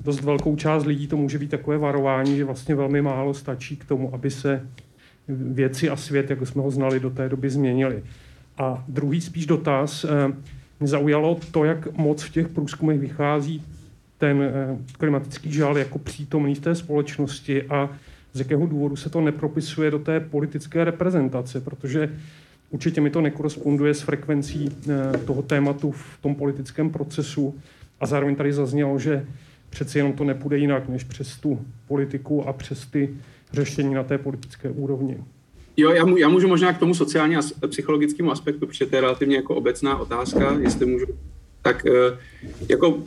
dost 0.00 0.20
velkou 0.20 0.56
část 0.56 0.84
lidí 0.84 1.06
to 1.06 1.16
může 1.16 1.38
být 1.38 1.50
takové 1.50 1.78
varování, 1.78 2.36
že 2.36 2.44
vlastně 2.44 2.74
velmi 2.74 3.02
málo 3.02 3.34
stačí 3.34 3.76
k 3.76 3.84
tomu, 3.84 4.14
aby 4.14 4.30
se 4.30 4.66
věci 5.28 5.90
a 5.90 5.96
svět, 5.96 6.30
jako 6.30 6.46
jsme 6.46 6.62
ho 6.62 6.70
znali 6.70 7.00
do 7.00 7.10
té 7.10 7.28
doby, 7.28 7.50
změnili. 7.50 8.02
A 8.58 8.84
druhý 8.88 9.20
spíš 9.20 9.46
dotaz, 9.46 10.04
eh, 10.04 10.32
mě 10.80 10.88
zaujalo 10.88 11.38
to, 11.50 11.64
jak 11.64 11.96
moc 11.96 12.22
v 12.22 12.32
těch 12.32 12.48
průzkumech 12.48 13.00
vychází 13.00 13.62
ten 14.18 14.42
eh, 14.42 14.76
klimatický 14.98 15.52
žal 15.52 15.78
jako 15.78 15.98
přítomný 15.98 16.54
v 16.54 16.60
té 16.60 16.74
společnosti 16.74 17.62
a 17.62 17.90
z 18.32 18.38
jakého 18.38 18.66
důvodu 18.66 18.96
se 18.96 19.10
to 19.10 19.20
nepropisuje 19.20 19.90
do 19.90 19.98
té 19.98 20.20
politické 20.20 20.84
reprezentace, 20.84 21.60
protože 21.60 22.16
určitě 22.70 23.00
mi 23.00 23.10
to 23.10 23.20
nekoresponduje 23.20 23.94
s 23.94 24.00
frekvencí 24.00 24.68
eh, 24.68 25.18
toho 25.18 25.42
tématu 25.42 25.90
v 25.90 26.18
tom 26.20 26.34
politickém 26.34 26.90
procesu 26.90 27.54
a 28.00 28.06
zároveň 28.06 28.36
tady 28.36 28.52
zaznělo, 28.52 28.98
že 28.98 29.26
přeci 29.70 29.98
jenom 29.98 30.12
to 30.12 30.24
nepůjde 30.24 30.58
jinak 30.58 30.88
než 30.88 31.04
přes 31.04 31.36
tu 31.36 31.66
politiku 31.88 32.48
a 32.48 32.52
přes 32.52 32.86
ty 32.86 33.16
řešení 33.52 33.94
na 33.94 34.02
té 34.02 34.18
politické 34.18 34.70
úrovni. 34.70 35.24
Jo, 35.76 35.90
já, 35.90 36.04
já 36.18 36.28
můžu 36.28 36.48
možná 36.48 36.72
k 36.72 36.78
tomu 36.78 36.94
sociálně 36.94 37.38
a 37.38 37.66
psychologickému 37.66 38.30
aspektu, 38.30 38.66
protože 38.66 38.86
to 38.86 38.96
je 38.96 39.00
relativně 39.00 39.36
jako 39.36 39.54
obecná 39.54 39.96
otázka, 39.96 40.58
jestli 40.60 40.86
můžu. 40.86 41.06
Tak 41.62 41.86
eh, 41.86 42.18
jako 42.68 43.02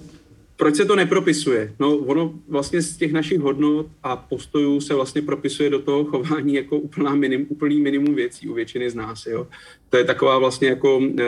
proč 0.58 0.76
se 0.76 0.86
to 0.86 0.96
nepropisuje? 0.96 1.74
No, 1.80 1.98
ono 1.98 2.34
vlastně 2.48 2.82
z 2.82 2.98
těch 2.98 3.12
našich 3.12 3.40
hodnot 3.40 3.88
a 4.04 4.16
postojů 4.16 4.82
se 4.82 4.94
vlastně 4.94 5.22
propisuje 5.22 5.70
do 5.70 5.80
toho 5.80 6.06
chování 6.06 6.54
jako 6.54 6.78
úplná 6.78 7.16
minim, 7.16 7.46
úplný 7.50 7.82
minimum 7.82 8.16
věcí 8.16 8.50
u 8.50 8.54
většiny 8.54 8.90
z 8.90 8.96
nás. 8.96 9.26
Jo? 9.26 9.48
To 9.90 9.98
je 9.98 10.04
taková 10.04 10.38
vlastně 10.38 10.68
jako 10.68 11.02
e, 11.20 11.24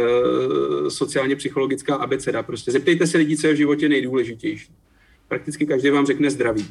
sociálně 0.89 1.35
psychologická 1.35 1.95
abeceda. 1.95 2.43
Prostě 2.43 2.71
zeptejte 2.71 3.07
se 3.07 3.17
lidí, 3.17 3.37
co 3.37 3.47
je 3.47 3.53
v 3.53 3.57
životě 3.57 3.89
nejdůležitější 3.89 4.71
prakticky 5.27 5.65
každý 5.65 5.89
vám 5.89 6.05
řekne 6.05 6.29
zdraví. 6.29 6.67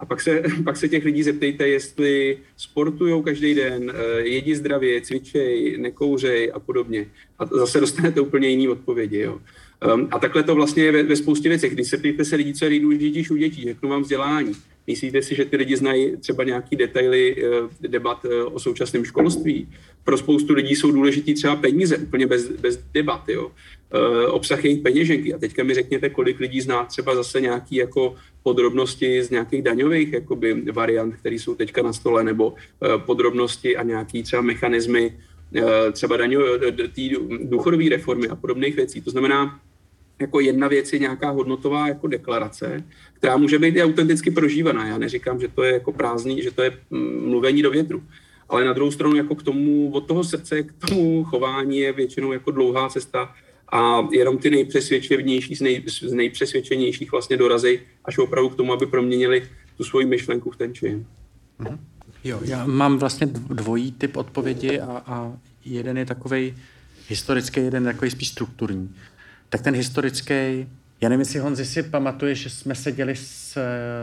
A 0.00 0.06
pak 0.06 0.20
se, 0.20 0.42
pak 0.64 0.76
se 0.76 0.88
těch 0.88 1.04
lidí 1.04 1.22
zeptejte, 1.22 1.68
jestli 1.68 2.38
sportují 2.56 3.22
každý 3.22 3.54
den, 3.54 3.92
eh, 3.94 4.20
jedí 4.20 4.54
zdravě, 4.54 5.00
cvičej, 5.00 5.78
nekouřej 5.78 6.52
a 6.54 6.58
podobně. 6.58 7.06
A 7.38 7.46
zase 7.46 7.80
dostanete 7.80 8.20
úplně 8.20 8.48
jiný 8.48 8.68
odpovědi. 8.68 9.18
Jo. 9.18 9.40
Um, 9.94 10.08
a 10.10 10.18
takhle 10.18 10.42
to 10.42 10.54
vlastně 10.54 10.82
je 10.82 10.92
ve, 10.92 11.02
ve 11.02 11.16
spoustě 11.16 11.48
věcech. 11.48 11.72
Když 11.72 11.88
se 11.88 11.96
ptejte 11.96 12.24
se 12.24 12.36
lidí, 12.36 12.54
co 12.54 12.64
je 12.64 12.70
nejdůležitější 12.70 13.30
u 13.30 13.36
dětí, 13.36 13.64
řeknu 13.64 13.88
vám 13.88 14.02
vzdělání. 14.02 14.52
Myslíte 14.86 15.22
si, 15.22 15.34
že 15.34 15.44
ty 15.44 15.56
lidi 15.56 15.76
znají 15.76 16.16
třeba 16.16 16.44
nějaký 16.44 16.76
detaily 16.76 17.36
eh, 17.38 17.88
debat 17.88 18.24
eh, 18.24 18.42
o 18.42 18.58
současném 18.58 19.04
školství? 19.04 19.68
Pro 20.04 20.18
spoustu 20.18 20.54
lidí 20.54 20.76
jsou 20.76 20.90
důležitý 20.90 21.34
třeba 21.34 21.56
peníze, 21.56 21.96
úplně 21.96 22.26
bez, 22.26 22.48
bez 22.48 22.76
debat, 22.94 23.28
jo? 23.28 23.50
Eh, 23.94 24.26
obsah 24.26 24.64
jejich 24.64 24.82
peněženky. 24.82 25.34
A 25.34 25.38
teďka 25.38 25.64
mi 25.64 25.74
řekněte, 25.74 26.10
kolik 26.10 26.40
lidí 26.40 26.60
zná 26.60 26.84
třeba 26.84 27.14
zase 27.14 27.40
nějaký 27.40 27.76
jako 27.76 28.14
podrobnosti 28.42 29.22
z 29.22 29.30
nějakých 29.30 29.62
daňových 29.62 30.12
jakoby, 30.12 30.62
variant, 30.72 31.16
které 31.16 31.34
jsou 31.34 31.54
teďka 31.54 31.82
na 31.82 31.92
stole, 31.92 32.24
nebo 32.24 32.54
podrobnosti 32.96 33.76
a 33.76 33.82
nějaký 33.82 34.22
třeba 34.22 34.42
mechanismy 34.42 35.18
třeba 35.92 36.16
daňové, 36.16 36.58
důchodové 37.42 37.88
reformy 37.88 38.28
a 38.28 38.36
podobných 38.36 38.76
věcí. 38.76 39.00
To 39.00 39.10
znamená, 39.10 39.60
jako 40.20 40.40
jedna 40.40 40.68
věc 40.68 40.92
je 40.92 40.98
nějaká 40.98 41.30
hodnotová 41.30 41.88
jako 41.88 42.06
deklarace, 42.06 42.84
která 43.14 43.36
může 43.36 43.58
být 43.58 43.76
i 43.76 43.82
autenticky 43.82 44.30
prožívaná. 44.30 44.86
Já 44.86 44.98
neříkám, 44.98 45.40
že 45.40 45.48
to 45.48 45.62
je 45.62 45.72
jako 45.72 45.92
prázdný, 45.92 46.42
že 46.42 46.50
to 46.50 46.62
je 46.62 46.78
mm, 46.90 47.28
mluvení 47.28 47.62
do 47.62 47.70
větru. 47.70 48.02
Ale 48.48 48.64
na 48.64 48.72
druhou 48.72 48.90
stranu 48.90 49.16
jako 49.16 49.34
k 49.34 49.42
tomu, 49.42 49.90
od 49.92 50.06
toho 50.06 50.24
srdce 50.24 50.62
k 50.62 50.72
tomu 50.88 51.24
chování 51.24 51.78
je 51.78 51.92
většinou 51.92 52.32
jako 52.32 52.50
dlouhá 52.50 52.88
cesta 52.88 53.34
a 53.72 54.08
jenom 54.12 54.38
ty 54.38 54.50
nejpřesvědčivější 54.50 55.54
z, 55.56 55.60
nej, 55.60 55.82
z 55.86 56.12
nejpřesvědčenějších 56.12 57.12
vlastně 57.12 57.36
dorazí 57.36 57.80
až 58.04 58.18
opravdu 58.18 58.48
k 58.48 58.56
tomu, 58.56 58.72
aby 58.72 58.86
proměnili 58.86 59.48
tu 59.76 59.84
svoji 59.84 60.06
myšlenku 60.06 60.50
v 60.50 60.56
ten 60.56 60.74
čin. 60.74 61.06
Mhm. 61.58 61.78
Jo, 62.24 62.40
já 62.44 62.66
mám 62.66 62.98
vlastně 62.98 63.26
dvojí 63.32 63.92
typ 63.92 64.16
odpovědi 64.16 64.80
a, 64.80 65.02
a 65.06 65.32
jeden 65.64 65.98
je 65.98 66.06
takový 66.06 66.54
historický, 67.08 67.60
jeden 67.60 67.86
je 67.86 67.92
takový 67.92 68.10
spíš 68.10 68.28
strukturní 68.28 68.94
tak 69.54 69.62
ten 69.62 69.74
historický, 69.74 70.66
já 71.00 71.08
nevím, 71.08 71.20
jestli 71.20 71.38
Honzi 71.38 71.64
si 71.64 71.82
pamatuje, 71.82 72.34
že 72.34 72.50
jsme 72.50 72.74
seděli 72.74 73.16
s, 73.16 73.58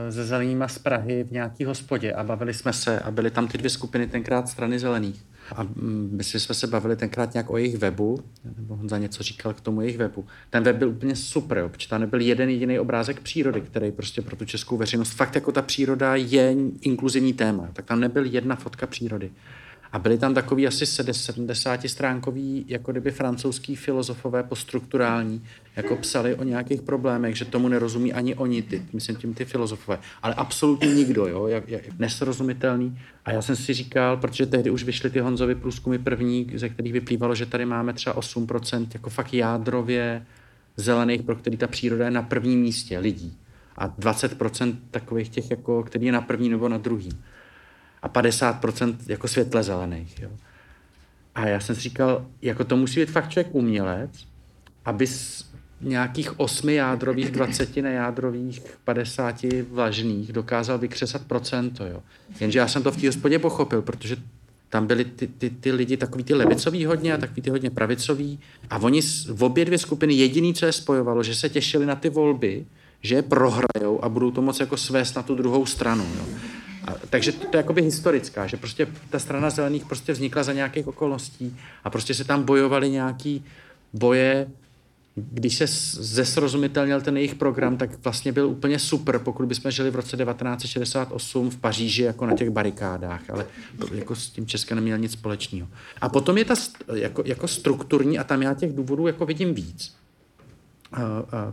se 0.09 0.25
zelenýma 0.25 0.67
z 0.67 0.77
Prahy 0.77 1.23
v 1.23 1.31
nějaký 1.31 1.65
hospodě 1.65 2.13
a 2.13 2.23
bavili 2.23 2.53
jsme 2.53 2.73
se 2.73 2.99
a 2.99 3.11
byly 3.11 3.31
tam 3.31 3.47
ty 3.47 3.57
dvě 3.57 3.69
skupiny 3.69 4.07
tenkrát 4.07 4.49
strany 4.49 4.79
zelených. 4.79 5.25
A 5.55 5.63
mm, 5.63 6.09
my 6.11 6.23
jsme 6.23 6.55
se 6.55 6.67
bavili 6.67 6.95
tenkrát 6.95 7.33
nějak 7.33 7.49
o 7.49 7.57
jejich 7.57 7.77
webu, 7.77 8.23
nebo 8.57 8.75
Honza 8.75 8.97
něco 8.97 9.23
říkal 9.23 9.53
k 9.53 9.61
tomu 9.61 9.81
jejich 9.81 9.97
webu. 9.97 10.25
Ten 10.49 10.63
web 10.63 10.75
byl 10.75 10.89
úplně 10.89 11.15
super, 11.15 11.69
protože 11.69 11.89
tam 11.89 12.01
nebyl 12.01 12.21
jeden 12.21 12.49
jediný 12.49 12.79
obrázek 12.79 13.19
přírody, 13.19 13.61
který 13.61 13.91
prostě 13.91 14.21
pro 14.21 14.35
tu 14.35 14.45
českou 14.45 14.77
veřejnost, 14.77 15.11
fakt 15.11 15.35
jako 15.35 15.51
ta 15.51 15.61
příroda 15.61 16.15
je 16.15 16.55
inkluzivní 16.81 17.33
téma, 17.33 17.69
tak 17.73 17.85
tam 17.85 17.99
nebyl 17.99 18.25
jedna 18.25 18.55
fotka 18.55 18.87
přírody. 18.87 19.31
A 19.91 19.99
byli 19.99 20.17
tam 20.17 20.33
takový 20.33 20.67
asi 20.67 20.85
70 20.85 21.81
stránkový, 21.87 22.65
jako 22.67 22.91
kdyby 22.91 23.11
francouzský 23.11 23.75
filozofové 23.75 24.43
postrukturální, 24.43 25.43
jako 25.75 25.95
psali 25.95 26.35
o 26.35 26.43
nějakých 26.43 26.81
problémech, 26.81 27.35
že 27.35 27.45
tomu 27.45 27.67
nerozumí 27.67 28.13
ani 28.13 28.35
oni, 28.35 28.61
ty, 28.61 28.85
myslím 28.93 29.15
tím 29.15 29.33
ty 29.33 29.45
filozofové, 29.45 29.99
ale 30.23 30.33
absolutně 30.33 30.93
nikdo, 30.93 31.27
jo, 31.27 31.47
jak, 31.47 31.69
jak 31.69 31.99
nesrozumitelný. 31.99 32.99
A 33.25 33.31
já 33.31 33.41
jsem 33.41 33.55
si 33.55 33.73
říkal, 33.73 34.17
protože 34.17 34.45
tehdy 34.45 34.69
už 34.69 34.83
vyšly 34.83 35.09
ty 35.09 35.19
Honzovy 35.19 35.55
průzkumy 35.55 35.97
první, 35.97 36.51
ze 36.55 36.69
kterých 36.69 36.93
vyplývalo, 36.93 37.35
že 37.35 37.45
tady 37.45 37.65
máme 37.65 37.93
třeba 37.93 38.15
8% 38.15 38.87
jako 38.93 39.09
fakt 39.09 39.33
jádrově 39.33 40.25
zelených, 40.75 41.23
pro 41.23 41.35
který 41.35 41.57
ta 41.57 41.67
příroda 41.67 42.05
je 42.05 42.11
na 42.11 42.21
prvním 42.21 42.61
místě 42.61 42.99
lidí. 42.99 43.37
A 43.77 43.89
20% 43.89 44.75
takových 44.91 45.29
těch, 45.29 45.51
jako, 45.51 45.83
který 45.83 46.05
je 46.05 46.11
na 46.11 46.21
první 46.21 46.49
nebo 46.49 46.69
na 46.69 46.77
druhý 46.77 47.09
a 48.01 48.09
50% 48.09 48.95
jako 49.07 49.27
světle 49.27 49.63
zelených. 49.63 50.19
Jo. 50.21 50.29
A 51.35 51.47
já 51.47 51.59
jsem 51.59 51.75
si 51.75 51.81
říkal, 51.81 52.25
jako 52.41 52.63
to 52.63 52.77
musí 52.77 52.99
být 52.99 53.11
fakt 53.11 53.29
člověk 53.29 53.55
umělec, 53.55 54.27
aby 54.85 55.07
z 55.07 55.51
nějakých 55.81 56.39
osmi 56.39 56.75
jádrových, 56.75 57.31
20 57.31 57.75
nejádrových, 57.75 58.61
50 58.83 59.45
vlažných 59.69 60.33
dokázal 60.33 60.77
vykřesat 60.77 61.25
procento. 61.25 61.85
Jo. 61.85 62.03
Jenže 62.39 62.59
já 62.59 62.67
jsem 62.67 62.83
to 62.83 62.91
v 62.91 62.97
té 62.97 63.07
hospodě 63.07 63.39
pochopil, 63.39 63.81
protože 63.81 64.15
tam 64.69 64.87
byli 64.87 65.05
ty, 65.05 65.27
ty, 65.27 65.49
ty 65.49 65.71
lidi 65.71 65.97
takový 65.97 66.23
ty 66.23 66.33
levicový 66.33 66.85
hodně 66.85 67.13
a 67.13 67.17
takový 67.17 67.41
ty 67.41 67.49
hodně 67.49 67.69
pravicový. 67.69 68.39
A 68.69 68.77
oni 68.77 69.01
v 69.27 69.43
obě 69.43 69.65
dvě 69.65 69.77
skupiny 69.77 70.13
jediný, 70.13 70.53
co 70.53 70.65
je 70.65 70.71
spojovalo, 70.71 71.23
že 71.23 71.35
se 71.35 71.49
těšili 71.49 71.85
na 71.85 71.95
ty 71.95 72.09
volby, 72.09 72.65
že 73.01 73.15
je 73.15 73.21
prohrajou 73.21 74.03
a 74.03 74.09
budou 74.09 74.31
to 74.31 74.41
moc 74.41 74.59
jako 74.59 74.77
svést 74.77 75.15
na 75.15 75.23
tu 75.23 75.35
druhou 75.35 75.65
stranu. 75.65 76.05
Jo. 76.17 76.25
A, 76.88 76.93
takže 77.09 77.32
to, 77.32 77.47
to 77.47 77.57
je 77.57 77.59
jakoby 77.59 77.82
historická, 77.82 78.47
že 78.47 78.57
prostě 78.57 78.88
ta 79.09 79.19
strana 79.19 79.49
zelených 79.49 79.86
prostě 79.86 80.13
vznikla 80.13 80.43
za 80.43 80.53
nějakých 80.53 80.88
okolností 80.88 81.57
a 81.84 81.89
prostě 81.89 82.13
se 82.13 82.23
tam 82.23 82.43
bojovali 82.43 82.89
nějaký 82.89 83.45
boje, 83.93 84.47
když 85.15 85.55
se 85.55 85.65
zesrozumitelněl 86.03 87.01
ten 87.01 87.17
jejich 87.17 87.36
program, 87.36 87.77
tak 87.77 88.03
vlastně 88.03 88.32
byl 88.32 88.47
úplně 88.47 88.79
super, 88.79 89.19
pokud 89.19 89.45
bychom 89.45 89.71
žili 89.71 89.89
v 89.89 89.95
roce 89.95 90.17
1968 90.17 91.49
v 91.49 91.57
Paříži 91.57 92.03
jako 92.03 92.25
na 92.25 92.36
těch 92.36 92.49
barikádách, 92.49 93.29
ale 93.29 93.45
jako 93.93 94.15
s 94.15 94.29
tím 94.29 94.45
Českem 94.45 94.75
neměl 94.75 94.97
nic 94.97 95.11
společného. 95.11 95.67
A 96.01 96.09
potom 96.09 96.38
je 96.38 96.45
ta 96.45 96.53
jako, 96.93 97.23
jako 97.25 97.47
strukturní 97.47 98.19
a 98.19 98.23
tam 98.23 98.41
já 98.41 98.53
těch 98.53 98.73
důvodů 98.73 99.07
jako 99.07 99.25
vidím 99.25 99.53
víc. 99.53 99.95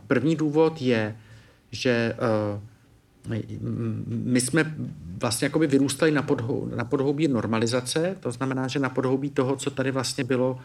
První 0.07 0.37
důvod 0.37 0.83
je, 0.83 1.17
že 1.71 2.15
my 4.07 4.41
jsme 4.41 4.75
vlastně 5.21 5.47
jakoby 5.47 5.67
vyrůstali 5.67 6.13
na, 6.13 6.23
podhou, 6.23 6.71
na 6.77 6.85
podhoubí 6.85 7.29
normalizace, 7.29 8.17
to 8.21 8.33
znamená, 8.33 8.69
že 8.69 8.79
na 8.79 8.89
podhoubí 8.89 9.31
toho, 9.31 9.57
co 9.57 9.71
tady 9.71 9.91
vlastně 9.91 10.25
bylo 10.25 10.59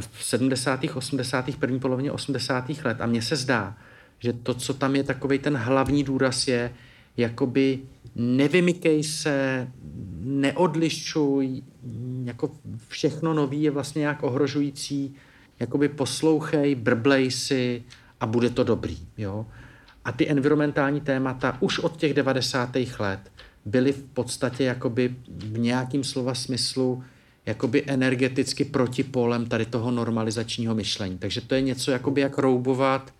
v 0.00 0.24
70., 0.24 0.80
80., 0.94 1.56
první 1.56 1.80
polovině 1.80 2.12
80. 2.12 2.70
let. 2.84 3.00
A 3.00 3.06
mně 3.06 3.22
se 3.22 3.36
zdá, 3.36 3.76
že 4.18 4.32
to, 4.32 4.54
co 4.54 4.74
tam 4.74 4.96
je 4.96 5.04
takový 5.04 5.38
ten 5.38 5.56
hlavní 5.56 6.04
důraz 6.04 6.48
je, 6.48 6.72
jakoby 7.16 7.78
nevymykej 8.14 9.04
se, 9.04 9.68
neodlišuj, 10.20 11.62
jako 12.24 12.50
všechno 12.88 13.34
nový 13.34 13.62
je 13.62 13.70
vlastně 13.70 14.00
nějak 14.00 14.22
ohrožující, 14.22 15.14
jakoby 15.60 15.88
poslouchej, 15.88 16.74
brblej 16.74 17.30
si 17.30 17.82
a 18.20 18.26
bude 18.26 18.50
to 18.50 18.64
dobrý, 18.64 18.98
jo. 19.18 19.46
A 20.06 20.12
ty 20.12 20.28
environmentální 20.28 21.00
témata 21.00 21.56
už 21.60 21.78
od 21.78 21.96
těch 21.96 22.14
90. 22.14 22.76
let 22.98 23.20
byly 23.64 23.92
v 23.92 24.02
podstatě 24.02 24.64
jakoby 24.64 25.14
v 25.28 25.58
nějakým 25.58 26.04
slova 26.04 26.34
smyslu 26.34 27.04
jakoby 27.46 27.84
energeticky 27.86 28.64
protipolem 28.64 29.46
tady 29.46 29.66
toho 29.66 29.90
normalizačního 29.90 30.74
myšlení. 30.74 31.18
Takže 31.18 31.40
to 31.40 31.54
je 31.54 31.60
něco 31.60 31.90
jakoby 31.90 32.20
jak 32.20 32.38
roubovat 32.38 33.14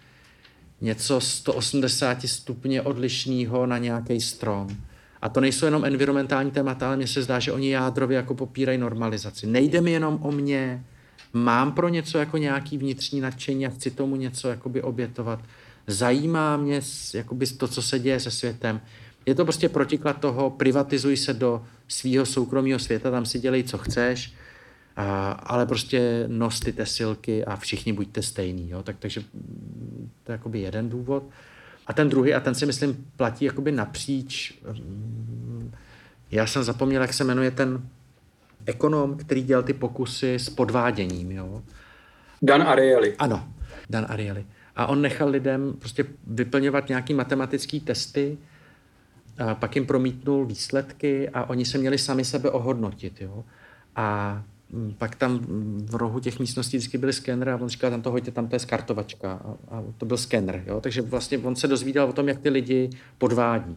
něco 0.81 1.21
180 1.21 2.23
stupně 2.23 2.83
odlišného 2.83 3.67
na 3.67 3.79
nějaký 3.79 4.21
strom. 4.21 4.69
A 5.23 5.29
to 5.29 5.41
nejsou 5.41 5.65
jenom 5.65 5.85
environmentální 5.85 6.51
témata, 6.51 6.87
ale 6.87 6.97
mně 6.97 7.07
se 7.07 7.23
zdá, 7.23 7.39
že 7.39 7.53
oni 7.53 7.71
jádrově 7.71 8.17
jako 8.17 8.35
popírají 8.35 8.79
normalizaci. 8.79 9.47
Nejde 9.47 9.81
mi 9.81 9.91
jenom 9.91 10.19
o 10.23 10.33
mě, 10.33 10.85
mám 11.33 11.73
pro 11.73 11.89
něco 11.89 12.19
jako 12.19 12.37
nějaký 12.37 12.79
vnitřní 12.79 13.21
nadšení 13.21 13.67
a 13.67 13.71
chci 13.71 13.91
tomu 13.91 14.17
něco 14.17 14.49
jakoby 14.49 14.83
obětovat 14.83 15.41
zajímá 15.87 16.57
mě 16.57 16.81
jakoby 17.15 17.47
to, 17.47 17.69
co 17.69 17.83
se 17.83 17.99
děje 17.99 18.21
se 18.21 18.31
světem. 18.31 18.81
Je 19.27 19.35
to 19.35 19.45
prostě 19.45 19.69
protiklad 19.69 20.21
toho, 20.21 20.51
privatizuj 20.51 21.17
se 21.17 21.35
do 21.35 21.65
svého 21.89 22.27
soukromého 22.27 22.79
světa, 22.79 23.11
tam 23.11 23.27
si 23.27 23.39
dělej, 23.39 23.63
co 23.63 23.79
chceš, 23.79 24.35
a, 24.97 25.31
ale 25.31 25.67
prostě 25.67 26.25
nos 26.27 26.61
ty 26.61 26.73
tesilky 26.73 27.45
a 27.45 27.57
všichni 27.57 27.93
buďte 27.93 28.23
stejný. 28.23 28.71
Jo? 28.71 28.83
Tak, 28.83 28.97
takže 28.99 29.21
mm, 29.21 30.11
to 30.25 30.33
je 30.33 30.35
jakoby 30.35 30.61
jeden 30.61 30.89
důvod. 30.89 31.23
A 31.87 31.93
ten 31.93 32.09
druhý, 32.09 32.35
a 32.35 32.41
ten 32.41 32.55
si 32.55 32.67
myslím 32.67 33.07
platí 33.17 33.45
jakoby 33.45 33.73
napříč. 33.73 34.59
Mm, 34.73 35.73
já 36.31 36.47
jsem 36.47 36.63
zapomněl, 36.65 37.03
jak 37.03 37.13
se 37.13 37.25
jmenuje 37.25 37.51
ten 37.51 37.89
ekonom, 38.67 39.17
který 39.17 39.43
dělal 39.43 39.63
ty 39.63 39.73
pokusy 39.73 40.35
s 40.35 40.51
podváděním. 40.51 41.33
Jo? 41.33 41.63
Dan 42.43 42.63
Ariely. 42.63 43.17
Ano, 43.19 43.49
Dan 43.91 44.07
Ariely. 44.09 44.45
A 44.77 44.87
on 44.87 45.03
nechal 45.03 45.29
lidem 45.29 45.75
prostě 45.79 46.05
vyplňovat 46.27 46.89
nějaký 46.89 47.15
matematický 47.15 47.81
testy, 47.81 48.39
a 49.39 49.55
pak 49.55 49.75
jim 49.77 49.87
promítnul 49.87 50.47
výsledky 50.47 51.29
a 51.29 51.45
oni 51.45 51.65
se 51.65 51.79
měli 51.79 51.99
sami 51.99 52.25
sebe 52.25 52.51
ohodnotit. 52.51 53.21
Jo? 53.21 53.45
A 53.97 54.43
mm, 54.73 54.95
pak 54.99 55.15
tam 55.15 55.39
v 55.87 55.95
rohu 55.95 56.21
těch 56.21 56.39
místností 56.39 56.77
vždycky 56.77 56.99
byly 56.99 57.13
skenery 57.13 57.51
a 57.51 57.57
on 57.57 57.69
říkal, 57.69 57.91
tam 57.91 58.03
to 58.03 58.11
hoďte, 58.11 58.31
tam 58.31 58.49
to 58.49 58.55
je 58.55 58.61
skartovačka. 58.61 59.33
A, 59.33 59.77
a 59.77 59.83
to 59.99 60.07
byl 60.07 60.17
skener. 60.17 60.63
Jo? 60.67 60.81
Takže 60.81 61.03
vlastně 61.03 61.39
on 61.39 61.57
se 61.57 61.69
dozvídal 61.69 62.09
o 62.09 62.13
tom, 62.13 62.29
jak 62.29 62.39
ty 62.39 62.49
lidi 62.49 62.91
podvádí. 63.19 63.77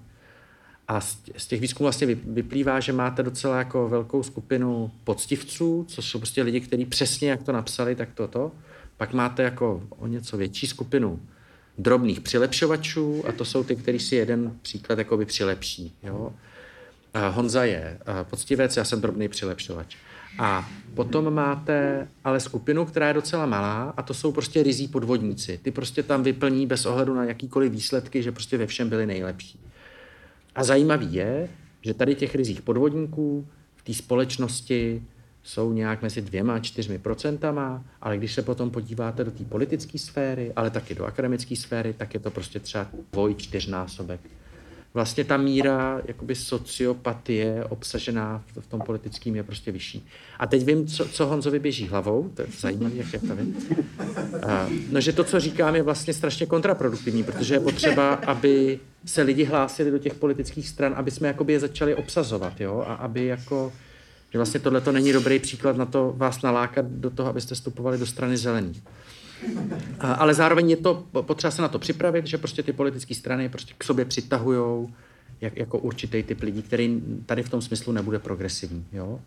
A 0.87 1.01
z 1.37 1.47
těch 1.47 1.61
výzkumů 1.61 1.85
vlastně 1.85 2.07
vyplývá, 2.15 2.79
že 2.79 2.93
máte 2.93 3.23
docela 3.23 3.57
jako 3.57 3.89
velkou 3.89 4.23
skupinu 4.23 4.91
poctivců, 5.03 5.85
což 5.87 6.05
jsou 6.05 6.17
prostě 6.19 6.41
lidi, 6.41 6.59
kteří 6.61 6.85
přesně 6.85 7.29
jak 7.29 7.43
to 7.43 7.51
napsali, 7.51 7.95
tak 7.95 8.09
toto. 8.13 8.39
To. 8.39 8.51
Pak 8.99 9.13
máte 9.13 9.43
jako 9.43 9.83
o 9.89 10.07
něco 10.07 10.37
větší 10.37 10.67
skupinu 10.67 11.19
drobných 11.77 12.21
přilepšovačů 12.21 13.23
a 13.27 13.31
to 13.31 13.45
jsou 13.45 13.63
ty, 13.63 13.75
kteří 13.75 13.99
si 13.99 14.15
jeden 14.15 14.57
příklad 14.61 14.99
jakoby 14.99 15.25
přilepší. 15.25 15.95
Jo? 16.03 16.33
Honza 17.31 17.63
je 17.63 17.99
poctivec, 18.23 18.77
já 18.77 18.83
jsem 18.83 19.01
drobný 19.01 19.29
přilepšovač. 19.29 19.95
A 20.39 20.69
potom 20.93 21.33
máte 21.33 22.07
ale 22.23 22.39
skupinu, 22.39 22.85
která 22.85 23.07
je 23.07 23.13
docela 23.13 23.45
malá 23.45 23.93
a 23.97 24.01
to 24.01 24.13
jsou 24.13 24.31
prostě 24.31 24.63
rizí 24.63 24.87
podvodníci. 24.87 25.59
Ty 25.63 25.71
prostě 25.71 26.03
tam 26.03 26.23
vyplní 26.23 26.67
bez 26.67 26.85
ohledu 26.85 27.13
na 27.13 27.23
jakýkoliv 27.23 27.71
výsledky, 27.71 28.23
že 28.23 28.31
prostě 28.31 28.57
ve 28.57 28.67
všem 28.67 28.89
byli 28.89 29.05
nejlepší. 29.05 29.59
A 30.55 30.63
zajímavý 30.63 31.13
je, 31.13 31.49
že 31.81 31.93
tady 31.93 32.15
těch 32.15 32.35
rizích 32.35 32.61
podvodníků 32.61 33.47
v 33.75 33.83
té 33.83 33.93
společnosti 33.93 35.03
jsou 35.49 35.73
nějak 35.73 36.01
mezi 36.01 36.21
dvěma 36.21 36.55
a 36.55 36.59
čtyřmi 36.59 36.97
procentama, 36.99 37.83
ale 38.01 38.17
když 38.17 38.33
se 38.33 38.41
potom 38.41 38.69
podíváte 38.69 39.23
do 39.23 39.31
té 39.31 39.43
politické 39.43 39.97
sféry, 39.97 40.53
ale 40.55 40.69
taky 40.69 40.95
do 40.95 41.05
akademické 41.05 41.55
sféry, 41.55 41.93
tak 41.93 42.13
je 42.13 42.19
to 42.19 42.31
prostě 42.31 42.59
třeba 42.59 42.87
dvoj, 43.11 43.35
čtyřnásobek 43.35 44.21
vlastně 44.93 45.23
ta 45.23 45.37
míra 45.37 46.01
jakoby 46.05 46.35
sociopatie 46.35 47.65
obsažená 47.69 48.43
v, 48.59 48.67
tom 48.67 48.81
politickém 48.81 49.35
je 49.35 49.43
prostě 49.43 49.71
vyšší. 49.71 50.07
A 50.39 50.47
teď 50.47 50.65
vím, 50.65 50.87
co, 50.87 51.05
co 51.05 51.25
Honzovi 51.25 51.59
běží 51.59 51.87
hlavou, 51.87 52.29
to 52.33 52.41
je 52.41 52.47
zajímavé, 52.59 52.95
jak 52.95 53.13
je 53.13 53.19
to 53.19 53.35
vím. 53.35 53.55
No, 54.91 55.01
že 55.01 55.13
to, 55.13 55.23
co 55.23 55.39
říkám, 55.39 55.75
je 55.75 55.83
vlastně 55.83 56.13
strašně 56.13 56.45
kontraproduktivní, 56.45 57.23
protože 57.23 57.55
je 57.55 57.59
potřeba, 57.59 58.13
aby 58.13 58.79
se 59.05 59.21
lidi 59.21 59.43
hlásili 59.43 59.91
do 59.91 59.97
těch 59.97 60.13
politických 60.13 60.69
stran, 60.69 60.93
aby 60.95 61.11
jsme 61.11 61.27
jakoby 61.27 61.53
je 61.53 61.59
začali 61.59 61.95
obsazovat, 61.95 62.61
jo, 62.61 62.83
a 62.87 62.93
aby 62.93 63.25
jako, 63.25 63.71
že 64.31 64.39
vlastně 64.39 64.59
tohle 64.59 64.81
to 64.81 64.91
není 64.91 65.13
dobrý 65.13 65.39
příklad 65.39 65.77
na 65.77 65.85
to 65.85 66.13
vás 66.17 66.41
nalákat 66.41 66.85
do 66.85 67.09
toho, 67.09 67.29
abyste 67.29 67.55
vstupovali 67.55 67.97
do 67.97 68.05
strany 68.05 68.37
zelených. 68.37 68.83
Ale 69.99 70.33
zároveň 70.33 70.69
je 70.69 70.77
to 70.77 71.03
potřeba 71.21 71.51
se 71.51 71.61
na 71.61 71.67
to 71.67 71.79
připravit, 71.79 72.27
že 72.27 72.37
prostě 72.37 72.63
ty 72.63 72.73
politické 72.73 73.15
strany 73.15 73.49
prostě 73.49 73.73
k 73.77 73.83
sobě 73.83 74.05
přitahují 74.05 74.87
jak, 75.41 75.57
jako 75.57 75.77
určitý 75.77 76.23
typ 76.23 76.41
lidí, 76.41 76.61
který 76.61 77.01
tady 77.25 77.43
v 77.43 77.49
tom 77.49 77.61
smyslu 77.61 77.93
nebude 77.93 78.19
progresivní. 78.19 78.85
Jo? 78.91 79.19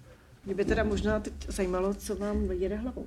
Mě 0.47 0.55
by 0.55 0.65
teda 0.65 0.85
možná 0.85 1.21
teď 1.21 1.33
zajímalo, 1.49 1.95
co 1.95 2.17
vám 2.17 2.51
jede 2.51 2.77
hlavou. 2.77 3.07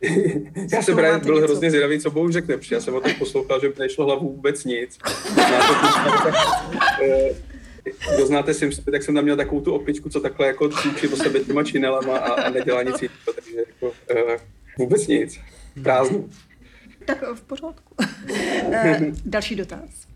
já 0.72 0.82
jsem 0.82 0.96
právě 0.96 1.18
byl 1.18 1.34
něco? 1.34 1.46
hrozně 1.46 1.70
zvědavý, 1.70 2.00
co 2.00 2.10
Bohu 2.10 2.30
řekne, 2.30 2.56
protože 2.56 2.74
já 2.74 2.80
jsem 2.80 2.94
o 2.94 3.00
tom 3.00 3.14
poslouchal, 3.14 3.60
že 3.60 3.72
nešlo 3.78 4.04
hlavu 4.04 4.28
vůbec 4.28 4.64
nic. 4.64 4.98
Eh, 7.92 8.14
kdo 8.14 8.26
znáte 8.26 8.54
Simpsony, 8.54 8.92
tak 8.92 9.02
jsem 9.02 9.14
tam 9.14 9.24
měl 9.24 9.36
takovou 9.36 9.60
tu 9.60 9.72
opičku, 9.72 10.08
co 10.08 10.20
takhle 10.20 10.46
jako 10.46 10.68
cvičí 10.68 11.08
po 11.08 11.16
sebe 11.16 11.40
těma 11.40 11.64
činelama 11.64 12.18
a, 12.18 12.42
a 12.42 12.50
nedělá 12.50 12.82
nic 12.82 13.02
jiného, 13.02 13.32
takže 13.34 13.56
jako, 13.56 13.86
uh, 13.86 14.36
Vůbec 14.78 15.06
nic. 15.06 15.40
Prázdný. 15.82 16.30
Tak 17.04 17.24
v 17.34 17.40
pořádku. 17.40 17.94
Eh, 18.72 19.12
další 19.24 19.56
dotaz. 19.56 20.08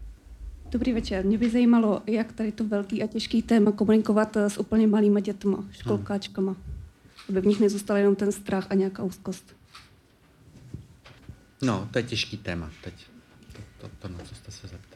Dobrý 0.70 0.92
večer. 0.92 1.24
Mě 1.24 1.38
by 1.38 1.50
zajímalo, 1.50 2.02
jak 2.06 2.32
tady 2.32 2.52
to 2.52 2.64
velký 2.64 3.02
a 3.02 3.06
těžký 3.06 3.42
téma 3.42 3.72
komunikovat 3.72 4.36
eh, 4.36 4.50
s 4.50 4.58
úplně 4.58 4.86
malými 4.86 5.22
dětma, 5.22 5.64
školkáčkama, 5.70 6.56
aby 7.28 7.40
v 7.40 7.46
nich 7.46 7.60
nezůstal 7.60 7.96
jenom 7.96 8.16
ten 8.16 8.32
strach 8.32 8.66
a 8.70 8.74
nějaká 8.74 9.02
úzkost. 9.02 9.56
No, 11.62 11.88
to 11.90 11.98
je 11.98 12.02
těžký 12.02 12.36
téma 12.36 12.70
teď. 12.84 12.94
To, 13.52 13.62
to, 13.80 13.90
to 13.98 14.08
na 14.08 14.18
co 14.18 14.34
jste 14.34 14.52
se 14.52 14.68
zeptal. 14.68 14.91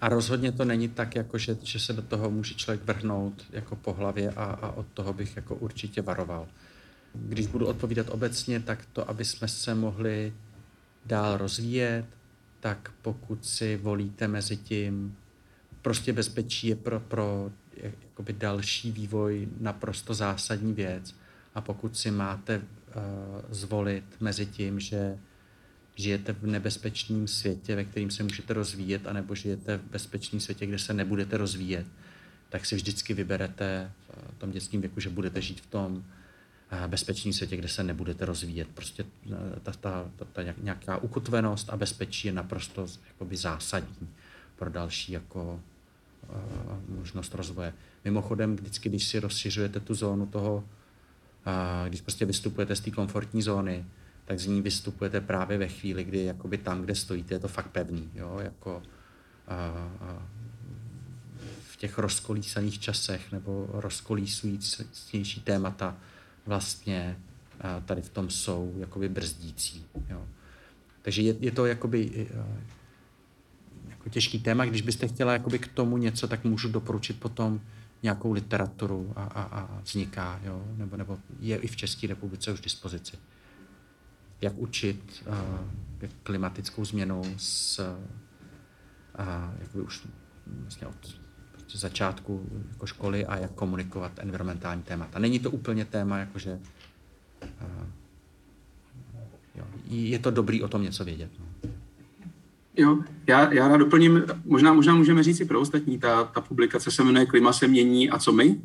A 0.00 0.08
rozhodně 0.08 0.52
to 0.52 0.64
není 0.64 0.88
tak, 0.88 1.14
jako 1.14 1.38
že, 1.38 1.56
že 1.62 1.78
se 1.78 1.92
do 1.92 2.02
toho 2.02 2.30
může 2.30 2.54
člověk 2.54 2.84
vrhnout 2.84 3.46
jako 3.50 3.76
po 3.76 3.92
hlavě 3.92 4.30
a, 4.30 4.44
a 4.44 4.70
od 4.70 4.86
toho 4.94 5.12
bych 5.12 5.36
jako 5.36 5.54
určitě 5.54 6.02
varoval. 6.02 6.48
Když 7.14 7.46
budu 7.46 7.66
odpovídat 7.66 8.06
obecně, 8.10 8.60
tak 8.60 8.86
to, 8.92 9.10
aby 9.10 9.24
jsme 9.24 9.48
se 9.48 9.74
mohli 9.74 10.32
dál 11.06 11.36
rozvíjet, 11.36 12.04
tak 12.60 12.90
pokud 13.02 13.46
si 13.46 13.76
volíte 13.76 14.28
mezi 14.28 14.56
tím, 14.56 15.16
prostě 15.82 16.12
bezpečí 16.12 16.66
je 16.66 16.76
pro, 16.76 17.00
pro 17.00 17.50
jakoby 17.76 18.32
další 18.32 18.92
vývoj 18.92 19.48
naprosto 19.60 20.14
zásadní 20.14 20.72
věc. 20.72 21.14
A 21.54 21.60
pokud 21.60 21.96
si 21.96 22.10
máte 22.10 22.58
uh, 22.58 22.62
zvolit 23.50 24.04
mezi 24.20 24.46
tím, 24.46 24.80
že 24.80 25.18
žijete 25.98 26.32
v 26.32 26.46
nebezpečném 26.46 27.28
světě, 27.28 27.76
ve 27.76 27.84
kterým 27.84 28.10
se 28.10 28.22
můžete 28.22 28.54
rozvíjet, 28.54 29.06
anebo 29.06 29.34
žijete 29.34 29.76
v 29.76 29.82
bezpečném 29.82 30.40
světě, 30.40 30.66
kde 30.66 30.78
se 30.78 30.94
nebudete 30.94 31.36
rozvíjet, 31.36 31.86
tak 32.48 32.66
si 32.66 32.76
vždycky 32.76 33.14
vyberete 33.14 33.92
v 34.34 34.38
tom 34.38 34.50
dětském 34.50 34.80
věku, 34.80 35.00
že 35.00 35.10
budete 35.10 35.42
žít 35.42 35.60
v 35.60 35.66
tom 35.66 36.04
bezpečný 36.86 37.32
světě, 37.32 37.56
kde 37.56 37.68
se 37.68 37.84
nebudete 37.84 38.24
rozvíjet. 38.24 38.68
Prostě 38.74 39.04
eh, 39.26 39.60
ta, 39.62 39.72
ta, 39.72 40.10
ta, 40.16 40.24
ta 40.32 40.42
nějaká 40.62 40.96
ukotvenost 40.96 41.70
a 41.70 41.76
bezpečí 41.76 42.28
je 42.28 42.32
naprosto 42.32 42.86
jakoby 43.08 43.36
zásadní 43.36 44.08
pro 44.56 44.70
další 44.70 45.12
jako 45.12 45.60
uh, 46.28 46.96
možnost 46.96 47.34
rozvoje. 47.34 47.72
Mimochodem, 48.04 48.56
vždycky, 48.56 48.88
když 48.88 49.04
si 49.04 49.20
rozšiřujete 49.20 49.80
tu 49.80 49.94
zónu 49.94 50.26
toho, 50.26 50.64
když 51.88 52.00
prostě 52.00 52.24
vystupujete 52.24 52.76
z 52.76 52.80
té 52.80 52.90
komfortní 52.90 53.42
zóny, 53.42 53.84
tak 54.28 54.40
z 54.40 54.46
ní 54.46 54.62
vystupujete 54.62 55.20
právě 55.20 55.58
ve 55.58 55.68
chvíli, 55.68 56.04
kdy 56.04 56.24
jakoby 56.24 56.58
tam, 56.58 56.82
kde 56.82 56.94
stojíte, 56.94 57.34
je 57.34 57.38
to 57.38 57.48
fakt 57.48 57.68
pevný. 57.68 58.10
Jo? 58.14 58.38
Jako, 58.42 58.76
uh, 58.76 58.82
uh, 60.08 60.22
v 61.62 61.76
těch 61.76 61.98
rozkolísaných 61.98 62.80
časech 62.80 63.32
nebo 63.32 63.68
rozkolísující 63.72 65.40
témata 65.44 65.96
vlastně 66.46 67.16
tady 67.84 68.02
v 68.02 68.08
tom 68.08 68.30
jsou 68.30 68.74
jakoby 68.78 69.08
brzdící. 69.08 69.86
Jo. 70.08 70.26
Takže 71.02 71.22
je, 71.22 71.34
je 71.40 71.50
to 71.50 71.66
jakoby 71.66 72.28
jako 73.88 74.08
těžký 74.08 74.40
téma. 74.40 74.64
Když 74.64 74.82
byste 74.82 75.08
chtěla 75.08 75.32
jakoby 75.32 75.58
k 75.58 75.68
tomu 75.68 75.96
něco, 75.96 76.28
tak 76.28 76.44
můžu 76.44 76.68
doporučit 76.68 77.20
potom 77.20 77.60
nějakou 78.02 78.32
literaturu 78.32 79.12
a, 79.16 79.24
a, 79.24 79.42
a 79.42 79.80
vzniká, 79.80 80.40
jo? 80.44 80.64
Nebo, 80.76 80.96
nebo 80.96 81.18
je 81.40 81.56
i 81.56 81.66
v 81.66 81.76
České 81.76 82.06
republice 82.06 82.52
už 82.52 82.60
dispozici. 82.60 83.16
Jak 84.40 84.58
učit 84.58 85.24
uh, 85.26 86.08
klimatickou 86.22 86.84
změnu 86.84 87.22
s, 87.36 87.78
uh, 87.78 89.24
jakoby 89.60 89.84
už 89.84 90.06
vlastně 90.62 90.86
od 90.86 91.18
začátku 91.72 92.46
jako 92.68 92.86
školy 92.86 93.26
a 93.26 93.36
jak 93.36 93.50
komunikovat 93.50 94.12
environmentální 94.18 94.82
témata. 94.82 95.18
Není 95.18 95.38
to 95.38 95.50
úplně 95.50 95.84
téma, 95.84 96.18
jakože 96.18 96.60
uh, 97.42 97.86
jo, 99.54 99.64
je 99.88 100.18
to 100.18 100.30
dobrý 100.30 100.62
o 100.62 100.68
tom 100.68 100.82
něco 100.82 101.04
vědět. 101.04 101.30
No. 101.38 101.70
Jo, 102.76 102.98
já, 103.26 103.52
já 103.52 103.68
rád 103.68 103.76
doplním, 103.76 104.24
možná, 104.44 104.72
možná 104.72 104.94
můžeme 104.94 105.22
říct 105.22 105.40
i 105.40 105.44
pro 105.44 105.60
ostatní, 105.60 105.98
ta, 105.98 106.24
ta 106.24 106.40
publikace 106.40 106.90
se 106.90 107.04
jmenuje 107.04 107.26
Klima 107.26 107.52
se 107.52 107.68
mění 107.68 108.10
a 108.10 108.18
co 108.18 108.32
my? 108.32 108.60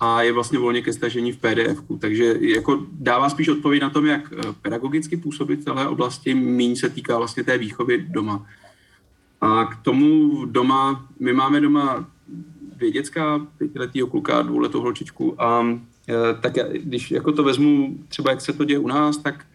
A 0.00 0.22
je 0.22 0.32
vlastně 0.32 0.58
volně 0.58 0.82
ke 0.82 0.92
stažení 0.92 1.32
v 1.32 1.36
pdf 1.36 1.82
takže 1.98 2.34
jako 2.40 2.86
dává 2.92 3.28
spíš 3.28 3.48
odpověď 3.48 3.82
na 3.82 3.90
tom, 3.90 4.06
jak 4.06 4.32
eh, 4.32 4.52
pedagogicky 4.62 5.16
působit 5.16 5.60
v 5.60 5.64
celé 5.64 5.88
oblasti, 5.88 6.34
míň 6.34 6.76
se 6.76 6.88
týká 6.90 7.18
vlastně 7.18 7.44
té 7.44 7.58
výchovy 7.58 8.06
doma. 8.08 8.46
A 9.40 9.64
k 9.64 9.82
tomu 9.82 10.44
doma, 10.44 11.08
my 11.20 11.32
máme 11.32 11.60
doma 11.60 12.10
dvě 12.76 12.90
děcka, 12.90 13.46
pětiletýho 13.58 14.06
kluka, 14.06 14.42
dvouletou 14.42 14.80
holčičku 14.80 15.42
a 15.42 15.66
e, 16.08 16.34
tak 16.40 16.52
když 16.72 17.10
jako 17.10 17.32
to 17.32 17.44
vezmu 17.44 17.98
třeba, 18.08 18.30
jak 18.30 18.40
se 18.40 18.52
to 18.52 18.64
děje 18.64 18.78
u 18.78 18.88
nás, 18.88 19.16
tak 19.16 19.46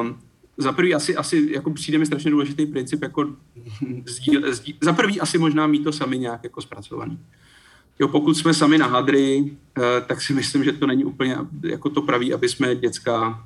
um, 0.00 0.18
za 0.56 0.72
prvý 0.72 0.94
asi, 0.94 1.16
asi 1.16 1.48
jako 1.52 1.70
přijde 1.70 1.98
mi 1.98 2.06
strašně 2.06 2.30
důležitý 2.30 2.66
princip, 2.66 3.02
jako 3.02 3.26
sdíl, 4.06 4.54
sdíl, 4.54 4.74
za 4.80 4.92
prvý 4.92 5.20
asi 5.20 5.38
možná 5.38 5.66
mít 5.66 5.84
to 5.84 5.92
sami 5.92 6.18
nějak 6.18 6.44
jako 6.44 6.62
zpracovaný. 6.62 7.18
Jo, 7.98 8.08
pokud 8.08 8.34
jsme 8.34 8.54
sami 8.54 8.78
na 8.78 8.86
hadry, 8.86 9.40
uh, 9.40 9.84
tak 10.06 10.22
si 10.22 10.32
myslím, 10.32 10.64
že 10.64 10.72
to 10.72 10.86
není 10.86 11.04
úplně 11.04 11.36
jako 11.62 11.90
to 11.90 12.02
pravý, 12.02 12.34
aby 12.34 12.48
jsme 12.48 12.76
děcka 12.76 13.44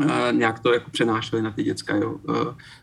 uh, 0.00 0.06
nějak 0.32 0.60
to 0.60 0.72
jako 0.72 0.90
přenášeli 0.90 1.42
na 1.42 1.50
ty 1.50 1.62
děcka. 1.62 1.96
Jo. 1.96 2.16
Uh, 2.28 2.36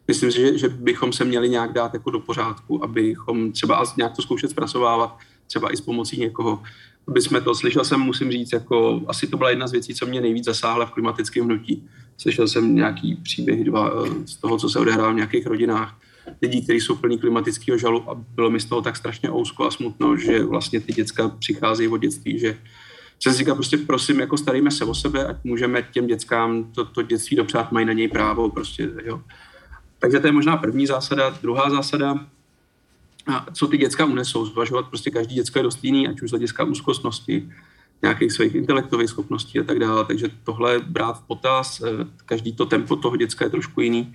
myslím 0.07 0.31
si, 0.31 0.37
že, 0.39 0.57
že 0.57 0.69
bychom 0.69 1.13
se 1.13 1.25
měli 1.25 1.49
nějak 1.49 1.73
dát 1.73 1.93
jako 1.93 2.11
do 2.11 2.19
pořádku, 2.19 2.83
abychom 2.83 3.51
třeba 3.51 3.83
nějak 3.97 4.15
to 4.15 4.21
zkoušet 4.21 4.51
zpracovávat, 4.51 5.17
třeba 5.47 5.73
i 5.73 5.77
s 5.77 5.81
pomocí 5.81 6.19
někoho, 6.19 6.63
aby 7.07 7.21
jsme 7.21 7.41
to, 7.41 7.55
slyšel 7.55 7.83
jsem, 7.83 7.99
musím 7.99 8.31
říct, 8.31 8.53
jako 8.53 9.01
asi 9.07 9.27
to 9.27 9.37
byla 9.37 9.49
jedna 9.49 9.67
z 9.67 9.71
věcí, 9.71 9.95
co 9.95 10.05
mě 10.05 10.21
nejvíc 10.21 10.45
zasáhla 10.45 10.85
v 10.85 10.91
klimatickém 10.91 11.45
hnutí. 11.45 11.87
Slyšel 12.17 12.47
jsem 12.47 12.75
nějaký 12.75 13.15
příběhy 13.15 13.63
dva, 13.63 13.91
eh, 13.91 14.27
z 14.27 14.35
toho, 14.35 14.57
co 14.57 14.69
se 14.69 14.79
odehrává 14.79 15.11
v 15.11 15.15
nějakých 15.15 15.47
rodinách, 15.47 15.95
lidí, 16.41 16.61
kteří 16.61 16.81
jsou 16.81 16.95
plní 16.95 17.19
klimatického 17.19 17.77
žalu 17.77 18.09
a 18.09 18.15
bylo 18.15 18.49
mi 18.49 18.59
z 18.59 18.65
toho 18.65 18.81
tak 18.81 18.97
strašně 18.97 19.31
ousko 19.31 19.65
a 19.65 19.71
smutno, 19.71 20.17
že 20.17 20.43
vlastně 20.43 20.79
ty 20.79 20.93
děcka 20.93 21.29
přicházejí 21.29 21.89
od 21.89 21.97
dětství, 21.97 22.39
že 22.39 22.57
jsem 23.19 23.33
si 23.33 23.39
říkal, 23.39 23.55
prostě 23.55 23.77
prosím, 23.77 24.19
jako 24.19 24.37
staríme 24.37 24.71
se 24.71 24.85
o 24.85 24.95
sebe, 24.95 25.25
ať 25.25 25.35
můžeme 25.43 25.81
těm 25.91 26.07
dětskám 26.07 26.63
to, 26.63 26.85
to 26.85 27.01
dětství 27.01 27.37
dopřát, 27.37 27.71
mají 27.71 27.85
na 27.85 27.93
něj 27.93 28.07
právo, 28.07 28.49
prostě, 28.49 28.89
jo. 29.05 29.21
Takže 29.99 30.19
to 30.19 30.27
je 30.27 30.33
možná 30.33 30.57
první 30.57 30.87
zásada. 30.87 31.29
Druhá 31.41 31.69
zásada, 31.69 32.25
a 33.27 33.45
co 33.53 33.67
ty 33.67 33.77
děcka 33.77 34.05
unesou, 34.05 34.45
zvažovat 34.45 34.87
prostě 34.87 35.11
každý 35.11 35.35
děcko 35.35 35.59
je 35.59 35.63
dost 35.63 35.83
jiný, 35.83 36.07
ať 36.07 36.21
už 36.21 36.29
z 36.29 36.31
hlediska 36.31 36.63
úzkostnosti, 36.63 37.49
nějakých 38.01 38.31
svých 38.31 38.55
intelektových 38.55 39.09
schopností 39.09 39.59
a 39.59 39.63
tak 39.63 39.79
dále. 39.79 40.05
Takže 40.05 40.27
tohle 40.43 40.79
brát 40.79 41.13
v 41.13 41.27
potaz, 41.27 41.81
eh, 41.81 42.07
každý 42.25 42.53
to 42.53 42.65
tempo 42.65 42.95
toho 42.95 43.17
děcka 43.17 43.45
je 43.45 43.51
trošku 43.51 43.81
jiný. 43.81 44.13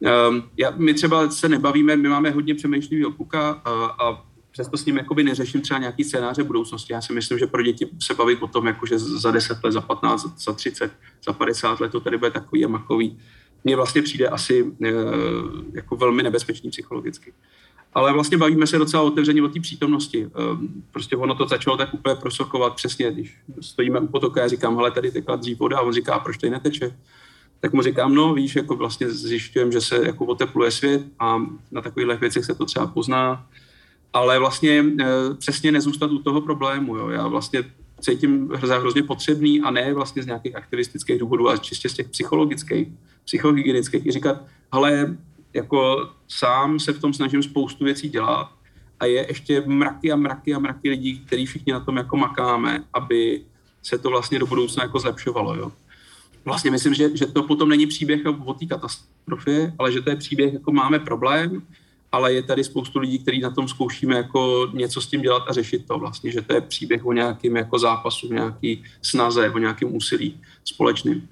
Um, 0.00 0.42
já, 0.56 0.72
my 0.76 0.94
třeba 0.94 1.30
se 1.30 1.48
nebavíme, 1.48 1.96
my 1.96 2.08
máme 2.08 2.30
hodně 2.30 2.54
přemýšlivého 2.54 3.12
kluka 3.12 3.50
a, 3.50 3.70
a 3.84 4.24
přesto 4.50 4.76
s 4.76 4.84
ním 4.84 4.96
jakoby 4.96 5.24
neřeším 5.24 5.60
třeba 5.60 5.80
nějaký 5.80 6.04
scénáře 6.04 6.44
budoucnosti. 6.44 6.92
Já 6.92 7.00
si 7.00 7.12
myslím, 7.12 7.38
že 7.38 7.46
pro 7.46 7.62
děti 7.62 7.88
se 8.02 8.14
baví 8.14 8.36
o 8.36 8.46
tom, 8.46 8.66
jako 8.66 8.86
že 8.86 8.98
za 8.98 9.30
10 9.30 9.64
let, 9.64 9.72
za 9.72 9.80
15, 9.80 10.42
za 10.44 10.52
30, 10.52 10.92
za 11.26 11.32
50 11.32 11.80
let 11.80 11.92
to 11.92 12.00
tady 12.00 12.18
bude 12.18 12.30
takový 12.30 12.64
a 12.64 12.68
makový. 12.68 13.18
Mně 13.64 13.76
vlastně 13.76 14.02
přijde 14.02 14.28
asi 14.28 14.72
e, 14.84 14.92
jako 15.72 15.96
velmi 15.96 16.22
nebezpečný 16.22 16.70
psychologicky. 16.70 17.32
ale 17.94 18.12
vlastně 18.12 18.38
bavíme 18.38 18.66
se 18.66 18.78
docela 18.78 19.02
otevřeně 19.02 19.42
o 19.42 19.48
té 19.48 19.60
přítomnosti. 19.60 20.30
Ehm, 20.34 20.82
prostě 20.90 21.16
ono 21.16 21.34
to 21.34 21.46
začalo 21.46 21.76
tak 21.76 21.94
úplně 21.94 22.14
prosokovat 22.14 22.74
přesně, 22.74 23.12
když 23.12 23.36
stojíme 23.60 24.00
u 24.00 24.06
potoka 24.06 24.44
a 24.44 24.48
říkám, 24.48 24.76
hele, 24.76 24.90
tady 24.90 25.10
tekla 25.10 25.36
dřív 25.36 25.58
voda 25.58 25.78
a 25.78 25.80
on 25.80 25.92
říká, 25.92 26.18
proč 26.18 26.36
tady 26.38 26.50
neteče? 26.50 26.96
Tak 27.60 27.72
mu 27.72 27.82
říkám, 27.82 28.14
no 28.14 28.34
víš, 28.34 28.56
jako 28.56 28.76
vlastně 28.76 29.10
zjišťujem, 29.10 29.72
že 29.72 29.80
se 29.80 30.06
jako 30.06 30.24
otepluje 30.24 30.70
svět 30.70 31.02
a 31.18 31.38
na 31.70 31.80
takových 31.80 32.20
věcech 32.20 32.44
se 32.44 32.54
to 32.54 32.64
třeba 32.64 32.86
pozná, 32.86 33.46
ale 34.12 34.38
vlastně 34.38 34.84
e, 35.00 35.34
přesně 35.38 35.72
nezůstat 35.72 36.10
u 36.10 36.18
toho 36.18 36.40
problému. 36.40 36.96
Jo. 36.96 37.08
Já 37.08 37.28
vlastně 37.28 37.64
cítím 38.00 38.50
za 38.62 38.78
hrozně 38.78 39.02
potřebný 39.02 39.60
a 39.60 39.70
ne 39.70 39.94
vlastně 39.94 40.22
z 40.22 40.26
nějakých 40.26 40.56
aktivistických 40.56 41.18
důvodů, 41.18 41.48
ale 41.48 41.58
čistě 41.58 41.88
z 41.88 41.94
těch 41.94 42.08
psychologických, 42.08 42.88
psychohygienických 43.24 44.06
i 44.06 44.12
říkat, 44.12 44.42
ale 44.72 45.16
jako 45.54 46.08
sám 46.28 46.80
se 46.80 46.92
v 46.92 47.00
tom 47.00 47.14
snažím 47.14 47.42
spoustu 47.42 47.84
věcí 47.84 48.08
dělat 48.08 48.52
a 49.00 49.06
je 49.06 49.26
ještě 49.28 49.62
mraky 49.66 50.12
a 50.12 50.16
mraky 50.16 50.54
a 50.54 50.58
mraky 50.58 50.90
lidí, 50.90 51.18
kteří 51.18 51.46
všichni 51.46 51.72
na 51.72 51.80
tom 51.80 51.96
jako 51.96 52.16
makáme, 52.16 52.84
aby 52.94 53.42
se 53.82 53.98
to 53.98 54.10
vlastně 54.10 54.38
do 54.38 54.46
budoucna 54.46 54.82
jako 54.82 54.98
zlepšovalo. 54.98 55.54
Jo. 55.54 55.72
Vlastně 56.44 56.70
myslím, 56.70 56.94
že, 56.94 57.16
že 57.16 57.26
to 57.26 57.42
potom 57.42 57.68
není 57.68 57.86
příběh 57.86 58.20
o 58.44 58.54
té 58.54 58.66
katastrofě, 58.66 59.72
ale 59.78 59.92
že 59.92 60.00
to 60.00 60.10
je 60.10 60.16
příběh, 60.16 60.52
jako 60.52 60.72
máme 60.72 60.98
problém, 60.98 61.62
ale 62.12 62.32
je 62.32 62.42
tady 62.42 62.64
spoustu 62.64 62.98
lidí, 62.98 63.18
kteří 63.18 63.40
na 63.40 63.50
tom 63.50 63.68
zkoušíme 63.68 64.16
jako 64.16 64.68
něco 64.72 65.00
s 65.00 65.06
tím 65.06 65.22
dělat 65.22 65.42
a 65.48 65.52
řešit 65.52 65.86
to 65.86 65.98
vlastně, 65.98 66.32
že 66.32 66.42
to 66.42 66.54
je 66.54 66.60
příběh 66.60 67.06
o 67.06 67.12
nějakým 67.12 67.56
jako 67.56 67.78
zápasu, 67.78 68.32
nějaký 68.32 68.84
snaze, 69.02 69.50
o 69.50 69.58
nějakém 69.58 69.96
úsilí 69.96 70.40
společným. 70.64 71.28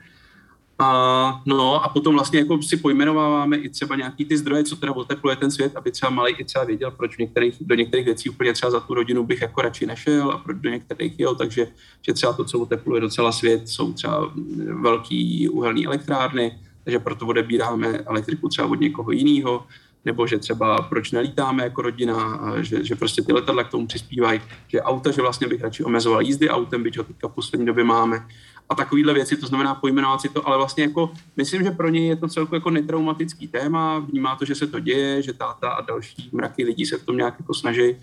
A, 0.80 1.42
no 1.46 1.84
a 1.84 1.88
potom 1.88 2.14
vlastně 2.14 2.38
jako 2.38 2.62
si 2.62 2.76
pojmenováváme 2.76 3.56
i 3.56 3.68
třeba 3.68 3.96
nějaký 3.96 4.24
ty 4.24 4.38
zdroje, 4.38 4.64
co 4.64 4.76
teda 4.76 4.92
otepluje 4.92 5.36
ten 5.36 5.50
svět, 5.50 5.76
aby 5.76 5.90
třeba 5.90 6.10
malý 6.10 6.34
i 6.38 6.44
třeba 6.44 6.64
věděl, 6.64 6.90
proč 6.90 7.16
v 7.16 7.18
některých, 7.18 7.56
do 7.60 7.74
některých 7.74 8.06
věcí 8.06 8.30
úplně 8.30 8.52
třeba 8.52 8.70
za 8.70 8.80
tu 8.80 8.94
rodinu 8.94 9.26
bych 9.26 9.42
jako 9.42 9.62
radši 9.62 9.86
nešel 9.86 10.30
a 10.30 10.38
proč 10.38 10.56
do 10.56 10.70
některých 10.70 11.20
jo, 11.20 11.34
takže 11.34 11.68
že 12.02 12.12
třeba 12.12 12.32
to, 12.32 12.44
co 12.44 12.58
otepluje 12.58 13.00
docela 13.00 13.32
svět, 13.32 13.68
jsou 13.68 13.92
třeba 13.92 14.32
velký 14.80 15.48
uhelné 15.48 15.84
elektrárny, 15.84 16.58
takže 16.84 16.98
proto 16.98 17.26
odebíráme 17.26 17.88
elektriku 17.88 18.48
třeba 18.48 18.68
od 18.68 18.80
někoho 18.80 19.10
jiného, 19.10 19.66
nebo 20.04 20.26
že 20.26 20.38
třeba 20.38 20.82
proč 20.82 21.10
nelítáme 21.10 21.62
jako 21.64 21.82
rodina, 21.82 22.40
že, 22.60 22.84
že 22.84 22.94
prostě 22.94 23.22
ty 23.22 23.32
letadla 23.32 23.64
k 23.64 23.70
tomu 23.70 23.86
přispívají, 23.86 24.40
že 24.68 24.82
auta, 24.82 25.10
že 25.10 25.22
vlastně 25.22 25.48
bych 25.48 25.62
radši 25.62 25.84
omezoval 25.84 26.22
jízdy 26.22 26.50
autem, 26.50 26.82
byť 26.82 26.98
ho 26.98 27.04
teďka 27.04 27.28
v 27.28 27.32
poslední 27.32 27.66
době 27.66 27.84
máme 27.84 28.26
a 28.68 28.74
takovýhle 28.74 29.14
věci, 29.14 29.36
to 29.36 29.46
znamená 29.46 29.74
pojmenovat 29.74 30.20
si 30.20 30.28
to, 30.28 30.48
ale 30.48 30.56
vlastně 30.56 30.84
jako 30.84 31.10
myslím, 31.36 31.64
že 31.64 31.70
pro 31.70 31.88
něj 31.88 32.06
je 32.06 32.16
to 32.16 32.28
celku 32.28 32.54
jako 32.54 32.70
netraumatický 32.70 33.48
téma, 33.48 33.98
vnímá 33.98 34.36
to, 34.36 34.44
že 34.44 34.54
se 34.54 34.66
to 34.66 34.80
děje, 34.80 35.22
že 35.22 35.32
táta 35.32 35.70
a 35.70 35.80
další 35.80 36.30
mraky 36.32 36.64
lidí 36.64 36.86
se 36.86 36.98
v 36.98 37.04
tom 37.04 37.16
nějak 37.16 37.34
jako 37.38 37.54
snaží 37.54 37.96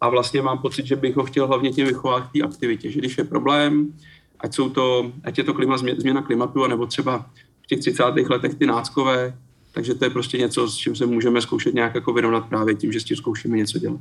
a 0.00 0.08
vlastně 0.08 0.42
mám 0.42 0.58
pocit, 0.58 0.86
že 0.86 0.96
bych 0.96 1.16
ho 1.16 1.24
chtěl 1.24 1.46
hlavně 1.46 1.72
tím 1.72 1.86
vychovat 1.86 2.28
k 2.28 2.32
té 2.32 2.42
aktivitě, 2.42 2.90
že 2.90 2.98
když 2.98 3.18
je 3.18 3.24
problém, 3.24 3.94
ať, 4.40 4.54
jsou 4.54 4.70
to, 4.70 5.12
ať 5.24 5.38
je 5.38 5.44
to 5.44 5.54
klima, 5.54 5.76
změna 5.76 6.22
klimatu, 6.22 6.66
nebo 6.66 6.86
třeba 6.86 7.26
v 7.62 7.66
těch 7.66 7.80
30. 7.80 8.04
letech 8.04 8.54
ty 8.54 8.66
náckové, 8.66 9.38
takže 9.72 9.94
to 9.94 10.04
je 10.04 10.10
prostě 10.10 10.38
něco, 10.38 10.68
s 10.68 10.76
čím 10.76 10.96
se 10.96 11.06
můžeme 11.06 11.40
zkoušet 11.40 11.74
nějak 11.74 11.94
jako 11.94 12.12
vyrovnat 12.12 12.48
právě 12.48 12.74
tím, 12.74 12.92
že 12.92 13.00
s 13.00 13.04
tím 13.04 13.16
zkoušíme 13.16 13.56
něco 13.56 13.78
dělat. 13.78 14.00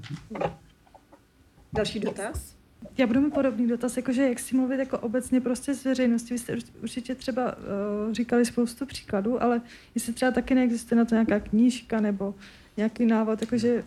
Další 1.74 2.00
dotaz? 2.00 2.56
Já 2.98 3.08
budu 3.08 3.22
mít 3.22 3.34
podobný 3.34 3.68
dotaz, 3.68 3.98
jakože 3.98 4.30
jak 4.30 4.40
si 4.40 4.56
mluvit 4.56 4.80
jako 4.80 5.00
obecně 5.00 5.42
prostě 5.42 5.76
s 5.76 5.84
veřejností. 5.84 6.34
Vy 6.34 6.40
jste 6.40 6.58
určitě 6.84 7.16
třeba 7.16 7.56
uh, 7.58 8.14
říkali 8.14 8.46
spoustu 8.46 8.86
příkladů, 8.86 9.44
ale 9.44 9.62
jestli 9.96 10.14
třeba 10.14 10.32
taky 10.32 10.56
neexistuje 10.56 11.00
na 11.00 11.06
to 11.06 11.16
nějaká 11.16 11.40
knížka 11.40 12.02
nebo 12.02 12.36
nějaký 12.78 13.06
návod, 13.06 13.42
jakože 13.42 13.84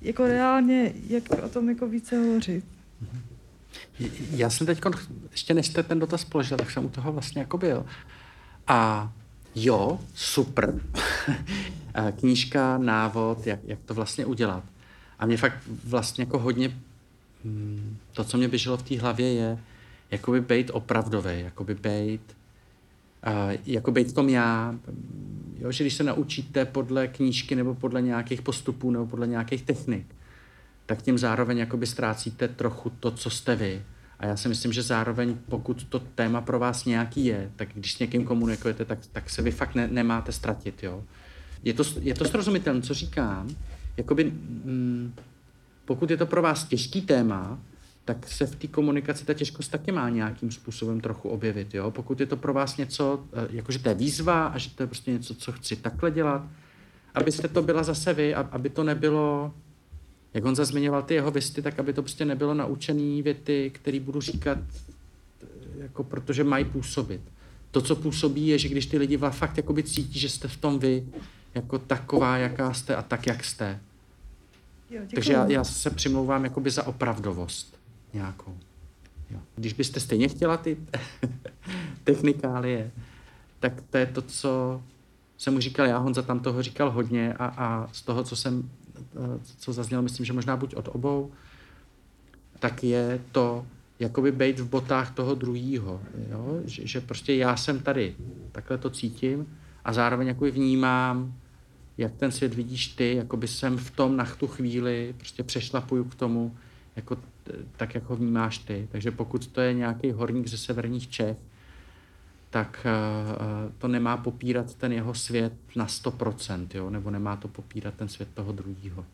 jako 0.00 0.26
reálně, 0.26 0.92
jak 1.08 1.22
o 1.44 1.48
tom 1.48 1.68
jako 1.68 1.88
více 1.88 2.18
hovořit. 2.18 2.64
Já 4.30 4.50
jsem 4.50 4.66
teď, 4.66 4.80
ještě 5.30 5.54
než 5.54 5.66
jste 5.66 5.82
ten 5.82 5.98
dotaz 5.98 6.24
položil, 6.24 6.56
tak 6.56 6.70
jsem 6.70 6.84
u 6.84 6.88
toho 6.88 7.12
vlastně 7.12 7.40
jako 7.40 7.58
byl. 7.58 7.86
A 8.66 9.12
jo, 9.54 10.00
super. 10.14 10.80
Knížka, 12.18 12.78
návod, 12.78 13.46
jak, 13.46 13.60
jak 13.64 13.78
to 13.84 13.94
vlastně 13.94 14.26
udělat. 14.26 14.64
A 15.18 15.26
mě 15.26 15.36
fakt 15.36 15.58
vlastně 15.84 16.22
jako 16.22 16.38
hodně 16.38 16.70
to, 18.12 18.24
co 18.24 18.36
mě 18.36 18.48
běželo 18.48 18.76
v 18.76 18.82
té 18.82 18.98
hlavě, 18.98 19.32
je 19.32 19.58
jakoby 20.10 20.40
být 20.40 20.70
opravdový, 20.74 21.40
jakoby 21.40 21.74
být, 21.74 22.36
uh, 23.26 23.52
jako 23.66 23.92
být 23.92 24.12
tom 24.14 24.28
já, 24.28 24.74
jo, 25.58 25.72
že 25.72 25.84
když 25.84 25.94
se 25.94 26.04
naučíte 26.04 26.64
podle 26.64 27.08
knížky 27.08 27.54
nebo 27.54 27.74
podle 27.74 28.02
nějakých 28.02 28.42
postupů 28.42 28.90
nebo 28.90 29.06
podle 29.06 29.26
nějakých 29.26 29.62
technik, 29.62 30.06
tak 30.86 31.02
tím 31.02 31.18
zároveň 31.18 31.58
jakoby 31.58 31.86
ztrácíte 31.86 32.48
trochu 32.48 32.90
to, 32.90 33.10
co 33.10 33.30
jste 33.30 33.56
vy. 33.56 33.82
A 34.18 34.26
já 34.26 34.36
si 34.36 34.48
myslím, 34.48 34.72
že 34.72 34.82
zároveň, 34.82 35.36
pokud 35.48 35.84
to 35.84 35.98
téma 35.98 36.40
pro 36.40 36.58
vás 36.58 36.84
nějaký 36.84 37.24
je, 37.24 37.50
tak 37.56 37.68
když 37.74 37.92
s 37.92 37.98
někým 37.98 38.24
komunikujete, 38.24 38.84
tak, 38.84 38.98
tak 39.12 39.30
se 39.30 39.42
vy 39.42 39.50
fakt 39.50 39.74
ne, 39.74 39.88
nemáte 39.88 40.32
ztratit. 40.32 40.82
Jo? 40.82 41.04
Je, 41.64 41.74
to, 41.74 41.82
je 42.00 42.14
to 42.14 42.24
srozumitelné, 42.24 42.82
co 42.82 42.94
říkám. 42.94 43.48
Jakoby, 43.96 44.24
mm, 44.24 45.12
pokud 45.86 46.10
je 46.10 46.16
to 46.16 46.26
pro 46.26 46.42
vás 46.42 46.64
těžký 46.64 47.00
téma, 47.00 47.58
tak 48.04 48.28
se 48.28 48.46
v 48.46 48.56
té 48.56 48.66
komunikaci 48.66 49.24
ta 49.24 49.34
těžkost 49.34 49.70
taky 49.70 49.92
má 49.92 50.08
nějakým 50.08 50.50
způsobem 50.50 51.00
trochu 51.00 51.28
objevit. 51.28 51.74
Jo? 51.74 51.90
Pokud 51.90 52.20
je 52.20 52.26
to 52.26 52.36
pro 52.36 52.52
vás 52.52 52.76
něco, 52.76 53.24
eh, 53.32 53.48
jakože 53.50 53.78
to 53.78 53.88
je 53.88 53.94
výzva 53.94 54.46
a 54.46 54.58
že 54.58 54.70
to 54.70 54.82
je 54.82 54.86
prostě 54.86 55.10
něco, 55.10 55.34
co 55.34 55.52
chci 55.52 55.76
takhle 55.76 56.10
dělat, 56.10 56.42
abyste 57.14 57.48
to 57.48 57.62
byla 57.62 57.82
zase 57.82 58.14
vy, 58.14 58.34
aby 58.34 58.70
to 58.70 58.84
nebylo, 58.84 59.54
jak 60.34 60.44
on 60.44 60.56
zmiňoval 60.56 61.02
ty 61.02 61.14
jeho 61.14 61.30
vysty, 61.30 61.62
tak 61.62 61.78
aby 61.78 61.92
to 61.92 62.02
prostě 62.02 62.24
nebylo 62.24 62.54
naučený 62.54 63.22
věty, 63.22 63.70
které 63.74 64.00
budu 64.00 64.20
říkat, 64.20 64.58
eh, 64.58 65.46
jako 65.78 66.04
protože 66.04 66.44
mají 66.44 66.64
působit. 66.64 67.20
To, 67.70 67.82
co 67.82 67.96
působí, 67.96 68.46
je, 68.46 68.58
že 68.58 68.68
když 68.68 68.86
ty 68.86 68.98
lidi 68.98 69.18
fakt 69.30 69.56
jakoby 69.56 69.82
cítí, 69.82 70.18
že 70.18 70.28
jste 70.28 70.48
v 70.48 70.56
tom 70.56 70.78
vy, 70.78 71.06
jako 71.54 71.78
taková, 71.78 72.36
jaká 72.36 72.72
jste 72.72 72.96
a 72.96 73.02
tak, 73.02 73.26
jak 73.26 73.44
jste, 73.44 73.80
Takže 75.14 75.32
já, 75.32 75.46
já 75.46 75.64
se 75.64 75.90
přimlouvám 75.90 76.44
jakoby 76.44 76.70
za 76.70 76.86
opravdovost 76.86 77.78
nějakou. 78.14 78.58
Jo. 79.30 79.38
Když 79.56 79.72
byste 79.72 80.00
stejně 80.00 80.28
chtěla 80.28 80.56
ty 80.56 80.76
technikálie, 82.04 82.90
tak 83.60 83.82
to 83.90 83.98
je 83.98 84.06
to, 84.06 84.22
co 84.22 84.82
jsem 85.38 85.54
mu 85.54 85.60
říkal 85.60 85.86
já, 85.86 85.98
Honza 85.98 86.22
tam 86.22 86.40
toho 86.40 86.62
říkal 86.62 86.90
hodně 86.90 87.34
a, 87.34 87.46
a 87.46 87.88
z 87.92 88.02
toho, 88.02 88.24
co 88.24 88.36
jsem, 88.36 88.70
eh, 88.98 89.40
co 89.58 89.72
zaznělo, 89.72 90.02
myslím, 90.02 90.26
že 90.26 90.32
možná 90.32 90.56
buď 90.56 90.74
od 90.74 90.88
obou, 90.92 91.32
tak 92.58 92.84
je 92.84 93.20
to 93.32 93.66
jakoby 93.98 94.32
být 94.32 94.60
v 94.60 94.68
botách 94.68 95.14
toho 95.14 95.34
druhýho, 95.34 96.00
jo? 96.30 96.60
Že, 96.64 96.86
že 96.86 97.00
prostě 97.00 97.34
já 97.34 97.56
jsem 97.56 97.80
tady, 97.80 98.14
takhle 98.52 98.78
to 98.78 98.90
cítím 98.90 99.58
a 99.84 99.92
zároveň 99.92 100.28
jako 100.28 100.44
vnímám 100.44 101.34
jak 101.98 102.16
ten 102.16 102.32
svět 102.32 102.54
vidíš 102.54 102.88
ty, 102.88 103.14
jako 103.14 103.36
by 103.36 103.48
jsem 103.48 103.76
v 103.76 103.90
tom 103.90 104.16
na 104.16 104.24
tu 104.24 104.46
chvíli 104.46 105.14
prostě 105.18 105.42
přešlapuju 105.42 106.04
k 106.04 106.14
tomu, 106.14 106.56
jako, 106.96 107.16
tak, 107.76 107.94
jak 107.94 108.04
ho 108.04 108.16
vnímáš 108.16 108.58
ty. 108.58 108.88
Takže 108.92 109.10
pokud 109.10 109.46
to 109.46 109.60
je 109.60 109.74
nějaký 109.74 110.10
horník 110.10 110.46
ze 110.46 110.58
severních 110.58 111.08
Čech, 111.08 111.36
tak 112.50 112.86
uh, 112.86 113.72
to 113.78 113.88
nemá 113.88 114.16
popírat 114.16 114.74
ten 114.74 114.92
jeho 114.92 115.14
svět 115.14 115.52
na 115.76 115.86
100%, 115.86 116.66
jo? 116.74 116.90
nebo 116.90 117.10
nemá 117.10 117.36
to 117.36 117.48
popírat 117.48 117.94
ten 117.94 118.08
svět 118.08 118.28
toho 118.34 118.52
druhého. 118.52 119.04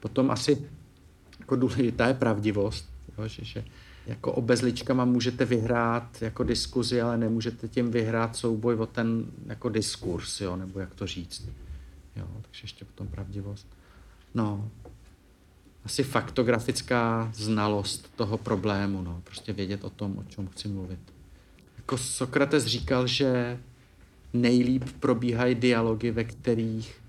Potom 0.00 0.30
asi 0.30 0.68
jako 1.40 1.56
důležitá 1.56 2.06
je 2.06 2.14
pravdivost, 2.14 2.88
jo? 3.18 3.28
Že, 3.28 3.44
že 3.44 3.64
jako 4.06 4.32
obezličkama 4.32 5.04
můžete 5.04 5.44
vyhrát 5.44 6.22
jako 6.22 6.44
diskuzi, 6.44 7.00
ale 7.00 7.18
nemůžete 7.18 7.68
tím 7.68 7.90
vyhrát 7.90 8.36
souboj 8.36 8.74
o 8.74 8.86
ten 8.86 9.26
jako 9.46 9.68
diskurs, 9.68 10.40
jo? 10.40 10.56
nebo 10.56 10.80
jak 10.80 10.94
to 10.94 11.06
říct. 11.06 11.48
Jo, 12.16 12.26
takže 12.42 12.64
ještě 12.64 12.84
potom 12.84 13.08
pravdivost. 13.08 13.66
No, 14.34 14.70
asi 15.84 16.02
faktografická 16.02 17.30
znalost 17.34 18.10
toho 18.16 18.38
problému, 18.38 19.02
no, 19.02 19.20
prostě 19.24 19.52
vědět 19.52 19.84
o 19.84 19.90
tom, 19.90 20.18
o 20.18 20.24
čem 20.24 20.46
chci 20.46 20.68
mluvit. 20.68 21.00
Jako 21.76 21.98
Sokrates 21.98 22.66
říkal, 22.66 23.06
že 23.06 23.58
nejlíp 24.32 24.84
probíhají 25.00 25.54
dialogy, 25.54 26.10
ve 26.10 26.24
kterých 26.24 27.00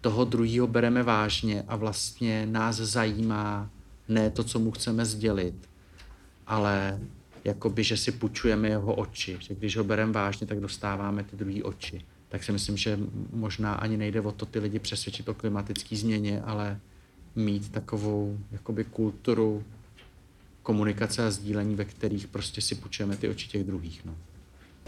toho 0.00 0.24
druhého 0.24 0.66
bereme 0.66 1.02
vážně 1.02 1.64
a 1.68 1.76
vlastně 1.76 2.46
nás 2.46 2.76
zajímá 2.76 3.70
ne 4.08 4.30
to, 4.30 4.44
co 4.44 4.58
mu 4.58 4.70
chceme 4.70 5.04
sdělit, 5.04 5.68
ale 6.46 6.98
jakoby, 7.44 7.84
že 7.84 7.96
si 7.96 8.12
půjčujeme 8.12 8.68
jeho 8.68 8.94
oči, 8.94 9.36
že 9.40 9.54
když 9.54 9.76
ho 9.76 9.84
bereme 9.84 10.12
vážně, 10.12 10.46
tak 10.46 10.60
dostáváme 10.60 11.24
ty 11.24 11.36
druhé 11.36 11.62
oči 11.62 12.04
tak 12.30 12.44
si 12.44 12.52
myslím, 12.52 12.76
že 12.76 12.98
možná 13.32 13.74
ani 13.74 13.96
nejde 13.96 14.20
o 14.20 14.32
to 14.32 14.46
ty 14.46 14.58
lidi 14.58 14.78
přesvědčit 14.78 15.28
o 15.28 15.34
klimatické 15.34 15.96
změně, 15.96 16.42
ale 16.42 16.80
mít 17.36 17.72
takovou 17.72 18.38
jakoby 18.52 18.84
kulturu 18.84 19.64
komunikace 20.62 21.26
a 21.26 21.30
sdílení, 21.30 21.74
ve 21.74 21.84
kterých 21.84 22.26
prostě 22.26 22.60
si 22.60 22.74
půjčujeme 22.74 23.16
ty 23.16 23.28
oči 23.28 23.48
těch 23.48 23.64
druhých. 23.64 24.04
No. 24.04 24.14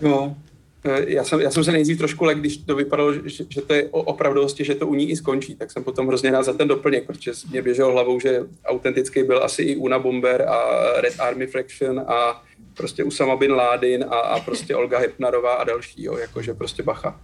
Jo, 0.01 0.37
Eh, 0.85 1.05
já 1.07 1.25
jsem, 1.25 1.41
já 1.41 1.51
jsem 1.51 1.65
se 1.65 1.73
nejdřív 1.73 1.99
trošku 1.99 2.25
lek, 2.25 2.39
když 2.39 2.57
to 2.57 2.75
vypadalo, 2.75 3.13
že, 3.13 3.45
že 3.49 3.61
to 3.61 3.75
je 3.75 3.89
o 3.91 4.03
opravdovosti, 4.03 4.65
že 4.65 4.75
to 4.75 4.87
u 4.87 4.95
ní 4.95 5.11
i 5.11 5.17
skončí, 5.17 5.55
tak 5.55 5.71
jsem 5.71 5.85
potom 5.85 6.07
hrozně 6.07 6.31
rád 6.31 6.43
za 6.43 6.53
ten 6.53 6.69
doplněk, 6.69 7.07
protože 7.07 7.33
mě 7.51 7.63
běželo 7.63 7.93
hlavou, 7.93 8.21
že 8.21 8.41
autentický 8.65 9.23
byl 9.23 9.45
asi 9.45 9.63
i 9.63 9.77
Una 9.77 9.99
Bomber 9.99 10.43
a 10.43 10.61
Red 11.01 11.21
Army 11.21 11.47
Fraction 11.47 12.01
a 12.01 12.45
prostě 12.75 13.05
Usama 13.05 13.37
Bin 13.37 13.53
Laden 13.53 14.05
a, 14.05 14.19
a 14.19 14.41
prostě 14.41 14.77
Olga 14.77 14.99
Hepnarová 14.99 15.55
a 15.55 15.65
další, 15.65 16.03
jo, 16.05 16.17
jakože 16.17 16.55
prostě 16.55 16.83
bacha. 16.83 17.21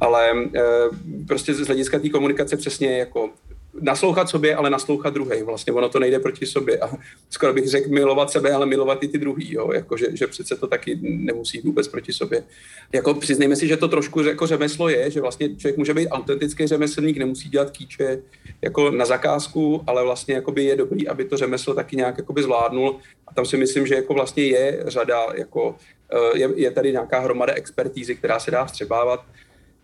Ale 0.00 0.30
e, 0.30 0.62
prostě 1.28 1.54
z 1.54 1.66
hlediska 1.66 1.98
té 1.98 2.08
komunikace 2.08 2.56
přesně 2.56 2.98
jako 2.98 3.30
naslouchat 3.80 4.28
sobě, 4.28 4.56
ale 4.56 4.70
naslouchat 4.70 5.14
druhý. 5.14 5.42
Vlastně 5.42 5.72
ono 5.72 5.88
to 5.88 5.98
nejde 5.98 6.18
proti 6.18 6.46
sobě. 6.46 6.78
A 6.78 6.90
skoro 7.30 7.52
bych 7.52 7.68
řekl 7.68 7.90
milovat 7.90 8.30
sebe, 8.30 8.52
ale 8.52 8.66
milovat 8.66 9.02
i 9.02 9.08
ty 9.08 9.18
druhý. 9.18 9.52
Jo? 9.52 9.72
Jako, 9.72 9.96
že, 9.96 10.06
že 10.16 10.26
přece 10.26 10.56
to 10.56 10.66
taky 10.66 10.98
nemusí 11.02 11.60
vůbec 11.60 11.88
proti 11.88 12.12
sobě. 12.12 12.44
Jako 12.92 13.14
přiznejme 13.14 13.56
si, 13.56 13.68
že 13.68 13.76
to 13.76 13.88
trošku 13.88 14.22
jako 14.22 14.46
řemeslo 14.46 14.88
je, 14.88 15.10
že 15.10 15.20
vlastně 15.20 15.56
člověk 15.56 15.76
může 15.76 15.94
být 15.94 16.08
autentický 16.08 16.66
řemeslník, 16.66 17.16
nemusí 17.16 17.48
dělat 17.48 17.70
kýče 17.70 18.22
jako 18.62 18.90
na 18.90 19.04
zakázku, 19.04 19.84
ale 19.86 20.02
vlastně 20.02 20.42
je 20.56 20.76
dobrý, 20.76 21.08
aby 21.08 21.24
to 21.24 21.36
řemeslo 21.36 21.74
taky 21.74 21.96
nějak 21.96 22.18
jakoby 22.18 22.42
zvládnul. 22.42 22.98
A 23.28 23.34
tam 23.34 23.46
si 23.46 23.56
myslím, 23.56 23.86
že 23.86 23.94
jako 23.94 24.14
vlastně 24.14 24.44
je 24.44 24.84
řada, 24.86 25.26
jako, 25.34 25.76
eh, 26.12 26.38
je, 26.38 26.50
je 26.56 26.70
tady 26.70 26.92
nějaká 26.92 27.18
hromada 27.18 27.52
expertízy, 27.52 28.14
která 28.14 28.38
se 28.38 28.50
dá 28.50 28.64
vstřebávat 28.64 29.24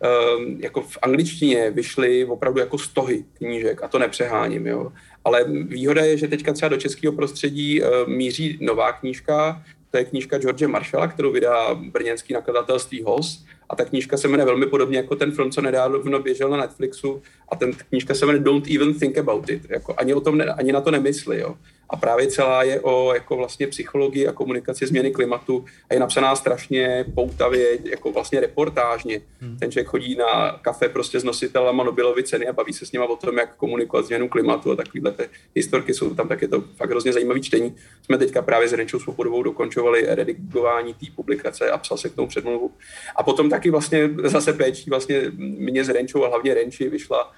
um, 0.00 0.60
jako 0.60 0.82
v 0.82 0.98
angličtině 1.02 1.70
vyšly 1.70 2.24
opravdu 2.24 2.60
jako 2.60 2.78
stohy 2.78 3.24
knížek 3.38 3.82
a 3.82 3.88
to 3.88 3.98
nepřeháním, 3.98 4.66
jo. 4.66 4.92
Ale 5.24 5.44
výhoda 5.44 6.04
je, 6.04 6.16
že 6.16 6.28
teďka 6.28 6.52
třeba 6.52 6.68
do 6.68 6.76
českého 6.76 7.12
prostředí 7.12 7.82
uh, 7.82 7.88
míří 8.06 8.58
nová 8.60 8.92
knížka, 8.92 9.62
to 9.90 9.98
je 9.98 10.04
knížka 10.04 10.38
George 10.38 10.66
Marshalla, 10.66 11.08
kterou 11.08 11.32
vydá 11.32 11.74
brněnský 11.74 12.34
nakladatelství 12.34 13.02
HOS. 13.02 13.44
A 13.68 13.76
ta 13.76 13.84
knížka 13.84 14.16
se 14.16 14.28
jmenuje 14.28 14.46
velmi 14.46 14.66
podobně 14.66 14.96
jako 14.96 15.16
ten 15.16 15.32
film, 15.32 15.50
co 15.50 15.60
nedávno 15.60 16.18
běžel 16.22 16.50
na 16.50 16.56
Netflixu. 16.56 17.22
A 17.48 17.56
ten 17.56 17.72
knížka 17.72 18.14
se 18.14 18.26
jmenuje 18.26 18.44
Don't 18.44 18.70
Even 18.70 18.94
Think 18.94 19.18
About 19.18 19.50
It. 19.50 19.70
Jako 19.70 19.94
ani, 19.98 20.14
o 20.14 20.20
tom 20.20 20.38
ne, 20.38 20.44
ani 20.44 20.72
na 20.72 20.80
to 20.80 20.90
nemysli. 20.90 21.40
Jo 21.40 21.54
a 21.90 21.96
právě 21.96 22.26
celá 22.26 22.62
je 22.62 22.80
o 22.80 23.14
jako 23.14 23.36
vlastně 23.36 23.66
psychologii 23.66 24.28
a 24.28 24.32
komunikaci 24.32 24.86
změny 24.86 25.10
klimatu 25.10 25.64
a 25.90 25.94
je 25.94 26.00
napsaná 26.00 26.36
strašně 26.36 27.04
poutavě, 27.14 27.78
jako 27.84 28.12
vlastně 28.12 28.40
reportážně. 28.40 29.20
Hmm. 29.40 29.58
Ten 29.58 29.72
člověk 29.72 29.88
chodí 29.88 30.16
na 30.16 30.58
kafe 30.62 30.88
prostě 30.88 31.20
s 31.20 31.24
nositelama 31.24 31.84
Nobelovy 31.84 32.22
ceny 32.22 32.46
a 32.46 32.52
baví 32.52 32.72
se 32.72 32.86
s 32.86 32.92
nimi 32.92 33.04
o 33.04 33.16
tom, 33.16 33.38
jak 33.38 33.56
komunikovat 33.56 34.06
změnu 34.06 34.28
klimatu 34.28 34.72
a 34.72 34.76
takovýhle 34.76 35.12
ty 35.12 35.28
historky 35.54 35.94
jsou 35.94 36.14
tam, 36.14 36.28
tak 36.28 36.42
je 36.42 36.48
to 36.48 36.64
fakt 36.76 36.90
hrozně 36.90 37.12
zajímavý 37.12 37.42
čtení. 37.42 37.76
Jsme 38.02 38.18
teďka 38.18 38.42
právě 38.42 38.68
s 38.68 38.72
Renčou 38.72 38.98
Svobodovou 38.98 39.42
dokončovali 39.42 40.06
redigování 40.08 40.94
té 40.94 41.06
publikace 41.16 41.70
a 41.70 41.78
psal 41.78 41.98
se 41.98 42.08
k 42.08 42.14
tomu 42.14 42.28
předmluvu. 42.28 42.70
A 43.16 43.22
potom 43.22 43.50
taky 43.50 43.70
vlastně 43.70 44.10
zase 44.24 44.52
péčí 44.52 44.90
vlastně 44.90 45.22
mě 45.36 45.84
s 45.84 45.88
Renčou 45.88 46.24
a 46.24 46.28
hlavně 46.28 46.54
Renči 46.54 46.88
vyšla 46.88 47.32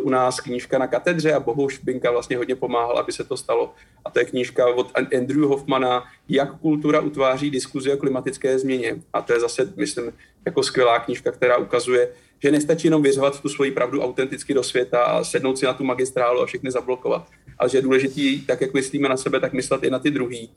u 0.00 0.10
nás 0.10 0.40
knížka 0.40 0.78
na 0.78 0.86
katedře 0.86 1.32
a 1.32 1.40
Bohu 1.40 1.68
Špinka 1.68 2.10
vlastně 2.10 2.36
hodně 2.36 2.56
pomáhal, 2.56 2.98
aby 2.98 3.12
se 3.12 3.24
to 3.24 3.36
stalo. 3.36 3.74
A 4.04 4.10
to 4.10 4.18
je 4.18 4.24
knížka 4.24 4.66
od 4.66 4.92
Andrew 5.16 5.42
Hoffmana, 5.42 6.04
jak 6.28 6.58
kultura 6.58 7.00
utváří 7.00 7.50
diskuzi 7.50 7.92
o 7.92 7.96
klimatické 7.96 8.58
změně. 8.58 8.96
A 9.12 9.22
to 9.22 9.32
je 9.32 9.40
zase, 9.40 9.72
myslím, 9.76 10.12
jako 10.44 10.62
skvělá 10.62 10.98
knížka, 10.98 11.32
která 11.32 11.56
ukazuje, 11.56 12.08
že 12.42 12.52
nestačí 12.52 12.86
jenom 12.86 13.02
vyřovat 13.02 13.40
tu 13.40 13.48
svoji 13.48 13.70
pravdu 13.70 14.02
autenticky 14.02 14.54
do 14.54 14.62
světa 14.62 15.02
a 15.02 15.24
sednout 15.24 15.58
si 15.58 15.66
na 15.66 15.72
tu 15.72 15.84
magistrálu 15.84 16.40
a 16.40 16.46
všechny 16.46 16.70
zablokovat, 16.70 17.28
ale 17.58 17.70
že 17.70 17.78
je 17.78 17.82
důležitý, 17.82 18.46
tak 18.46 18.60
jak 18.60 18.74
myslíme 18.74 19.08
na 19.08 19.16
sebe, 19.16 19.40
tak 19.40 19.52
myslet 19.52 19.84
i 19.84 19.90
na 19.90 19.98
ty 19.98 20.10
druhý 20.10 20.50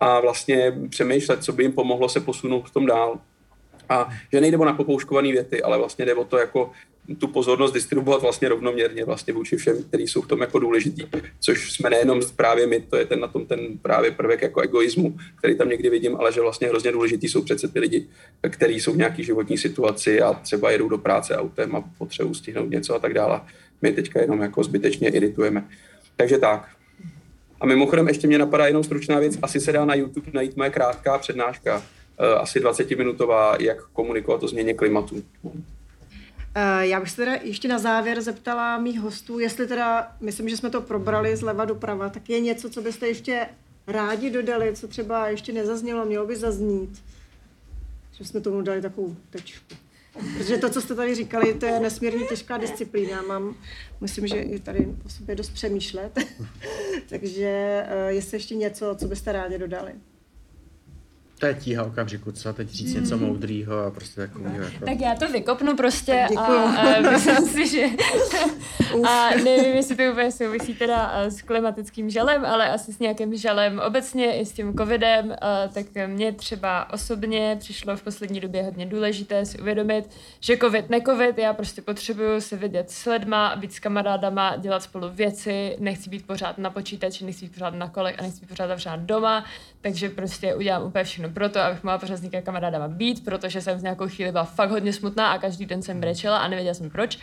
a 0.00 0.20
vlastně 0.20 0.78
přemýšlet, 0.88 1.44
co 1.44 1.52
by 1.52 1.62
jim 1.62 1.72
pomohlo 1.72 2.08
se 2.08 2.20
posunout 2.20 2.68
v 2.68 2.72
tom 2.72 2.86
dál. 2.86 3.18
A 3.88 4.08
že 4.32 4.40
nejde 4.40 4.56
o 4.56 4.64
napopouškované 4.64 5.32
věty, 5.32 5.62
ale 5.62 5.78
vlastně 5.78 6.04
jde 6.04 6.14
o 6.14 6.24
to 6.24 6.38
jako 6.38 6.70
tu 7.18 7.28
pozornost 7.28 7.72
distribuovat 7.72 8.22
vlastně 8.22 8.48
rovnoměrně 8.48 9.04
vlastně 9.04 9.32
vůči 9.32 9.56
všem, 9.56 9.82
kteří 9.82 10.08
jsou 10.08 10.22
v 10.22 10.28
tom 10.28 10.40
jako 10.40 10.58
důležitý, 10.58 11.02
což 11.40 11.72
jsme 11.72 11.90
nejenom 11.90 12.20
právě 12.36 12.66
my, 12.66 12.80
to 12.80 12.96
je 12.96 13.06
ten 13.06 13.20
na 13.20 13.28
tom 13.28 13.46
ten 13.46 13.78
právě 13.82 14.10
prvek 14.10 14.42
jako 14.42 14.60
egoismu, 14.60 15.16
který 15.38 15.58
tam 15.58 15.68
někdy 15.68 15.90
vidím, 15.90 16.16
ale 16.16 16.32
že 16.32 16.40
vlastně 16.40 16.68
hrozně 16.68 16.92
důležitý 16.92 17.28
jsou 17.28 17.42
přece 17.42 17.68
ty 17.68 17.80
lidi, 17.80 18.06
kteří 18.48 18.80
jsou 18.80 18.92
v 18.92 18.96
nějaké 18.96 19.22
životní 19.22 19.58
situaci 19.58 20.22
a 20.22 20.32
třeba 20.32 20.70
jedou 20.70 20.88
do 20.88 20.98
práce 20.98 21.36
autem 21.36 21.76
a 21.76 21.84
potřebují 21.98 22.34
stihnout 22.34 22.70
něco 22.70 22.94
a 22.94 22.98
tak 22.98 23.14
dále. 23.14 23.40
My 23.82 23.92
teďka 23.92 24.20
jenom 24.20 24.40
jako 24.40 24.64
zbytečně 24.64 25.08
iritujeme. 25.08 25.68
Takže 26.16 26.38
tak. 26.38 26.68
A 27.60 27.66
mimochodem 27.66 28.08
ještě 28.08 28.26
mě 28.26 28.38
napadá 28.38 28.66
jenom 28.66 28.84
stručná 28.84 29.18
věc, 29.18 29.38
asi 29.42 29.60
se 29.60 29.72
dá 29.72 29.84
na 29.84 29.94
YouTube 29.94 30.30
najít 30.32 30.56
moje 30.56 30.70
krátká 30.70 31.18
přednáška, 31.18 31.82
asi 32.18 32.60
20-minutová, 32.60 33.56
jak 33.60 33.86
komunikovat 33.86 34.42
o 34.42 34.48
změně 34.48 34.74
klimatu. 34.74 35.22
Eh, 36.58 36.86
já 36.86 37.00
bych 37.00 37.10
se 37.10 37.16
teda 37.16 37.34
ještě 37.42 37.68
na 37.68 37.78
závěr 37.78 38.20
zeptala 38.20 38.78
mých 38.78 39.00
hostů, 39.00 39.38
jestli 39.38 39.66
teda, 39.66 40.12
myslím, 40.20 40.48
že 40.48 40.56
jsme 40.56 40.70
to 40.70 40.80
probrali 40.80 41.36
zleva 41.36 41.64
doprava, 41.64 42.08
tak 42.08 42.30
je 42.30 42.40
něco, 42.40 42.70
co 42.70 42.82
byste 42.82 43.08
ještě 43.08 43.46
rádi 43.86 44.30
dodali, 44.30 44.76
co 44.76 44.88
třeba 44.88 45.28
ještě 45.28 45.52
nezaznělo, 45.52 46.04
mělo 46.04 46.26
by 46.26 46.36
zaznít. 46.36 47.02
Že 48.12 48.24
jsme 48.24 48.40
tomu 48.40 48.62
dali 48.62 48.82
takovou 48.82 49.16
tečku. 49.30 49.74
Protože 50.38 50.56
to, 50.56 50.70
co 50.70 50.80
jste 50.80 50.94
tady 50.94 51.14
říkali, 51.14 51.54
to 51.54 51.66
je 51.66 51.80
nesmírně 51.80 52.24
těžká 52.24 52.56
disciplína. 52.56 53.22
Mám, 53.22 53.54
myslím, 54.00 54.26
že 54.26 54.36
i 54.36 54.60
tady 54.60 54.88
po 55.02 55.08
sobě 55.08 55.34
dost 55.34 55.50
přemýšlet. 55.50 56.18
Takže 57.08 57.82
uh, 57.86 58.08
jestli 58.08 58.36
ještě 58.36 58.54
něco, 58.54 58.96
co 58.98 59.08
byste 59.08 59.32
rádi 59.32 59.58
dodali. 59.58 59.92
To 61.38 61.46
je 61.46 61.54
tíha 61.54 61.84
okamžiku, 61.84 62.32
co 62.32 62.52
teď 62.52 62.68
říct 62.68 62.94
mm. 62.94 63.00
něco 63.00 63.18
moudrýho 63.18 63.78
a 63.78 63.90
prostě 63.90 64.20
takového. 64.20 64.64
Jako... 64.64 64.84
Tak 64.84 65.00
já 65.00 65.14
to 65.14 65.32
vykopnu 65.32 65.76
prostě 65.76 66.26
a, 66.36 66.42
a 66.42 67.00
myslím 67.00 67.36
si, 67.36 67.68
že 67.68 67.86
a 69.08 69.30
nevím, 69.30 69.76
jestli 69.76 69.96
to 69.96 70.02
úplně 70.12 70.32
souvisí 70.32 70.74
teda 70.74 71.24
s 71.28 71.42
klimatickým 71.42 72.10
žalem, 72.10 72.44
ale 72.44 72.70
asi 72.70 72.92
s 72.92 72.98
nějakým 72.98 73.36
žalem 73.36 73.80
obecně 73.86 74.40
i 74.40 74.46
s 74.46 74.52
tím 74.52 74.74
covidem, 74.74 75.36
a, 75.40 75.68
tak 75.68 75.86
mě 76.06 76.32
třeba 76.32 76.92
osobně 76.92 77.56
přišlo 77.60 77.96
v 77.96 78.02
poslední 78.02 78.40
době 78.40 78.62
hodně 78.62 78.86
důležité 78.86 79.46
si 79.46 79.58
uvědomit, 79.58 80.10
že 80.40 80.56
covid, 80.56 80.90
ne 80.90 81.00
covid, 81.00 81.38
já 81.38 81.52
prostě 81.52 81.82
potřebuju 81.82 82.40
se 82.40 82.56
vidět 82.56 82.90
s 82.90 83.10
lidma, 83.10 83.56
být 83.56 83.72
s 83.72 83.78
kamarádama, 83.78 84.56
dělat 84.56 84.82
spolu 84.82 85.08
věci, 85.10 85.76
nechci 85.78 86.10
být 86.10 86.26
pořád 86.26 86.58
na 86.58 86.70
počítači, 86.70 87.24
nechci 87.24 87.44
být 87.44 87.54
pořád 87.54 87.74
na 87.74 87.88
kolech 87.88 88.14
a 88.18 88.22
nechci 88.22 88.40
být 88.40 88.48
pořád 88.48 89.00
doma, 89.00 89.44
takže 89.80 90.08
prostě 90.08 90.54
udělám 90.54 90.82
úplně 90.82 91.04
všechno 91.04 91.25
proto, 91.28 91.60
abych 91.60 91.84
mohla 91.84 91.98
pořád 91.98 92.16
s 92.16 92.22
někým 92.22 92.42
kamarádama 92.42 92.88
být, 92.88 93.24
protože 93.24 93.60
jsem 93.60 93.78
v 93.78 93.82
nějakou 93.82 94.08
chvíli 94.08 94.32
byla 94.32 94.44
fakt 94.44 94.70
hodně 94.70 94.92
smutná 94.92 95.32
a 95.32 95.38
každý 95.38 95.66
den 95.66 95.82
jsem 95.82 96.00
brečela 96.00 96.38
a 96.38 96.48
nevěděla 96.48 96.74
jsem 96.74 96.90
proč. 96.90 97.18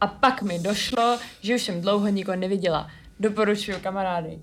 A 0.00 0.06
pak 0.06 0.42
mi 0.42 0.58
došlo, 0.58 1.18
že 1.40 1.54
už 1.54 1.62
jsem 1.62 1.80
dlouho 1.80 2.08
nikoho 2.08 2.36
neviděla. 2.36 2.90
Doporučuju 3.20 3.78
kamarády. 3.82 4.38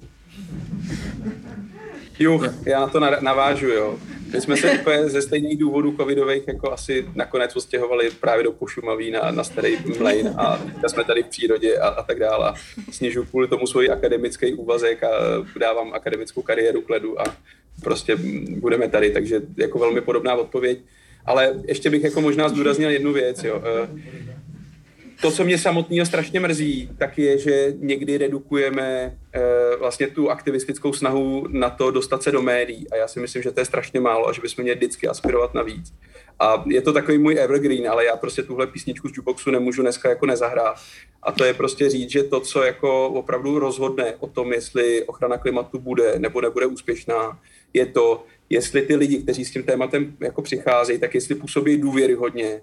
Jo, 2.20 2.42
já 2.66 2.80
na 2.80 2.88
to 2.88 3.00
navážu, 3.00 3.68
jo. 3.68 3.98
My 4.34 4.42
jsme 4.42 4.58
se 4.58 4.72
úplně 4.72 5.10
ze 5.10 5.22
stejných 5.22 5.58
důvodů 5.58 5.96
covidových 5.98 6.48
jako 6.48 6.72
asi 6.72 7.08
nakonec 7.16 7.56
ostěhovali 7.56 8.12
právě 8.12 8.44
do 8.44 8.52
Pošumaví 8.52 9.12
na, 9.12 9.32
na 9.32 9.44
starý 9.44 9.78
mlejn 10.00 10.34
a 10.38 10.60
jsme 10.88 11.04
tady 11.04 11.24
v 11.24 11.28
přírodě 11.28 11.78
a, 11.78 11.88
a 11.88 12.04
tak 12.04 12.20
dále. 12.20 12.54
Snižu 12.92 13.26
kvůli 13.26 13.48
tomu 13.48 13.68
svůj 13.68 13.90
akademický 13.92 14.54
úvazek 14.54 15.04
a 15.04 15.10
dávám 15.60 15.94
akademickou 15.94 16.42
kariéru 16.42 16.82
k 16.82 16.90
ledu 16.90 17.22
a 17.22 17.24
prostě 17.84 18.15
budeme 18.49 18.88
tady, 18.88 19.11
takže 19.11 19.41
jako 19.57 19.80
velmi 19.80 20.02
podobná 20.02 20.35
odpověď. 20.35 20.80
Ale 21.26 21.61
ještě 21.68 21.89
bych 21.89 22.03
jako 22.03 22.22
možná 22.22 22.49
zdůraznil 22.49 22.89
jednu 22.89 23.14
věc, 23.14 23.43
jo. 23.43 23.64
Eh, 23.65 23.89
to, 25.22 25.31
co 25.31 25.43
mě 25.43 25.57
samotného 25.57 26.06
strašně 26.06 26.39
mrzí, 26.39 26.89
tak 26.98 27.18
je, 27.18 27.38
že 27.38 27.73
někdy 27.77 28.18
redukujeme 28.18 29.18
e, 29.34 29.41
vlastně 29.76 30.07
tu 30.07 30.30
aktivistickou 30.30 30.93
snahu 30.93 31.48
na 31.49 31.69
to 31.69 31.91
dostat 31.91 32.23
se 32.23 32.31
do 32.31 32.41
médií. 32.41 32.88
A 32.91 32.95
já 32.95 33.07
si 33.07 33.19
myslím, 33.19 33.43
že 33.43 33.52
to 33.52 33.60
je 33.60 33.65
strašně 33.65 33.99
málo 33.99 34.27
a 34.27 34.34
že 34.34 34.41
bychom 34.41 34.64
měli 34.64 34.77
vždycky 34.77 35.07
aspirovat 35.07 35.53
na 35.53 35.61
víc. 35.61 35.93
A 36.39 36.64
je 36.68 36.81
to 36.81 36.93
takový 36.93 37.18
můj 37.18 37.39
evergreen, 37.39 37.89
ale 37.89 38.06
já 38.06 38.18
prostě 38.18 38.43
tuhle 38.43 38.68
písničku 38.68 39.10
z 39.10 39.18
jukeboxu 39.18 39.52
nemůžu 39.52 39.81
dneska 39.81 40.10
jako 40.10 40.26
nezahrát. 40.26 40.76
A 41.23 41.31
to 41.31 41.45
je 41.45 41.53
prostě 41.53 41.89
říct, 41.89 42.11
že 42.11 42.23
to, 42.23 42.39
co 42.39 42.64
jako 42.64 43.07
opravdu 43.07 43.60
rozhodne 43.60 44.15
o 44.19 44.27
tom, 44.27 44.53
jestli 44.53 45.03
ochrana 45.03 45.38
klimatu 45.38 45.80
bude 45.80 46.19
nebo 46.19 46.41
nebude 46.41 46.65
úspěšná, 46.65 47.39
je 47.73 47.85
to, 47.85 48.26
jestli 48.49 48.81
ty 48.81 48.95
lidi, 48.95 49.18
kteří 49.18 49.45
s 49.45 49.52
tím 49.52 49.64
tématem 49.64 50.15
jako 50.19 50.41
přicházejí, 50.41 50.99
tak 50.99 51.15
jestli 51.15 51.35
působí 51.35 51.77
důvěryhodně, 51.77 52.61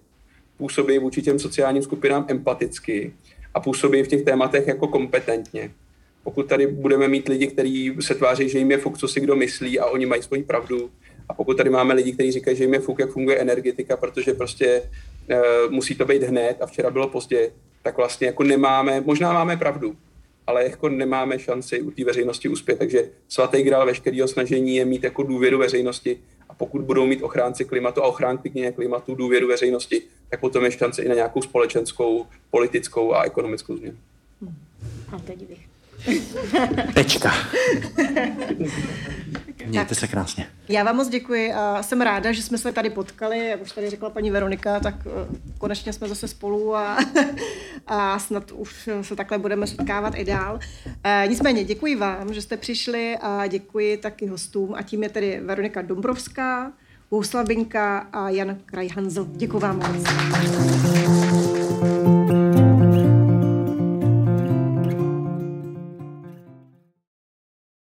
působí 0.56 0.98
vůči 0.98 1.22
těm 1.22 1.38
sociálním 1.38 1.82
skupinám 1.82 2.24
empaticky 2.28 3.12
a 3.54 3.60
působí 3.60 4.02
v 4.02 4.08
těch 4.08 4.22
tématech 4.22 4.66
jako 4.66 4.88
kompetentně. 4.88 5.70
Pokud 6.24 6.48
tady 6.48 6.66
budeme 6.66 7.08
mít 7.08 7.28
lidi, 7.28 7.46
kteří 7.46 7.96
se 8.00 8.14
tváří, 8.14 8.48
že 8.48 8.58
jim 8.58 8.70
je 8.70 8.78
fuk, 8.78 8.98
co 8.98 9.08
si 9.08 9.20
kdo 9.20 9.36
myslí 9.36 9.78
a 9.78 9.86
oni 9.86 10.06
mají 10.06 10.22
svoji 10.22 10.42
pravdu, 10.42 10.90
a 11.28 11.34
pokud 11.34 11.56
tady 11.56 11.70
máme 11.70 11.94
lidi, 11.94 12.12
kteří 12.12 12.32
říkají, 12.32 12.56
že 12.56 12.64
jim 12.64 12.74
je 12.74 12.80
fuk, 12.80 12.98
jak 12.98 13.10
funguje 13.10 13.36
energetika, 13.38 13.96
protože 13.96 14.34
prostě 14.34 14.82
e, 15.28 15.40
musí 15.70 15.94
to 15.94 16.04
být 16.04 16.22
hned 16.22 16.56
a 16.60 16.66
včera 16.66 16.90
bylo 16.90 17.08
pozdě, 17.08 17.50
tak 17.82 17.96
vlastně 17.96 18.26
jako 18.26 18.42
nemáme, 18.42 19.00
možná 19.00 19.32
máme 19.32 19.56
pravdu, 19.56 19.96
ale 20.48 20.64
jako 20.64 20.88
nemáme 20.88 21.38
šanci 21.38 21.82
u 21.82 21.90
té 21.90 22.04
veřejnosti 22.04 22.48
uspět. 22.48 22.78
Takže 22.78 23.10
svatý 23.28 23.62
grál 23.62 23.86
veškerého 23.86 24.28
snažení 24.28 24.76
je 24.76 24.84
mít 24.84 25.04
jako 25.04 25.22
důvěru 25.22 25.58
veřejnosti 25.58 26.18
pokud 26.58 26.82
budou 26.82 27.06
mít 27.06 27.22
ochránci 27.22 27.64
klimatu 27.64 28.02
a 28.02 28.06
ochránkyně 28.06 28.72
klimatu 28.72 29.14
důvěru 29.14 29.48
veřejnosti, 29.48 30.02
tak 30.30 30.40
potom 30.40 30.64
je 30.64 30.70
šance 30.70 31.02
i 31.02 31.08
na 31.08 31.14
nějakou 31.14 31.42
společenskou, 31.42 32.26
politickou 32.50 33.14
a 33.14 33.22
ekonomickou 33.22 33.76
změnu. 33.76 33.98
A 35.12 35.18
teď 35.18 35.48
vy. 35.48 35.56
Tečka. 36.94 37.32
Mějte 39.66 39.94
se 39.94 40.08
krásně. 40.08 40.46
Já 40.68 40.84
vám 40.84 40.96
moc 40.96 41.08
děkuji 41.08 41.52
a 41.52 41.82
jsem 41.82 42.00
ráda, 42.00 42.32
že 42.32 42.42
jsme 42.42 42.58
se 42.58 42.72
tady 42.72 42.90
potkali, 42.90 43.48
jak 43.48 43.62
už 43.62 43.72
tady 43.72 43.90
řekla 43.90 44.10
paní 44.10 44.30
Veronika, 44.30 44.80
tak 44.80 44.94
eh, 45.06 45.10
konečně 45.58 45.92
jsme 45.92 46.08
zase 46.08 46.28
spolu 46.28 46.76
a, 46.76 46.98
a 47.86 48.18
snad 48.18 48.52
už 48.52 48.88
se 49.02 49.16
takhle 49.16 49.38
budeme 49.38 49.66
setkávat 49.66 50.14
i 50.16 50.24
dál. 50.24 50.58
E, 51.04 51.24
nicméně 51.28 51.64
děkuji 51.64 51.96
vám, 51.96 52.34
že 52.34 52.42
jste 52.42 52.56
přišli 52.56 53.16
a 53.22 53.46
děkuji 53.46 53.96
taky 53.96 54.26
hostům 54.26 54.74
a 54.74 54.82
tím 54.82 55.02
je 55.02 55.08
tedy 55.08 55.40
Veronika 55.44 55.82
Dombrovská, 55.82 56.72
Bohuslav 57.10 57.46
Binka 57.46 57.98
a 57.98 58.28
Jan 58.28 58.58
Krajhanzl. 58.66 59.26
Děkuji 59.30 59.58
vám 59.58 59.76
moc. 59.76 61.67